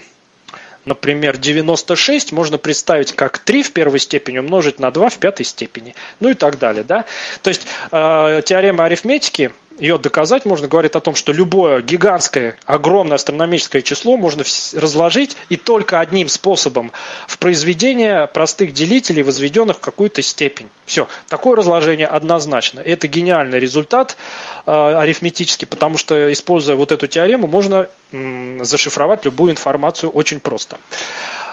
например, 0.86 1.38
96 1.38 2.32
можно 2.32 2.58
представить 2.58 3.14
как 3.14 3.38
3 3.38 3.64
в 3.64 3.72
первой 3.74 4.00
степени 4.00 4.40
умножить 4.40 4.80
на 4.80 4.92
2 4.92 5.10
в 5.10 5.18
пятой 5.20 5.46
степени. 5.46 5.96
Ну 6.20 6.30
и 6.30 6.34
так 6.34 6.58
далее. 6.58 6.84
Да? 6.84 7.06
То 7.44 7.50
есть 7.50 7.68
э, 7.92 8.42
теорема 8.44 8.86
арифметики 8.86 9.52
ее 9.78 9.98
доказать 9.98 10.46
можно 10.46 10.68
говорить 10.68 10.96
о 10.96 11.00
том, 11.00 11.16
что 11.16 11.34
любое 11.34 11.82
гигантское, 11.82 12.58
огромное 12.66 13.16
астрономическое 13.16 13.82
число 13.82 14.18
можно 14.18 14.44
разложить 14.74 15.36
и 15.50 15.58
только 15.58 16.00
одним 16.00 16.30
способом 16.30 16.92
в 17.28 17.38
произведение 17.38 18.28
простых 18.28 18.74
делителей, 18.74 19.24
возведенных 19.24 19.78
в 19.78 19.80
какую-то 19.80 20.22
степень. 20.22 20.70
Все. 20.86 21.08
Такое 21.28 21.58
разложение 21.58 22.08
однозначно. 22.08 22.80
Это 22.80 23.08
гениальный 23.08 23.60
результат 23.60 24.18
э, 24.66 24.72
арифметический, 24.72 25.68
потому 25.68 25.98
что, 25.98 26.32
используя 26.32 26.76
вот 26.76 26.92
эту 26.92 27.08
теорему, 27.08 27.48
можно 27.48 27.90
м, 28.12 28.64
зашифровать 28.64 29.26
любую 29.26 29.52
информацию 29.52 30.10
очень 30.10 30.40
просто. 30.40 30.78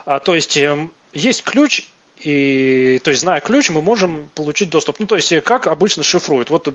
А, 0.04 0.18
то 0.18 0.34
есть 0.34 0.56
э, 0.56 0.88
есть 1.12 1.42
ключ 1.42 1.88
и, 2.18 3.00
то 3.02 3.10
есть, 3.10 3.22
зная 3.22 3.40
ключ, 3.40 3.70
мы 3.70 3.82
можем 3.82 4.30
получить 4.34 4.70
доступ. 4.70 5.00
Ну, 5.00 5.06
то 5.06 5.16
есть, 5.16 5.34
как 5.42 5.66
обычно 5.66 6.02
шифруют. 6.02 6.50
Вот 6.50 6.68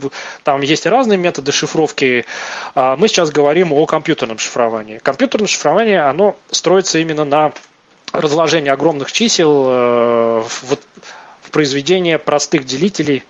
там 0.43 0.61
есть 0.61 0.85
разные 0.85 1.17
методы 1.17 1.51
шифровки. 1.51 2.25
А 2.75 2.97
мы 2.97 3.07
сейчас 3.07 3.31
говорим 3.31 3.71
о 3.71 3.85
компьютерном 3.85 4.39
шифровании. 4.39 4.97
Компьютерное 4.97 5.47
шифрование, 5.47 6.01
оно 6.01 6.35
строится 6.51 6.99
именно 6.99 7.23
на 7.23 7.53
разложении 8.11 8.69
огромных 8.69 9.11
чисел 9.11 9.65
э, 9.67 10.43
в, 10.43 10.77
в 11.41 11.51
произведение 11.51 12.17
простых 12.17 12.65
делителей. 12.65 13.23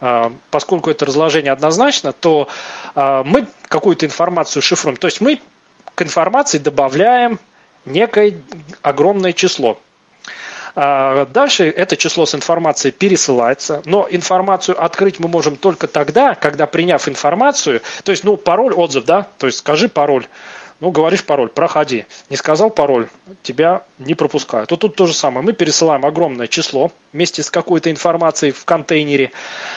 А, 0.00 0.32
поскольку 0.50 0.90
это 0.90 1.04
разложение 1.04 1.52
однозначно, 1.52 2.12
то 2.12 2.48
а, 2.94 3.22
мы 3.22 3.46
какую-то 3.68 4.06
информацию 4.06 4.62
шифруем. 4.62 4.96
То 4.96 5.06
есть, 5.06 5.20
мы 5.20 5.40
к 5.94 6.02
информации 6.02 6.58
добавляем 6.58 7.38
некое 7.84 8.40
огромное 8.82 9.32
число. 9.32 9.78
А, 10.74 11.26
дальше 11.26 11.68
это 11.68 11.96
число 11.96 12.26
с 12.26 12.34
информацией 12.34 12.92
пересылается, 12.92 13.82
но 13.84 14.06
информацию 14.10 14.82
открыть 14.82 15.18
мы 15.18 15.28
можем 15.28 15.56
только 15.56 15.86
тогда, 15.86 16.34
когда 16.34 16.66
приняв 16.66 17.08
информацию, 17.08 17.82
то 18.04 18.12
есть, 18.12 18.24
ну, 18.24 18.36
пароль, 18.36 18.74
отзыв, 18.74 19.04
да, 19.04 19.26
то 19.38 19.46
есть 19.46 19.58
скажи 19.58 19.88
пароль, 19.88 20.26
ну, 20.80 20.90
говоришь 20.90 21.24
пароль, 21.24 21.50
проходи. 21.50 22.06
Не 22.30 22.36
сказал 22.36 22.70
пароль, 22.70 23.08
тебя 23.42 23.84
не 23.98 24.14
пропускают. 24.14 24.70
Вот 24.70 24.80
тут 24.80 24.96
то 24.96 25.06
же 25.06 25.12
самое. 25.12 25.44
Мы 25.44 25.52
пересылаем 25.52 26.06
огромное 26.06 26.46
число 26.46 26.90
вместе 27.12 27.42
с 27.42 27.50
какой-то 27.50 27.90
информацией 27.90 28.52
в 28.52 28.64
контейнере. 28.64 29.32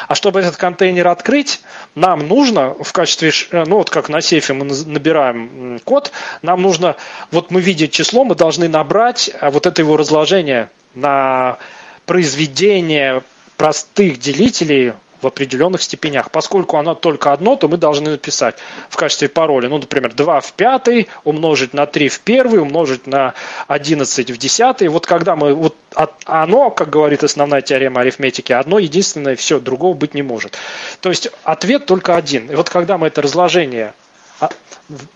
А 0.07 0.15
чтобы 0.15 0.39
этот 0.39 0.55
контейнер 0.55 1.09
открыть, 1.09 1.61
нам 1.95 2.25
нужно 2.27 2.73
в 2.81 2.93
качестве, 2.93 3.31
э, 3.51 3.63
ну 3.65 3.77
вот 3.77 3.89
как 3.89 4.07
на 4.07 4.21
сейфе 4.21 4.53
мы 4.53 4.65
набираем 4.65 5.81
код, 5.83 6.13
нам 6.41 6.61
нужно, 6.61 6.95
вот 7.31 7.51
мы 7.51 7.59
видим 7.59 7.89
число, 7.89 8.23
мы 8.23 8.35
должны 8.35 8.69
набрать 8.69 9.29
а 9.41 9.51
вот 9.51 9.65
это 9.65 9.81
его 9.81 9.97
разложение 9.97 10.69
на 10.95 11.57
произведение 12.05 13.23
простых 13.57 14.19
делителей 14.19 14.93
в 15.23 15.27
определенных 15.27 15.81
степенях. 15.81 16.29
Поскольку 16.31 16.77
оно 16.77 16.95
только 16.95 17.31
одно, 17.31 17.55
то 17.55 17.67
мы 17.67 17.77
должны 17.77 18.11
написать 18.11 18.55
в 18.89 18.97
качестве 18.97 19.29
пароля, 19.29 19.69
ну, 19.69 19.77
например, 19.77 20.13
2 20.13 20.41
в 20.41 20.53
5 20.53 21.07
умножить 21.23 21.73
на 21.73 21.85
3 21.85 22.09
в 22.09 22.21
1 22.23 22.59
умножить 22.59 23.07
на 23.07 23.33
11 23.67 24.31
в 24.31 24.37
10. 24.37 24.89
Вот 24.89 25.05
когда 25.05 25.35
мы, 25.35 25.53
вот 25.53 25.75
оно, 26.25 26.69
как 26.71 26.89
говорит 26.89 27.23
основная 27.23 27.61
теорема 27.61 28.01
арифметики, 28.01 28.51
одно 28.51 28.79
единственное, 28.79 29.35
все, 29.35 29.59
другого 29.59 29.95
быть 29.95 30.13
не 30.13 30.21
может. 30.21 30.57
То 30.99 31.09
есть 31.09 31.29
ответ 31.43 31.85
только 31.85 32.15
один. 32.15 32.51
И 32.51 32.55
вот 32.55 32.69
когда 32.69 32.97
мы 32.97 33.07
это 33.07 33.21
разложение 33.21 33.93
а, 34.39 34.49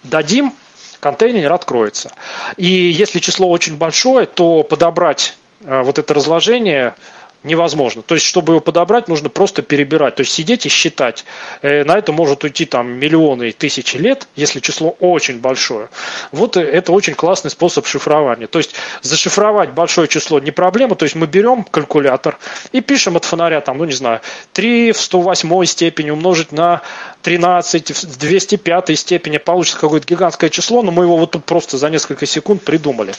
дадим, 0.04 0.54
контейнер 1.00 1.52
откроется. 1.52 2.12
И 2.56 2.66
если 2.66 3.20
число 3.20 3.50
очень 3.50 3.78
большое, 3.78 4.26
то 4.26 4.64
подобрать 4.64 5.38
вот 5.62 6.00
это 6.00 6.14
разложение 6.14 6.96
невозможно. 7.44 8.02
То 8.02 8.16
есть, 8.16 8.26
чтобы 8.26 8.54
его 8.54 8.60
подобрать, 8.60 9.08
нужно 9.08 9.30
просто 9.30 9.62
перебирать. 9.62 10.16
То 10.16 10.22
есть, 10.22 10.34
сидеть 10.34 10.66
и 10.66 10.70
считать. 10.70 11.26
Э, 11.62 11.84
на 11.84 11.98
это 11.98 12.12
может 12.12 12.44
уйти 12.44 12.66
там 12.66 12.92
миллионы 12.92 13.50
и 13.50 13.52
тысячи 13.52 13.98
лет, 13.98 14.28
если 14.36 14.60
число 14.60 14.92
очень 15.00 15.40
большое. 15.40 15.90
Вот 16.32 16.58
это 16.58 16.92
очень 16.92 17.14
классный 17.14 17.52
способ 17.52 17.88
шифрования. 17.88 18.48
То 18.48 18.60
есть, 18.60 18.76
зашифровать 19.02 19.72
большое 19.72 20.08
число 20.08 20.40
не 20.40 20.52
проблема. 20.52 20.96
То 20.96 21.06
есть, 21.06 21.16
мы 21.16 21.28
берем 21.28 21.64
калькулятор 21.64 22.38
и 22.72 22.82
пишем 22.82 23.16
от 23.16 23.26
фонаря, 23.26 23.62
там, 23.62 23.78
ну 23.78 23.86
не 23.86 23.94
знаю, 23.94 24.22
3 24.54 24.92
в 24.92 25.00
108 25.00 25.66
степени 25.66 26.10
умножить 26.10 26.52
на 26.52 26.82
13 27.28 27.92
в 27.92 28.18
205 28.20 28.98
степени. 28.98 29.38
Получится 29.38 29.82
какое-то 29.82 30.08
гигантское 30.08 30.50
число, 30.50 30.82
но 30.82 30.94
мы 30.94 31.04
его 31.04 31.18
вот 31.18 31.32
тут 31.32 31.44
просто 31.44 31.78
за 31.78 31.90
несколько 31.90 32.26
секунд 32.26 32.64
придумали. 32.64 33.12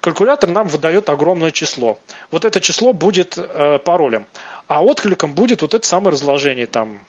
Калькулятор 0.00 0.48
нам 0.50 0.68
выдает 0.68 1.08
огромное 1.10 1.50
число. 1.50 1.98
Вот 2.30 2.44
это 2.44 2.60
число 2.60 2.92
будет 2.92 3.36
э, 3.36 3.80
паролем. 3.80 4.26
А 4.68 4.84
откликом 4.84 5.34
будет 5.34 5.62
вот 5.62 5.74
это 5.74 5.84
самое 5.84 6.12
разложение 6.12 6.68
там 6.68 7.00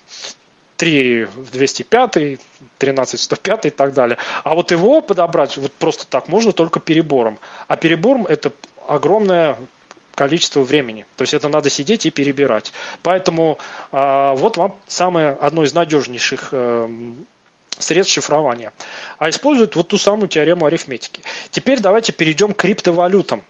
3 0.78 1.26
в 1.26 1.52
205, 1.52 2.40
13 2.80 3.20
в 3.20 3.24
105 3.24 3.66
и 3.68 3.70
так 3.70 3.94
далее. 3.94 4.18
А 4.44 4.56
вот 4.56 4.72
его 4.72 5.02
подобрать 5.02 5.58
вот 5.58 5.74
просто 5.74 6.08
так 6.08 6.28
можно 6.28 6.54
только 6.54 6.80
перебором. 6.80 7.38
А 7.68 7.78
перебором 7.78 8.26
это 8.26 8.52
огромное 8.88 9.58
количество 10.16 10.62
времени. 10.62 11.06
То 11.18 11.24
есть 11.24 11.34
это 11.34 11.50
надо 11.50 11.70
сидеть 11.70 12.06
и 12.06 12.12
перебирать. 12.12 12.74
Поэтому 13.04 13.60
э, 13.92 14.34
вот 14.36 14.58
вам 14.58 14.76
самое 14.88 15.30
одно 15.30 15.64
из 15.64 15.74
надежнейших 15.74 16.50
э, 16.52 17.14
средств 17.78 18.14
шифрования. 18.14 18.74
А 19.18 19.30
используют 19.30 19.76
вот 19.76 19.90
ту 19.90 19.98
самую 19.98 20.30
теорему 20.30 20.66
арифметики. 20.66 21.22
Теперь 21.52 21.80
давайте 21.80 22.14
перейдем 22.14 22.54
к 22.54 22.58
криптовалютам. 22.58 23.44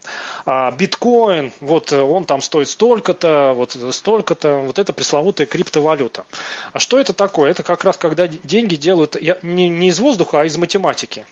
А, 0.46 0.72
биткоин, 0.72 1.52
вот 1.60 1.92
он 1.94 2.26
там 2.26 2.42
стоит 2.42 2.70
столько-то, 2.70 3.54
вот 3.56 3.78
столько-то, 3.94 4.58
вот 4.58 4.80
это 4.80 4.94
пресловутая 4.94 5.48
криптовалюта. 5.48 6.26
А 6.74 6.80
что 6.80 7.00
это 7.00 7.14
такое? 7.14 7.52
Это 7.52 7.64
как 7.64 7.84
раз 7.84 7.98
когда 7.98 8.28
деньги 8.28 8.76
делают 8.76 9.16
не, 9.44 9.70
не 9.70 9.90
из 9.90 10.00
воздуха, 10.00 10.42
а 10.42 10.46
из 10.46 10.58
математики. 10.58 11.26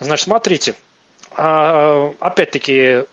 Значит, 0.00 0.24
смотрите, 0.24 0.74
а, 1.32 2.14
опять-таки 2.20 3.04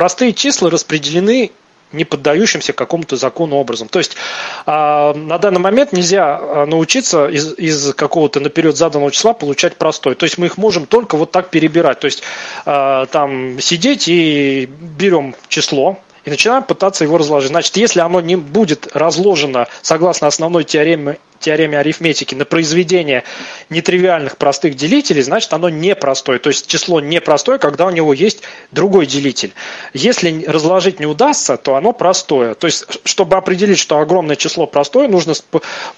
простые 0.00 0.32
числа 0.32 0.70
распределены 0.70 1.50
не 1.92 2.06
поддающимся 2.06 2.72
какому-то 2.72 3.16
закону 3.16 3.56
образом. 3.56 3.86
То 3.86 3.98
есть 3.98 4.16
э, 4.64 4.70
на 4.70 5.36
данный 5.36 5.58
момент 5.58 5.92
нельзя 5.92 6.38
а, 6.40 6.64
научиться 6.64 7.28
из, 7.28 7.52
из 7.58 7.92
какого-то 7.92 8.40
наперед 8.40 8.78
заданного 8.78 9.10
числа 9.10 9.34
получать 9.34 9.76
простой. 9.76 10.14
То 10.14 10.24
есть 10.24 10.38
мы 10.38 10.46
их 10.46 10.56
можем 10.56 10.86
только 10.86 11.18
вот 11.18 11.32
так 11.32 11.50
перебирать. 11.50 12.00
То 12.00 12.06
есть 12.06 12.22
э, 12.64 13.06
там 13.12 13.60
сидеть 13.60 14.08
и 14.08 14.70
берем 14.96 15.34
число, 15.48 15.98
и 16.24 16.30
начинаем 16.30 16.62
пытаться 16.62 17.04
его 17.04 17.18
разложить. 17.18 17.50
Значит, 17.50 17.76
если 17.76 18.00
оно 18.00 18.20
не 18.20 18.36
будет 18.36 18.88
разложено 18.94 19.68
согласно 19.82 20.26
основной 20.26 20.64
теореме, 20.64 21.18
теореме 21.40 21.78
арифметики 21.78 22.34
на 22.34 22.44
произведение 22.44 23.24
нетривиальных 23.70 24.36
простых 24.36 24.76
делителей, 24.76 25.22
значит, 25.22 25.52
оно 25.52 25.68
непростое. 25.68 26.38
То 26.38 26.50
есть 26.50 26.66
число 26.66 27.00
непростое, 27.00 27.58
когда 27.58 27.86
у 27.86 27.90
него 27.90 28.12
есть 28.12 28.42
другой 28.70 29.06
делитель. 29.06 29.52
Если 29.94 30.44
разложить 30.44 31.00
не 31.00 31.06
удастся, 31.06 31.56
то 31.56 31.74
оно 31.76 31.92
простое. 31.92 32.54
То 32.54 32.66
есть, 32.66 32.84
чтобы 33.04 33.36
определить, 33.36 33.78
что 33.78 33.98
огромное 33.98 34.36
число 34.36 34.66
простое, 34.66 35.08
нужно 35.08 35.34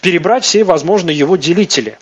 перебрать 0.01 0.44
все 0.44 0.65
возможные 0.65 1.19
его 1.19 1.36
делители. 1.36 1.99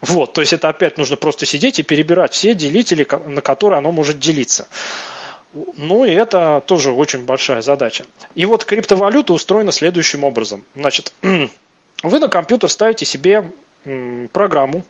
Вот, 0.00 0.32
то 0.32 0.40
есть 0.40 0.52
это 0.52 0.68
опять 0.68 0.98
нужно 0.98 1.16
просто 1.16 1.46
сидеть 1.46 1.78
и 1.78 1.82
перебирать 1.82 2.32
все 2.32 2.54
делители, 2.54 3.06
на 3.26 3.40
которые 3.40 3.78
оно 3.78 3.92
может 3.92 4.18
делиться. 4.18 4.66
Ну 5.52 6.04
и 6.04 6.12
это 6.12 6.62
тоже 6.66 6.92
очень 6.92 7.24
большая 7.24 7.62
задача. 7.62 8.04
И 8.34 8.44
вот 8.44 8.64
криптовалюта 8.64 9.32
устроена 9.32 9.72
следующим 9.72 10.24
образом. 10.24 10.64
Значит, 10.74 11.12
вы 11.22 12.18
на 12.18 12.28
компьютер 12.28 12.70
ставите 12.70 13.04
себе 13.04 13.50
программу, 14.32 14.84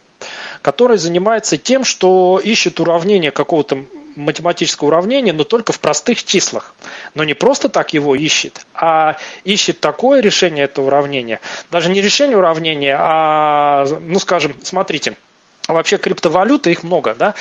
которая 0.60 0.98
занимается 0.98 1.56
тем, 1.56 1.84
что 1.84 2.40
ищет 2.42 2.80
уравнение 2.80 3.30
какого-то 3.30 3.84
математического 4.16 4.88
уравнения, 4.88 5.32
но 5.32 5.44
только 5.44 5.72
в 5.72 5.80
простых 5.80 6.24
числах. 6.24 6.74
Но 7.14 7.24
не 7.24 7.34
просто 7.34 7.68
так 7.68 7.94
его 7.94 8.14
ищет, 8.14 8.66
а 8.74 9.16
ищет 9.44 9.80
такое 9.80 10.20
решение 10.20 10.64
этого 10.64 10.88
уравнения. 10.88 11.40
Даже 11.70 11.90
не 11.90 12.02
решение 12.02 12.36
уравнения, 12.36 12.96
а, 12.98 13.86
ну 14.00 14.18
скажем, 14.18 14.56
смотрите– 14.62 15.16
вообще 15.72 15.98
криптовалюты, 15.98 16.70
их 16.70 16.82
много, 16.82 17.14
да? 17.14 17.34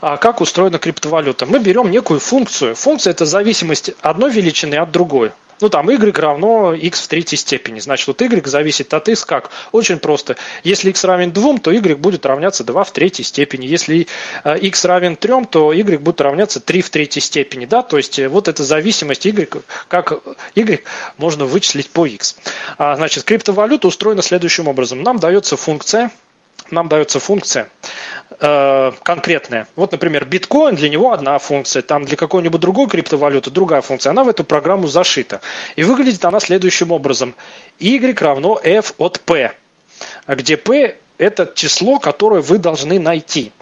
А 0.00 0.16
как 0.16 0.40
устроена 0.40 0.78
криптовалюта? 0.78 1.46
Мы 1.46 1.58
берем 1.58 1.90
некую 1.90 2.20
функцию. 2.20 2.74
Функция– 2.74 3.10
это 3.12 3.26
зависимость 3.26 3.92
одной 4.00 4.30
величины 4.30 4.76
от 4.76 4.90
другой. 4.90 5.32
Ну, 5.62 5.68
там, 5.68 5.88
y 5.88 6.18
равно 6.18 6.74
x 6.74 7.02
в 7.02 7.06
третьей 7.06 7.38
степени. 7.38 7.78
Значит, 7.78 8.08
вот 8.08 8.20
y 8.20 8.44
зависит 8.48 8.92
от 8.94 9.08
x 9.08 9.24
как? 9.24 9.50
Очень 9.70 10.00
просто. 10.00 10.36
Если 10.64 10.90
x 10.90 11.04
равен 11.04 11.30
2, 11.30 11.58
то 11.58 11.70
y 11.70 11.94
будет 11.96 12.26
равняться 12.26 12.64
2 12.64 12.82
в 12.82 12.90
третьей 12.90 13.24
степени. 13.24 13.66
Если 13.66 14.08
x 14.44 14.84
равен 14.84 15.14
3, 15.14 15.44
то 15.48 15.72
y 15.72 15.98
будет 15.98 16.20
равняться 16.20 16.58
3 16.58 16.82
в 16.82 16.90
третьей 16.90 17.22
степени. 17.22 17.66
Да? 17.66 17.82
То 17.82 17.96
есть, 17.96 18.18
э, 18.18 18.26
вот 18.26 18.48
эта 18.48 18.64
зависимость 18.64 19.24
y, 19.24 19.62
как 19.86 20.12
y 20.56 20.82
можно 21.16 21.44
вычислить 21.44 21.90
по 21.90 22.06
x. 22.06 22.36
А, 22.76 22.96
значит, 22.96 23.22
криптовалюта 23.22 23.86
устроена 23.86 24.22
следующим 24.22 24.66
образом. 24.66 25.04
Нам 25.04 25.20
дается 25.20 25.56
функция– 25.56 26.10
нам 26.72 26.88
дается 26.88 27.20
функция 27.20 27.68
э, 28.40 28.92
конкретная. 29.02 29.68
Вот, 29.76 29.92
например, 29.92 30.24
биткоин, 30.24 30.74
для 30.74 30.88
него 30.88 31.12
одна 31.12 31.38
функция, 31.38 31.82
там 31.82 32.04
для 32.04 32.16
какой-нибудь 32.16 32.60
другой 32.60 32.88
криптовалюты 32.88 33.50
другая 33.50 33.82
функция. 33.82 34.10
Она 34.10 34.24
в 34.24 34.28
эту 34.28 34.44
программу 34.44 34.88
зашита. 34.88 35.40
И 35.76 35.84
выглядит 35.84 36.24
она 36.24 36.40
следующим 36.40 36.90
образом. 36.90 37.34
y 37.78 38.18
равно 38.18 38.58
f 38.62 38.94
от 38.98 39.20
p, 39.20 39.52
где 40.26 40.56
p 40.56 40.96
это 41.22 41.52
число, 41.54 42.00
которое 42.00 42.40
вы 42.40 42.58
должны 42.58 42.98
найти. 42.98 43.52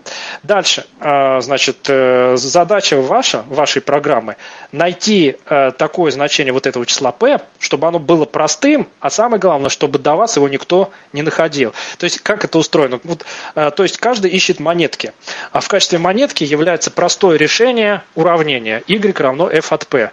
Дальше, 0.43 0.87
а, 0.99 1.41
значит, 1.43 1.79
э, 1.89 2.37
задача 2.37 3.01
ваша, 3.01 3.45
вашей 3.49 3.83
программы, 3.83 4.37
найти 4.73 5.37
э, 5.45 5.73
такое 5.77 6.11
значение 6.11 6.55
вот 6.55 6.67
этого 6.67 6.87
числа 6.87 7.13
p, 7.13 7.41
чтобы 7.59 7.87
оно 7.87 7.99
было 7.99 8.25
простым, 8.25 8.89
а 9.01 9.11
самое 9.11 9.39
главное, 9.39 9.69
чтобы 9.69 9.99
до 9.99 10.15
вас 10.15 10.37
его 10.37 10.49
никто 10.49 10.91
не 11.13 11.21
находил. 11.21 11.75
То 11.99 12.05
есть, 12.05 12.21
как 12.21 12.45
это 12.45 12.57
устроено? 12.57 12.99
Вот, 13.05 13.27
э, 13.55 13.71
то 13.77 13.83
есть, 13.83 13.99
каждый 13.99 14.31
ищет 14.31 14.59
монетки. 14.59 15.13
А 15.53 15.61
в 15.61 15.69
качестве 15.69 15.99
монетки 15.99 16.45
является 16.45 16.91
простое 16.91 17.37
решение 17.37 18.03
уравнения 18.15 18.83
y 18.87 19.19
равно 19.21 19.51
f 19.51 19.73
от 19.73 19.87
p. 19.87 20.11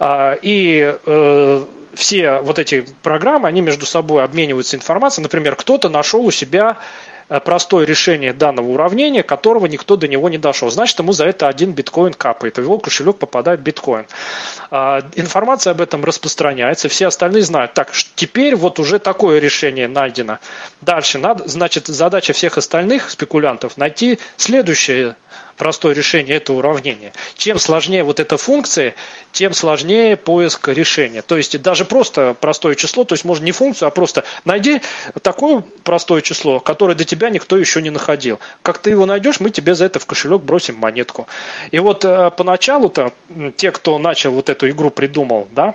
А, 0.00 0.36
и 0.42 1.70
все 2.00 2.40
вот 2.40 2.58
эти 2.58 2.86
программы, 3.02 3.46
они 3.46 3.60
между 3.60 3.86
собой 3.86 4.24
обмениваются 4.24 4.76
информацией. 4.76 5.22
Например, 5.22 5.54
кто-то 5.54 5.90
нашел 5.90 6.24
у 6.24 6.30
себя 6.30 6.78
э, 7.28 7.38
простое 7.40 7.84
решение 7.84 8.32
данного 8.32 8.70
уравнения, 8.70 9.22
которого 9.22 9.66
никто 9.66 9.96
до 9.96 10.08
него 10.08 10.28
не 10.30 10.38
дошел. 10.38 10.70
Значит, 10.70 10.98
ему 10.98 11.12
за 11.12 11.26
это 11.26 11.46
один 11.46 11.72
биткоин 11.72 12.14
капает, 12.14 12.56
в 12.56 12.62
его 12.62 12.78
кошелек 12.78 13.18
попадает 13.18 13.60
биткоин. 13.60 14.06
А, 14.70 15.02
информация 15.14 15.72
об 15.72 15.80
этом 15.82 16.02
распространяется, 16.02 16.88
все 16.88 17.06
остальные 17.06 17.42
знают. 17.42 17.74
Так, 17.74 17.92
теперь 18.14 18.56
вот 18.56 18.78
уже 18.78 18.98
такое 18.98 19.38
решение 19.38 19.86
найдено. 19.86 20.38
Дальше, 20.80 21.18
надо, 21.18 21.46
значит, 21.48 21.86
задача 21.86 22.32
всех 22.32 22.56
остальных 22.56 23.10
спекулянтов 23.10 23.76
найти 23.76 24.18
следующее 24.38 25.16
простое 25.60 25.94
решение 25.94 26.36
этого 26.36 26.56
уравнения. 26.56 27.12
Чем 27.36 27.58
сложнее 27.58 28.02
вот 28.02 28.18
эта 28.18 28.38
функция, 28.38 28.94
тем 29.30 29.52
сложнее 29.52 30.16
поиск 30.16 30.68
решения. 30.68 31.20
То 31.20 31.36
есть 31.36 31.60
даже 31.60 31.84
просто 31.84 32.34
простое 32.40 32.74
число, 32.76 33.04
то 33.04 33.12
есть 33.12 33.26
можно 33.26 33.44
не 33.44 33.52
функцию, 33.52 33.88
а 33.88 33.90
просто 33.90 34.24
найди 34.46 34.80
такое 35.20 35.62
простое 35.84 36.22
число, 36.22 36.60
которое 36.60 36.94
до 36.94 37.04
тебя 37.04 37.28
никто 37.28 37.58
еще 37.58 37.82
не 37.82 37.90
находил. 37.90 38.40
Как 38.62 38.78
ты 38.78 38.88
его 38.88 39.04
найдешь, 39.04 39.38
мы 39.38 39.50
тебе 39.50 39.74
за 39.74 39.84
это 39.84 39.98
в 39.98 40.06
кошелек 40.06 40.40
бросим 40.40 40.76
монетку. 40.76 41.28
И 41.70 41.78
вот 41.78 42.06
э, 42.06 42.30
поначалу-то 42.34 43.12
те, 43.58 43.70
кто 43.70 43.98
начал 43.98 44.32
вот 44.32 44.48
эту 44.48 44.70
игру 44.70 44.90
придумал, 44.90 45.46
да, 45.50 45.74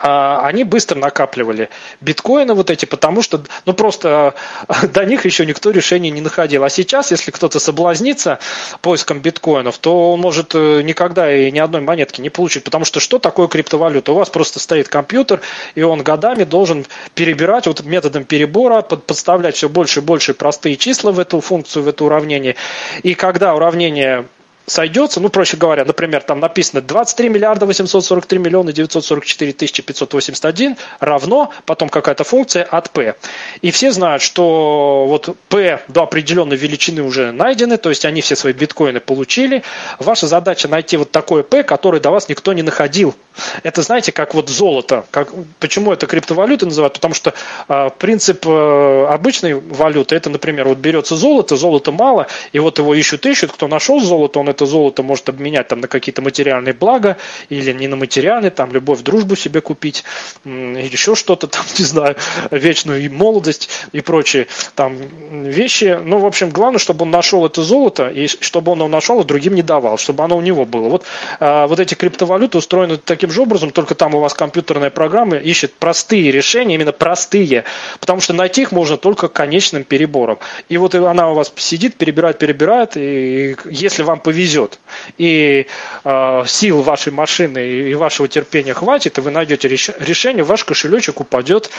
они 0.00 0.64
быстро 0.64 0.98
накапливали 0.98 1.70
биткоины 2.00 2.54
вот 2.54 2.70
эти, 2.70 2.84
потому 2.84 3.22
что, 3.22 3.42
ну 3.66 3.72
просто 3.72 4.34
до 4.82 5.04
них 5.04 5.24
еще 5.24 5.46
никто 5.46 5.70
решения 5.70 6.10
не 6.10 6.20
находил. 6.20 6.64
А 6.64 6.70
сейчас, 6.70 7.10
если 7.10 7.30
кто-то 7.30 7.60
соблазнится 7.60 8.38
поиском 8.80 9.20
биткоинов, 9.20 9.78
то 9.78 10.12
он 10.12 10.20
может 10.20 10.54
э, 10.54 10.82
никогда 10.82 11.34
и 11.34 11.50
ни 11.50 11.58
одной 11.58 11.80
монетки 11.80 12.20
не 12.20 12.30
получить, 12.30 12.64
потому 12.64 12.84
что 12.84 13.00
что 13.00 13.18
такое 13.18 13.48
криптовалюта? 13.48 14.12
У 14.12 14.16
вас 14.16 14.30
просто 14.30 14.60
стоит 14.60 14.88
компьютер, 14.88 15.40
и 15.74 15.82
он 15.82 16.02
годами 16.02 16.44
должен 16.44 16.86
перебирать 17.14 17.66
вот 17.66 17.84
методом 17.84 18.24
перебора, 18.24 18.82
подставлять 18.82 19.56
все 19.56 19.68
больше 19.68 20.00
и 20.00 20.02
больше 20.02 20.34
простые 20.34 20.76
числа 20.76 21.12
в 21.12 21.18
эту 21.18 21.40
функцию, 21.40 21.82
в 21.82 21.88
это 21.88 22.04
уравнение. 22.04 22.56
И 23.02 23.14
когда 23.14 23.54
уравнение 23.54 24.26
сойдется, 24.68 25.20
ну, 25.20 25.28
проще 25.28 25.56
говоря, 25.56 25.84
например, 25.84 26.22
там 26.22 26.40
написано 26.40 26.80
23 26.80 27.28
миллиарда 27.28 27.66
843 27.66 28.38
миллиона 28.38 28.72
944 28.72 29.52
тысячи 29.52 29.82
581 29.82 30.76
равно, 31.00 31.52
потом 31.64 31.88
какая-то 31.88 32.24
функция 32.24 32.64
от 32.64 32.90
p. 32.90 33.14
И 33.62 33.70
все 33.70 33.92
знают, 33.92 34.22
что 34.22 35.06
вот 35.08 35.36
p 35.48 35.80
до 35.88 36.02
определенной 36.02 36.56
величины 36.56 37.02
уже 37.02 37.32
найдены, 37.32 37.78
то 37.78 37.88
есть 37.88 38.04
они 38.04 38.20
все 38.20 38.36
свои 38.36 38.52
биткоины 38.52 39.00
получили. 39.00 39.62
Ваша 39.98 40.26
задача 40.26 40.68
найти 40.68 40.96
вот 40.96 41.10
такое 41.10 41.42
p, 41.42 41.62
которое 41.62 42.00
до 42.00 42.10
вас 42.10 42.28
никто 42.28 42.52
не 42.52 42.62
находил. 42.62 43.14
Это, 43.62 43.82
знаете, 43.82 44.12
как 44.12 44.34
вот 44.34 44.48
золото. 44.48 45.04
Как, 45.10 45.32
почему 45.60 45.92
это 45.92 46.06
криптовалюта 46.06 46.66
называют? 46.66 46.94
Потому 46.94 47.14
что 47.14 47.34
э, 47.68 47.90
принцип 47.98 48.46
э, 48.46 49.06
обычной 49.08 49.54
валюты, 49.54 50.16
это, 50.16 50.30
например, 50.30 50.68
вот 50.68 50.78
берется 50.78 51.16
золото, 51.16 51.56
золота 51.56 51.92
мало, 51.92 52.26
и 52.52 52.58
вот 52.58 52.78
его 52.78 52.94
ищут, 52.94 53.26
ищут, 53.26 53.52
кто 53.52 53.68
нашел 53.68 54.00
золото, 54.00 54.40
он 54.40 54.48
это 54.48 54.66
золото 54.66 55.02
может 55.02 55.28
обменять 55.28 55.68
там 55.68 55.80
на 55.80 55.88
какие-то 55.88 56.22
материальные 56.22 56.74
блага 56.74 57.16
или 57.48 57.72
не 57.72 57.88
на 57.88 57.96
материальные, 57.96 58.50
там 58.50 58.72
любовь, 58.72 59.00
дружбу 59.00 59.36
себе 59.36 59.60
купить, 59.60 60.04
еще 60.44 61.14
что-то 61.14 61.46
там, 61.46 61.64
не 61.78 61.84
знаю, 61.84 62.16
вечную 62.50 63.12
молодость 63.12 63.68
и 63.92 64.00
прочие 64.00 64.46
там 64.74 64.96
вещи. 64.96 65.98
Ну, 66.02 66.18
в 66.18 66.26
общем, 66.26 66.50
главное, 66.50 66.78
чтобы 66.78 67.04
он 67.04 67.10
нашел 67.10 67.44
это 67.46 67.62
золото 67.62 68.08
и 68.08 68.26
чтобы 68.26 68.72
он 68.72 68.78
его 68.78 68.88
нашел, 68.88 69.20
а 69.20 69.24
другим 69.24 69.54
не 69.54 69.62
давал, 69.62 69.98
чтобы 69.98 70.24
оно 70.24 70.36
у 70.36 70.40
него 70.40 70.64
было. 70.64 70.88
Вот, 70.88 71.04
а, 71.40 71.66
вот 71.66 71.80
эти 71.80 71.94
криптовалюты 71.94 72.58
устроены 72.58 72.96
таким 72.96 73.27
таким 73.28 73.34
же 73.34 73.42
образом, 73.42 73.70
только 73.70 73.94
там 73.94 74.14
у 74.14 74.20
вас 74.20 74.32
компьютерная 74.32 74.90
программа 74.90 75.36
ищет 75.36 75.74
простые 75.74 76.32
решения, 76.32 76.76
именно 76.76 76.92
простые, 76.92 77.64
потому 78.00 78.20
что 78.20 78.32
найти 78.32 78.62
их 78.62 78.72
можно 78.72 78.96
только 78.96 79.28
конечным 79.28 79.84
перебором. 79.84 80.38
И 80.70 80.78
вот 80.78 80.94
она 80.94 81.30
у 81.30 81.34
вас 81.34 81.52
сидит, 81.56 81.96
перебирает, 81.96 82.38
перебирает, 82.38 82.96
и 82.96 83.56
если 83.70 84.02
вам 84.02 84.20
повезет, 84.20 84.78
и 85.18 85.66
э, 86.04 86.44
сил 86.46 86.82
вашей 86.82 87.12
машины 87.12 87.90
и 87.90 87.94
вашего 87.94 88.28
терпения 88.28 88.74
хватит, 88.74 89.18
и 89.18 89.20
вы 89.20 89.30
найдете 89.30 89.68
решение, 89.68 90.42
ваш 90.42 90.64
кошелечек 90.64 91.20
упадет 91.20 91.70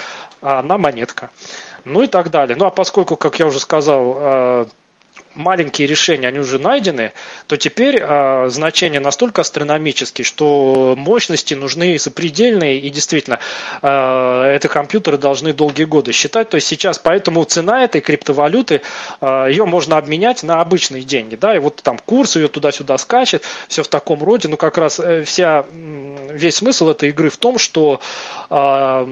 э, 0.41 0.61
на 0.61 0.77
монетка. 0.77 1.31
Ну 1.85 2.03
и 2.03 2.07
так 2.07 2.29
далее. 2.29 2.55
Ну 2.57 2.65
а 2.65 2.69
поскольку, 2.69 3.15
как 3.15 3.39
я 3.39 3.47
уже 3.47 3.59
сказал, 3.59 4.17
э, 4.19 4.65
маленькие 5.35 5.87
решения, 5.87 6.27
они 6.27 6.39
уже 6.39 6.59
найдены, 6.59 7.13
то 7.47 7.57
теперь 7.57 7.97
э, 7.99 8.47
значения 8.49 8.99
настолько 8.99 9.41
астрономические, 9.41 10.25
что 10.25 10.95
мощности 10.97 11.53
нужны 11.53 11.97
запредельные, 11.99 12.79
и 12.79 12.89
действительно, 12.89 13.39
э, 13.81 13.87
это 14.55 14.67
компьютеры 14.67 15.17
должны 15.17 15.53
долгие 15.53 15.85
годы 15.85 16.11
считать. 16.11 16.49
То 16.49 16.55
есть 16.55 16.67
сейчас 16.67 16.99
поэтому 16.99 17.43
цена 17.43 17.83
этой 17.83 18.01
криптовалюты, 18.01 18.81
э, 19.21 19.47
ее 19.49 19.65
можно 19.65 19.97
обменять 19.97 20.43
на 20.43 20.61
обычные 20.61 21.03
деньги. 21.03 21.35
Да, 21.35 21.55
и 21.55 21.59
вот 21.59 21.77
там 21.83 21.97
курс 21.97 22.35
ее 22.35 22.47
туда-сюда 22.47 22.97
скачет, 22.97 23.43
все 23.67 23.83
в 23.83 23.87
таком 23.87 24.23
роде. 24.23 24.47
Ну, 24.47 24.57
как 24.57 24.77
раз 24.77 24.99
э, 24.99 25.23
вся, 25.23 25.65
весь 25.71 26.55
смысл 26.55 26.89
этой 26.89 27.09
игры 27.09 27.29
в 27.29 27.37
том, 27.37 27.57
что 27.57 28.01
э, 28.49 29.07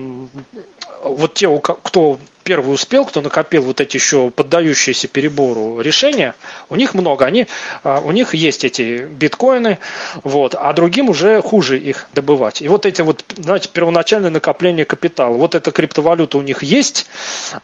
вот 1.03 1.33
те, 1.33 1.47
кто 1.59 2.19
первый 2.47 2.73
успел, 2.73 3.03
кто 3.03 3.19
накопил 3.19 3.63
вот 3.63 3.81
эти 3.81 3.97
еще 3.97 4.29
поддающиеся 4.29 5.09
перебору 5.09 5.81
решения, 5.81 6.33
у 6.69 6.77
них 6.77 6.93
много, 6.93 7.25
они, 7.25 7.45
а, 7.83 7.99
у 7.99 8.13
них 8.13 8.33
есть 8.33 8.63
эти 8.63 9.03
биткоины, 9.03 9.79
вот, 10.23 10.55
а 10.55 10.71
другим 10.71 11.09
уже 11.09 11.41
хуже 11.41 11.77
их 11.77 12.07
добывать. 12.13 12.61
И 12.61 12.69
вот 12.69 12.85
эти 12.85 13.01
вот, 13.01 13.25
знаете, 13.35 13.67
первоначальное 13.67 14.29
накопление 14.29 14.85
капитала, 14.85 15.33
вот 15.33 15.55
эта 15.55 15.71
криптовалюта 15.71 16.37
у 16.37 16.41
них 16.41 16.63
есть, 16.63 17.07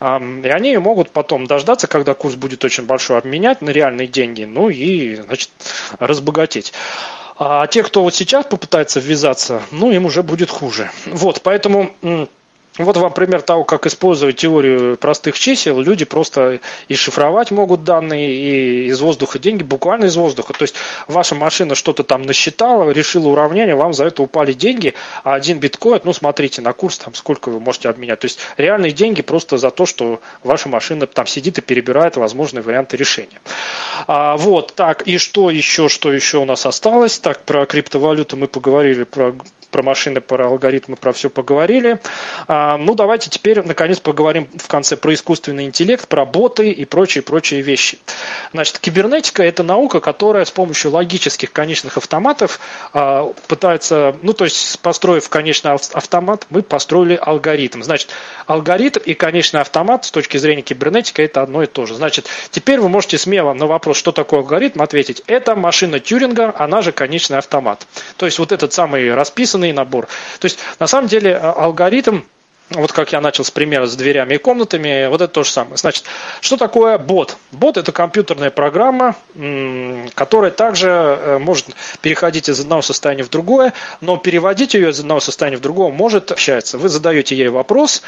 и 0.01 0.49
они 0.49 0.76
могут 0.80 1.11
потом 1.11 1.47
дождаться, 1.47 1.88
когда 1.88 2.14
курс 2.14 2.35
будет 2.35 2.65
очень 2.65 2.85
большой, 2.85 3.19
обменять 3.19 3.61
на 3.61 3.69
реальные 3.69 4.07
деньги, 4.07 4.43
ну 4.43 4.68
и, 4.68 5.15
значит, 5.15 5.49
разбогатеть. 5.97 6.73
А 7.38 7.68
те, 7.68 7.84
кто 7.84 8.03
вот 8.03 8.14
сейчас 8.14 8.45
попытается 8.45 8.99
ввязаться, 8.99 9.61
ну, 9.72 9.91
им 9.91 10.05
уже 10.05 10.23
будет 10.23 10.49
хуже. 10.49 10.91
Вот, 11.05 11.41
поэтому 11.41 11.95
вот 12.77 12.97
вам 12.97 13.13
пример 13.13 13.41
того, 13.43 13.63
как 13.63 13.85
использовать 13.85 14.37
теорию 14.37 14.97
простых 14.97 15.37
чисел. 15.37 15.79
Люди 15.79 16.05
просто 16.05 16.59
и 16.87 16.95
шифровать 16.95 17.51
могут 17.51 17.83
данные, 17.83 18.33
и 18.33 18.87
из 18.87 18.99
воздуха 18.99 19.37
деньги, 19.37 19.61
буквально 19.61 20.05
из 20.05 20.15
воздуха. 20.15 20.53
То 20.53 20.63
есть 20.63 20.75
ваша 21.07 21.35
машина 21.35 21.75
что-то 21.75 22.03
там 22.03 22.23
насчитала, 22.23 22.89
решила 22.89 23.27
уравнение, 23.27 23.75
вам 23.75 23.93
за 23.93 24.05
это 24.05 24.23
упали 24.23 24.53
деньги, 24.53 24.95
а 25.23 25.35
один 25.35 25.59
биткоин, 25.59 26.01
ну 26.03 26.13
смотрите 26.13 26.61
на 26.61 26.73
курс, 26.73 26.97
там 26.97 27.13
сколько 27.13 27.49
вы 27.49 27.59
можете 27.59 27.89
обменять. 27.89 28.21
То 28.21 28.25
есть 28.25 28.39
реальные 28.57 28.91
деньги 28.91 29.21
просто 29.21 29.57
за 29.57 29.69
то, 29.69 29.85
что 29.85 30.19
ваша 30.43 30.67
машина 30.67 31.05
там 31.05 31.27
сидит 31.27 31.59
и 31.59 31.61
перебирает 31.61 32.17
возможные 32.17 32.63
варианты 32.63 32.97
решения. 32.97 33.39
А, 34.07 34.35
вот, 34.35 34.73
так, 34.73 35.03
и 35.03 35.19
что 35.19 35.51
еще, 35.51 35.89
что 35.89 36.11
еще 36.11 36.39
у 36.39 36.45
нас 36.45 36.65
осталось? 36.65 37.19
Так, 37.19 37.43
про 37.43 37.67
криптовалюту 37.67 38.35
мы 38.35 38.47
поговорили, 38.47 39.03
про 39.03 39.35
про 39.73 39.81
машины, 39.81 40.21
про 40.21 40.47
алгоритмы, 40.47 40.95
про 40.95 41.11
все 41.11 41.29
поговорили. 41.31 41.99
А, 42.47 42.77
ну, 42.77 42.93
давайте 42.93 43.29
теперь, 43.31 43.61
наконец, 43.63 43.99
поговорим 43.99 44.47
в 44.55 44.67
конце 44.67 44.95
про 44.95 45.13
искусственный 45.15 45.65
интеллект, 45.65 46.07
про 46.07 46.25
боты 46.25 46.69
и 46.69 46.85
прочие-прочие 46.85 47.61
вещи. 47.61 47.97
Значит, 48.53 48.77
кибернетика– 48.77 49.43
это 49.43 49.63
наука, 49.63 49.99
которая 49.99 50.45
с 50.45 50.51
помощью 50.51 50.91
логических 50.91 51.51
конечных 51.51 51.97
автоматов 51.97 52.59
а, 52.93 53.33
пытается, 53.47 54.15
ну, 54.21 54.33
то 54.33 54.45
есть, 54.45 54.79
построив 54.79 55.27
конечный 55.27 55.71
автомат, 55.71 56.45
мы 56.51 56.61
построили 56.61 57.19
алгоритм. 57.19 57.81
Значит, 57.81 58.09
алгоритм 58.45 58.99
и 59.03 59.15
конечный 59.15 59.61
автомат 59.61 60.05
с 60.05 60.11
точки 60.11 60.37
зрения 60.37 60.61
кибернетики– 60.61 61.21
это 61.23 61.41
одно 61.41 61.63
и 61.63 61.65
то 61.65 61.87
же. 61.87 61.95
Значит, 61.95 62.27
теперь 62.51 62.79
вы 62.79 62.89
можете 62.89 63.17
смело 63.17 63.53
на 63.53 63.65
вопрос, 63.65 63.97
что 63.97 64.11
такое 64.11 64.41
алгоритм, 64.41 64.83
ответить– 64.83 65.23
это 65.27 65.55
машина 65.55 65.99
Тюринга, 65.99 66.53
она 66.55 66.83
же 66.83 66.91
конечный 66.91 67.39
автомат. 67.39 67.87
То 68.17 68.27
есть, 68.27 68.37
вот 68.37 68.51
этот 68.51 68.71
самый 68.71 69.11
расписанный 69.15 69.62
полный 69.64 69.72
набор. 69.72 70.07
То 70.40 70.45
есть, 70.45 70.60
на 70.80 70.88
самом 70.88 71.07
деле, 71.07 71.35
а, 71.35 71.53
алгоритм 71.53 72.22
вот 72.69 72.91
как 72.91 73.11
я 73.11 73.22
начал 73.22 73.44
с 73.44 73.52
примера 73.52 73.85
с 73.85 73.95
дверями 73.95 74.35
и 74.35 74.38
комнатами, 74.38 75.07
вот 75.07 75.22
это 75.22 75.31
то 75.31 75.44
же 75.44 75.52
самое. 75.52 75.77
Значит, 75.77 76.06
что 76.41 76.57
такое 76.57 76.98
бот? 76.98 77.38
Бот– 77.52 77.77
это 77.77 77.91
компьютерная 77.91 78.49
программа, 78.52 79.15
которая 80.15 80.52
также 80.52 80.90
э, 80.90 81.38
может 81.40 81.68
переходить 82.02 82.49
из 82.49 82.60
одного 82.60 82.81
состояния 82.81 83.23
в 83.23 83.30
другое, 83.30 83.73
но 84.02 84.18
переводить 84.18 84.73
ее 84.73 84.90
из 84.90 84.99
одного 84.99 85.19
состояния 85.19 85.57
в 85.57 85.61
другое 85.61 85.91
может 85.91 86.31
общаться. 86.31 86.77
Вы 86.77 86.90
задаете 86.90 87.35
ей 87.35 87.49
вопрос, 87.49 88.02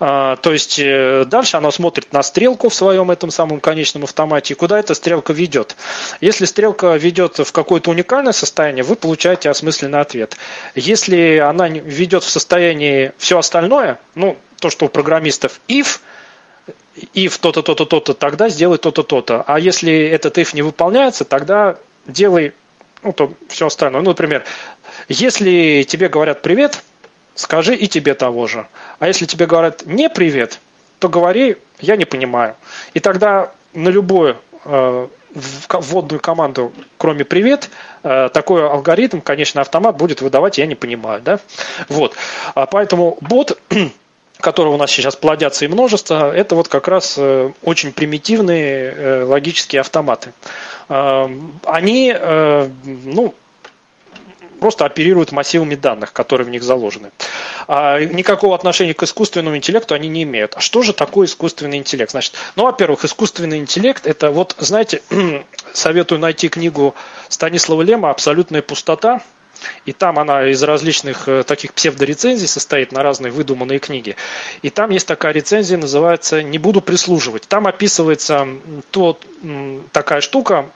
а, 0.00 0.36
то 0.36 0.52
есть 0.52 0.78
э, 0.78 1.24
дальше 1.26 1.56
она 1.56 1.70
смотрит 1.70 2.12
на 2.12 2.22
стрелку 2.22 2.68
в 2.68 2.74
своем 2.74 3.10
этом 3.10 3.30
самом 3.30 3.60
конечном 3.60 4.04
автомате, 4.04 4.54
и 4.54 4.56
куда 4.56 4.78
эта 4.78 4.94
стрелка 4.94 5.32
ведет. 5.32 5.76
Если 6.20 6.44
стрелка 6.44 6.96
ведет 6.96 7.38
в 7.38 7.52
какое-то 7.52 7.90
уникальное 7.90 8.32
состояние, 8.32 8.84
вы 8.84 8.96
получаете 8.96 9.48
осмысленный 9.48 10.00
ответ. 10.00 10.36
Если 10.74 11.38
она 11.38 11.68
ведет 11.68 12.24
в 12.24 12.30
состоянии 12.30 13.12
все 13.16 13.38
остальное, 13.38 13.91
ну, 14.14 14.38
то, 14.60 14.70
что 14.70 14.86
у 14.86 14.88
программистов 14.88 15.60
if, 15.68 16.00
if 17.14 17.38
то-то, 17.40 17.62
то-то, 17.62 17.84
то-то, 17.84 18.14
тогда 18.14 18.48
сделай 18.48 18.78
то-то, 18.78 19.02
то-то. 19.02 19.42
А 19.46 19.58
если 19.58 19.92
этот 19.92 20.38
if 20.38 20.54
не 20.54 20.62
выполняется, 20.62 21.24
тогда 21.24 21.78
делай 22.06 22.52
ну, 23.02 23.12
то 23.12 23.34
все 23.48 23.66
остальное. 23.66 24.00
Ну, 24.00 24.10
например, 24.10 24.44
если 25.08 25.82
тебе 25.82 26.08
говорят 26.08 26.42
привет, 26.42 26.82
скажи 27.34 27.74
и 27.74 27.88
тебе 27.88 28.14
того 28.14 28.46
же. 28.46 28.66
А 28.98 29.08
если 29.08 29.26
тебе 29.26 29.46
говорят 29.46 29.84
не 29.86 30.08
привет, 30.08 30.60
то 30.98 31.08
говори 31.08 31.56
я 31.80 31.96
не 31.96 32.04
понимаю. 32.04 32.54
И 32.94 33.00
тогда 33.00 33.52
на 33.72 33.88
любую 33.88 34.36
э, 34.64 35.08
вводную 35.34 36.20
команду, 36.20 36.72
кроме 36.98 37.24
привет, 37.24 37.70
э, 38.02 38.28
такой 38.32 38.68
алгоритм, 38.68 39.20
конечно, 39.20 39.60
автомат 39.60 39.96
будет 39.96 40.20
выдавать 40.20 40.58
я 40.58 40.66
не 40.66 40.74
понимаю. 40.74 41.22
Да? 41.22 41.40
Вот. 41.88 42.14
А 42.54 42.66
поэтому 42.66 43.18
бот 43.20 43.58
которые 44.40 44.74
у 44.74 44.76
нас 44.76 44.90
сейчас 44.90 45.14
плодятся 45.14 45.64
и 45.64 45.68
множество, 45.68 46.34
это 46.34 46.56
вот 46.56 46.68
как 46.68 46.88
раз 46.88 47.14
э, 47.16 47.52
очень 47.62 47.92
примитивные 47.92 48.92
э, 48.92 49.22
логические 49.24 49.80
автоматы. 49.80 50.32
Они, 50.88 52.14
ну, 52.84 53.34
просто 54.62 54.84
оперируют 54.84 55.32
массивами 55.32 55.74
данных, 55.74 56.12
которые 56.12 56.46
в 56.46 56.50
них 56.50 56.62
заложены. 56.62 57.10
А 57.66 57.98
никакого 57.98 58.54
отношения 58.54 58.94
к 58.94 59.02
искусственному 59.02 59.56
интеллекту 59.56 59.96
они 59.96 60.08
не 60.08 60.22
имеют. 60.22 60.54
А 60.54 60.60
что 60.60 60.82
же 60.82 60.92
такое 60.92 61.26
искусственный 61.26 61.78
интеллект? 61.78 62.12
Значит, 62.12 62.34
ну, 62.54 62.62
во-первых, 62.62 63.04
искусственный 63.04 63.58
интеллект 63.58 64.06
это 64.06 64.30
вот, 64.30 64.54
знаете, 64.60 65.02
советую 65.72 66.20
найти 66.20 66.48
книгу 66.48 66.94
Станислава 67.28 67.82
Лема 67.82 68.10
«Абсолютная 68.10 68.62
пустота», 68.62 69.20
и 69.84 69.92
там 69.92 70.20
она 70.20 70.46
из 70.46 70.62
различных 70.62 71.28
э, 71.28 71.42
таких 71.42 71.74
псевдорецензий 71.74 72.46
состоит 72.46 72.92
на 72.92 73.02
разные 73.02 73.32
выдуманные 73.32 73.80
книги. 73.80 74.14
И 74.62 74.70
там 74.70 74.90
есть 74.90 75.08
такая 75.08 75.32
рецензия, 75.32 75.76
называется 75.76 76.40
«Не 76.42 76.58
буду 76.58 76.80
прислуживать». 76.80 77.48
Там 77.48 77.66
описывается 77.66 78.46
то, 78.92 79.18
такая 79.90 80.20
штука, 80.20 80.70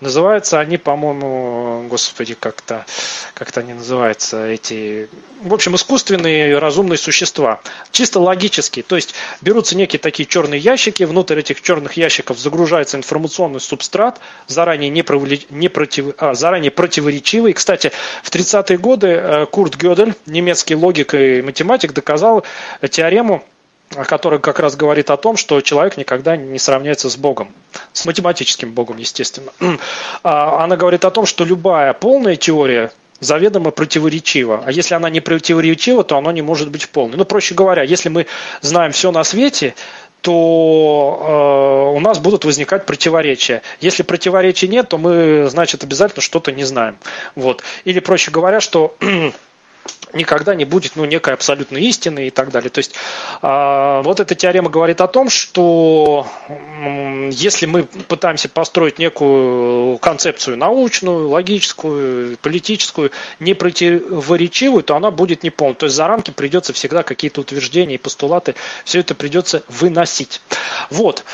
Называются 0.00 0.60
они, 0.60 0.76
по-моему, 0.76 1.86
господи, 1.88 2.34
как-то, 2.34 2.84
как-то 3.32 3.60
они 3.60 3.72
называются, 3.72 4.46
эти, 4.46 5.08
в 5.40 5.54
общем, 5.54 5.74
искусственные 5.74 6.58
разумные 6.58 6.98
существа. 6.98 7.60
Чисто 7.92 8.20
логические. 8.20 8.82
То 8.82 8.96
есть 8.96 9.14
берутся 9.40 9.74
некие 9.74 9.98
такие 9.98 10.26
черные 10.26 10.60
ящики, 10.60 11.04
внутрь 11.04 11.38
этих 11.38 11.62
черных 11.62 11.94
ящиков 11.94 12.38
загружается 12.38 12.98
информационный 12.98 13.60
субстрат, 13.60 14.20
заранее, 14.46 14.90
не 14.90 15.02
не 15.50 15.68
против, 15.68 16.14
а, 16.18 16.34
заранее 16.34 16.70
противоречивый. 16.70 17.54
Кстати, 17.54 17.90
в 18.22 18.30
30-е 18.30 18.76
годы 18.76 19.06
э, 19.06 19.46
Курт 19.46 19.76
Гёдель, 19.76 20.14
немецкий 20.26 20.74
логик 20.74 21.14
и 21.14 21.40
математик, 21.40 21.94
доказал 21.94 22.44
теорему 22.90 23.44
который 23.90 24.38
как 24.38 24.58
раз 24.58 24.76
говорит 24.76 25.10
о 25.10 25.16
том, 25.16 25.36
что 25.36 25.60
человек 25.60 25.96
никогда 25.96 26.36
не 26.36 26.58
сравняется 26.58 27.08
с 27.08 27.16
Богом, 27.16 27.52
с 27.92 28.04
математическим 28.04 28.72
Богом, 28.72 28.96
естественно. 28.98 29.52
А, 30.22 30.64
она 30.64 30.76
говорит 30.76 31.04
о 31.04 31.10
том, 31.10 31.26
что 31.26 31.44
любая 31.44 31.92
полная 31.92 32.36
теория 32.36 32.90
заведомо 33.20 33.70
противоречива. 33.70 34.64
А 34.66 34.72
если 34.72 34.94
она 34.94 35.08
не 35.08 35.20
противоречива, 35.20 36.04
то 36.04 36.16
она 36.16 36.32
не 36.32 36.42
может 36.42 36.70
быть 36.70 36.88
полной. 36.88 37.16
Ну, 37.16 37.24
проще 37.24 37.54
говоря, 37.54 37.82
если 37.82 38.08
мы 38.08 38.26
знаем 38.60 38.92
все 38.92 39.10
на 39.12 39.24
свете, 39.24 39.74
то 40.20 41.92
э, 41.92 41.96
у 41.96 42.00
нас 42.00 42.18
будут 42.18 42.44
возникать 42.44 42.84
противоречия. 42.86 43.62
Если 43.80 44.02
противоречий 44.02 44.68
нет, 44.68 44.88
то 44.88 44.98
мы, 44.98 45.46
значит, 45.48 45.84
обязательно 45.84 46.22
что-то 46.22 46.50
не 46.52 46.64
знаем. 46.64 46.96
Вот. 47.36 47.62
Или, 47.84 48.00
проще 48.00 48.30
говоря, 48.30 48.60
что 48.60 48.96
никогда 50.12 50.54
не 50.54 50.64
будет 50.64 50.96
ну, 50.96 51.04
некой 51.04 51.34
абсолютной 51.34 51.82
истины 51.82 52.28
и 52.28 52.30
так 52.30 52.50
далее. 52.50 52.70
То 52.70 52.78
есть 52.78 52.94
э, 53.42 54.02
вот 54.04 54.20
эта 54.20 54.34
теорема 54.34 54.70
говорит 54.70 55.00
о 55.00 55.08
том, 55.08 55.28
что 55.28 56.26
если 57.30 57.66
мы 57.66 57.84
пытаемся 57.84 58.48
построить 58.48 58.98
некую 58.98 59.98
концепцию 59.98 60.56
научную, 60.56 61.28
логическую, 61.28 62.38
политическую, 62.38 63.10
не 63.40 63.54
противоречивую, 63.54 64.82
то 64.82 64.96
она 64.96 65.10
будет 65.10 65.42
неполной. 65.42 65.76
То 65.76 65.86
есть 65.86 65.96
за 65.96 66.06
рамки 66.06 66.30
придется 66.30 66.72
всегда 66.72 67.02
какие-то 67.02 67.40
утверждения 67.40 67.96
и 67.96 67.98
постулаты, 67.98 68.54
все 68.84 69.00
это 69.00 69.14
придется 69.14 69.62
выносить. 69.68 70.40
Вот. 70.90 71.24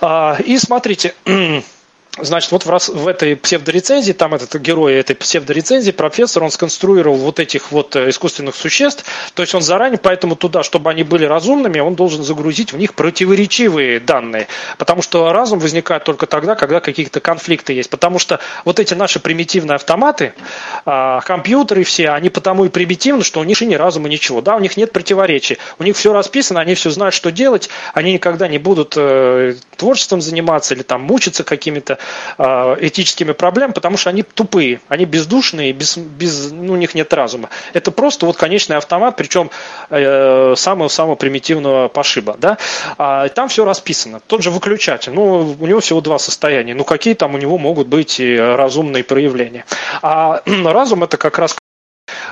Э, 0.00 0.36
и 0.42 0.58
смотрите, 0.58 1.14
Значит, 2.20 2.52
вот 2.52 2.64
в, 2.64 2.70
раз, 2.70 2.88
в 2.88 3.06
этой 3.06 3.36
псевдорецензии, 3.36 4.12
там 4.12 4.34
этот 4.34 4.60
герой 4.60 4.94
этой 4.94 5.14
псевдорецензии, 5.14 5.92
профессор, 5.92 6.42
он 6.42 6.50
сконструировал 6.50 7.16
вот 7.16 7.38
этих 7.38 7.70
вот 7.70 7.94
э, 7.96 8.10
искусственных 8.10 8.56
существ, 8.56 9.04
то 9.34 9.42
есть 9.42 9.54
он 9.54 9.62
заранее, 9.62 9.98
поэтому 9.98 10.34
туда, 10.34 10.62
чтобы 10.62 10.90
они 10.90 11.04
были 11.04 11.24
разумными, 11.24 11.78
он 11.78 11.94
должен 11.94 12.24
загрузить 12.24 12.72
в 12.72 12.76
них 12.76 12.94
противоречивые 12.94 14.00
данные, 14.00 14.48
потому 14.78 15.02
что 15.02 15.32
разум 15.32 15.58
возникает 15.60 16.04
только 16.04 16.26
тогда, 16.26 16.54
когда 16.54 16.80
какие-то 16.80 17.20
конфликты 17.20 17.72
есть, 17.72 17.90
потому 17.90 18.18
что 18.18 18.40
вот 18.64 18.80
эти 18.80 18.94
наши 18.94 19.20
примитивные 19.20 19.76
автоматы, 19.76 20.32
а, 20.84 21.20
компьютеры 21.20 21.84
все, 21.84 22.10
они 22.10 22.30
потому 22.30 22.64
и 22.64 22.68
примитивны, 22.68 23.22
что 23.22 23.40
у 23.40 23.44
них 23.44 23.62
и 23.62 23.66
ни 23.66 23.74
разума 23.74 24.08
ничего, 24.08 24.40
да, 24.40 24.56
у 24.56 24.60
них 24.60 24.76
нет 24.76 24.92
противоречий, 24.92 25.58
у 25.78 25.84
них 25.84 25.96
все 25.96 26.12
расписано, 26.12 26.60
они 26.60 26.74
все 26.74 26.90
знают, 26.90 27.14
что 27.14 27.30
делать, 27.30 27.68
они 27.94 28.14
никогда 28.14 28.48
не 28.48 28.58
будут 28.58 28.94
э, 28.96 29.54
творчеством 29.76 30.20
заниматься 30.20 30.74
или 30.74 30.82
там 30.82 31.02
мучиться 31.02 31.44
какими-то 31.44 31.98
этическими 32.38 33.32
проблемами, 33.32 33.72
потому 33.72 33.96
что 33.96 34.10
они 34.10 34.22
тупые, 34.22 34.80
они 34.88 35.04
бездушные, 35.04 35.72
без, 35.72 35.96
без, 35.96 36.50
ну, 36.50 36.74
у 36.74 36.76
них 36.76 36.94
нет 36.94 37.12
разума. 37.12 37.50
Это 37.72 37.90
просто 37.90 38.26
вот 38.26 38.36
конечный 38.36 38.76
автомат, 38.76 39.16
причем 39.16 39.50
э, 39.90 40.54
самого-самого 40.56 41.16
примитивного 41.16 41.88
пошиба. 41.88 42.36
Да? 42.38 42.58
А 42.96 43.28
там 43.28 43.48
все 43.48 43.64
расписано. 43.64 44.20
Тот 44.20 44.42
же 44.42 44.50
выключатель, 44.50 45.12
ну, 45.12 45.56
у 45.58 45.66
него 45.66 45.80
всего 45.80 46.00
два 46.00 46.18
состояния. 46.18 46.74
Ну, 46.74 46.84
какие 46.84 47.14
там 47.14 47.34
у 47.34 47.38
него 47.38 47.58
могут 47.58 47.88
быть 47.88 48.20
разумные 48.20 49.04
проявления? 49.04 49.64
А 50.02 50.42
разум 50.64 51.04
это 51.04 51.16
как 51.16 51.38
раз 51.38 51.56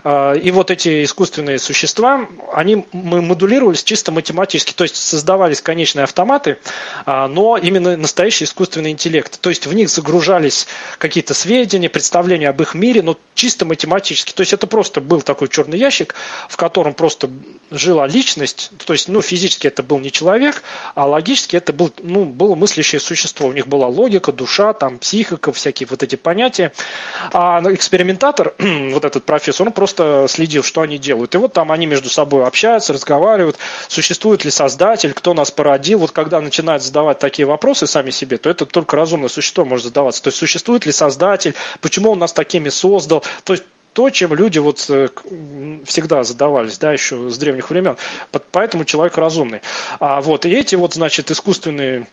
и 0.05 0.51
вот 0.51 0.71
эти 0.71 1.05
искусственные 1.05 1.59
существа, 1.59 2.29
они 2.53 2.87
модулировались 2.93 3.85
чисто 3.85 4.13
математически, 4.13 4.73
то 4.73 4.85
есть 4.85 4.97
создавались 4.97 5.61
конечные 5.61 6.05
автоматы, 6.05 6.59
а, 7.05 7.29
но 7.29 7.57
именно 7.57 7.97
настоящий 7.97 8.45
искусственный 8.45 8.91
интеллект. 8.91 9.41
То 9.41 9.51
есть 9.51 9.67
в 9.67 9.75
них 9.75 9.89
загружались 9.89 10.67
какие-то 10.99 11.35
сведения, 11.35 11.89
представления 11.89 12.49
об 12.49 12.61
их 12.61 12.75
мире, 12.75 13.03
но 13.03 13.19
чисто 13.35 13.65
математически. 13.65 14.33
То 14.33 14.41
есть 14.41 14.53
это 14.53 14.67
просто 14.67 15.01
был 15.01 15.23
такой 15.23 15.49
черный 15.49 15.79
ящик, 15.79 16.15
в 16.49 16.57
котором 16.57 16.95
просто 16.95 17.31
жила 17.71 18.07
личность, 18.07 18.71
то 18.85 18.93
есть 18.93 19.09
ну, 19.09 19.23
физически 19.23 19.67
это 19.67 19.83
был 19.83 19.99
не 19.99 20.13
человек, 20.13 20.63
а 20.95 21.07
логически 21.07 21.57
это 21.57 21.73
был, 21.73 21.93
ну, 22.03 22.25
было 22.25 22.55
мыслящее 22.55 23.01
существо. 23.01 23.49
У 23.49 23.53
них 23.53 23.67
была 23.67 23.87
логика, 23.87 24.33
душа, 24.33 24.73
там, 24.73 24.99
психика, 24.99 25.53
всякие 25.53 25.87
вот 25.89 26.03
эти 26.03 26.17
понятия. 26.17 26.73
А 27.33 27.63
экспериментатор, 27.73 28.55
вот 28.59 29.05
этот 29.05 29.25
профессор, 29.25 29.67
он 29.67 29.73
просто 29.73 29.86
следил, 29.87 30.63
что 30.63 30.81
они 30.83 30.99
делают. 30.99 31.35
И 31.35 31.39
вот 31.39 31.53
там 31.53 31.73
они 31.73 31.87
между 31.87 32.09
собой 32.09 32.47
общаются, 32.47 32.93
разговаривают, 32.93 33.57
существует 33.89 34.45
ли 34.45 34.51
создатель, 34.51 35.13
кто 35.13 35.35
нас 35.35 35.51
породил. 35.51 36.01
Вот 36.01 36.13
когда 36.13 36.41
начинают 36.41 36.83
задавать 36.83 37.19
такие 37.19 37.47
вопросы 37.47 37.87
сами 37.87 38.11
себе, 38.11 38.39
то 38.39 38.51
это 38.51 38.67
только 38.67 38.97
разумное 38.97 39.29
существо 39.29 39.65
может 39.65 39.87
задаваться. 39.87 40.23
То 40.23 40.29
есть 40.29 40.39
существует 40.39 40.87
ли 40.87 40.93
создатель, 40.93 41.55
почему 41.81 42.11
он 42.11 42.19
нас 42.19 42.33
такими 42.33 42.69
создал. 42.69 43.25
То 43.45 43.55
есть 43.55 43.65
то, 43.97 44.11
чем 44.11 44.35
люди 44.35 44.59
вот 44.59 44.85
э, 44.91 45.09
всегда 45.87 46.23
задавались, 46.23 46.77
да, 46.77 46.93
еще 46.93 47.31
с 47.31 47.39
древних 47.39 47.71
времен. 47.71 47.97
Поэтому 48.53 48.85
человек 48.85 49.17
разумный. 49.17 49.63
А 50.01 50.21
вот, 50.21 50.45
и 50.45 50.51
эти 50.51 50.75
вот, 50.75 50.93
значит, 50.93 51.31
искусственные 51.31 52.07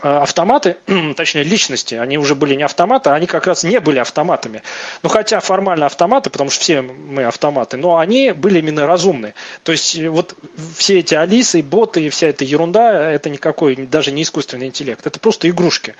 автоматы, 0.00 0.76
точнее 1.16 1.44
личности, 1.44 1.94
они 1.94 2.18
уже 2.18 2.34
были 2.34 2.54
не 2.54 2.62
автоматы, 2.62 3.10
они 3.10 3.26
как 3.26 3.46
раз 3.46 3.64
не 3.64 3.80
были 3.80 3.98
автоматами. 3.98 4.62
Ну, 5.02 5.08
хотя 5.08 5.40
формально 5.40 5.86
автоматы, 5.86 6.30
потому 6.30 6.50
что 6.50 6.60
все 6.62 6.82
мы 6.82 7.24
автоматы, 7.24 7.76
но 7.76 7.98
они 7.98 8.32
были 8.32 8.58
именно 8.58 8.86
разумные. 8.86 9.34
То 9.62 9.72
есть 9.72 9.96
э, 9.96 10.08
вот 10.08 10.34
все 10.76 11.00
эти 11.00 11.14
алисы, 11.14 11.62
боты 11.62 12.06
и 12.06 12.10
вся 12.10 12.28
эта 12.28 12.44
ерунда, 12.44 13.10
это 13.10 13.30
никакой 13.30 13.76
даже 13.76 14.12
не 14.12 14.22
искусственный 14.22 14.66
интеллект, 14.66 15.06
это 15.06 15.18
просто 15.18 15.48
игрушки. 15.48 15.94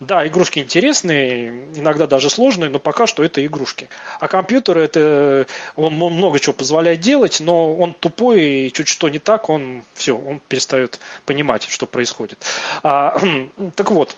Да, 0.00 0.26
игрушки 0.26 0.58
интересные, 0.58 1.48
иногда 1.74 2.06
даже 2.06 2.30
сложные, 2.30 2.70
но 2.70 2.78
пока 2.78 3.06
что 3.06 3.22
это 3.24 3.44
игрушки. 3.44 3.88
А 4.18 4.28
компьютер, 4.28 4.78
это, 4.78 5.46
он 5.76 5.94
много 5.94 6.38
чего 6.40 6.52
позволяет 6.52 7.00
делать, 7.00 7.40
но 7.40 7.74
он 7.74 7.94
тупой, 7.94 8.66
и 8.66 8.72
чуть 8.72 8.88
что 8.88 9.08
не 9.08 9.18
так, 9.18 9.48
он 9.48 9.84
все, 9.94 10.16
он 10.16 10.40
перестает 10.40 11.00
понимать, 11.26 11.64
что 11.68 11.86
происходит. 11.86 12.44
А, 12.82 13.18
так 13.76 13.90
вот, 13.90 14.16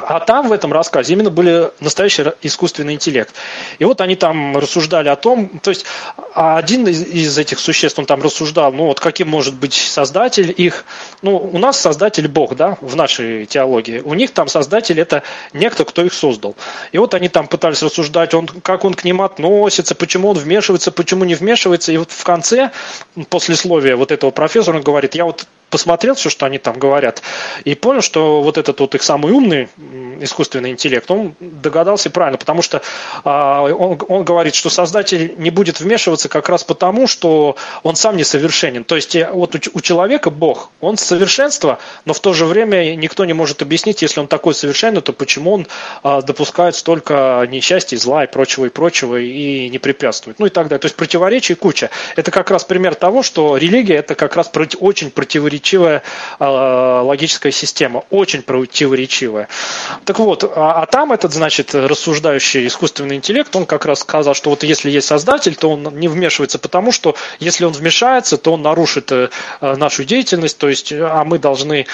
а 0.00 0.20
там 0.20 0.48
в 0.48 0.52
этом 0.52 0.72
рассказе 0.72 1.12
именно 1.12 1.30
были 1.30 1.70
настоящий 1.80 2.24
искусственный 2.40 2.94
интеллект. 2.94 3.34
И 3.78 3.84
вот 3.84 4.00
они 4.00 4.16
там 4.16 4.56
рассуждали 4.56 5.08
о 5.08 5.16
том, 5.16 5.60
то 5.60 5.70
есть 5.70 5.84
один 6.34 6.86
из, 6.88 7.02
из 7.02 7.36
этих 7.36 7.58
существ, 7.58 7.98
он 7.98 8.06
там 8.06 8.22
рассуждал, 8.22 8.72
ну 8.72 8.86
вот 8.86 9.00
каким 9.00 9.28
может 9.28 9.54
быть 9.54 9.74
создатель 9.74 10.52
их. 10.56 10.86
Ну, 11.20 11.36
у 11.36 11.58
нас 11.58 11.78
создатель 11.78 12.26
Бог, 12.26 12.56
да, 12.56 12.78
в 12.80 12.96
нашей 12.96 13.44
теологии. 13.44 14.00
У 14.00 14.14
них 14.14 14.32
там 14.32 14.48
создатель 14.48 14.98
это 14.98 15.22
некто, 15.52 15.84
кто 15.84 16.02
их 16.02 16.14
создал. 16.14 16.56
И 16.92 16.98
вот 16.98 17.12
они 17.12 17.28
там 17.28 17.46
пытались 17.46 17.82
рассуждать, 17.82 18.32
он, 18.32 18.46
как 18.46 18.84
он 18.84 18.94
к 18.94 19.04
ним 19.04 19.20
относится, 19.20 19.94
почему 19.94 20.30
он 20.30 20.38
вмешивается, 20.38 20.90
почему 20.90 21.24
не 21.24 21.34
вмешивается. 21.34 21.92
И 21.92 21.98
вот 21.98 22.10
в 22.10 22.24
конце, 22.24 22.70
после 23.28 23.52
послесловия 23.52 23.96
вот 23.96 24.10
этого 24.10 24.30
профессора, 24.30 24.76
он 24.76 24.82
говорит, 24.82 25.14
я 25.14 25.26
вот 25.26 25.46
посмотрел 25.72 26.14
все, 26.14 26.28
что 26.28 26.44
они 26.44 26.58
там 26.58 26.78
говорят, 26.78 27.22
и 27.64 27.74
понял, 27.74 28.02
что 28.02 28.42
вот 28.42 28.58
этот 28.58 28.78
вот 28.78 28.94
их 28.94 29.02
самый 29.02 29.32
умный 29.32 29.68
искусственный 30.20 30.70
интеллект, 30.70 31.10
он 31.10 31.34
догадался 31.40 32.10
правильно, 32.10 32.38
потому 32.38 32.62
что 32.62 32.82
а, 33.24 33.62
он, 33.62 33.98
он 34.06 34.22
говорит, 34.22 34.54
что 34.54 34.70
создатель 34.70 35.34
не 35.38 35.50
будет 35.50 35.80
вмешиваться 35.80 36.28
как 36.28 36.48
раз 36.50 36.62
потому, 36.62 37.06
что 37.06 37.56
он 37.82 37.96
сам 37.96 38.16
несовершенен. 38.16 38.84
То 38.84 38.96
есть 38.96 39.16
э, 39.16 39.30
вот 39.32 39.54
у, 39.54 39.58
у 39.72 39.80
человека 39.80 40.30
Бог, 40.30 40.70
он 40.80 40.98
совершенство, 40.98 41.78
но 42.04 42.12
в 42.12 42.20
то 42.20 42.34
же 42.34 42.44
время 42.44 42.94
никто 42.94 43.24
не 43.24 43.32
может 43.32 43.62
объяснить, 43.62 44.02
если 44.02 44.20
он 44.20 44.28
такой 44.28 44.54
совершенный, 44.54 45.00
то 45.00 45.14
почему 45.14 45.52
он 45.54 45.66
а, 46.02 46.20
допускает 46.20 46.76
столько 46.76 47.46
несчастья, 47.50 47.96
зла 47.96 48.24
и 48.24 48.26
прочего, 48.30 48.66
и 48.66 48.68
прочего, 48.68 49.18
и 49.18 49.70
не 49.70 49.78
препятствует. 49.78 50.38
Ну 50.38 50.46
и 50.46 50.50
так 50.50 50.68
далее. 50.68 50.80
То 50.80 50.86
есть 50.86 50.96
противоречий 50.96 51.54
куча. 51.54 51.88
Это 52.14 52.30
как 52.30 52.50
раз 52.50 52.64
пример 52.64 52.94
того, 52.94 53.22
что 53.22 53.56
религия 53.56 53.96
это 53.96 54.14
как 54.14 54.36
раз 54.36 54.48
против, 54.48 54.78
очень 54.82 55.10
противоречивая 55.10 55.61
э, 55.64 56.00
логическая 56.38 57.52
система, 57.52 58.04
очень 58.10 58.42
противоречивая. 58.42 59.48
Так 60.04 60.18
вот, 60.18 60.44
а, 60.44 60.82
а 60.82 60.86
там 60.86 61.12
этот, 61.12 61.32
значит, 61.32 61.74
рассуждающий 61.74 62.66
искусственный 62.66 63.16
интеллект, 63.16 63.54
он 63.54 63.66
как 63.66 63.86
раз 63.86 64.00
сказал, 64.00 64.34
что 64.34 64.50
вот 64.50 64.62
если 64.62 64.90
есть 64.90 65.06
создатель, 65.06 65.54
то 65.54 65.70
он 65.70 65.82
не 65.98 66.08
вмешивается, 66.08 66.58
потому 66.58 66.92
что 66.92 67.14
если 67.40 67.64
он 67.64 67.72
вмешается, 67.72 68.36
то 68.36 68.52
он 68.52 68.62
нарушит 68.62 69.12
э, 69.12 69.28
нашу 69.60 70.04
деятельность, 70.04 70.58
то 70.58 70.68
есть, 70.68 70.92
а 70.92 71.24
мы 71.24 71.38
должны 71.38 71.86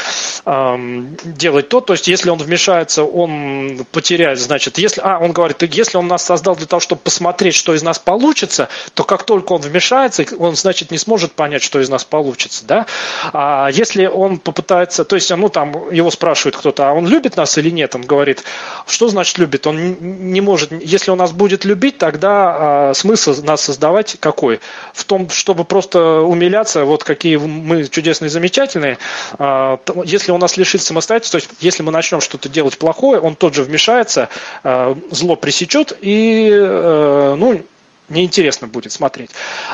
э, 0.44 0.76
делать 1.24 1.68
то, 1.68 1.80
то 1.80 1.92
есть, 1.92 2.08
если 2.08 2.30
он 2.30 2.38
вмешается, 2.38 3.04
он 3.04 3.86
потеряет, 3.92 4.38
значит, 4.38 4.78
если, 4.78 5.00
а, 5.04 5.18
он 5.18 5.32
говорит, 5.32 5.62
если 5.62 5.96
он 5.96 6.06
нас 6.06 6.24
создал 6.24 6.56
для 6.56 6.66
того, 6.66 6.80
чтобы 6.80 7.00
посмотреть, 7.02 7.54
что 7.54 7.74
из 7.74 7.82
нас 7.82 7.98
получится, 7.98 8.68
то 8.94 9.04
как 9.04 9.24
только 9.24 9.52
он 9.52 9.60
вмешается, 9.60 10.24
он, 10.38 10.56
значит, 10.56 10.90
не 10.90 10.98
сможет 10.98 11.32
понять, 11.32 11.62
что 11.62 11.80
из 11.80 11.88
нас 11.88 12.04
получится, 12.04 12.64
да, 12.64 12.86
а 13.32 13.57
если 13.66 14.06
он 14.06 14.38
попытается, 14.38 15.04
то 15.04 15.16
есть, 15.16 15.30
ну, 15.34 15.48
там, 15.48 15.90
его 15.92 16.10
спрашивает 16.10 16.56
кто-то, 16.56 16.88
а 16.88 16.92
он 16.92 17.06
любит 17.06 17.36
нас 17.36 17.58
или 17.58 17.70
нет, 17.70 17.94
он 17.94 18.02
говорит, 18.02 18.44
что 18.86 19.08
значит 19.08 19.38
любит? 19.38 19.66
Он 19.66 19.96
не 20.00 20.40
может, 20.40 20.70
если 20.72 21.10
он 21.10 21.18
нас 21.18 21.32
будет 21.32 21.64
любить, 21.64 21.98
тогда 21.98 22.90
а, 22.90 22.94
смысл 22.94 23.34
нас 23.42 23.62
создавать 23.62 24.16
какой? 24.20 24.60
В 24.92 25.04
том, 25.04 25.30
чтобы 25.30 25.64
просто 25.64 26.20
умиляться, 26.20 26.84
вот 26.84 27.04
какие 27.04 27.36
мы 27.36 27.84
чудесные, 27.84 28.28
замечательные. 28.28 28.98
А, 29.38 29.80
если 30.04 30.32
он 30.32 30.40
нас 30.40 30.56
лишит 30.56 30.82
самостоятельности, 30.82 31.32
то 31.32 31.38
есть 31.38 31.50
если 31.60 31.82
мы 31.82 31.92
начнем 31.92 32.20
что-то 32.20 32.48
делать 32.48 32.78
плохое, 32.78 33.20
он 33.20 33.36
тот 33.36 33.54
же 33.54 33.62
вмешается, 33.64 34.28
а, 34.62 34.96
зло 35.10 35.36
пресечет 35.36 35.96
и, 36.00 36.50
а, 36.52 37.34
ну, 37.36 37.62
неинтересно 38.08 38.66
будет 38.66 38.92
смотреть. 38.92 39.30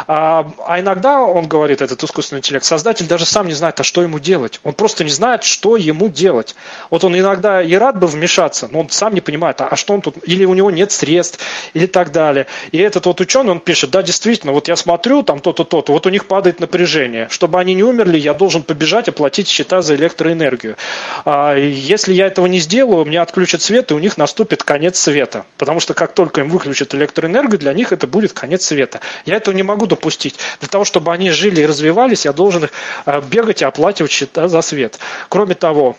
А, 0.07 0.51
а 0.67 0.81
иногда, 0.81 1.23
он 1.23 1.47
говорит, 1.47 1.83
этот 1.83 2.03
искусственный 2.03 2.41
интеллект, 2.41 2.65
создатель 2.65 3.07
даже 3.07 3.27
сам 3.27 3.47
не 3.47 3.55
знает, 3.55 3.79
а 3.81 3.85
что 3.85 4.03
ему 4.03 4.19
делать. 4.19 4.61
Он 4.65 4.73
просто 4.73 5.05
не 5.05 5.11
знает, 5.11 5.45
что 5.45 5.77
ему 5.77 6.09
делать. 6.09 6.55
Вот 6.91 7.05
он 7.05 7.19
иногда 7.19 7.63
и 7.63 7.75
рад 7.75 7.99
бы 7.99 8.07
вмешаться, 8.07 8.69
но 8.71 8.81
он 8.81 8.91
сам 8.91 9.15
не 9.15 9.21
понимает, 9.21 9.61
а, 9.61 9.69
а 9.69 9.77
что 9.77 9.95
он 9.95 10.03
тут, 10.03 10.17
или 10.25 10.45
у 10.45 10.55
него 10.55 10.71
нет 10.71 10.93
средств, 10.93 11.39
или 11.75 11.87
так 11.87 12.13
далее. 12.13 12.47
И 12.73 12.79
этот 12.79 13.07
вот 13.07 13.21
ученый, 13.21 13.53
он 13.53 13.61
пишет, 13.61 13.91
да, 13.91 14.03
действительно, 14.03 14.53
вот 14.53 14.69
я 14.69 14.77
смотрю, 14.77 15.23
там 15.23 15.41
то-то, 15.41 15.65
то-то, 15.65 15.93
вот 15.93 16.07
у 16.07 16.11
них 16.11 16.27
падает 16.27 16.61
напряжение. 16.61 17.29
Чтобы 17.31 17.61
они 17.61 17.75
не 17.75 17.83
умерли, 17.83 18.19
я 18.19 18.35
должен 18.35 18.63
побежать 18.63 19.09
оплатить 19.09 19.49
счета 19.49 19.83
за 19.83 19.95
электроэнергию. 19.95 20.77
А, 21.25 21.55
если 21.57 22.13
я 22.13 22.27
этого 22.27 22.47
не 22.47 22.59
сделаю, 22.59 23.05
мне 23.05 23.21
отключат 23.21 23.63
свет, 23.63 23.91
и 23.91 23.95
у 23.95 23.99
них 23.99 24.17
наступит 24.17 24.63
конец 24.63 24.99
света. 24.99 25.47
Потому 25.59 25.81
что 25.81 25.95
как 25.95 26.15
только 26.15 26.41
им 26.41 26.49
выключат 26.49 26.95
электроэнергию, 26.95 27.59
для 27.59 27.73
них 27.73 27.93
это 27.93 28.07
будет 28.07 28.24
будет 28.25 28.33
конец 28.33 28.65
света. 28.65 29.01
Я 29.27 29.37
этого 29.37 29.55
не 29.55 29.63
могу 29.63 29.87
допустить. 29.87 30.37
Для 30.61 30.69
того, 30.69 30.85
чтобы 30.85 31.13
они 31.13 31.31
жили 31.31 31.61
и 31.61 31.67
развивались, 31.67 32.25
я 32.25 32.33
должен 32.33 32.65
их 32.65 32.71
э, 33.07 33.21
бегать 33.21 33.63
и 33.63 33.65
оплачивать 33.65 34.11
счета 34.11 34.49
за 34.49 34.63
свет. 34.63 34.99
Кроме 35.29 35.55
того, 35.55 35.97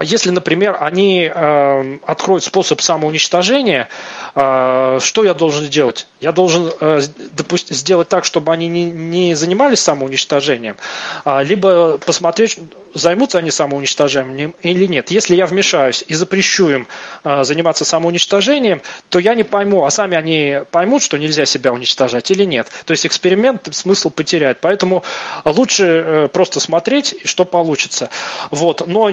если, 0.00 0.30
например, 0.30 0.76
они 0.80 1.30
э, 1.32 1.98
откроют 2.06 2.44
способ 2.44 2.80
самоуничтожения, 2.80 3.88
э, 4.34 4.98
что 5.00 5.24
я 5.24 5.34
должен 5.34 5.64
сделать? 5.64 6.06
Я 6.20 6.32
должен 6.32 6.72
э, 6.80 7.00
допустим, 7.32 7.74
сделать 7.74 8.08
так, 8.08 8.24
чтобы 8.24 8.52
они 8.52 8.68
не, 8.68 8.84
не 8.84 9.34
занимались 9.34 9.80
самоуничтожением, 9.80 10.76
э, 11.24 11.44
либо 11.44 11.98
посмотреть, 11.98 12.58
займутся 12.94 13.38
они 13.38 13.50
самоуничтожением 13.50 14.54
или 14.62 14.86
нет. 14.86 15.10
Если 15.10 15.34
я 15.34 15.46
вмешаюсь 15.46 16.04
и 16.06 16.14
запрещу 16.14 16.68
им 16.68 16.88
э, 17.24 17.44
заниматься 17.44 17.84
самоуничтожением, 17.84 18.82
то 19.08 19.18
я 19.18 19.34
не 19.34 19.44
пойму, 19.44 19.84
а 19.84 19.90
сами 19.90 20.16
они 20.16 20.60
поймут, 20.70 21.02
что 21.02 21.18
нельзя 21.18 21.46
себя 21.46 21.72
уничтожать 21.72 22.30
или 22.30 22.44
нет. 22.44 22.68
То 22.84 22.92
есть 22.92 23.06
эксперимент 23.06 23.68
смысл 23.74 24.10
потеряет. 24.10 24.58
Поэтому 24.60 25.04
лучше 25.44 25.84
э, 25.84 26.28
просто 26.28 26.60
смотреть, 26.60 27.16
что 27.24 27.44
получится. 27.44 28.10
Вот. 28.50 28.86
Но 28.86 29.10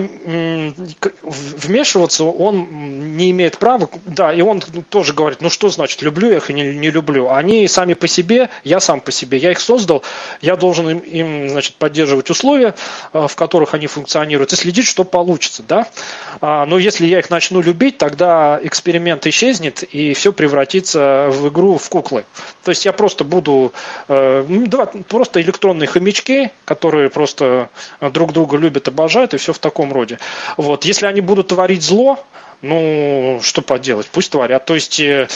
вмешиваться 1.24 2.24
он 2.24 3.18
не 3.18 3.32
имеет 3.32 3.58
права. 3.58 3.90
Да, 4.06 4.34
и 4.34 4.42
он 4.42 4.62
тоже 4.90 5.14
говорит, 5.14 5.42
ну 5.42 5.50
что 5.50 5.70
значит, 5.70 6.02
люблю 6.02 6.30
я 6.30 6.38
их 6.38 6.50
и 6.50 6.54
не, 6.54 6.90
люблю. 6.90 7.30
Они 7.30 7.68
сами 7.68 7.94
по 7.94 8.08
себе, 8.08 8.50
я 8.64 8.80
сам 8.80 9.02
по 9.02 9.12
себе. 9.12 9.38
Я 9.38 9.52
их 9.52 9.60
создал, 9.60 10.04
я 10.42 10.56
должен 10.56 11.00
им, 11.00 11.50
значит, 11.50 11.76
поддерживать 11.76 12.30
условия, 12.30 12.76
э, 13.14 13.28
в 13.28 13.36
которых 13.36 13.65
они 13.74 13.88
функционируют, 13.88 14.54
и 14.54 14.56
следить, 14.56 14.86
что 14.86 15.04
получится. 15.04 15.64
Да? 15.68 15.88
А, 16.42 16.66
но 16.66 16.78
если 16.78 17.06
я 17.06 17.20
их 17.20 17.30
начну 17.30 17.62
любить, 17.62 17.98
тогда 17.98 18.60
эксперимент 18.62 19.26
исчезнет, 19.28 19.84
и 19.84 20.14
все 20.14 20.32
превратится 20.34 21.30
в 21.32 21.50
игру 21.50 21.78
в 21.78 21.90
куклы. 21.90 22.26
То 22.64 22.70
есть 22.70 22.86
я 22.86 22.94
просто 22.94 23.24
буду, 23.24 23.74
э, 24.08 24.46
да, 24.68 24.86
просто 25.08 25.42
электронные 25.42 25.88
хомячки, 25.88 26.52
которые 26.66 27.10
просто 27.10 27.70
друг 28.02 28.34
друга 28.34 28.58
любят, 28.58 28.88
обожают, 28.88 29.34
и 29.34 29.38
все 29.38 29.54
в 29.54 29.60
таком 29.60 29.94
роде. 29.94 30.20
Вот. 30.58 30.86
Если 30.86 31.06
они 31.06 31.22
будут 31.22 31.48
творить 31.48 31.84
зло, 31.84 32.20
ну, 32.62 33.40
что 33.44 33.62
поделать, 33.62 34.08
пусть 34.08 34.32
творят. 34.32 34.66
То 34.66 34.76
есть 34.76 35.00
э, 35.00 35.28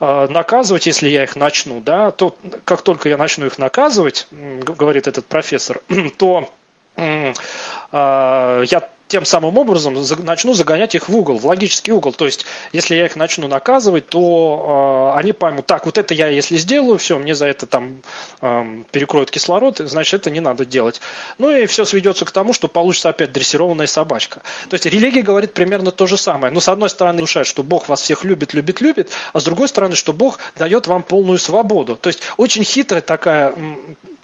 э 0.00 0.26
наказывать, 0.28 0.86
если 0.86 1.08
я 1.08 1.24
их 1.24 1.36
начну, 1.36 1.80
да, 1.80 2.10
то 2.10 2.36
как 2.64 2.82
только 2.82 3.08
я 3.08 3.16
начну 3.16 3.46
их 3.46 3.58
наказывать, 3.58 4.28
говорит 4.30 5.06
этот 5.06 5.26
профессор, 5.26 5.80
то 6.18 6.52
я 6.96 8.88
тем 9.08 9.24
самым 9.24 9.56
образом 9.58 9.96
начну 10.24 10.54
загонять 10.54 10.94
их 10.94 11.08
в 11.08 11.16
угол, 11.16 11.38
в 11.38 11.46
логический 11.46 11.92
угол. 11.92 12.12
То 12.12 12.26
есть, 12.26 12.44
если 12.72 12.96
я 12.96 13.06
их 13.06 13.16
начну 13.16 13.46
наказывать, 13.48 14.08
то 14.08 15.12
э, 15.14 15.18
они 15.18 15.32
поймут, 15.32 15.66
так, 15.66 15.86
вот 15.86 15.98
это 15.98 16.14
я 16.14 16.28
если 16.28 16.56
сделаю, 16.56 16.98
все, 16.98 17.18
мне 17.18 17.34
за 17.34 17.46
это 17.46 17.66
там 17.66 18.02
э, 18.40 18.82
перекроют 18.90 19.30
кислород, 19.30 19.78
значит, 19.78 20.22
это 20.22 20.30
не 20.30 20.40
надо 20.40 20.64
делать. 20.64 21.00
Ну 21.38 21.50
и 21.50 21.66
все 21.66 21.84
сведется 21.84 22.24
к 22.24 22.30
тому, 22.30 22.52
что 22.52 22.68
получится 22.68 23.08
опять 23.10 23.32
дрессированная 23.32 23.86
собачка. 23.86 24.42
То 24.68 24.74
есть, 24.74 24.86
религия 24.86 25.22
говорит 25.22 25.52
примерно 25.52 25.92
то 25.92 26.06
же 26.06 26.16
самое. 26.16 26.52
Но 26.52 26.60
с 26.60 26.68
одной 26.68 26.90
стороны, 26.90 27.18
внушает, 27.18 27.46
что 27.46 27.62
Бог 27.62 27.88
вас 27.88 28.00
всех 28.02 28.24
любит, 28.24 28.54
любит, 28.54 28.80
любит, 28.80 29.10
а 29.32 29.40
с 29.40 29.44
другой 29.44 29.68
стороны, 29.68 29.94
что 29.94 30.12
Бог 30.12 30.38
дает 30.56 30.86
вам 30.86 31.02
полную 31.02 31.38
свободу. 31.38 31.96
То 31.96 32.08
есть, 32.08 32.22
очень 32.36 32.64
хитрая 32.64 33.02
такая 33.02 33.54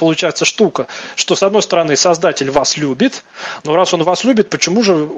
получается 0.03 0.45
штука, 0.45 0.89
что 1.15 1.37
с 1.37 1.45
одной 1.45 1.63
стороны 1.63 1.97
Создатель 1.97 2.51
вас 2.51 2.77
любит, 2.77 3.23
но 3.63 3.77
раз 3.77 3.95
Он 3.95 4.03
вас 4.03 4.25
любит, 4.25 4.51
почему 4.51 4.72
почему 4.73 4.83
же 4.83 5.09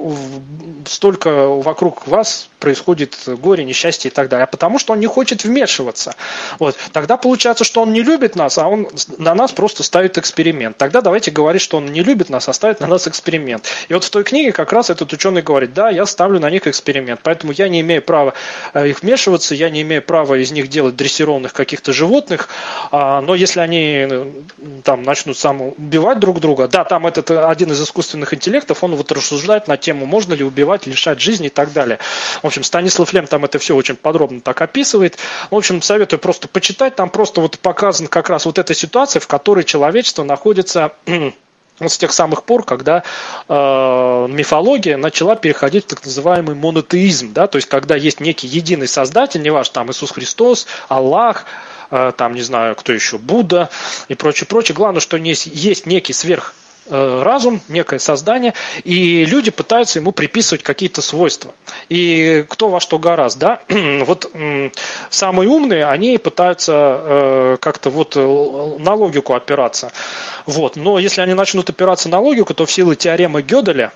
столько 0.85 1.47
вокруг 1.47 2.07
вас 2.07 2.49
происходит 2.59 3.15
горе, 3.25 3.63
несчастье 3.63 4.11
и 4.11 4.13
так 4.13 4.27
далее? 4.27 4.43
А 4.43 4.47
потому 4.47 4.79
что 4.79 4.93
он 4.93 4.99
не 4.99 5.07
хочет 5.07 5.43
вмешиваться. 5.43 6.15
Вот. 6.59 6.75
Тогда 6.91 7.17
получается, 7.17 7.63
что 7.63 7.81
он 7.81 7.93
не 7.93 8.01
любит 8.01 8.35
нас, 8.35 8.57
а 8.57 8.67
он 8.67 8.87
на 9.17 9.33
нас 9.33 9.51
просто 9.51 9.83
ставит 9.83 10.17
эксперимент. 10.17 10.77
Тогда 10.77 11.01
давайте 11.01 11.31
говорить, 11.31 11.61
что 11.61 11.77
он 11.77 11.87
не 11.87 12.03
любит 12.03 12.29
нас, 12.29 12.49
а 12.49 12.53
ставит 12.53 12.81
на 12.81 12.87
нас 12.87 13.07
эксперимент. 13.07 13.65
И 13.87 13.93
вот 13.93 14.03
в 14.03 14.09
той 14.09 14.23
книге 14.23 14.51
как 14.51 14.73
раз 14.73 14.89
этот 14.89 15.13
ученый 15.13 15.41
говорит, 15.41 15.73
да, 15.73 15.89
я 15.89 16.05
ставлю 16.05 16.39
на 16.39 16.49
них 16.49 16.67
эксперимент, 16.67 17.21
поэтому 17.23 17.53
я 17.53 17.69
не 17.69 17.81
имею 17.81 18.01
права 18.01 18.33
э, 18.73 18.89
их 18.89 19.01
вмешиваться, 19.01 19.55
я 19.55 19.69
не 19.69 19.81
имею 19.81 20.01
права 20.01 20.35
из 20.35 20.51
них 20.51 20.67
делать 20.67 20.95
дрессированных 20.95 21.53
каких-то 21.53 21.93
животных, 21.93 22.49
а, 22.91 23.21
но 23.21 23.35
если 23.35 23.59
они 23.61 24.07
э, 24.09 24.31
там 24.83 25.03
начнут 25.03 25.37
самоубивать 25.37 26.19
друг 26.19 26.39
друга, 26.39 26.67
да, 26.67 26.83
там 26.83 27.07
этот 27.07 27.31
э, 27.31 27.45
один 27.45 27.71
из 27.71 27.81
искусственных 27.81 28.33
интеллектов, 28.33 28.83
он 28.83 28.95
вот 28.95 29.11
рассуждает 29.11 29.44
рассуждать 29.45 29.67
на 29.67 29.77
тему, 29.77 30.05
можно 30.05 30.33
ли 30.33 30.43
убивать, 30.43 30.87
лишать 30.87 31.21
жизни 31.21 31.47
и 31.47 31.49
так 31.49 31.71
далее. 31.71 31.99
В 32.41 32.47
общем, 32.47 32.63
Станислав 32.63 33.13
Лем 33.13 33.27
там 33.27 33.45
это 33.45 33.59
все 33.59 33.75
очень 33.75 33.95
подробно 33.95 34.41
так 34.41 34.61
описывает. 34.61 35.17
В 35.51 35.55
общем, 35.55 35.81
советую 35.81 36.19
просто 36.19 36.47
почитать, 36.47 36.95
там 36.95 37.09
просто 37.09 37.41
вот 37.41 37.59
показан 37.59 38.07
как 38.07 38.29
раз 38.29 38.45
вот 38.45 38.57
эта 38.57 38.73
ситуация, 38.73 39.19
в 39.19 39.27
которой 39.27 39.63
человечество 39.63 40.23
находится 40.23 40.93
вот 41.79 41.91
с 41.91 41.97
тех 41.97 42.11
самых 42.11 42.43
пор, 42.43 42.63
когда 42.63 43.03
э, 43.47 43.53
мифология 44.29 44.97
начала 44.97 45.35
переходить 45.35 45.85
в 45.85 45.87
так 45.87 46.05
называемый 46.05 46.55
монотеизм, 46.55 47.33
да, 47.33 47.47
то 47.47 47.57
есть 47.57 47.67
когда 47.67 47.95
есть 47.95 48.19
некий 48.19 48.47
единый 48.47 48.87
создатель, 48.87 49.41
не 49.41 49.51
ваш 49.51 49.69
там 49.69 49.91
Иисус 49.91 50.11
Христос, 50.11 50.65
Аллах, 50.89 51.45
э, 51.91 52.11
там 52.17 52.33
не 52.33 52.41
знаю, 52.41 52.75
кто 52.75 52.93
еще, 52.93 53.17
Будда 53.19 53.69
и 54.07 54.15
прочее, 54.15 54.47
прочее. 54.47 54.75
Главное, 54.75 55.01
что 55.01 55.17
есть, 55.17 55.45
есть 55.45 55.85
некий 55.85 56.13
сверх 56.13 56.55
разум, 56.89 57.61
некое 57.67 57.99
создание, 57.99 58.53
и 58.83 59.25
люди 59.25 59.51
пытаются 59.51 59.99
ему 59.99 60.11
приписывать 60.11 60.63
какие-то 60.63 61.01
свойства. 61.01 61.53
И 61.89 62.45
кто 62.49 62.69
во 62.69 62.79
что 62.79 62.99
гораздо, 62.99 63.59
да? 63.69 63.75
вот 64.05 64.31
самые 65.09 65.49
умные, 65.49 65.85
они 65.85 66.17
пытаются 66.17 66.73
э, 66.73 67.57
как-то 67.59 67.89
вот 67.89 68.15
э, 68.15 68.75
на 68.79 68.93
логику 68.93 69.33
опираться. 69.33 69.91
Вот. 70.45 70.75
Но 70.75 70.99
если 70.99 71.21
они 71.21 71.33
начнут 71.33 71.69
опираться 71.69 72.09
на 72.09 72.19
логику, 72.19 72.53
то 72.53 72.65
в 72.65 72.71
силу 72.71 72.95
теоремы 72.95 73.41
Гёделя, 73.41 73.91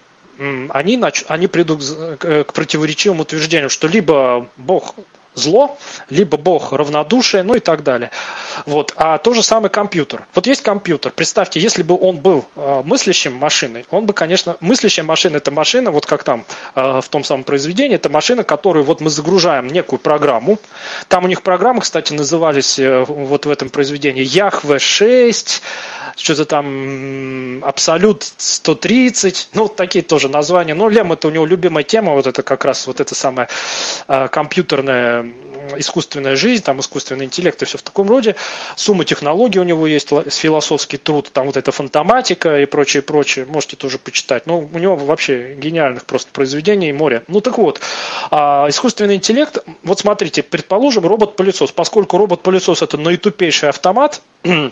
они, 0.70 0.95
нач... 0.95 1.26
они 1.28 1.48
придут 1.48 1.84
к 2.18 2.53
противоречивым 2.53 3.20
утверждению, 3.20 3.70
что 3.70 3.88
либо 3.88 4.48
Бог 4.56 4.95
зло, 5.40 5.78
либо 6.10 6.38
Бог 6.38 6.72
равнодушие, 6.72 7.44
ну 7.44 7.56
и 7.56 7.60
так 7.60 7.84
далее. 7.84 8.11
Вот. 8.66 8.94
А 8.95 9.18
то 9.18 9.34
же 9.34 9.44
самое 9.44 9.70
компьютер. 9.70 10.26
Вот 10.36 10.48
есть 10.48 10.61
компьютер. 10.61 11.11
Представьте, 11.11 11.60
если 11.60 11.84
бы 11.84 11.98
он 11.99 12.18
был 12.18 12.45
э, 12.56 12.82
мыслящим 12.86 13.34
машиной, 13.34 13.86
он 13.90 14.06
бы, 14.06 14.14
конечно, 14.14 14.57
мыслящая 14.60 15.06
машина 15.06 15.38
это 15.38 15.52
машина, 15.52 15.91
вот 15.91 16.06
как 16.06 16.24
там 16.24 16.45
э, 16.76 17.02
в 17.02 17.10
том 17.10 17.24
самом 17.24 17.44
произведении, 17.44 17.95
это 17.95 18.10
машина, 18.10 18.44
которую 18.44 18.86
вот 18.86 19.02
мы 19.02 19.10
загружаем 19.10 19.68
некую 19.68 19.99
программу. 19.99 20.60
Там 21.07 21.26
у 21.26 21.28
них 21.28 21.41
программы, 21.41 21.82
кстати, 21.82 22.14
назывались 22.14 22.80
э, 22.80 23.03
вот 23.07 23.45
в 23.45 23.49
этом 23.49 23.70
произведении 23.70 24.24
Яхве 24.24 24.80
6, 24.80 25.61
что-то 26.16 26.45
там 26.45 27.64
Абсолют 27.64 28.24
130, 28.38 29.49
ну, 29.53 29.68
такие 29.68 30.03
тоже 30.03 30.30
названия. 30.30 30.74
Но 30.74 30.90
Лем 30.90 31.14
это 31.14 31.28
у 31.28 31.32
него 31.32 31.45
любимая 31.45 31.84
тема, 31.84 32.14
вот 32.14 32.28
это 32.28 32.44
как 32.44 32.66
раз 32.66 32.88
вот 32.88 32.99
это 32.99 33.16
самое 33.16 33.48
э, 34.07 34.28
компьютерная 34.28 35.28
искусственная 35.78 36.36
жизнь, 36.36 36.64
там 36.64 36.80
искусственный 36.80 37.26
интеллект 37.26 37.62
и 37.62 37.66
все 37.66 37.78
в 37.78 37.82
таком 37.82 38.10
роде. 38.10 38.36
Сумма 38.76 39.06
технологий 39.06 39.60
у 39.60 39.64
него 39.64 39.88
есть, 39.88 40.10
философский 40.10 40.98
труд, 40.98 41.30
там 41.32 41.48
вот 41.48 41.58
эта 41.58 41.72
фантоматика 41.72 42.62
и 42.62 42.66
прочее, 42.66 43.04
прочее. 43.04 43.46
Можете 43.46 43.76
тоже 43.76 43.98
почитать. 43.98 44.46
Ну, 44.48 44.70
у 44.72 44.78
него 44.78 44.96
вообще 44.96 45.56
гениальных 45.56 46.06
просто 46.06 46.32
произведений 46.32 46.91
море. 46.94 47.24
Ну, 47.28 47.41
так 47.41 47.58
вот, 47.58 47.82
а, 48.32 48.68
искусственный 48.70 49.16
интеллект, 49.16 49.60
вот 49.84 50.00
смотрите, 50.00 50.44
предположим, 50.44 51.06
робот-пылесос. 51.06 51.72
Поскольку 51.72 52.18
робот-пылесос 52.18 52.82
это 52.82 52.98
наитупейший 52.98 53.70
автомат, 53.70 54.22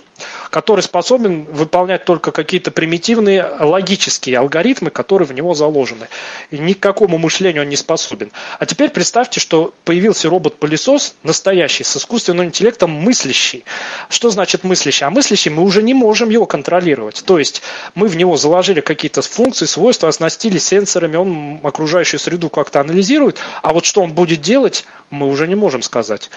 который 0.49 0.81
способен 0.81 1.43
выполнять 1.43 2.05
только 2.05 2.31
какие-то 2.31 2.71
примитивные 2.71 3.43
логические 3.59 4.39
алгоритмы, 4.39 4.89
которые 4.89 5.27
в 5.27 5.33
него 5.33 5.53
заложены. 5.53 6.07
И 6.51 6.57
ни 6.57 6.73
к 6.73 6.79
какому 6.79 7.17
мышлению 7.17 7.63
он 7.63 7.69
не 7.69 7.75
способен. 7.75 8.31
А 8.59 8.65
теперь 8.65 8.89
представьте, 8.89 9.39
что 9.39 9.73
появился 9.83 10.29
робот-пылесос 10.29 11.15
настоящий, 11.23 11.83
с 11.83 11.97
искусственным 11.97 12.45
интеллектом 12.45 12.91
мыслящий. 12.91 13.65
Что 14.09 14.29
значит 14.29 14.63
мыслящий? 14.63 15.05
А 15.05 15.09
мыслящий 15.09 15.51
мы 15.51 15.63
уже 15.63 15.83
не 15.83 15.93
можем 15.93 16.29
его 16.29 16.45
контролировать. 16.45 17.23
То 17.25 17.37
есть 17.37 17.61
мы 17.93 18.07
в 18.07 18.15
него 18.15 18.37
заложили 18.37 18.81
какие-то 18.81 19.21
функции, 19.21 19.65
свойства, 19.65 20.09
оснастили 20.09 20.57
сенсорами, 20.57 21.17
он 21.17 21.59
окружающую 21.63 22.19
среду 22.19 22.49
как-то 22.49 22.79
анализирует, 22.79 23.37
а 23.61 23.73
вот 23.73 23.85
что 23.85 24.01
он 24.01 24.13
будет 24.13 24.41
делать, 24.41 24.85
мы 25.09 25.27
уже 25.27 25.47
не 25.47 25.55
можем 25.55 25.81
сказать. 25.81 26.29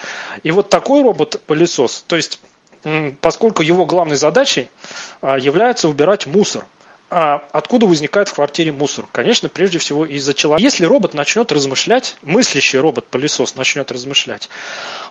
И 0.43 0.51
вот 0.51 0.69
такой 0.69 1.01
робот-пылесос, 1.01 2.03
то 2.07 2.15
есть 2.15 2.39
поскольку 3.21 3.61
его 3.61 3.85
главной 3.85 4.15
задачей 4.15 4.69
а, 5.21 5.37
является 5.37 5.87
убирать 5.87 6.25
мусор. 6.25 6.65
А 7.13 7.43
откуда 7.51 7.87
возникает 7.87 8.29
в 8.29 8.33
квартире 8.33 8.71
мусор? 8.71 9.05
Конечно, 9.11 9.49
прежде 9.49 9.79
всего 9.79 10.05
из-за 10.05 10.33
человека. 10.33 10.63
Если 10.63 10.85
робот 10.85 11.13
начнет 11.13 11.51
размышлять, 11.51 12.15
мыслящий 12.21 12.79
робот-пылесос 12.79 13.55
начнет 13.55 13.91
размышлять, 13.91 14.47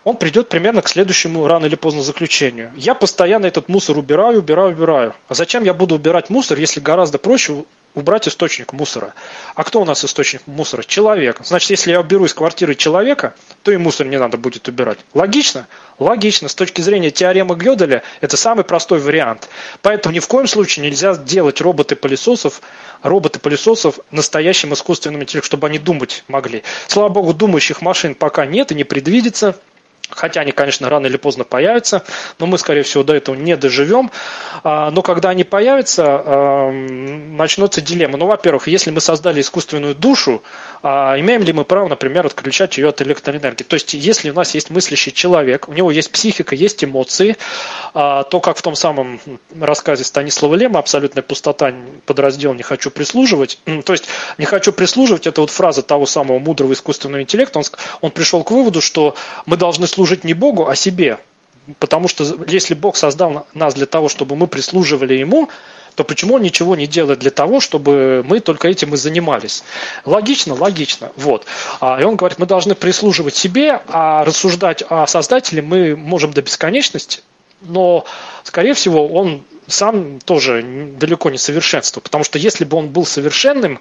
он 0.02 0.16
придет 0.16 0.48
примерно 0.48 0.80
к 0.80 0.88
следующему 0.88 1.46
рано 1.46 1.66
или 1.66 1.74
поздно 1.74 2.00
заключению. 2.02 2.72
Я 2.74 2.94
постоянно 2.94 3.44
этот 3.44 3.68
мусор 3.68 3.98
убираю, 3.98 4.38
убираю, 4.38 4.70
убираю. 4.70 5.14
А 5.28 5.34
зачем 5.34 5.62
я 5.62 5.74
буду 5.74 5.96
убирать 5.96 6.30
мусор, 6.30 6.58
если 6.58 6.80
гораздо 6.80 7.18
проще 7.18 7.64
убрать 7.94 8.28
источник 8.28 8.72
мусора. 8.72 9.14
А 9.54 9.64
кто 9.64 9.80
у 9.80 9.84
нас 9.84 10.04
источник 10.04 10.42
мусора? 10.46 10.82
Человек. 10.82 11.40
Значит, 11.42 11.70
если 11.70 11.90
я 11.90 12.00
уберу 12.00 12.24
из 12.24 12.34
квартиры 12.34 12.74
человека, 12.74 13.34
то 13.62 13.72
и 13.72 13.76
мусор 13.76 14.06
не 14.06 14.18
надо 14.18 14.36
будет 14.36 14.68
убирать. 14.68 14.98
Логично? 15.14 15.66
Логично. 15.98 16.48
С 16.48 16.54
точки 16.54 16.80
зрения 16.80 17.10
теоремы 17.10 17.56
Гёделя, 17.56 18.02
это 18.20 18.36
самый 18.36 18.64
простой 18.64 19.00
вариант. 19.00 19.48
Поэтому 19.82 20.14
ни 20.14 20.18
в 20.18 20.28
коем 20.28 20.46
случае 20.46 20.86
нельзя 20.86 21.14
делать 21.16 21.60
роботы-пылесосов, 21.60 22.62
роботы-пылесосов 23.02 24.00
настоящим 24.10 24.72
искусственным 24.72 25.22
интеллектом, 25.22 25.46
чтобы 25.46 25.66
они 25.66 25.78
думать 25.78 26.24
могли. 26.28 26.62
Слава 26.86 27.08
богу, 27.08 27.34
думающих 27.34 27.82
машин 27.82 28.14
пока 28.14 28.46
нет 28.46 28.72
и 28.72 28.74
не 28.74 28.84
предвидится. 28.84 29.56
Хотя 30.10 30.40
они, 30.40 30.52
конечно, 30.52 30.88
рано 30.88 31.06
или 31.06 31.16
поздно 31.16 31.44
появятся, 31.44 32.04
но 32.38 32.46
мы, 32.46 32.58
скорее 32.58 32.82
всего, 32.82 33.02
до 33.02 33.14
этого 33.14 33.34
не 33.34 33.56
доживем. 33.56 34.10
А, 34.64 34.90
но 34.90 35.02
когда 35.02 35.30
они 35.30 35.44
появятся, 35.44 36.70
начнется 36.70 37.80
дилемма. 37.80 38.18
Ну, 38.18 38.26
во-первых, 38.26 38.68
если 38.68 38.90
мы 38.90 39.00
создали 39.00 39.40
искусственную 39.40 39.94
душу, 39.94 40.42
а, 40.82 41.18
имеем 41.18 41.42
ли 41.42 41.52
мы 41.52 41.64
право, 41.64 41.88
например, 41.88 42.26
отключать 42.26 42.78
ее 42.78 42.88
от 42.88 43.02
электроэнергии? 43.02 43.64
То 43.64 43.74
есть, 43.74 43.94
если 43.94 44.30
у 44.30 44.34
нас 44.34 44.54
есть 44.54 44.70
мыслящий 44.70 45.12
человек, 45.12 45.68
у 45.68 45.72
него 45.72 45.90
есть 45.90 46.10
психика, 46.10 46.54
есть 46.54 46.82
эмоции, 46.84 47.36
а, 47.94 48.24
то, 48.24 48.40
как 48.40 48.56
в 48.56 48.62
том 48.62 48.74
самом 48.74 49.20
рассказе 49.58 50.04
Станислава 50.04 50.54
Лема 50.54 50.78
«Абсолютная 50.78 51.22
пустота» 51.22 51.72
подраздел 52.06 52.54
«Не 52.54 52.62
хочу 52.62 52.90
прислуживать», 52.90 53.58
то 53.84 53.92
есть, 53.92 54.06
«Не 54.38 54.46
хочу 54.46 54.72
прислуживать»– 54.72 55.26
это 55.28 55.40
вот 55.40 55.50
фраза 55.50 55.82
того 55.82 56.06
самого 56.06 56.38
мудрого 56.38 56.72
искусственного 56.72 57.22
интеллекта, 57.22 57.58
он, 57.58 57.64
он 58.00 58.10
пришел 58.10 58.42
к 58.44 58.50
выводу, 58.50 58.80
что 58.80 59.14
мы 59.46 59.56
должны 59.56 59.86
служить 59.86 59.99
служить 60.00 60.24
не 60.24 60.32
Богу, 60.32 60.66
а 60.66 60.74
себе. 60.74 61.18
Потому 61.78 62.08
что 62.08 62.24
если 62.46 62.72
Бог 62.72 62.96
создал 62.96 63.46
нас 63.52 63.74
для 63.74 63.84
того, 63.84 64.08
чтобы 64.08 64.34
мы 64.34 64.46
прислуживали 64.46 65.12
Ему, 65.12 65.50
то 65.94 66.04
почему 66.04 66.36
он 66.36 66.42
ничего 66.42 66.74
не 66.74 66.86
делает 66.86 67.18
для 67.18 67.30
того, 67.30 67.60
чтобы 67.60 68.24
мы 68.26 68.40
только 68.40 68.68
этим 68.68 68.94
и 68.94 68.96
занимались? 68.96 69.62
Логично, 70.06 70.54
логично. 70.54 71.12
Вот. 71.16 71.44
А, 71.80 72.00
и 72.00 72.04
он 72.04 72.16
говорит, 72.16 72.38
мы 72.38 72.46
должны 72.46 72.74
прислуживать 72.74 73.36
себе, 73.36 73.82
а 73.88 74.24
рассуждать 74.24 74.82
о 74.88 75.06
Создателе 75.06 75.60
мы 75.60 75.96
можем 75.96 76.32
до 76.32 76.40
бесконечности, 76.40 77.20
но, 77.60 78.06
скорее 78.44 78.72
всего, 78.72 79.06
он 79.06 79.42
сам 79.66 80.18
тоже 80.20 80.62
далеко 80.98 81.28
не 81.28 81.36
совершенство. 81.36 82.00
Потому 82.00 82.24
что 82.24 82.38
если 82.38 82.64
бы 82.64 82.78
он 82.78 82.88
был 82.88 83.04
совершенным, 83.04 83.80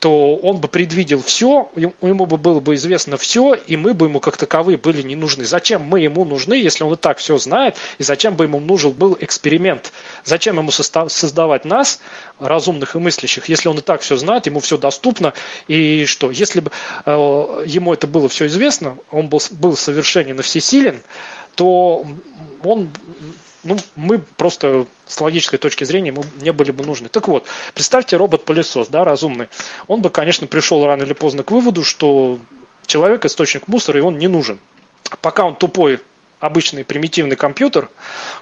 то 0.00 0.36
он 0.36 0.56
бы 0.56 0.68
предвидел 0.68 1.22
все, 1.22 1.70
ему 1.76 2.24
бы 2.24 2.38
было 2.38 2.60
бы 2.60 2.74
известно 2.74 3.18
все, 3.18 3.52
и 3.54 3.76
мы 3.76 3.92
бы 3.92 4.06
ему 4.06 4.18
как 4.18 4.38
таковые 4.38 4.78
были 4.78 5.02
не 5.02 5.14
нужны. 5.14 5.44
Зачем 5.44 5.82
мы 5.82 6.00
ему 6.00 6.24
нужны, 6.24 6.54
если 6.54 6.84
он 6.84 6.94
и 6.94 6.96
так 6.96 7.18
все 7.18 7.36
знает, 7.36 7.76
и 7.98 8.02
зачем 8.02 8.34
бы 8.34 8.44
ему 8.44 8.60
нужен 8.60 8.92
был 8.92 9.16
эксперимент? 9.20 9.92
Зачем 10.24 10.56
ему 10.56 10.70
создавать 10.70 11.66
нас, 11.66 12.00
разумных 12.38 12.96
и 12.96 12.98
мыслящих, 12.98 13.50
если 13.50 13.68
он 13.68 13.78
и 13.78 13.82
так 13.82 14.00
все 14.00 14.16
знает, 14.16 14.46
ему 14.46 14.60
все 14.60 14.78
доступно, 14.78 15.34
и 15.68 16.06
что? 16.06 16.30
Если 16.30 16.60
бы 16.60 16.70
э, 17.04 17.64
ему 17.66 17.92
это 17.92 18.06
было 18.06 18.30
все 18.30 18.46
известно, 18.46 18.96
он 19.10 19.28
был, 19.28 19.42
был 19.50 19.76
совершенен 19.76 20.40
и 20.40 20.42
всесилен, 20.42 21.02
то 21.56 22.06
он 22.64 22.88
ну, 23.62 23.76
мы 23.96 24.18
просто 24.18 24.86
с 25.06 25.20
логической 25.20 25.58
точки 25.58 25.84
зрения 25.84 26.12
мы 26.12 26.24
не 26.40 26.52
были 26.52 26.70
бы 26.70 26.84
нужны. 26.84 27.08
Так 27.08 27.28
вот, 27.28 27.46
представьте 27.74 28.16
робот-пылесос, 28.16 28.88
да, 28.88 29.04
разумный. 29.04 29.48
Он 29.86 30.02
бы, 30.02 30.10
конечно, 30.10 30.46
пришел 30.46 30.84
рано 30.86 31.02
или 31.02 31.12
поздно 31.12 31.42
к 31.42 31.50
выводу, 31.50 31.84
что 31.84 32.38
человек 32.86 33.24
источник 33.24 33.68
мусора, 33.68 33.98
и 33.98 34.02
он 34.02 34.18
не 34.18 34.28
нужен. 34.28 34.58
Пока 35.20 35.44
он 35.44 35.56
тупой 35.56 36.00
обычный 36.38 36.84
примитивный 36.84 37.36
компьютер, 37.36 37.90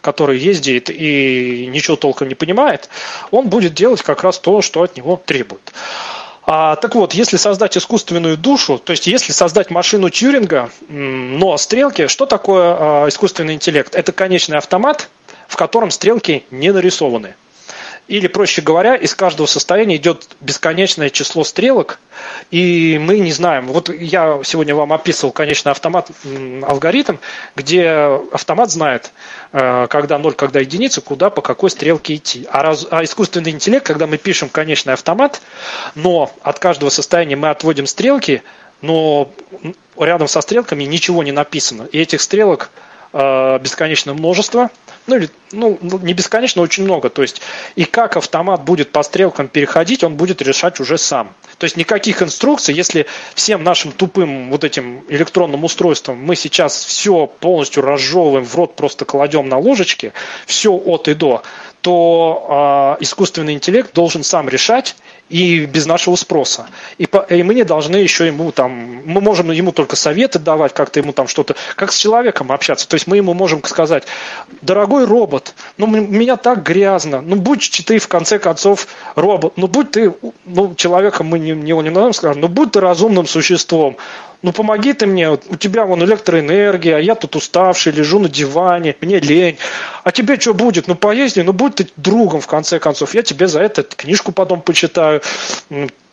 который 0.01 0.39
ездит 0.39 0.89
и 0.89 1.67
ничего 1.67 1.97
толком 1.97 2.29
не 2.29 2.35
понимает, 2.35 2.89
он 3.31 3.49
будет 3.49 3.75
делать 3.75 4.03
как 4.03 4.23
раз 4.23 4.39
то, 4.39 4.63
что 4.63 4.83
от 4.83 4.97
него 4.97 5.21
требуют. 5.25 5.73
А, 6.51 6.77
так 6.77 6.95
вот, 6.95 7.13
если 7.13 7.37
создать 7.37 7.77
искусственную 7.77 8.39
душу, 8.39 8.79
то 8.79 8.93
есть 8.93 9.07
если 9.07 9.33
создать 9.33 9.71
машину 9.71 10.09
Тьюринга, 10.09 10.71
но 10.89 11.59
стрелки, 11.59 12.07
что 12.07 12.25
такое 12.25 12.75
а, 12.79 13.09
искусственный 13.09 13.53
интеллект? 13.53 13.95
Это 13.95 14.13
конечный 14.13 14.57
автомат, 14.57 15.11
в 15.47 15.57
котором 15.57 15.91
стрелки 15.91 16.47
не 16.51 16.73
нарисованы. 16.73 17.35
Или, 18.09 18.27
проще 18.27 18.63
говоря, 18.63 18.97
из 18.97 19.15
каждого 19.15 19.47
состояния 19.47 19.97
идет 19.97 20.29
бесконечное 20.41 21.11
число 21.11 21.45
стрелок, 21.45 22.01
и 22.51 22.99
мы 22.99 23.19
не 23.19 23.33
знаем. 23.33 23.67
Вот 23.67 23.91
я 23.91 24.41
сегодня 24.45 24.75
вам 24.75 24.95
описывал 24.95 25.31
конечный 25.31 25.73
автомат 25.73 26.09
алгоритм, 26.63 27.17
где 27.55 27.87
автомат 28.33 28.71
знает, 28.71 29.13
э, 29.53 29.87
когда 29.91 30.19
ноль, 30.19 30.33
когда 30.33 30.61
единица, 30.61 31.03
куда, 31.03 31.29
по 31.29 31.43
какой 31.43 31.69
стрелке 31.69 32.17
идти. 32.17 32.49
А, 32.51 32.63
раз, 32.63 32.87
а 32.91 33.05
искусственный 33.05 33.51
интеллект, 33.51 33.87
когда 33.87 34.07
мы 34.07 34.17
пишем 34.17 34.49
конечный 34.49 34.95
автомат, 34.95 35.43
но 35.95 36.33
от 36.43 36.59
каждого 36.59 36.89
состояния 36.89 37.37
мы 37.37 37.51
отводим 37.51 37.87
стрелки, 37.87 38.43
но 38.81 39.31
рядом 39.99 40.29
со 40.29 40.41
стрелками 40.41 40.85
ничего 40.85 41.23
не 41.23 41.33
написано. 41.33 41.83
И 41.93 41.99
этих 41.99 42.23
стрелок 42.23 42.71
бесконечное 43.13 44.15
множество– 44.15 44.71
ну 45.09 45.17
или 45.17 45.31
ну, 45.53 45.79
не 45.81 46.13
бесконечно, 46.13 46.63
очень 46.63 46.85
много. 46.85 47.09
То 47.09 47.23
есть 47.23 47.41
и 47.75 47.85
как 47.85 48.17
автомат 48.17 48.63
будет 48.63 48.93
по 48.93 49.03
стрелкам 49.03 49.49
переходить, 49.49 50.05
он 50.05 50.15
будет 50.15 50.43
решать 50.43 50.79
уже 50.81 50.99
сам. 50.99 51.33
То 51.57 51.65
есть 51.65 51.77
никаких 51.77 52.23
инструкций, 52.23 52.75
если 52.75 53.07
всем 53.35 53.65
нашим 53.65 53.91
тупым 53.91 54.51
вот 54.51 54.65
этим 54.65 55.03
электронным 55.09 55.65
устройством 55.65 56.23
мы 56.23 56.37
сейчас 56.37 56.85
все 56.85 57.27
полностью 57.27 57.83
разжевываем, 57.83 58.45
в 58.45 58.55
рот 58.55 58.77
просто 58.77 59.07
кладем 59.07 59.49
на 59.49 59.59
ложечке, 59.59 60.13
все 60.47 60.73
от 60.73 61.09
и 61.09 61.15
до, 61.15 61.43
то 61.81 62.97
э, 63.01 63.03
искусственный 63.03 63.55
интеллект 63.55 63.95
должен 63.95 64.23
сам 64.23 64.49
решать 64.49 64.95
и 65.29 65.67
без 65.67 65.87
нашего 65.87 66.17
спроса. 66.17 66.69
И, 66.97 67.07
по, 67.07 67.19
и 67.19 67.43
мы 67.43 67.55
не 67.55 67.65
должны 67.65 67.97
еще 67.97 68.27
ему 68.27 68.51
там, 68.53 69.03
мы 69.05 69.21
можем 69.21 69.51
ему 69.51 69.73
только 69.73 69.97
советы 69.97 70.39
давать, 70.39 70.73
как-то 70.73 71.01
ему 71.01 71.13
там 71.13 71.29
что-то, 71.29 71.55
как 71.77 71.93
с 71.93 71.97
человеком 71.97 72.51
общаться. 72.51 72.89
То 72.89 72.95
есть 72.95 73.07
мы 73.07 73.17
ему 73.17 73.35
можем 73.35 73.63
сказать, 73.65 74.05
дорогой 74.63 75.05
робот, 75.05 75.55
ну 75.77 75.87
меня 75.87 76.37
так 76.37 76.63
грязно, 76.63 77.21
ну 77.21 77.37
будь 77.37 77.71
ты 77.87 77.99
в 77.99 78.09
конце 78.09 78.39
концов 78.39 78.89
робот, 79.15 79.55
ну 79.57 79.67
будь 79.67 79.91
ты, 79.91 80.15
ну 80.47 80.75
человеком 80.75 81.27
мы 81.27 81.39
не, 81.39 81.53
не, 81.53 81.73
не 81.73 81.91
надо 81.91 82.13
сказать, 82.13 82.37
ну 82.37 82.49
будь 82.49 82.73
ты 82.73 82.81
разумным 82.81 83.27
существом, 83.27 83.97
ну 84.43 84.53
помоги 84.53 84.93
ты 84.93 85.07
мне, 85.07 85.31
у 85.31 85.57
тебя 85.57 85.85
вон 85.85 86.03
электроэнергия, 86.05 86.97
а 86.97 87.01
я 87.01 87.15
тут 87.15 87.37
уставший, 87.37 87.93
лежу 87.93 88.19
на 88.19 88.29
диване, 88.29 88.97
мне 89.01 89.19
лень. 89.19 89.59
А 90.05 90.13
тебе 90.13 90.39
что 90.39 90.55
будет? 90.55 90.87
Ну 90.87 90.95
поезди, 90.95 91.41
ну 91.41 91.53
будь 91.53 91.77
ты 91.77 91.89
другом 91.97 92.41
в 92.41 92.47
конце 92.47 92.79
концов, 92.79 93.15
я 93.15 93.23
тебе 93.23 93.49
за 93.49 93.61
это 93.61 93.83
книжку 93.83 94.33
потом 94.33 94.61
почитаю. 94.61 95.23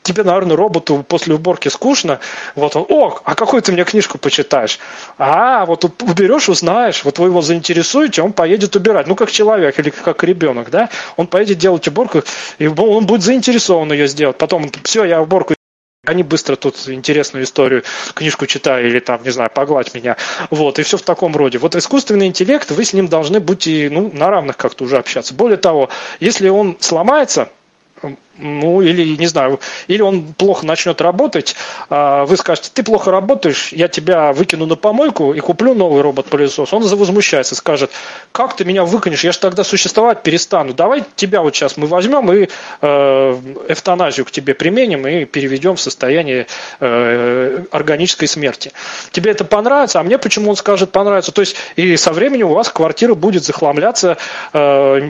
Тебе, 0.03 0.22
наверное, 0.22 0.56
роботу 0.56 1.03
после 1.07 1.34
уборки 1.34 1.68
скучно, 1.68 2.19
вот 2.53 2.76
он, 2.76 2.85
о, 2.89 3.19
а 3.23 3.34
какую 3.34 3.64
ты 3.64 3.72
мне 3.72 3.84
книжку 3.85 4.19
почитаешь? 4.19 4.77
А, 5.18 5.65
вот 5.65 5.84
уберешь, 5.84 6.47
узнаешь, 6.47 7.03
вот 7.03 7.18
вы 7.18 7.30
его 7.30 7.41
заинтересуете, 7.41 8.22
он 8.22 8.31
поедет 8.31 8.76
убирать, 8.76 9.07
ну, 9.07 9.15
как 9.15 9.31
человек 9.31 9.80
или 9.80 9.89
как 9.89 10.23
ребенок, 10.23 10.69
да, 10.69 10.89
он 11.18 11.26
поедет 11.26 11.57
делать 11.57 11.88
уборку, 11.88 12.22
и 12.60 12.68
он 12.68 13.07
будет 13.07 13.23
заинтересован 13.23 13.91
ее 13.93 14.07
сделать, 14.07 14.38
потом, 14.38 14.69
все, 14.84 15.06
я 15.06 15.23
уборку 15.23 15.55
они 16.06 16.23
быстро 16.23 16.56
тут 16.56 16.88
интересную 16.88 17.45
историю, 17.45 17.84
книжку 18.14 18.45
читаю 18.45 18.88
или 18.88 18.99
там, 18.99 19.23
не 19.23 19.32
знаю, 19.32 19.49
погладь 19.53 19.94
меня. 19.94 20.18
Вот, 20.49 20.80
и 20.80 20.84
все 20.84 20.98
в 20.98 21.02
таком 21.02 21.36
роде. 21.36 21.57
Вот 21.57 21.76
искусственный 21.76 22.27
интеллект, 22.27 22.69
вы 22.72 22.86
с 22.86 22.94
ним 22.94 23.07
должны 23.07 23.40
и, 23.68 23.90
ну, 23.90 24.11
на 24.14 24.30
равных 24.30 24.57
как-то 24.57 24.84
уже 24.84 24.98
общаться. 24.98 25.34
Более 25.34 25.57
того, 25.57 25.90
если 26.19 26.49
он 26.49 26.77
сломается, 26.80 27.49
ну, 28.38 28.82
или, 28.82 29.16
не 29.16 29.28
знаю, 29.28 29.60
или 29.88 30.02
он 30.02 30.34
плохо 30.34 30.66
начнет 30.66 31.02
работать, 31.02 31.56
а 31.90 32.26
вы 32.26 32.38
скажете, 32.38 32.70
ты 32.74 32.84
плохо 32.84 33.12
работаешь, 33.12 33.70
я 33.72 33.88
тебя 33.88 34.34
выкину 34.34 34.66
на 34.66 34.76
помойку 34.76 35.34
и 35.34 35.40
куплю 35.40 35.74
новый 35.74 36.02
робот-пылесос. 36.02 36.74
Он 36.74 36.84
возмущается, 36.86 37.56
скажет, 37.56 37.91
как 38.32 38.56
ты 38.56 38.66
меня 38.66 38.84
выкинешь, 38.84 39.24
я 39.24 39.32
же 39.32 39.40
тогда 39.40 39.64
существовать 39.64 40.24
перестану. 40.24 40.74
Давай 40.74 41.03
тебя 41.16 41.41
вот 41.41 41.56
сейчас 41.56 41.78
мы 41.78 41.88
возьмем 41.88 42.32
и 42.32 42.48
э, 42.82 43.41
эвтаназию 43.70 44.26
к 44.26 44.32
тебе 44.32 44.53
применим 44.53 45.07
и 45.07 45.26
переведем 45.26 45.76
в 45.76 45.82
состояние 45.82 46.48
э, 46.80 47.64
органической 47.72 48.28
смерти. 48.28 48.72
Тебе 49.12 49.32
это 49.32 49.45
понравится, 49.45 49.99
а 49.99 50.03
мне 50.03 50.18
почему 50.18 50.49
он 50.49 50.56
скажет 50.56 50.91
понравится? 50.91 51.32
То 51.32 51.41
есть 51.41 51.56
и 51.76 51.95
со 51.98 52.12
временем 52.12 52.48
у 52.48 52.53
вас 52.53 52.70
квартира 52.70 53.16
будет 53.16 53.44
захламляться 53.44 54.18
э, 54.53 55.10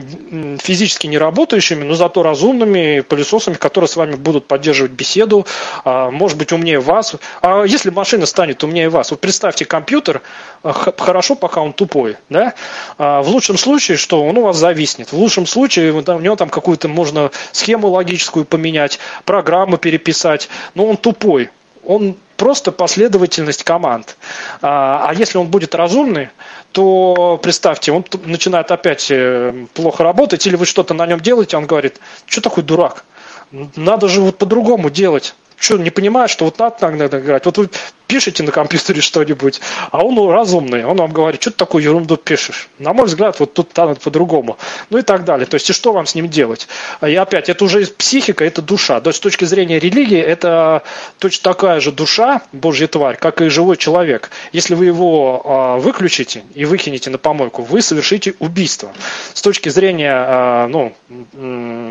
физически 0.62 1.06
неработающими, 1.06 1.84
но 1.84 1.94
зато 1.94 2.22
разумными 2.22 3.00
пылесосами, 3.16 3.54
которые 3.54 3.88
с 3.88 3.96
вами 3.96 4.14
будут 4.14 4.46
поддерживать 4.46 4.92
беседу, 4.92 5.46
а, 5.84 6.10
может 6.10 6.36
быть, 6.36 6.52
умнее 6.52 6.80
вас. 6.80 7.16
А 7.40 7.64
если 7.64 7.88
машина 7.90 8.26
станет 8.26 8.62
умнее 8.62 8.90
вас, 8.90 9.10
вот 9.10 9.20
представьте 9.20 9.64
компьютер, 9.64 10.20
а, 10.62 10.72
хорошо, 10.72 11.34
пока 11.34 11.62
он 11.62 11.72
тупой, 11.72 12.16
да? 12.28 12.54
А, 12.98 13.22
в 13.22 13.28
лучшем 13.28 13.56
случае, 13.56 13.96
что 13.96 14.22
он 14.22 14.36
у 14.36 14.42
вас 14.42 14.56
зависнет. 14.56 15.12
В 15.12 15.18
лучшем 15.18 15.46
случае 15.46 15.92
у 15.92 16.20
него 16.20 16.36
там 16.36 16.50
какую-то 16.50 16.88
можно 16.88 17.30
схему 17.52 17.88
логическую 17.88 18.44
поменять, 18.44 18.98
программу 19.24 19.78
переписать, 19.78 20.48
но 20.74 20.86
он 20.86 20.98
тупой. 20.98 21.50
Он 21.84 22.16
просто 22.36 22.72
последовательность 22.72 23.64
команд. 23.64 24.16
А 24.62 25.12
если 25.14 25.38
он 25.38 25.48
будет 25.48 25.74
разумный, 25.74 26.28
то 26.72 27.40
представьте, 27.42 27.92
он 27.92 28.04
начинает 28.24 28.70
опять 28.70 29.10
э, 29.10 29.66
плохо 29.72 30.04
работать, 30.04 30.46
или 30.46 30.56
вы 30.56 30.66
что-то 30.66 30.92
на 30.92 31.06
нем 31.06 31.20
делаете, 31.20 31.56
он 31.56 31.66
говорит, 31.66 32.00
что 32.26 32.42
такой 32.42 32.64
дурак? 32.64 33.04
Надо 33.50 34.08
же 34.08 34.20
вот 34.20 34.36
по-другому 34.36 34.90
делать. 34.90 35.34
Что, 35.58 35.78
не 35.78 35.90
понимает, 35.90 36.30
что 36.30 36.44
вот 36.44 36.58
надо 36.58 37.18
играть? 37.18 37.46
Вот 37.46 37.56
вы 37.56 37.70
пишете 38.06 38.42
на 38.42 38.52
компьютере 38.52 39.00
что-нибудь, 39.00 39.60
а 39.90 40.04
он 40.04 40.30
разумный, 40.30 40.84
он 40.84 40.96
вам 40.98 41.12
говорит, 41.12 41.42
что 41.42 41.50
ты 41.50 41.56
такую 41.56 41.82
ерунду 41.82 42.16
пишешь? 42.16 42.68
На 42.78 42.92
мой 42.92 43.06
взгляд, 43.06 43.40
вот 43.40 43.54
тут 43.54 43.76
надо 43.76 43.94
по-другому. 43.94 44.58
Ну 44.90 44.98
и 44.98 45.02
так 45.02 45.24
далее. 45.24 45.46
То 45.46 45.54
есть, 45.54 45.68
и 45.70 45.72
что 45.72 45.92
вам 45.92 46.06
с 46.06 46.14
ним 46.14 46.28
делать? 46.28 46.68
И 47.04 47.14
опять, 47.14 47.48
это 47.48 47.64
уже 47.64 47.86
психика, 47.86 48.44
это 48.44 48.62
душа. 48.62 49.00
То 49.00 49.08
есть, 49.08 49.18
с 49.18 49.20
точки 49.20 49.44
зрения 49.44 49.78
религии, 49.78 50.20
это 50.20 50.82
точно 51.18 51.52
такая 51.52 51.80
же 51.80 51.90
душа, 51.90 52.42
божья 52.52 52.86
тварь, 52.86 53.16
как 53.16 53.40
и 53.40 53.48
живой 53.48 53.76
человек. 53.76 54.30
Если 54.52 54.74
вы 54.74 54.86
его 54.86 55.42
а, 55.44 55.76
выключите 55.78 56.44
и 56.54 56.64
выкинете 56.64 57.10
на 57.10 57.18
помойку, 57.18 57.62
вы 57.62 57.80
совершите 57.82 58.34
убийство. 58.38 58.92
С 59.32 59.42
точки 59.42 59.70
зрения 59.70 60.12
а, 60.14 60.68
ну, 60.68 60.94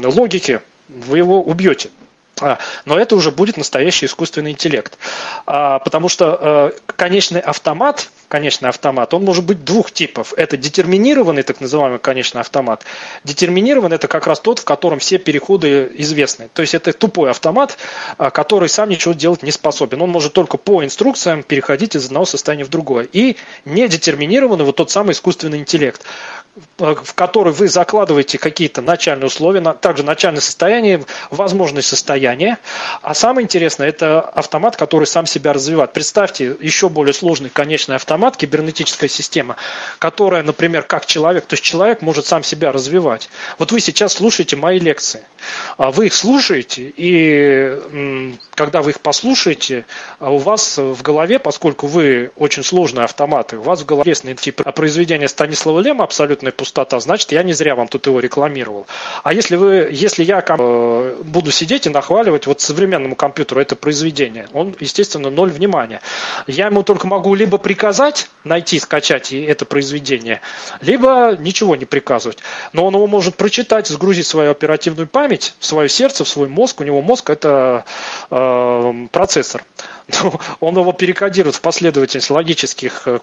логики, 0.04 0.62
вы 0.88 1.18
его 1.18 1.42
убьете. 1.42 1.90
А, 2.42 2.58
но 2.86 2.98
это 2.98 3.16
уже 3.16 3.32
будет 3.32 3.58
настоящий 3.58 4.06
искусственный 4.06 4.52
интеллект. 4.52 4.98
А, 5.46 5.80
потому 5.80 6.10
что 6.10 6.38
э, 6.40 6.94
конечный 6.96 7.40
автомат, 7.40 8.10
конечный 8.28 8.70
автомат, 8.70 9.14
он 9.14 9.24
может 9.24 9.46
быть 9.46 9.64
двух 9.64 9.92
типов. 9.92 10.34
Это 10.36 10.58
детерминированный, 10.58 11.44
так 11.44 11.62
называемый 11.62 12.00
конечный 12.00 12.42
автомат. 12.42 12.84
Детерминированный– 13.24 13.96
это 13.98 14.08
как 14.08 14.28
раз 14.28 14.40
тот, 14.40 14.60
в 14.60 14.66
котором 14.66 15.00
все 15.00 15.18
переходы 15.18 15.90
известны. 15.96 16.50
То 16.54 16.62
есть 16.62 16.74
это 16.74 16.92
тупой 16.94 17.30
автомат, 17.32 17.78
а, 18.18 18.32
который 18.32 18.70
сам 18.70 18.90
ничего 18.90 19.14
делать 19.14 19.44
не 19.44 19.52
способен. 19.52 20.02
Он 20.02 20.10
может 20.10 20.34
только 20.34 20.58
по 20.58 20.84
инструкциям 20.84 21.44
переходить 21.44 21.96
из 21.96 22.06
одного 22.06 22.26
состояния 22.26 22.66
в 22.66 22.70
другое. 22.70 23.08
И 23.12 23.38
недетерминированный 23.64 24.66
вот 24.66 24.76
тот 24.76 24.92
самый 24.92 25.12
искусственный 25.12 25.60
интеллект, 25.60 26.02
в 26.78 27.14
который 27.16 27.52
вы 27.52 27.68
закладываете 27.68 28.38
какие-то 28.38 28.82
начальные 28.82 29.28
условия, 29.28 29.62
также 29.74 30.04
начальное 30.04 30.42
состояние, 30.42 31.04
возможное 31.30 31.82
состояние. 31.82 32.58
А 33.02 33.14
самое 33.14 33.44
интересное, 33.44 33.90
это 33.90 34.22
автомат, 34.22 34.78
который 34.78 35.06
сам 35.06 35.26
себя 35.26 35.52
развивает. 35.54 35.92
Представьте, 35.94 36.56
еще 36.60 36.88
более 36.90 37.14
сложный 37.14 37.50
конечный 37.50 37.96
автомат, 37.96 38.38
кибернетическая 38.38 39.10
система, 39.10 39.58
которая, 40.00 40.44
например, 40.44 40.84
как 40.84 41.06
человек, 41.06 41.46
то 41.46 41.54
есть 41.54 41.64
человек 41.64 42.02
может 42.02 42.26
сам 42.26 42.44
себя 42.44 42.72
развивать. 42.72 43.30
Вот 43.60 43.72
вы 43.72 43.82
сейчас 43.82 44.14
слушаете 44.14 44.56
мои 44.56 44.80
лекции. 44.80 45.24
А 45.78 45.92
вы 45.92 46.08
их 46.08 46.14
слушаете, 46.14 46.94
и 46.96 48.36
когда 48.52 48.82
вы 48.82 48.92
их 48.92 49.02
послушаете, 49.02 49.86
а 50.20 50.32
у 50.32 50.38
вас 50.38 50.78
в 50.78 51.02
голове, 51.02 51.40
поскольку 51.40 51.88
вы 51.88 52.32
очень 52.38 52.64
сложные 52.64 53.04
автоматы, 53.04 53.58
у 53.58 53.62
вас 53.62 53.82
в 53.82 53.86
голове 53.86 54.14
типа 54.14 54.72
произведения 54.72 55.28
Станислава 55.28 55.80
Лема 55.82 56.04
абсолютно 56.04 56.45
абсолютная 56.46 56.52
пустота, 56.52 57.00
значит, 57.00 57.32
я 57.32 57.44
не 57.44 57.54
зря 57.54 57.76
вам 57.76 57.88
тут 57.88 58.08
его 58.08 58.20
рекламировал. 58.20 58.88
А 59.24 59.34
если, 59.34 59.56
вы, 59.56 59.90
если 59.92 60.24
я 60.24 60.44
э, 60.48 61.16
буду 61.24 61.52
сидеть 61.52 61.86
и 61.88 61.90
нахваливать 61.90 62.48
вот 62.48 62.62
современному 62.62 63.16
компьютеру 63.16 63.62
это 63.62 63.76
произведение, 63.76 64.48
он, 64.54 64.76
естественно, 64.80 65.30
ноль 65.30 65.52
внимания. 65.52 66.02
Я 66.48 66.68
ему 66.68 66.84
только 66.84 67.08
могу 67.08 67.36
либо 67.36 67.58
приказать 67.58 68.30
найти, 68.44 68.80
скачать 68.80 69.34
это 69.34 69.66
произведение, 69.66 70.42
либо 70.82 71.36
ничего 71.40 71.76
не 71.76 71.86
приказывать. 71.86 72.40
Но 72.74 72.86
он 72.86 72.94
его 72.94 73.08
может 73.08 73.36
прочитать, 73.36 73.88
сгрузить 73.88 74.28
свою 74.28 74.52
оперативную 74.52 75.08
память 75.08 75.56
в 75.60 75.66
свое 75.66 75.90
сердце, 75.90 76.24
в 76.24 76.28
свой 76.28 76.48
мозг. 76.48 76.82
У 76.82 76.84
него 76.84 77.02
мозг 77.02 77.30
это 77.30 77.86
э, 78.30 79.08
процессор. 79.12 79.64
Он 80.60 80.78
его 80.78 80.92
перекодирует 80.92 81.56
в 81.56 81.62
последовательность 81.62 82.30
логических 82.30 83.08
э, 83.08 83.20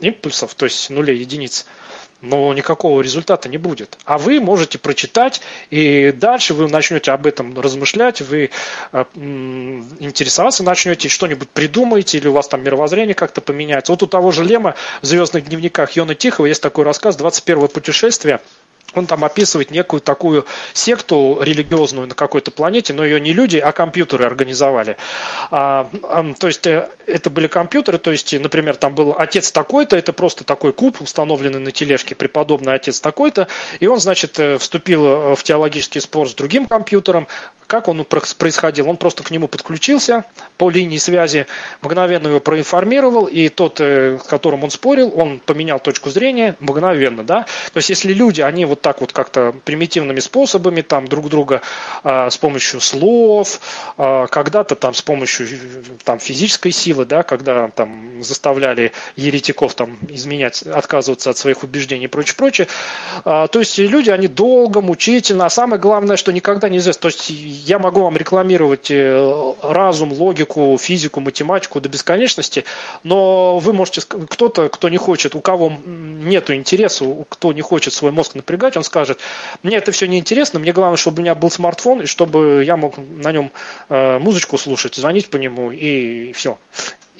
импульсов, 0.00 0.54
то 0.54 0.66
есть 0.66 0.90
нулей, 0.90 1.18
единиц 1.18 1.66
но 2.22 2.52
никакого 2.54 3.00
результата 3.00 3.48
не 3.48 3.58
будет. 3.58 3.98
А 4.04 4.18
вы 4.18 4.40
можете 4.40 4.78
прочитать, 4.78 5.40
и 5.70 6.12
дальше 6.12 6.54
вы 6.54 6.68
начнете 6.68 7.12
об 7.12 7.26
этом 7.26 7.58
размышлять, 7.58 8.20
вы 8.20 8.50
э, 8.92 9.04
интересоваться 9.14 10.62
начнете, 10.62 11.08
что-нибудь 11.08 11.50
придумаете, 11.50 12.18
или 12.18 12.28
у 12.28 12.32
вас 12.32 12.48
там 12.48 12.62
мировоззрение 12.62 13.14
как-то 13.14 13.40
поменяется. 13.40 13.92
Вот 13.92 14.02
у 14.02 14.06
того 14.06 14.32
же 14.32 14.44
Лема 14.44 14.74
в 15.02 15.06
«Звездных 15.06 15.46
дневниках» 15.46 15.92
Йона 15.92 16.14
Тихого 16.14 16.46
есть 16.46 16.62
такой 16.62 16.84
рассказ 16.84 17.16
«21 17.16 17.68
путешествие», 17.68 18.40
он 18.94 19.06
там 19.06 19.24
описывает 19.24 19.70
некую 19.70 20.00
такую 20.00 20.46
секту 20.72 21.38
религиозную 21.42 22.08
на 22.08 22.14
какой-то 22.14 22.50
планете, 22.50 22.92
но 22.92 23.04
ее 23.04 23.20
не 23.20 23.32
люди, 23.32 23.56
а 23.56 23.72
компьютеры 23.72 24.24
организовали. 24.24 24.96
А, 25.50 25.90
то 26.38 26.46
есть 26.46 26.66
э, 26.66 26.88
это 27.06 27.30
были 27.30 27.46
компьютеры, 27.46 27.98
то 27.98 28.10
есть, 28.10 28.32
например, 28.38 28.76
там 28.76 28.94
был 28.94 29.14
отец 29.16 29.52
такой-то, 29.52 29.96
это 29.96 30.12
просто 30.12 30.44
такой 30.44 30.72
куб, 30.72 31.00
установленный 31.00 31.60
на 31.60 31.72
тележке, 31.72 32.14
преподобный 32.14 32.74
отец 32.74 33.00
такой-то, 33.00 33.48
и 33.78 33.86
он, 33.86 34.00
значит, 34.00 34.38
э, 34.38 34.58
вступил 34.58 35.06
э, 35.06 35.36
в 35.36 35.42
теологический 35.42 36.00
спор 36.00 36.28
с 36.28 36.34
другим 36.34 36.66
компьютером, 36.66 37.28
как 37.70 37.86
он 37.86 38.04
происходил? 38.04 38.88
Он 38.88 38.96
просто 38.96 39.22
к 39.22 39.30
нему 39.30 39.46
подключился 39.46 40.24
по 40.58 40.70
линии 40.70 40.98
связи, 40.98 41.46
мгновенно 41.82 42.26
его 42.26 42.40
проинформировал, 42.40 43.26
и 43.26 43.48
тот, 43.48 43.78
с 43.78 44.18
которым 44.28 44.64
он 44.64 44.70
спорил, 44.72 45.12
он 45.14 45.38
поменял 45.38 45.78
точку 45.78 46.10
зрения 46.10 46.56
мгновенно. 46.58 47.22
Да? 47.22 47.46
То 47.72 47.76
есть 47.76 47.88
если 47.88 48.12
люди, 48.12 48.40
они 48.40 48.64
вот 48.64 48.80
так 48.80 49.00
вот 49.00 49.12
как-то 49.12 49.54
примитивными 49.64 50.18
способами 50.18 50.80
там 50.80 51.06
друг 51.06 51.28
друга 51.28 51.62
а, 52.02 52.28
с 52.28 52.36
помощью 52.36 52.80
слов, 52.80 53.60
а, 53.96 54.26
когда-то 54.26 54.74
там 54.74 54.92
с 54.92 55.02
помощью 55.02 55.46
там, 56.02 56.18
физической 56.18 56.72
силы, 56.72 57.04
да, 57.04 57.22
когда 57.22 57.68
там 57.68 58.24
заставляли 58.24 58.90
еретиков 59.14 59.74
там 59.74 59.96
изменять, 60.08 60.62
отказываться 60.62 61.30
от 61.30 61.38
своих 61.38 61.62
убеждений 61.62 62.06
и 62.06 62.08
прочее, 62.08 62.34
прочее. 62.36 62.66
А, 63.24 63.46
то 63.46 63.60
есть 63.60 63.78
люди, 63.78 64.10
они 64.10 64.26
долго, 64.26 64.80
мучительно, 64.80 65.46
а 65.46 65.50
самое 65.50 65.80
главное, 65.80 66.16
что 66.16 66.32
никогда 66.32 66.68
нельзя, 66.68 66.92
то 66.94 67.06
есть 67.06 67.30
я 67.64 67.78
могу 67.78 68.02
вам 68.02 68.16
рекламировать 68.16 68.90
э, 68.90 69.54
разум, 69.62 70.12
логику, 70.12 70.76
физику, 70.78 71.20
математику 71.20 71.80
до 71.80 71.88
бесконечности, 71.88 72.64
но 73.02 73.58
вы 73.58 73.72
можете, 73.72 74.02
кто-то, 74.02 74.68
кто 74.68 74.88
не 74.88 74.96
хочет, 74.96 75.34
у 75.34 75.40
кого 75.40 75.72
нет 75.84 76.50
интереса, 76.50 77.04
кто 77.28 77.52
не 77.52 77.62
хочет 77.62 77.92
свой 77.92 78.12
мозг 78.12 78.34
напрягать, 78.34 78.76
он 78.76 78.84
скажет, 78.84 79.20
мне 79.62 79.76
это 79.76 79.92
все 79.92 80.06
неинтересно, 80.06 80.58
мне 80.58 80.72
главное, 80.72 80.96
чтобы 80.96 81.18
у 81.18 81.22
меня 81.22 81.34
был 81.34 81.50
смартфон, 81.50 82.02
и 82.02 82.06
чтобы 82.06 82.64
я 82.64 82.76
мог 82.76 82.96
на 82.98 83.32
нем 83.32 83.52
э, 83.88 84.18
музычку 84.18 84.58
слушать, 84.58 84.94
звонить 84.94 85.30
по 85.30 85.36
нему, 85.36 85.70
и 85.70 86.32
все 86.32 86.58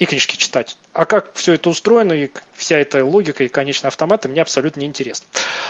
и 0.01 0.05
книжки 0.07 0.35
читать. 0.35 0.77
А 0.93 1.05
как 1.05 1.31
все 1.35 1.53
это 1.53 1.69
устроено, 1.69 2.13
и 2.13 2.31
вся 2.53 2.79
эта 2.79 3.05
логика 3.05 3.43
и 3.43 3.47
конечные 3.47 3.89
автоматы, 3.89 4.29
мне 4.29 4.41
абсолютно 4.41 4.79
не 4.79 4.87
интересно. 4.87 5.27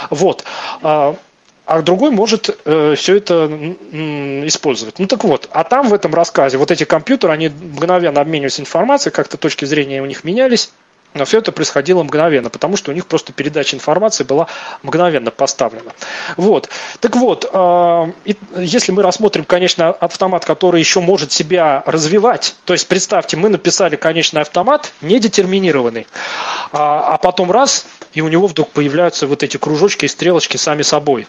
Вот. 0.09 0.45
А, 1.71 1.81
другой 1.81 2.11
может 2.11 2.49
э, 2.65 2.95
все 2.97 3.15
это 3.15 3.33
м, 3.45 4.45
использовать. 4.45 4.99
Ну 4.99 5.07
так 5.07 5.23
вот, 5.23 5.47
а 5.53 5.63
там 5.63 5.87
в 5.87 5.93
этом 5.93 6.13
рассказе 6.13 6.57
вот 6.57 6.69
эти 6.69 6.83
компьютеры, 6.83 7.31
они 7.31 7.47
мгновенно 7.47 8.19
обменивались 8.19 8.59
информацией, 8.59 9.13
как-то 9.13 9.37
точки 9.37 9.63
зрения 9.63 10.01
у 10.01 10.05
них 10.05 10.25
менялись. 10.25 10.73
Но 11.13 11.23
все 11.23 11.37
это 11.37 11.53
происходило 11.53 12.03
мгновенно, 12.03 12.49
потому 12.49 12.75
что 12.75 12.91
у 12.91 12.93
них 12.93 13.05
просто 13.05 13.31
передача 13.31 13.77
информации 13.77 14.25
была 14.25 14.47
мгновенно 14.83 15.31
поставлена. 15.31 15.93
Вот. 16.35 16.67
Так 16.99 17.15
вот, 17.15 17.49
э, 17.49 18.11
если 18.57 18.91
мы 18.91 19.01
рассмотрим, 19.01 19.45
конечно, 19.45 19.91
автомат, 19.91 20.43
который 20.43 20.81
еще 20.81 20.99
может 20.99 21.31
себя 21.31 21.83
развивать, 21.85 22.53
то 22.65 22.73
есть 22.73 22.89
представьте, 22.89 23.37
мы 23.37 23.47
написали 23.47 23.95
конечный 23.95 24.41
автомат 24.41 24.91
недетерминированный, 24.99 26.05
а, 26.73 27.13
а 27.13 27.17
потом 27.17 27.49
раз, 27.49 27.85
и 28.13 28.19
у 28.19 28.27
него 28.27 28.47
вдруг 28.47 28.71
появляются 28.71 29.25
вот 29.25 29.41
эти 29.41 29.55
кружочки 29.55 30.03
и 30.03 30.09
стрелочки 30.09 30.57
сами 30.57 30.81
собой. 30.81 31.27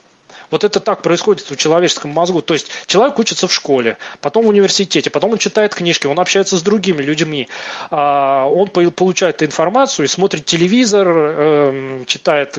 Вот 0.52 0.64
это 0.64 0.78
так 0.80 1.02
происходит 1.02 1.50
в 1.50 1.56
человеческом 1.56 2.10
мозгу. 2.10 2.42
То 2.42 2.54
есть 2.54 2.70
человек 2.86 3.18
учится 3.18 3.48
в 3.48 3.52
школе, 3.52 3.96
потом 4.20 4.44
в 4.44 4.48
университете, 4.48 5.10
потом 5.10 5.32
он 5.32 5.38
читает 5.38 5.74
книжки, 5.74 6.06
он 6.06 6.20
общается 6.20 6.56
с 6.56 6.62
другими 6.62 7.02
людьми, 7.02 7.48
а, 7.90 8.46
он 8.46 8.68
получает 8.68 9.42
информацию 9.42 10.04
и 10.04 10.08
смотрит 10.08 10.44
телевизор, 10.44 11.08
эм, 11.08 12.04
читает 12.06 12.58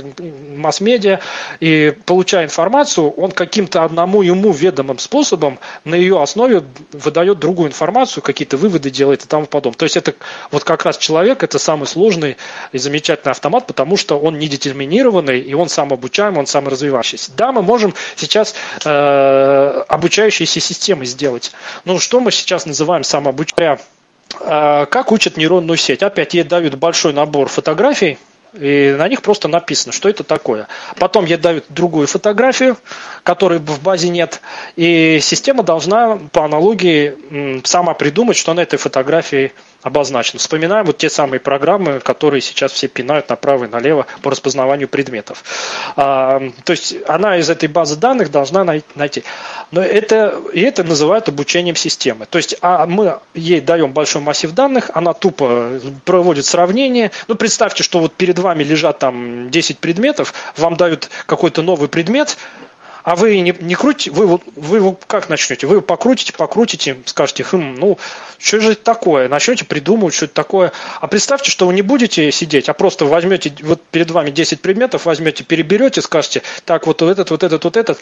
масс-медиа, 0.58 1.20
и 1.60 1.94
получая 2.06 2.46
информацию, 2.46 3.12
он 3.12 3.32
каким-то 3.32 3.84
одному 3.84 4.24
ему 4.24 4.52
ведомым 4.52 4.98
способом 4.98 5.60
на 5.86 5.94
ее 5.94 6.22
основе 6.22 6.64
выдает 6.92 7.38
другую 7.38 7.70
информацию, 7.70 8.24
какие-то 8.24 8.58
выводы 8.58 8.90
делает 8.90 9.24
и 9.24 9.28
тому 9.28 9.46
подобное. 9.46 9.78
То 9.78 9.86
есть 9.86 9.98
это 9.98 10.16
вот 10.50 10.64
как 10.64 10.84
раз 10.86 10.98
человек, 10.98 11.44
это 11.44 11.60
самый 11.60 11.86
сложный 11.86 12.38
и 12.72 12.80
замечательный 12.80 13.32
автомат, 13.32 13.68
потому 13.68 13.98
что 13.98 14.20
он 14.20 14.40
не 14.40 14.48
детерминированный, 14.48 15.40
и 15.40 15.54
он 15.54 15.70
сам 15.70 15.94
обучаемый, 15.94 16.40
он 16.40 16.48
сам 16.48 16.68
развивающийся. 16.68 17.32
Да, 17.38 17.52
мы 17.52 17.62
можем 17.62 17.83
можем 17.84 17.96
сейчас 18.16 18.56
э, 18.86 19.84
обучающиеся 19.88 20.60
системы 20.60 21.06
сделать. 21.06 21.52
Ну, 21.86 22.00
что 22.00 22.20
мы 22.20 22.32
сейчас 22.32 22.66
называем 22.66 23.04
самообучая? 23.04 23.80
Э, 24.40 24.86
как 24.86 25.12
учат 25.12 25.38
нейронную 25.38 25.78
сеть? 25.78 26.04
Опять 26.04 26.34
ей 26.34 26.44
дают 26.44 26.76
большой 26.76 27.14
набор 27.14 27.50
фотографий, 27.50 28.18
и 28.54 28.96
на 28.98 29.08
них 29.08 29.22
просто 29.22 29.48
написано, 29.48 29.92
что 29.92 30.10
это 30.10 30.24
такое. 30.24 30.68
Потом 30.98 31.26
ей 31.26 31.38
дают 31.38 31.66
другую 31.70 32.08
фотографию, 32.08 32.78
которой 33.24 33.60
в 33.60 33.82
базе 33.82 34.10
нет, 34.10 34.42
и 34.76 35.20
система 35.22 35.64
должна 35.64 36.20
по 36.32 36.46
аналогии 36.46 37.64
сама 37.66 37.94
придумать, 37.96 38.38
что 38.38 38.54
на 38.54 38.62
этой 38.62 38.78
фотографии 38.78 39.54
обозначено. 39.84 40.40
Вспоминаем 40.40 40.86
вот 40.86 40.98
те 40.98 41.10
самые 41.10 41.40
программы, 41.40 42.00
которые 42.00 42.42
сейчас 42.42 42.72
все 42.72 42.88
пинают 42.88 43.30
направо 43.30 43.66
и 43.66 43.68
налево 43.68 44.08
по 44.22 44.32
распознаванию 44.32 44.88
предметов. 44.88 45.44
А, 45.96 46.42
то 46.64 46.72
есть 46.72 46.96
она 47.08 47.38
из 47.38 47.50
этой 47.50 47.68
базы 47.70 47.98
данных 47.98 48.32
должна 48.32 48.64
найти. 48.96 49.24
Но 49.72 49.82
это, 49.82 50.42
и 50.54 50.62
это 50.62 50.84
называют 50.84 51.30
обучением 51.30 51.76
системы. 51.76 52.26
То 52.26 52.38
есть 52.38 52.56
а 52.62 52.86
мы 52.86 53.20
ей 53.34 53.62
даем 53.62 53.92
большой 53.92 54.22
массив 54.22 54.52
данных, 54.52 54.90
она 54.94 55.14
тупо 55.14 55.80
проводит 56.06 56.46
сравнение. 56.46 57.12
Ну, 57.28 57.36
представьте, 57.36 57.84
что 57.84 58.00
вот 58.00 58.14
перед 58.14 58.40
вами 58.40 58.64
лежат 58.64 59.00
там 59.00 59.50
10 59.50 59.80
предметов, 59.80 60.34
вам 60.58 60.76
дают 60.76 61.10
какой-то 61.26 61.62
новый 61.62 61.90
предмет, 61.90 62.38
а 63.04 63.16
вы 63.16 63.40
не, 63.42 63.54
не 63.60 63.76
крутите, 63.76 64.12
вы, 64.12 64.26
вы, 64.26 64.40
вы 64.56 64.98
как 65.08 65.30
начнете? 65.30 65.68
Вы 65.68 65.82
покрутите, 65.82 66.34
покрутите, 66.34 66.98
скажете, 67.06 67.44
хм, 67.44 67.76
ну, 67.76 67.98
что 68.40 68.60
же 68.60 68.72
это 68.72 68.84
такое? 68.84 69.28
Начнете 69.28 69.66
придумывать, 69.66 70.14
что 70.14 70.26
это 70.26 70.34
такое. 70.34 70.72
А 71.02 71.08
представьте, 71.08 71.52
что 71.52 71.68
вы 71.68 71.74
не 71.74 71.82
будете 71.82 72.32
сидеть, 72.32 72.70
а 72.70 72.74
просто 72.74 73.06
возьмете, 73.06 73.54
вот 73.62 73.82
перед 73.92 74.10
вами 74.12 74.32
10 74.32 74.62
предметов, 74.62 75.06
возьмете, 75.06 75.44
переберете, 75.44 76.02
скажете, 76.02 76.44
так, 76.66 76.88
вот 76.88 77.02
этот, 77.02 77.30
вот 77.30 77.44
этот, 77.44 77.64
вот 77.64 77.78
этот, 77.78 78.00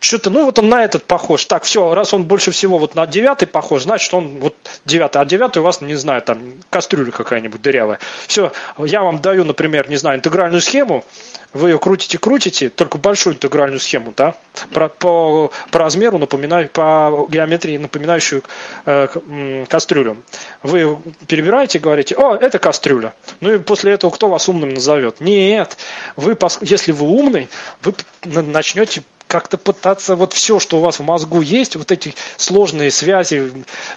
что-то, 0.00 0.30
ну 0.30 0.44
вот 0.44 0.58
он 0.58 0.68
на 0.68 0.84
этот 0.84 1.04
похож. 1.04 1.44
Так, 1.46 1.64
все, 1.64 1.94
раз 1.94 2.14
он 2.14 2.24
больше 2.24 2.50
всего 2.50 2.78
вот 2.78 2.94
на 2.94 3.06
девятый 3.06 3.48
похож, 3.48 3.82
значит 3.82 4.12
он 4.14 4.38
вот 4.38 4.54
девятый. 4.84 5.20
А 5.20 5.24
девятый 5.24 5.60
у 5.60 5.64
вас, 5.64 5.80
не 5.80 5.94
знаю, 5.96 6.22
там 6.22 6.54
кастрюля 6.70 7.10
какая-нибудь 7.10 7.60
дырявая. 7.60 7.98
Все, 8.26 8.52
я 8.78 9.02
вам 9.02 9.20
даю, 9.20 9.44
например, 9.44 9.90
не 9.90 9.96
знаю, 9.96 10.18
интегральную 10.18 10.60
схему, 10.60 11.04
вы 11.52 11.70
ее 11.70 11.78
крутите, 11.78 12.18
крутите, 12.18 12.68
только 12.68 12.98
большую 12.98 13.34
интегральную 13.34 13.80
схему, 13.80 14.12
да, 14.16 14.36
по, 14.72 14.88
по, 14.88 15.52
по 15.70 15.78
размеру 15.78 16.18
напоминаю, 16.18 16.68
по 16.68 17.26
геометрии 17.28 17.76
напоминающую 17.76 18.42
э, 18.86 19.64
кастрюлю. 19.68 20.18
Вы 20.62 20.98
перебираете 21.26 21.78
и 21.78 21.80
говорите, 21.80 22.14
о, 22.16 22.34
это 22.34 22.58
кастрюля. 22.58 23.14
Ну 23.40 23.54
и 23.54 23.58
после 23.58 23.92
этого 23.92 24.10
кто 24.10 24.28
вас 24.28 24.48
умным 24.48 24.74
назовет? 24.74 25.20
Нет, 25.20 25.76
вы, 26.16 26.36
если 26.62 26.92
вы 26.92 27.06
умный, 27.06 27.48
вы 27.82 27.94
начнете 28.42 29.02
как-то 29.28 29.58
пытаться 29.58 30.16
вот 30.16 30.32
все, 30.32 30.58
что 30.58 30.78
у 30.78 30.80
вас 30.80 30.98
в 30.98 31.02
мозгу 31.02 31.42
есть, 31.42 31.76
вот 31.76 31.92
эти 31.92 32.14
сложные 32.36 32.90
связи 32.90 33.52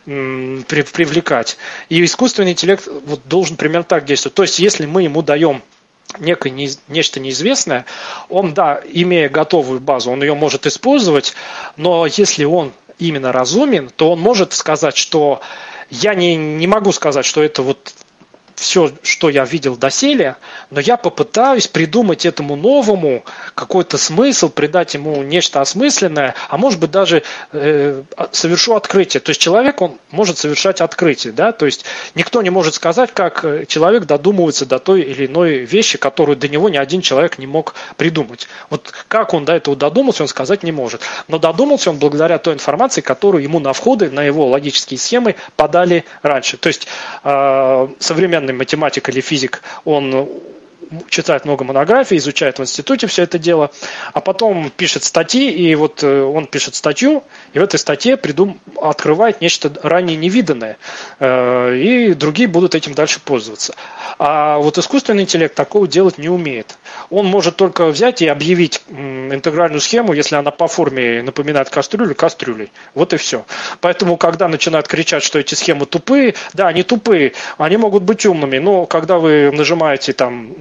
м, 0.06 0.66
при, 0.68 0.82
привлекать. 0.84 1.58
И 1.90 2.04
искусственный 2.04 2.52
интеллект 2.52 2.88
вот 3.06 3.22
должен 3.26 3.56
примерно 3.56 3.86
так 3.86 4.06
действовать. 4.06 4.36
То 4.36 4.44
есть, 4.44 4.60
если 4.60 4.86
мы 4.86 5.04
ему 5.04 5.22
даем 5.22 5.64
некое 6.20 6.50
не, 6.50 6.70
нечто 6.88 7.20
неизвестное, 7.20 7.86
он, 8.30 8.54
да, 8.54 8.82
имея 8.92 9.30
готовую 9.30 9.80
базу, 9.80 10.12
он 10.12 10.22
ее 10.22 10.36
может 10.36 10.66
использовать, 10.68 11.34
но 11.78 12.06
если 12.06 12.46
он 12.46 12.74
именно 13.00 13.32
разумен, 13.32 13.90
то 13.96 14.12
он 14.12 14.20
может 14.20 14.54
сказать, 14.54 14.96
что 14.96 15.42
я 15.90 16.14
не, 16.16 16.36
не 16.36 16.68
могу 16.68 16.92
сказать, 16.92 17.26
что 17.26 17.44
это 17.44 17.64
вот 17.64 17.94
все, 18.62 18.92
что 19.02 19.30
я 19.30 19.44
видел 19.44 19.76
доселе, 19.76 20.36
но 20.70 20.80
я 20.80 20.96
попытаюсь 20.96 21.68
придумать 21.68 22.28
этому 22.28 22.56
новому 22.56 23.24
какой-то 23.56 23.98
смысл, 23.98 24.50
придать 24.50 24.94
ему 24.94 25.24
нечто 25.24 25.62
осмысленное, 25.62 26.36
а 26.48 26.58
может 26.60 26.80
быть 26.80 26.92
даже 26.92 27.24
э, 27.54 28.04
совершу 28.32 28.76
открытие. 28.76 29.20
То 29.20 29.32
есть 29.32 29.42
человек, 29.42 29.82
он 29.82 29.98
может 30.12 30.38
совершать 30.38 30.80
открытие, 30.80 31.34
да, 31.34 31.54
то 31.54 31.66
есть 31.66 31.86
никто 32.14 32.44
не 32.44 32.52
может 32.52 32.76
сказать, 32.76 33.12
как 33.14 33.44
э, 33.44 33.66
человек 33.66 34.06
додумывается 34.06 34.68
до 34.68 34.78
той 34.78 35.02
или 35.02 35.26
иной 35.26 35.66
вещи, 35.66 35.98
которую 35.98 36.36
до 36.36 36.48
него 36.48 36.70
ни 36.70 36.78
один 36.78 37.02
человек 37.02 37.40
не 37.40 37.48
мог 37.48 37.74
придумать. 37.98 38.48
Вот 38.70 38.94
как 39.08 39.34
он 39.34 39.44
до 39.44 39.54
этого 39.54 39.76
додумался, 39.76 40.22
он 40.22 40.28
сказать 40.28 40.62
не 40.62 40.72
может. 40.72 41.02
Но 41.28 41.40
додумался 41.40 41.90
он 41.90 41.98
благодаря 41.98 42.38
той 42.38 42.54
информации, 42.54 43.02
которую 43.02 43.42
ему 43.42 43.60
на 43.60 43.74
входы, 43.74 44.12
на 44.12 44.22
его 44.22 44.46
логические 44.46 45.00
схемы 45.00 45.36
подали 45.56 46.06
раньше. 46.22 46.58
То 46.58 46.68
есть 46.68 46.88
э, 47.24 47.88
современный 47.98 48.51
математик 48.54 49.10
или 49.10 49.22
физик, 49.22 49.62
он 49.86 50.42
читает 51.10 51.46
много 51.46 51.64
монографий, 51.64 52.18
изучает 52.18 52.60
в 52.60 52.62
институте 52.62 53.08
все 53.08 53.24
это 53.24 53.40
дело, 53.40 53.72
а 54.14 54.22
потом 54.22 54.72
пишет 54.76 55.04
статьи, 55.04 55.52
и 55.52 55.76
вот 55.76 56.04
э, 56.04 56.22
он 56.22 56.48
пишет 56.48 56.76
статью, 56.76 57.24
и 57.54 57.60
в 57.60 57.64
этой 57.64 57.80
статье 57.80 58.18
придум... 58.18 58.60
открывает 58.82 59.42
нечто 59.42 59.72
ранее 59.84 60.18
невиданное, 60.18 60.78
э, 61.20 61.76
и 61.76 62.14
другие 62.14 62.48
будут 62.48 62.76
этим 62.76 62.94
дальше 62.94 63.20
пользоваться. 63.24 63.76
А 64.20 64.58
вот 64.58 64.78
искусственный 64.78 65.24
интеллект 65.24 65.56
такого 65.56 65.88
делать 65.88 66.18
не 66.18 66.30
умеет. 66.30 66.78
Он 67.10 67.26
может 67.26 67.56
только 67.56 67.88
взять 67.88 68.22
и 68.22 68.28
объявить 68.28 68.82
интегральную 68.90 69.82
схему, 69.82 70.14
если 70.14 70.36
она 70.36 70.52
по 70.52 70.68
форме 70.68 71.22
напоминает 71.24 71.70
кастрюлю, 71.70 72.16
кастрюлей. 72.16 72.72
Вот 72.94 73.14
и 73.14 73.18
все. 73.18 73.46
Поэтому, 73.80 74.18
когда 74.18 74.48
начинают 74.48 74.88
кричать, 74.88 75.24
что 75.24 75.40
эти 75.40 75.56
схемы 75.56 75.86
тупые, 75.86 76.36
да, 76.54 76.68
они 76.68 76.84
тупые, 76.84 77.34
они 77.58 77.78
могут 77.78 78.04
быть 78.04 78.26
умными, 78.26 78.58
но 78.60 78.86
когда 78.86 79.18
вы 79.18 79.52
нажимаете 79.52 80.14
там 80.14 80.52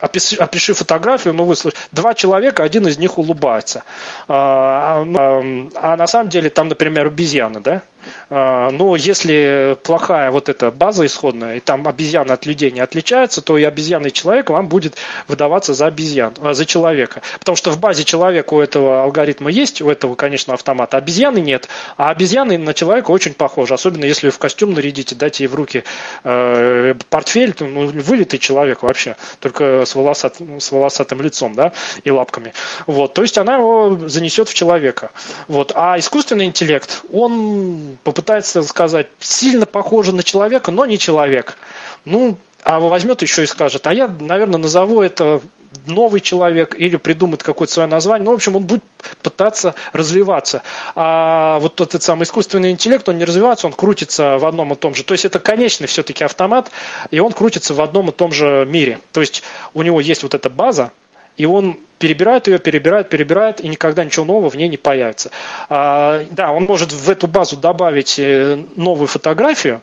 опиши, 0.00 0.36
опиши 0.36 0.74
фотографию, 0.74 1.34
ну, 1.34 1.44
вы 1.44 1.56
слышите, 1.56 1.82
два 1.92 2.14
человека, 2.14 2.62
один 2.62 2.86
из 2.86 2.98
них 2.98 3.18
улыбается. 3.18 3.84
А, 4.28 5.04
а, 5.04 5.68
а 5.74 5.96
на 5.96 6.06
самом 6.06 6.28
деле 6.28 6.50
там, 6.50 6.68
например, 6.68 7.06
обезьяны, 7.06 7.60
да? 7.60 7.82
А, 8.30 8.70
но 8.70 8.96
если 8.96 9.76
плохая 9.82 10.30
вот 10.30 10.48
эта 10.48 10.70
база 10.70 11.06
исходная, 11.06 11.56
и 11.56 11.60
там 11.60 11.86
обезьяны 11.86 12.32
от 12.32 12.46
людей 12.46 12.70
не 12.70 12.80
отличаются, 12.80 13.42
то 13.42 13.58
и 13.58 13.64
обезьяный 13.64 14.10
человек 14.10 14.50
вам 14.50 14.68
будет 14.68 14.96
выдаваться 15.28 15.74
за 15.74 15.86
обезьян, 15.86 16.34
а, 16.40 16.54
за 16.54 16.66
человека. 16.66 17.22
Потому 17.38 17.56
что 17.56 17.70
в 17.70 17.78
базе 17.78 18.04
человека 18.04 18.54
у 18.54 18.60
этого 18.60 19.02
алгоритма 19.04 19.50
есть, 19.50 19.80
у 19.80 19.90
этого, 19.90 20.14
конечно, 20.14 20.54
автомата, 20.54 20.96
обезьяны 20.96 21.38
нет. 21.38 21.68
А 21.96 22.10
обезьяны 22.10 22.58
на 22.58 22.74
человека 22.74 23.10
очень 23.10 23.34
похожи, 23.34 23.74
особенно 23.74 24.04
если 24.04 24.30
в 24.30 24.38
костюм 24.38 24.74
нарядите, 24.74 25.14
дайте 25.14 25.44
ей 25.44 25.48
в 25.48 25.54
руки 25.54 25.84
э, 26.24 26.94
портфель, 27.10 27.54
ну, 27.60 27.86
вылитый 27.88 28.38
человек 28.38 28.82
вообще, 28.82 29.16
только 29.40 29.84
с, 29.84 29.94
волосат, 29.94 30.36
с 30.58 30.72
волосатым 30.72 31.20
лицом, 31.20 31.54
да, 31.54 31.72
и 32.04 32.10
лапками. 32.10 32.52
Вот, 32.86 33.14
то 33.14 33.22
есть 33.22 33.38
она 33.38 33.56
его 33.56 34.08
занесет 34.08 34.48
в 34.48 34.54
человека. 34.54 35.10
Вот. 35.48 35.72
А 35.74 35.98
искусственный 35.98 36.46
интеллект, 36.46 37.02
он 37.12 37.95
попытается 38.04 38.62
сказать, 38.62 39.08
сильно 39.18 39.66
похоже 39.66 40.12
на 40.14 40.22
человека, 40.22 40.70
но 40.70 40.86
не 40.86 40.98
человек. 40.98 41.56
Ну, 42.04 42.38
а 42.62 42.80
возьмет 42.80 43.22
еще 43.22 43.44
и 43.44 43.46
скажет, 43.46 43.86
а 43.86 43.94
я, 43.94 44.08
наверное, 44.08 44.58
назову 44.58 45.02
это 45.02 45.40
новый 45.86 46.20
человек 46.20 46.74
или 46.78 46.96
придумает 46.96 47.42
какое-то 47.42 47.72
свое 47.72 47.88
название. 47.88 48.24
Ну, 48.24 48.32
в 48.32 48.34
общем, 48.34 48.56
он 48.56 48.64
будет 48.64 48.82
пытаться 49.22 49.74
развиваться. 49.92 50.62
А 50.94 51.58
вот 51.60 51.80
этот 51.80 52.02
самый 52.02 52.24
искусственный 52.24 52.70
интеллект, 52.70 53.08
он 53.08 53.18
не 53.18 53.24
развивается, 53.24 53.66
он 53.66 53.72
крутится 53.72 54.38
в 54.38 54.46
одном 54.46 54.72
и 54.72 54.76
том 54.76 54.94
же. 54.94 55.04
То 55.04 55.12
есть 55.12 55.24
это 55.24 55.38
конечный 55.38 55.86
все-таки 55.86 56.24
автомат, 56.24 56.70
и 57.10 57.20
он 57.20 57.32
крутится 57.32 57.74
в 57.74 57.80
одном 57.80 58.10
и 58.10 58.12
том 58.12 58.32
же 58.32 58.66
мире. 58.68 59.00
То 59.12 59.20
есть 59.20 59.42
у 59.74 59.82
него 59.82 60.00
есть 60.00 60.22
вот 60.22 60.34
эта 60.34 60.50
база, 60.50 60.92
и 61.36 61.46
он 61.46 61.78
перебирает 61.98 62.46
ее, 62.46 62.58
перебирает, 62.58 63.08
перебирает, 63.08 63.60
и 63.60 63.68
никогда 63.68 64.04
ничего 64.04 64.24
нового 64.24 64.50
в 64.50 64.54
ней 64.56 64.68
не 64.68 64.76
появится. 64.76 65.30
А, 65.68 66.24
да, 66.30 66.52
он 66.52 66.64
может 66.64 66.92
в 66.92 67.10
эту 67.10 67.26
базу 67.26 67.56
добавить 67.56 68.18
э, 68.18 68.62
новую 68.76 69.06
фотографию, 69.06 69.80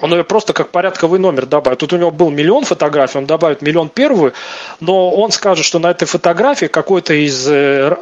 он 0.00 0.12
ее 0.12 0.24
просто 0.24 0.52
как 0.52 0.70
порядковый 0.70 1.18
номер 1.18 1.46
добавит. 1.46 1.78
Тут 1.78 1.92
у 1.92 1.96
него 1.96 2.10
был 2.10 2.30
миллион 2.30 2.64
фотографий, 2.64 3.18
он 3.18 3.26
добавит 3.26 3.62
миллион 3.62 3.88
первую, 3.88 4.34
но 4.80 5.10
он 5.10 5.30
скажет, 5.32 5.64
что 5.64 5.78
на 5.78 5.90
этой 5.90 6.04
фотографии 6.06 6.66
какой-то 6.66 7.14
из 7.14 7.48
э, 7.48 7.96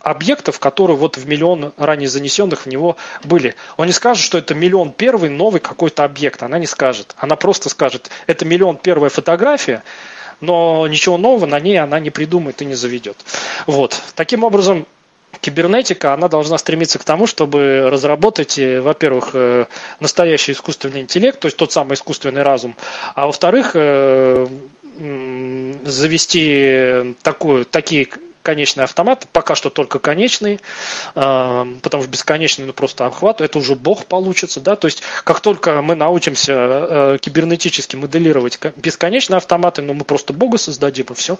объектов, 0.00 0.60
которые 0.60 0.96
вот 0.96 1.16
в 1.16 1.26
миллион 1.26 1.72
ранее 1.76 2.08
занесенных 2.08 2.66
в 2.66 2.66
него 2.66 2.96
были. 3.24 3.54
Он 3.76 3.86
не 3.86 3.92
скажет, 3.92 4.22
что 4.22 4.36
это 4.36 4.54
миллион 4.54 4.92
первый 4.92 5.30
новый 5.30 5.60
какой-то 5.60 6.04
объект. 6.04 6.42
Она 6.42 6.58
не 6.58 6.66
скажет. 6.66 7.14
Она 7.16 7.36
просто 7.36 7.70
скажет, 7.70 8.10
это 8.26 8.44
миллион 8.44 8.76
первая 8.76 9.10
фотография, 9.10 9.82
но 10.40 10.86
ничего 10.86 11.16
нового 11.16 11.46
на 11.46 11.60
ней 11.60 11.78
она 11.78 12.00
не 12.00 12.10
придумает 12.10 12.62
и 12.62 12.64
не 12.64 12.74
заведет. 12.74 13.16
Вот. 13.66 14.00
Таким 14.14 14.44
образом, 14.44 14.86
кибернетика, 15.40 16.14
она 16.14 16.28
должна 16.28 16.58
стремиться 16.58 16.98
к 16.98 17.04
тому, 17.04 17.26
чтобы 17.26 17.88
разработать, 17.90 18.58
э, 18.58 18.80
во-первых, 18.80 19.30
э, 19.34 19.66
настоящий 20.00 20.52
искусственный 20.52 21.00
интеллект, 21.00 21.38
то 21.38 21.46
есть 21.46 21.56
тот 21.56 21.72
самый 21.72 21.94
искусственный 21.94 22.42
разум, 22.42 22.76
а 23.14 23.26
во-вторых, 23.26 23.72
э, 23.74 24.46
завести 25.84 27.16
такую, 27.22 27.64
такие 27.64 28.08
конечный 28.44 28.84
автомат, 28.84 29.26
пока 29.32 29.54
что 29.54 29.70
только 29.70 29.98
конечный, 29.98 30.60
а, 31.14 31.66
потому 31.82 32.02
что 32.02 32.12
бесконечный, 32.12 32.66
ну 32.66 32.72
просто 32.74 33.06
охват, 33.06 33.40
это 33.40 33.58
уже 33.58 33.74
бог 33.74 34.04
получится, 34.04 34.60
да, 34.60 34.76
то 34.76 34.86
есть 34.86 35.02
как 35.24 35.40
только 35.40 35.80
мы 35.80 35.94
научимся 35.94 36.52
э, 36.52 37.18
кибернетически 37.20 37.96
моделировать 37.96 38.60
бесконечные 38.76 39.38
автоматы, 39.38 39.80
ну 39.82 39.94
мы 39.94 40.04
просто 40.04 40.34
бога 40.34 40.58
создадим 40.58 41.06
и 41.10 41.14
все. 41.14 41.38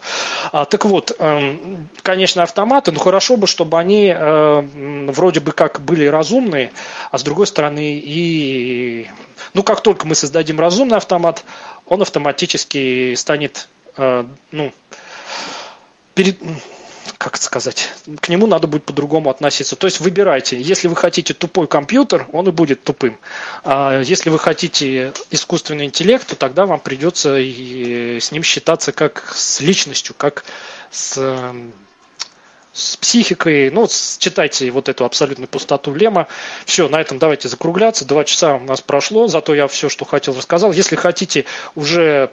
А, 0.50 0.64
так 0.64 0.86
вот, 0.86 1.14
эм, 1.18 1.88
конечные 2.02 2.44
автоматы, 2.44 2.90
ну 2.90 2.98
хорошо 2.98 3.36
бы, 3.36 3.46
чтобы 3.46 3.78
они 3.78 4.12
э, 4.16 4.60
вроде 5.08 5.40
бы 5.40 5.52
как 5.52 5.82
были 5.82 6.06
разумные, 6.06 6.72
а 7.10 7.18
с 7.18 7.22
другой 7.22 7.46
стороны 7.46 8.00
и, 8.02 9.10
ну 9.52 9.62
как 9.62 9.82
только 9.82 10.06
мы 10.06 10.14
создадим 10.14 10.58
разумный 10.58 10.96
автомат, 10.96 11.44
он 11.86 12.00
автоматически 12.00 13.14
станет, 13.14 13.68
э, 13.98 14.24
ну, 14.52 14.72
перед, 16.14 16.38
как 17.18 17.36
сказать, 17.36 17.92
к 18.20 18.28
нему 18.28 18.46
надо 18.46 18.66
будет 18.66 18.84
по-другому 18.84 19.30
относиться. 19.30 19.76
То 19.76 19.86
есть 19.86 20.00
выбирайте. 20.00 20.60
Если 20.60 20.88
вы 20.88 20.96
хотите 20.96 21.34
тупой 21.34 21.66
компьютер, 21.66 22.26
он 22.32 22.48
и 22.48 22.50
будет 22.50 22.84
тупым. 22.84 23.18
А 23.62 24.00
если 24.00 24.30
вы 24.30 24.38
хотите 24.38 25.12
искусственный 25.30 25.86
интеллект, 25.86 26.26
то 26.26 26.36
тогда 26.36 26.66
вам 26.66 26.80
придется 26.80 27.38
и 27.38 28.18
с 28.20 28.32
ним 28.32 28.42
считаться 28.42 28.92
как 28.92 29.32
с 29.34 29.60
личностью, 29.60 30.14
как 30.16 30.44
с 30.90 31.52
с 32.74 32.96
психикой. 32.96 33.70
Ну, 33.70 33.88
читайте 34.18 34.70
вот 34.70 34.88
эту 34.88 35.04
абсолютную 35.04 35.48
пустоту 35.48 35.94
Лема. 35.94 36.26
Все, 36.66 36.88
на 36.88 37.00
этом 37.00 37.18
давайте 37.18 37.48
закругляться. 37.48 38.04
Два 38.04 38.24
часа 38.24 38.56
у 38.56 38.60
нас 38.60 38.80
прошло, 38.80 39.28
зато 39.28 39.54
я 39.54 39.68
все, 39.68 39.88
что 39.88 40.04
хотел, 40.04 40.36
рассказал. 40.36 40.72
Если 40.72 40.96
хотите 40.96 41.44
уже 41.76 42.30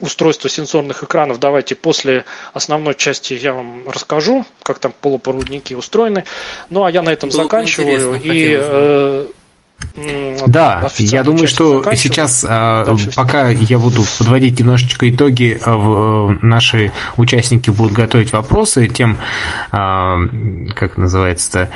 устройство 0.00 0.48
сенсорных 0.48 1.04
экранов, 1.04 1.38
давайте 1.38 1.74
после 1.74 2.24
основной 2.54 2.94
части 2.94 3.34
я 3.34 3.52
вам 3.52 3.88
расскажу, 3.88 4.46
как 4.62 4.78
там 4.78 4.94
полупроводники 4.98 5.74
устроены. 5.74 6.24
Ну, 6.70 6.84
а 6.84 6.90
я 6.90 7.02
на 7.02 7.10
этом 7.10 7.28
Было 7.28 7.42
заканчиваю. 7.42 8.18
И 8.24 9.28
да, 10.46 10.88
я 10.98 11.24
думаю, 11.24 11.48
что 11.48 11.82
сейчас, 11.94 12.44
а, 12.48 12.84
Дальше 12.84 13.10
пока 13.14 13.48
я 13.48 13.78
буду 13.78 14.04
подводить 14.18 14.58
немножечко 14.58 15.08
итоги, 15.10 15.58
а, 15.64 16.30
э, 16.32 16.38
наши 16.42 16.92
участники 17.16 17.70
будут 17.70 17.92
готовить 17.92 18.32
вопросы, 18.32 18.86
тем, 18.88 19.18
а, 19.70 20.18
как 20.74 20.96
называется-то, 20.96 21.70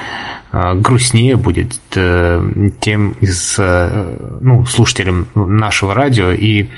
грустнее 0.52 1.36
будет 1.36 1.78
э, 1.94 2.70
тем 2.80 3.12
из 3.20 3.56
ну, 3.58 4.66
слушателям 4.66 5.26
нашего 5.34 5.94
радио 5.94 6.30
и 6.30 6.68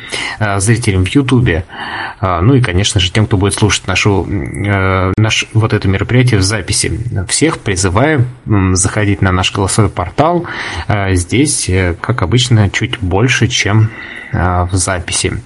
зрителям 0.59 1.05
в 1.05 1.09
Ютубе. 1.09 1.65
Ну 2.21 2.55
и, 2.55 2.61
конечно 2.61 3.01
же, 3.01 3.11
тем, 3.11 3.27
кто 3.27 3.37
будет 3.37 3.55
слушать 3.55 3.87
нашу, 3.87 4.25
наш, 4.27 5.47
вот 5.53 5.73
это 5.73 5.89
мероприятие 5.89 6.39
в 6.41 6.43
записи. 6.43 7.01
Всех 7.29 7.59
призываю 7.59 8.27
заходить 8.73 9.23
на 9.23 9.33
наш 9.33 9.53
голосовой 9.53 9.91
портал 9.91 10.47
здесь, 11.13 11.69
э, 11.69 11.95
как 12.01 12.23
обычно, 12.23 12.71
чуть 12.71 12.99
больше, 13.01 13.49
чем 13.49 13.85
э, 13.85 14.24
в 14.35 14.71
записи. 14.73 15.41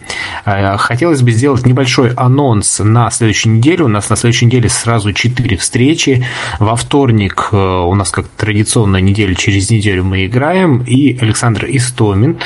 Э, 0.44 0.76
хотелось 0.78 1.22
бы 1.22 1.30
сделать 1.30 1.66
небольшой 1.66 2.12
анонс 2.14 2.80
на 2.80 3.10
следующую 3.10 3.56
неделю. 3.56 3.86
У 3.86 3.88
нас 3.88 4.10
на 4.10 4.16
следующей 4.16 4.46
неделе 4.46 4.68
сразу 4.68 5.12
четыре 5.12 5.56
встречи. 5.56 6.26
Во 6.58 6.76
вторник 6.76 7.52
у 7.52 7.94
нас, 7.94 8.10
как 8.10 8.26
традиционная 8.28 9.00
неделя, 9.00 9.34
через 9.34 9.70
неделю 9.70 10.04
мы 10.04 10.26
играем. 10.26 10.82
И 10.82 11.18
Александр 11.20 11.66
Истомин 11.68 12.38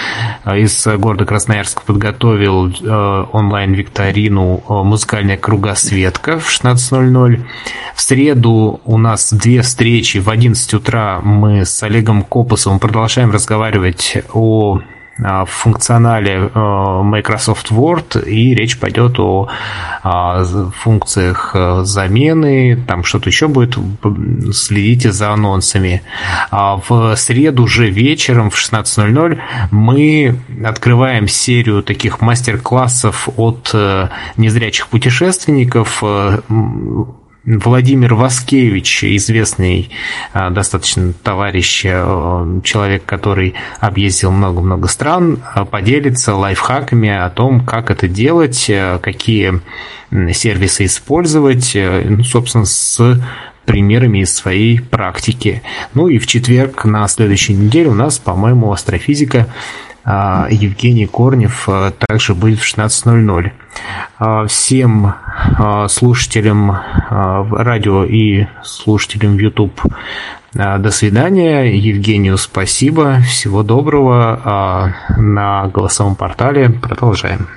из 0.46 0.86
города 0.86 1.24
Красноярск 1.24 1.82
подготовил 1.82 2.72
онлайн-викторину 3.32 4.64
«Музыкальная 4.68 5.36
кругосветка» 5.36 6.38
в 6.38 6.48
16.00. 6.50 7.44
В 7.94 8.00
среду 8.00 8.80
у 8.84 8.98
нас 8.98 9.32
две 9.32 9.62
встречи. 9.62 10.18
В 10.18 10.28
11 10.28 10.74
утра 10.74 11.20
мы 11.22 11.64
с 11.64 11.82
Олегом 11.82 12.22
Копосовым 12.22 12.78
продолжаем 12.78 13.30
разговаривать 13.30 14.18
о 14.32 14.80
функционале 15.46 16.50
Microsoft 16.54 17.70
Word, 17.70 18.24
и 18.28 18.54
речь 18.54 18.78
пойдет 18.78 19.18
о 19.18 19.48
функциях 20.74 21.54
замены, 21.82 22.82
там 22.86 23.04
что-то 23.04 23.28
еще 23.28 23.48
будет, 23.48 23.76
следите 24.52 25.12
за 25.12 25.32
анонсами. 25.32 26.02
В 26.50 27.14
среду 27.16 27.66
же 27.66 27.90
вечером 27.90 28.50
в 28.50 28.56
16.00 28.56 29.38
мы 29.70 30.38
открываем 30.64 31.28
серию 31.28 31.82
таких 31.82 32.20
мастер-классов 32.20 33.28
от 33.36 33.70
э, 33.74 34.08
незрячих 34.36 34.88
путешественников, 34.88 36.02
Владимир 37.44 38.14
Васкевич, 38.14 39.02
известный 39.02 39.90
а, 40.32 40.50
достаточно 40.50 41.12
товарищ, 41.12 41.84
а, 41.88 42.60
человек, 42.62 43.04
который 43.04 43.54
объездил 43.80 44.30
много-много 44.30 44.86
стран, 44.86 45.42
а, 45.52 45.64
поделится 45.64 46.36
лайфхаками 46.36 47.08
о 47.08 47.28
том, 47.30 47.64
как 47.64 47.90
это 47.90 48.06
делать, 48.06 48.70
какие 49.00 49.60
сервисы 50.32 50.84
использовать, 50.84 51.72
ну, 51.74 52.22
собственно, 52.22 52.64
с 52.64 53.20
примерами 53.64 54.18
из 54.18 54.32
своей 54.32 54.80
практики. 54.80 55.62
Ну 55.94 56.08
и 56.08 56.18
в 56.18 56.26
четверг 56.28 56.84
на 56.84 57.06
следующей 57.08 57.54
неделе 57.54 57.90
у 57.90 57.94
нас, 57.94 58.18
по-моему, 58.18 58.72
астрофизика 58.72 59.48
Евгений 60.04 61.06
Корнев 61.06 61.68
а, 61.68 61.92
также 61.92 62.34
будет 62.34 62.58
в 62.58 62.64
16.00. 62.64 63.52
А, 64.18 64.46
всем 64.46 65.14
слушателям 65.88 66.76
радио 67.10 68.04
и 68.04 68.46
слушателям 68.62 69.36
YouTube 69.38 69.80
до 70.54 70.90
свидания. 70.90 71.76
Евгению 71.76 72.36
спасибо. 72.36 73.20
Всего 73.20 73.62
доброго. 73.62 74.92
На 75.16 75.66
голосовом 75.68 76.16
портале 76.16 76.70
продолжаем. 76.70 77.48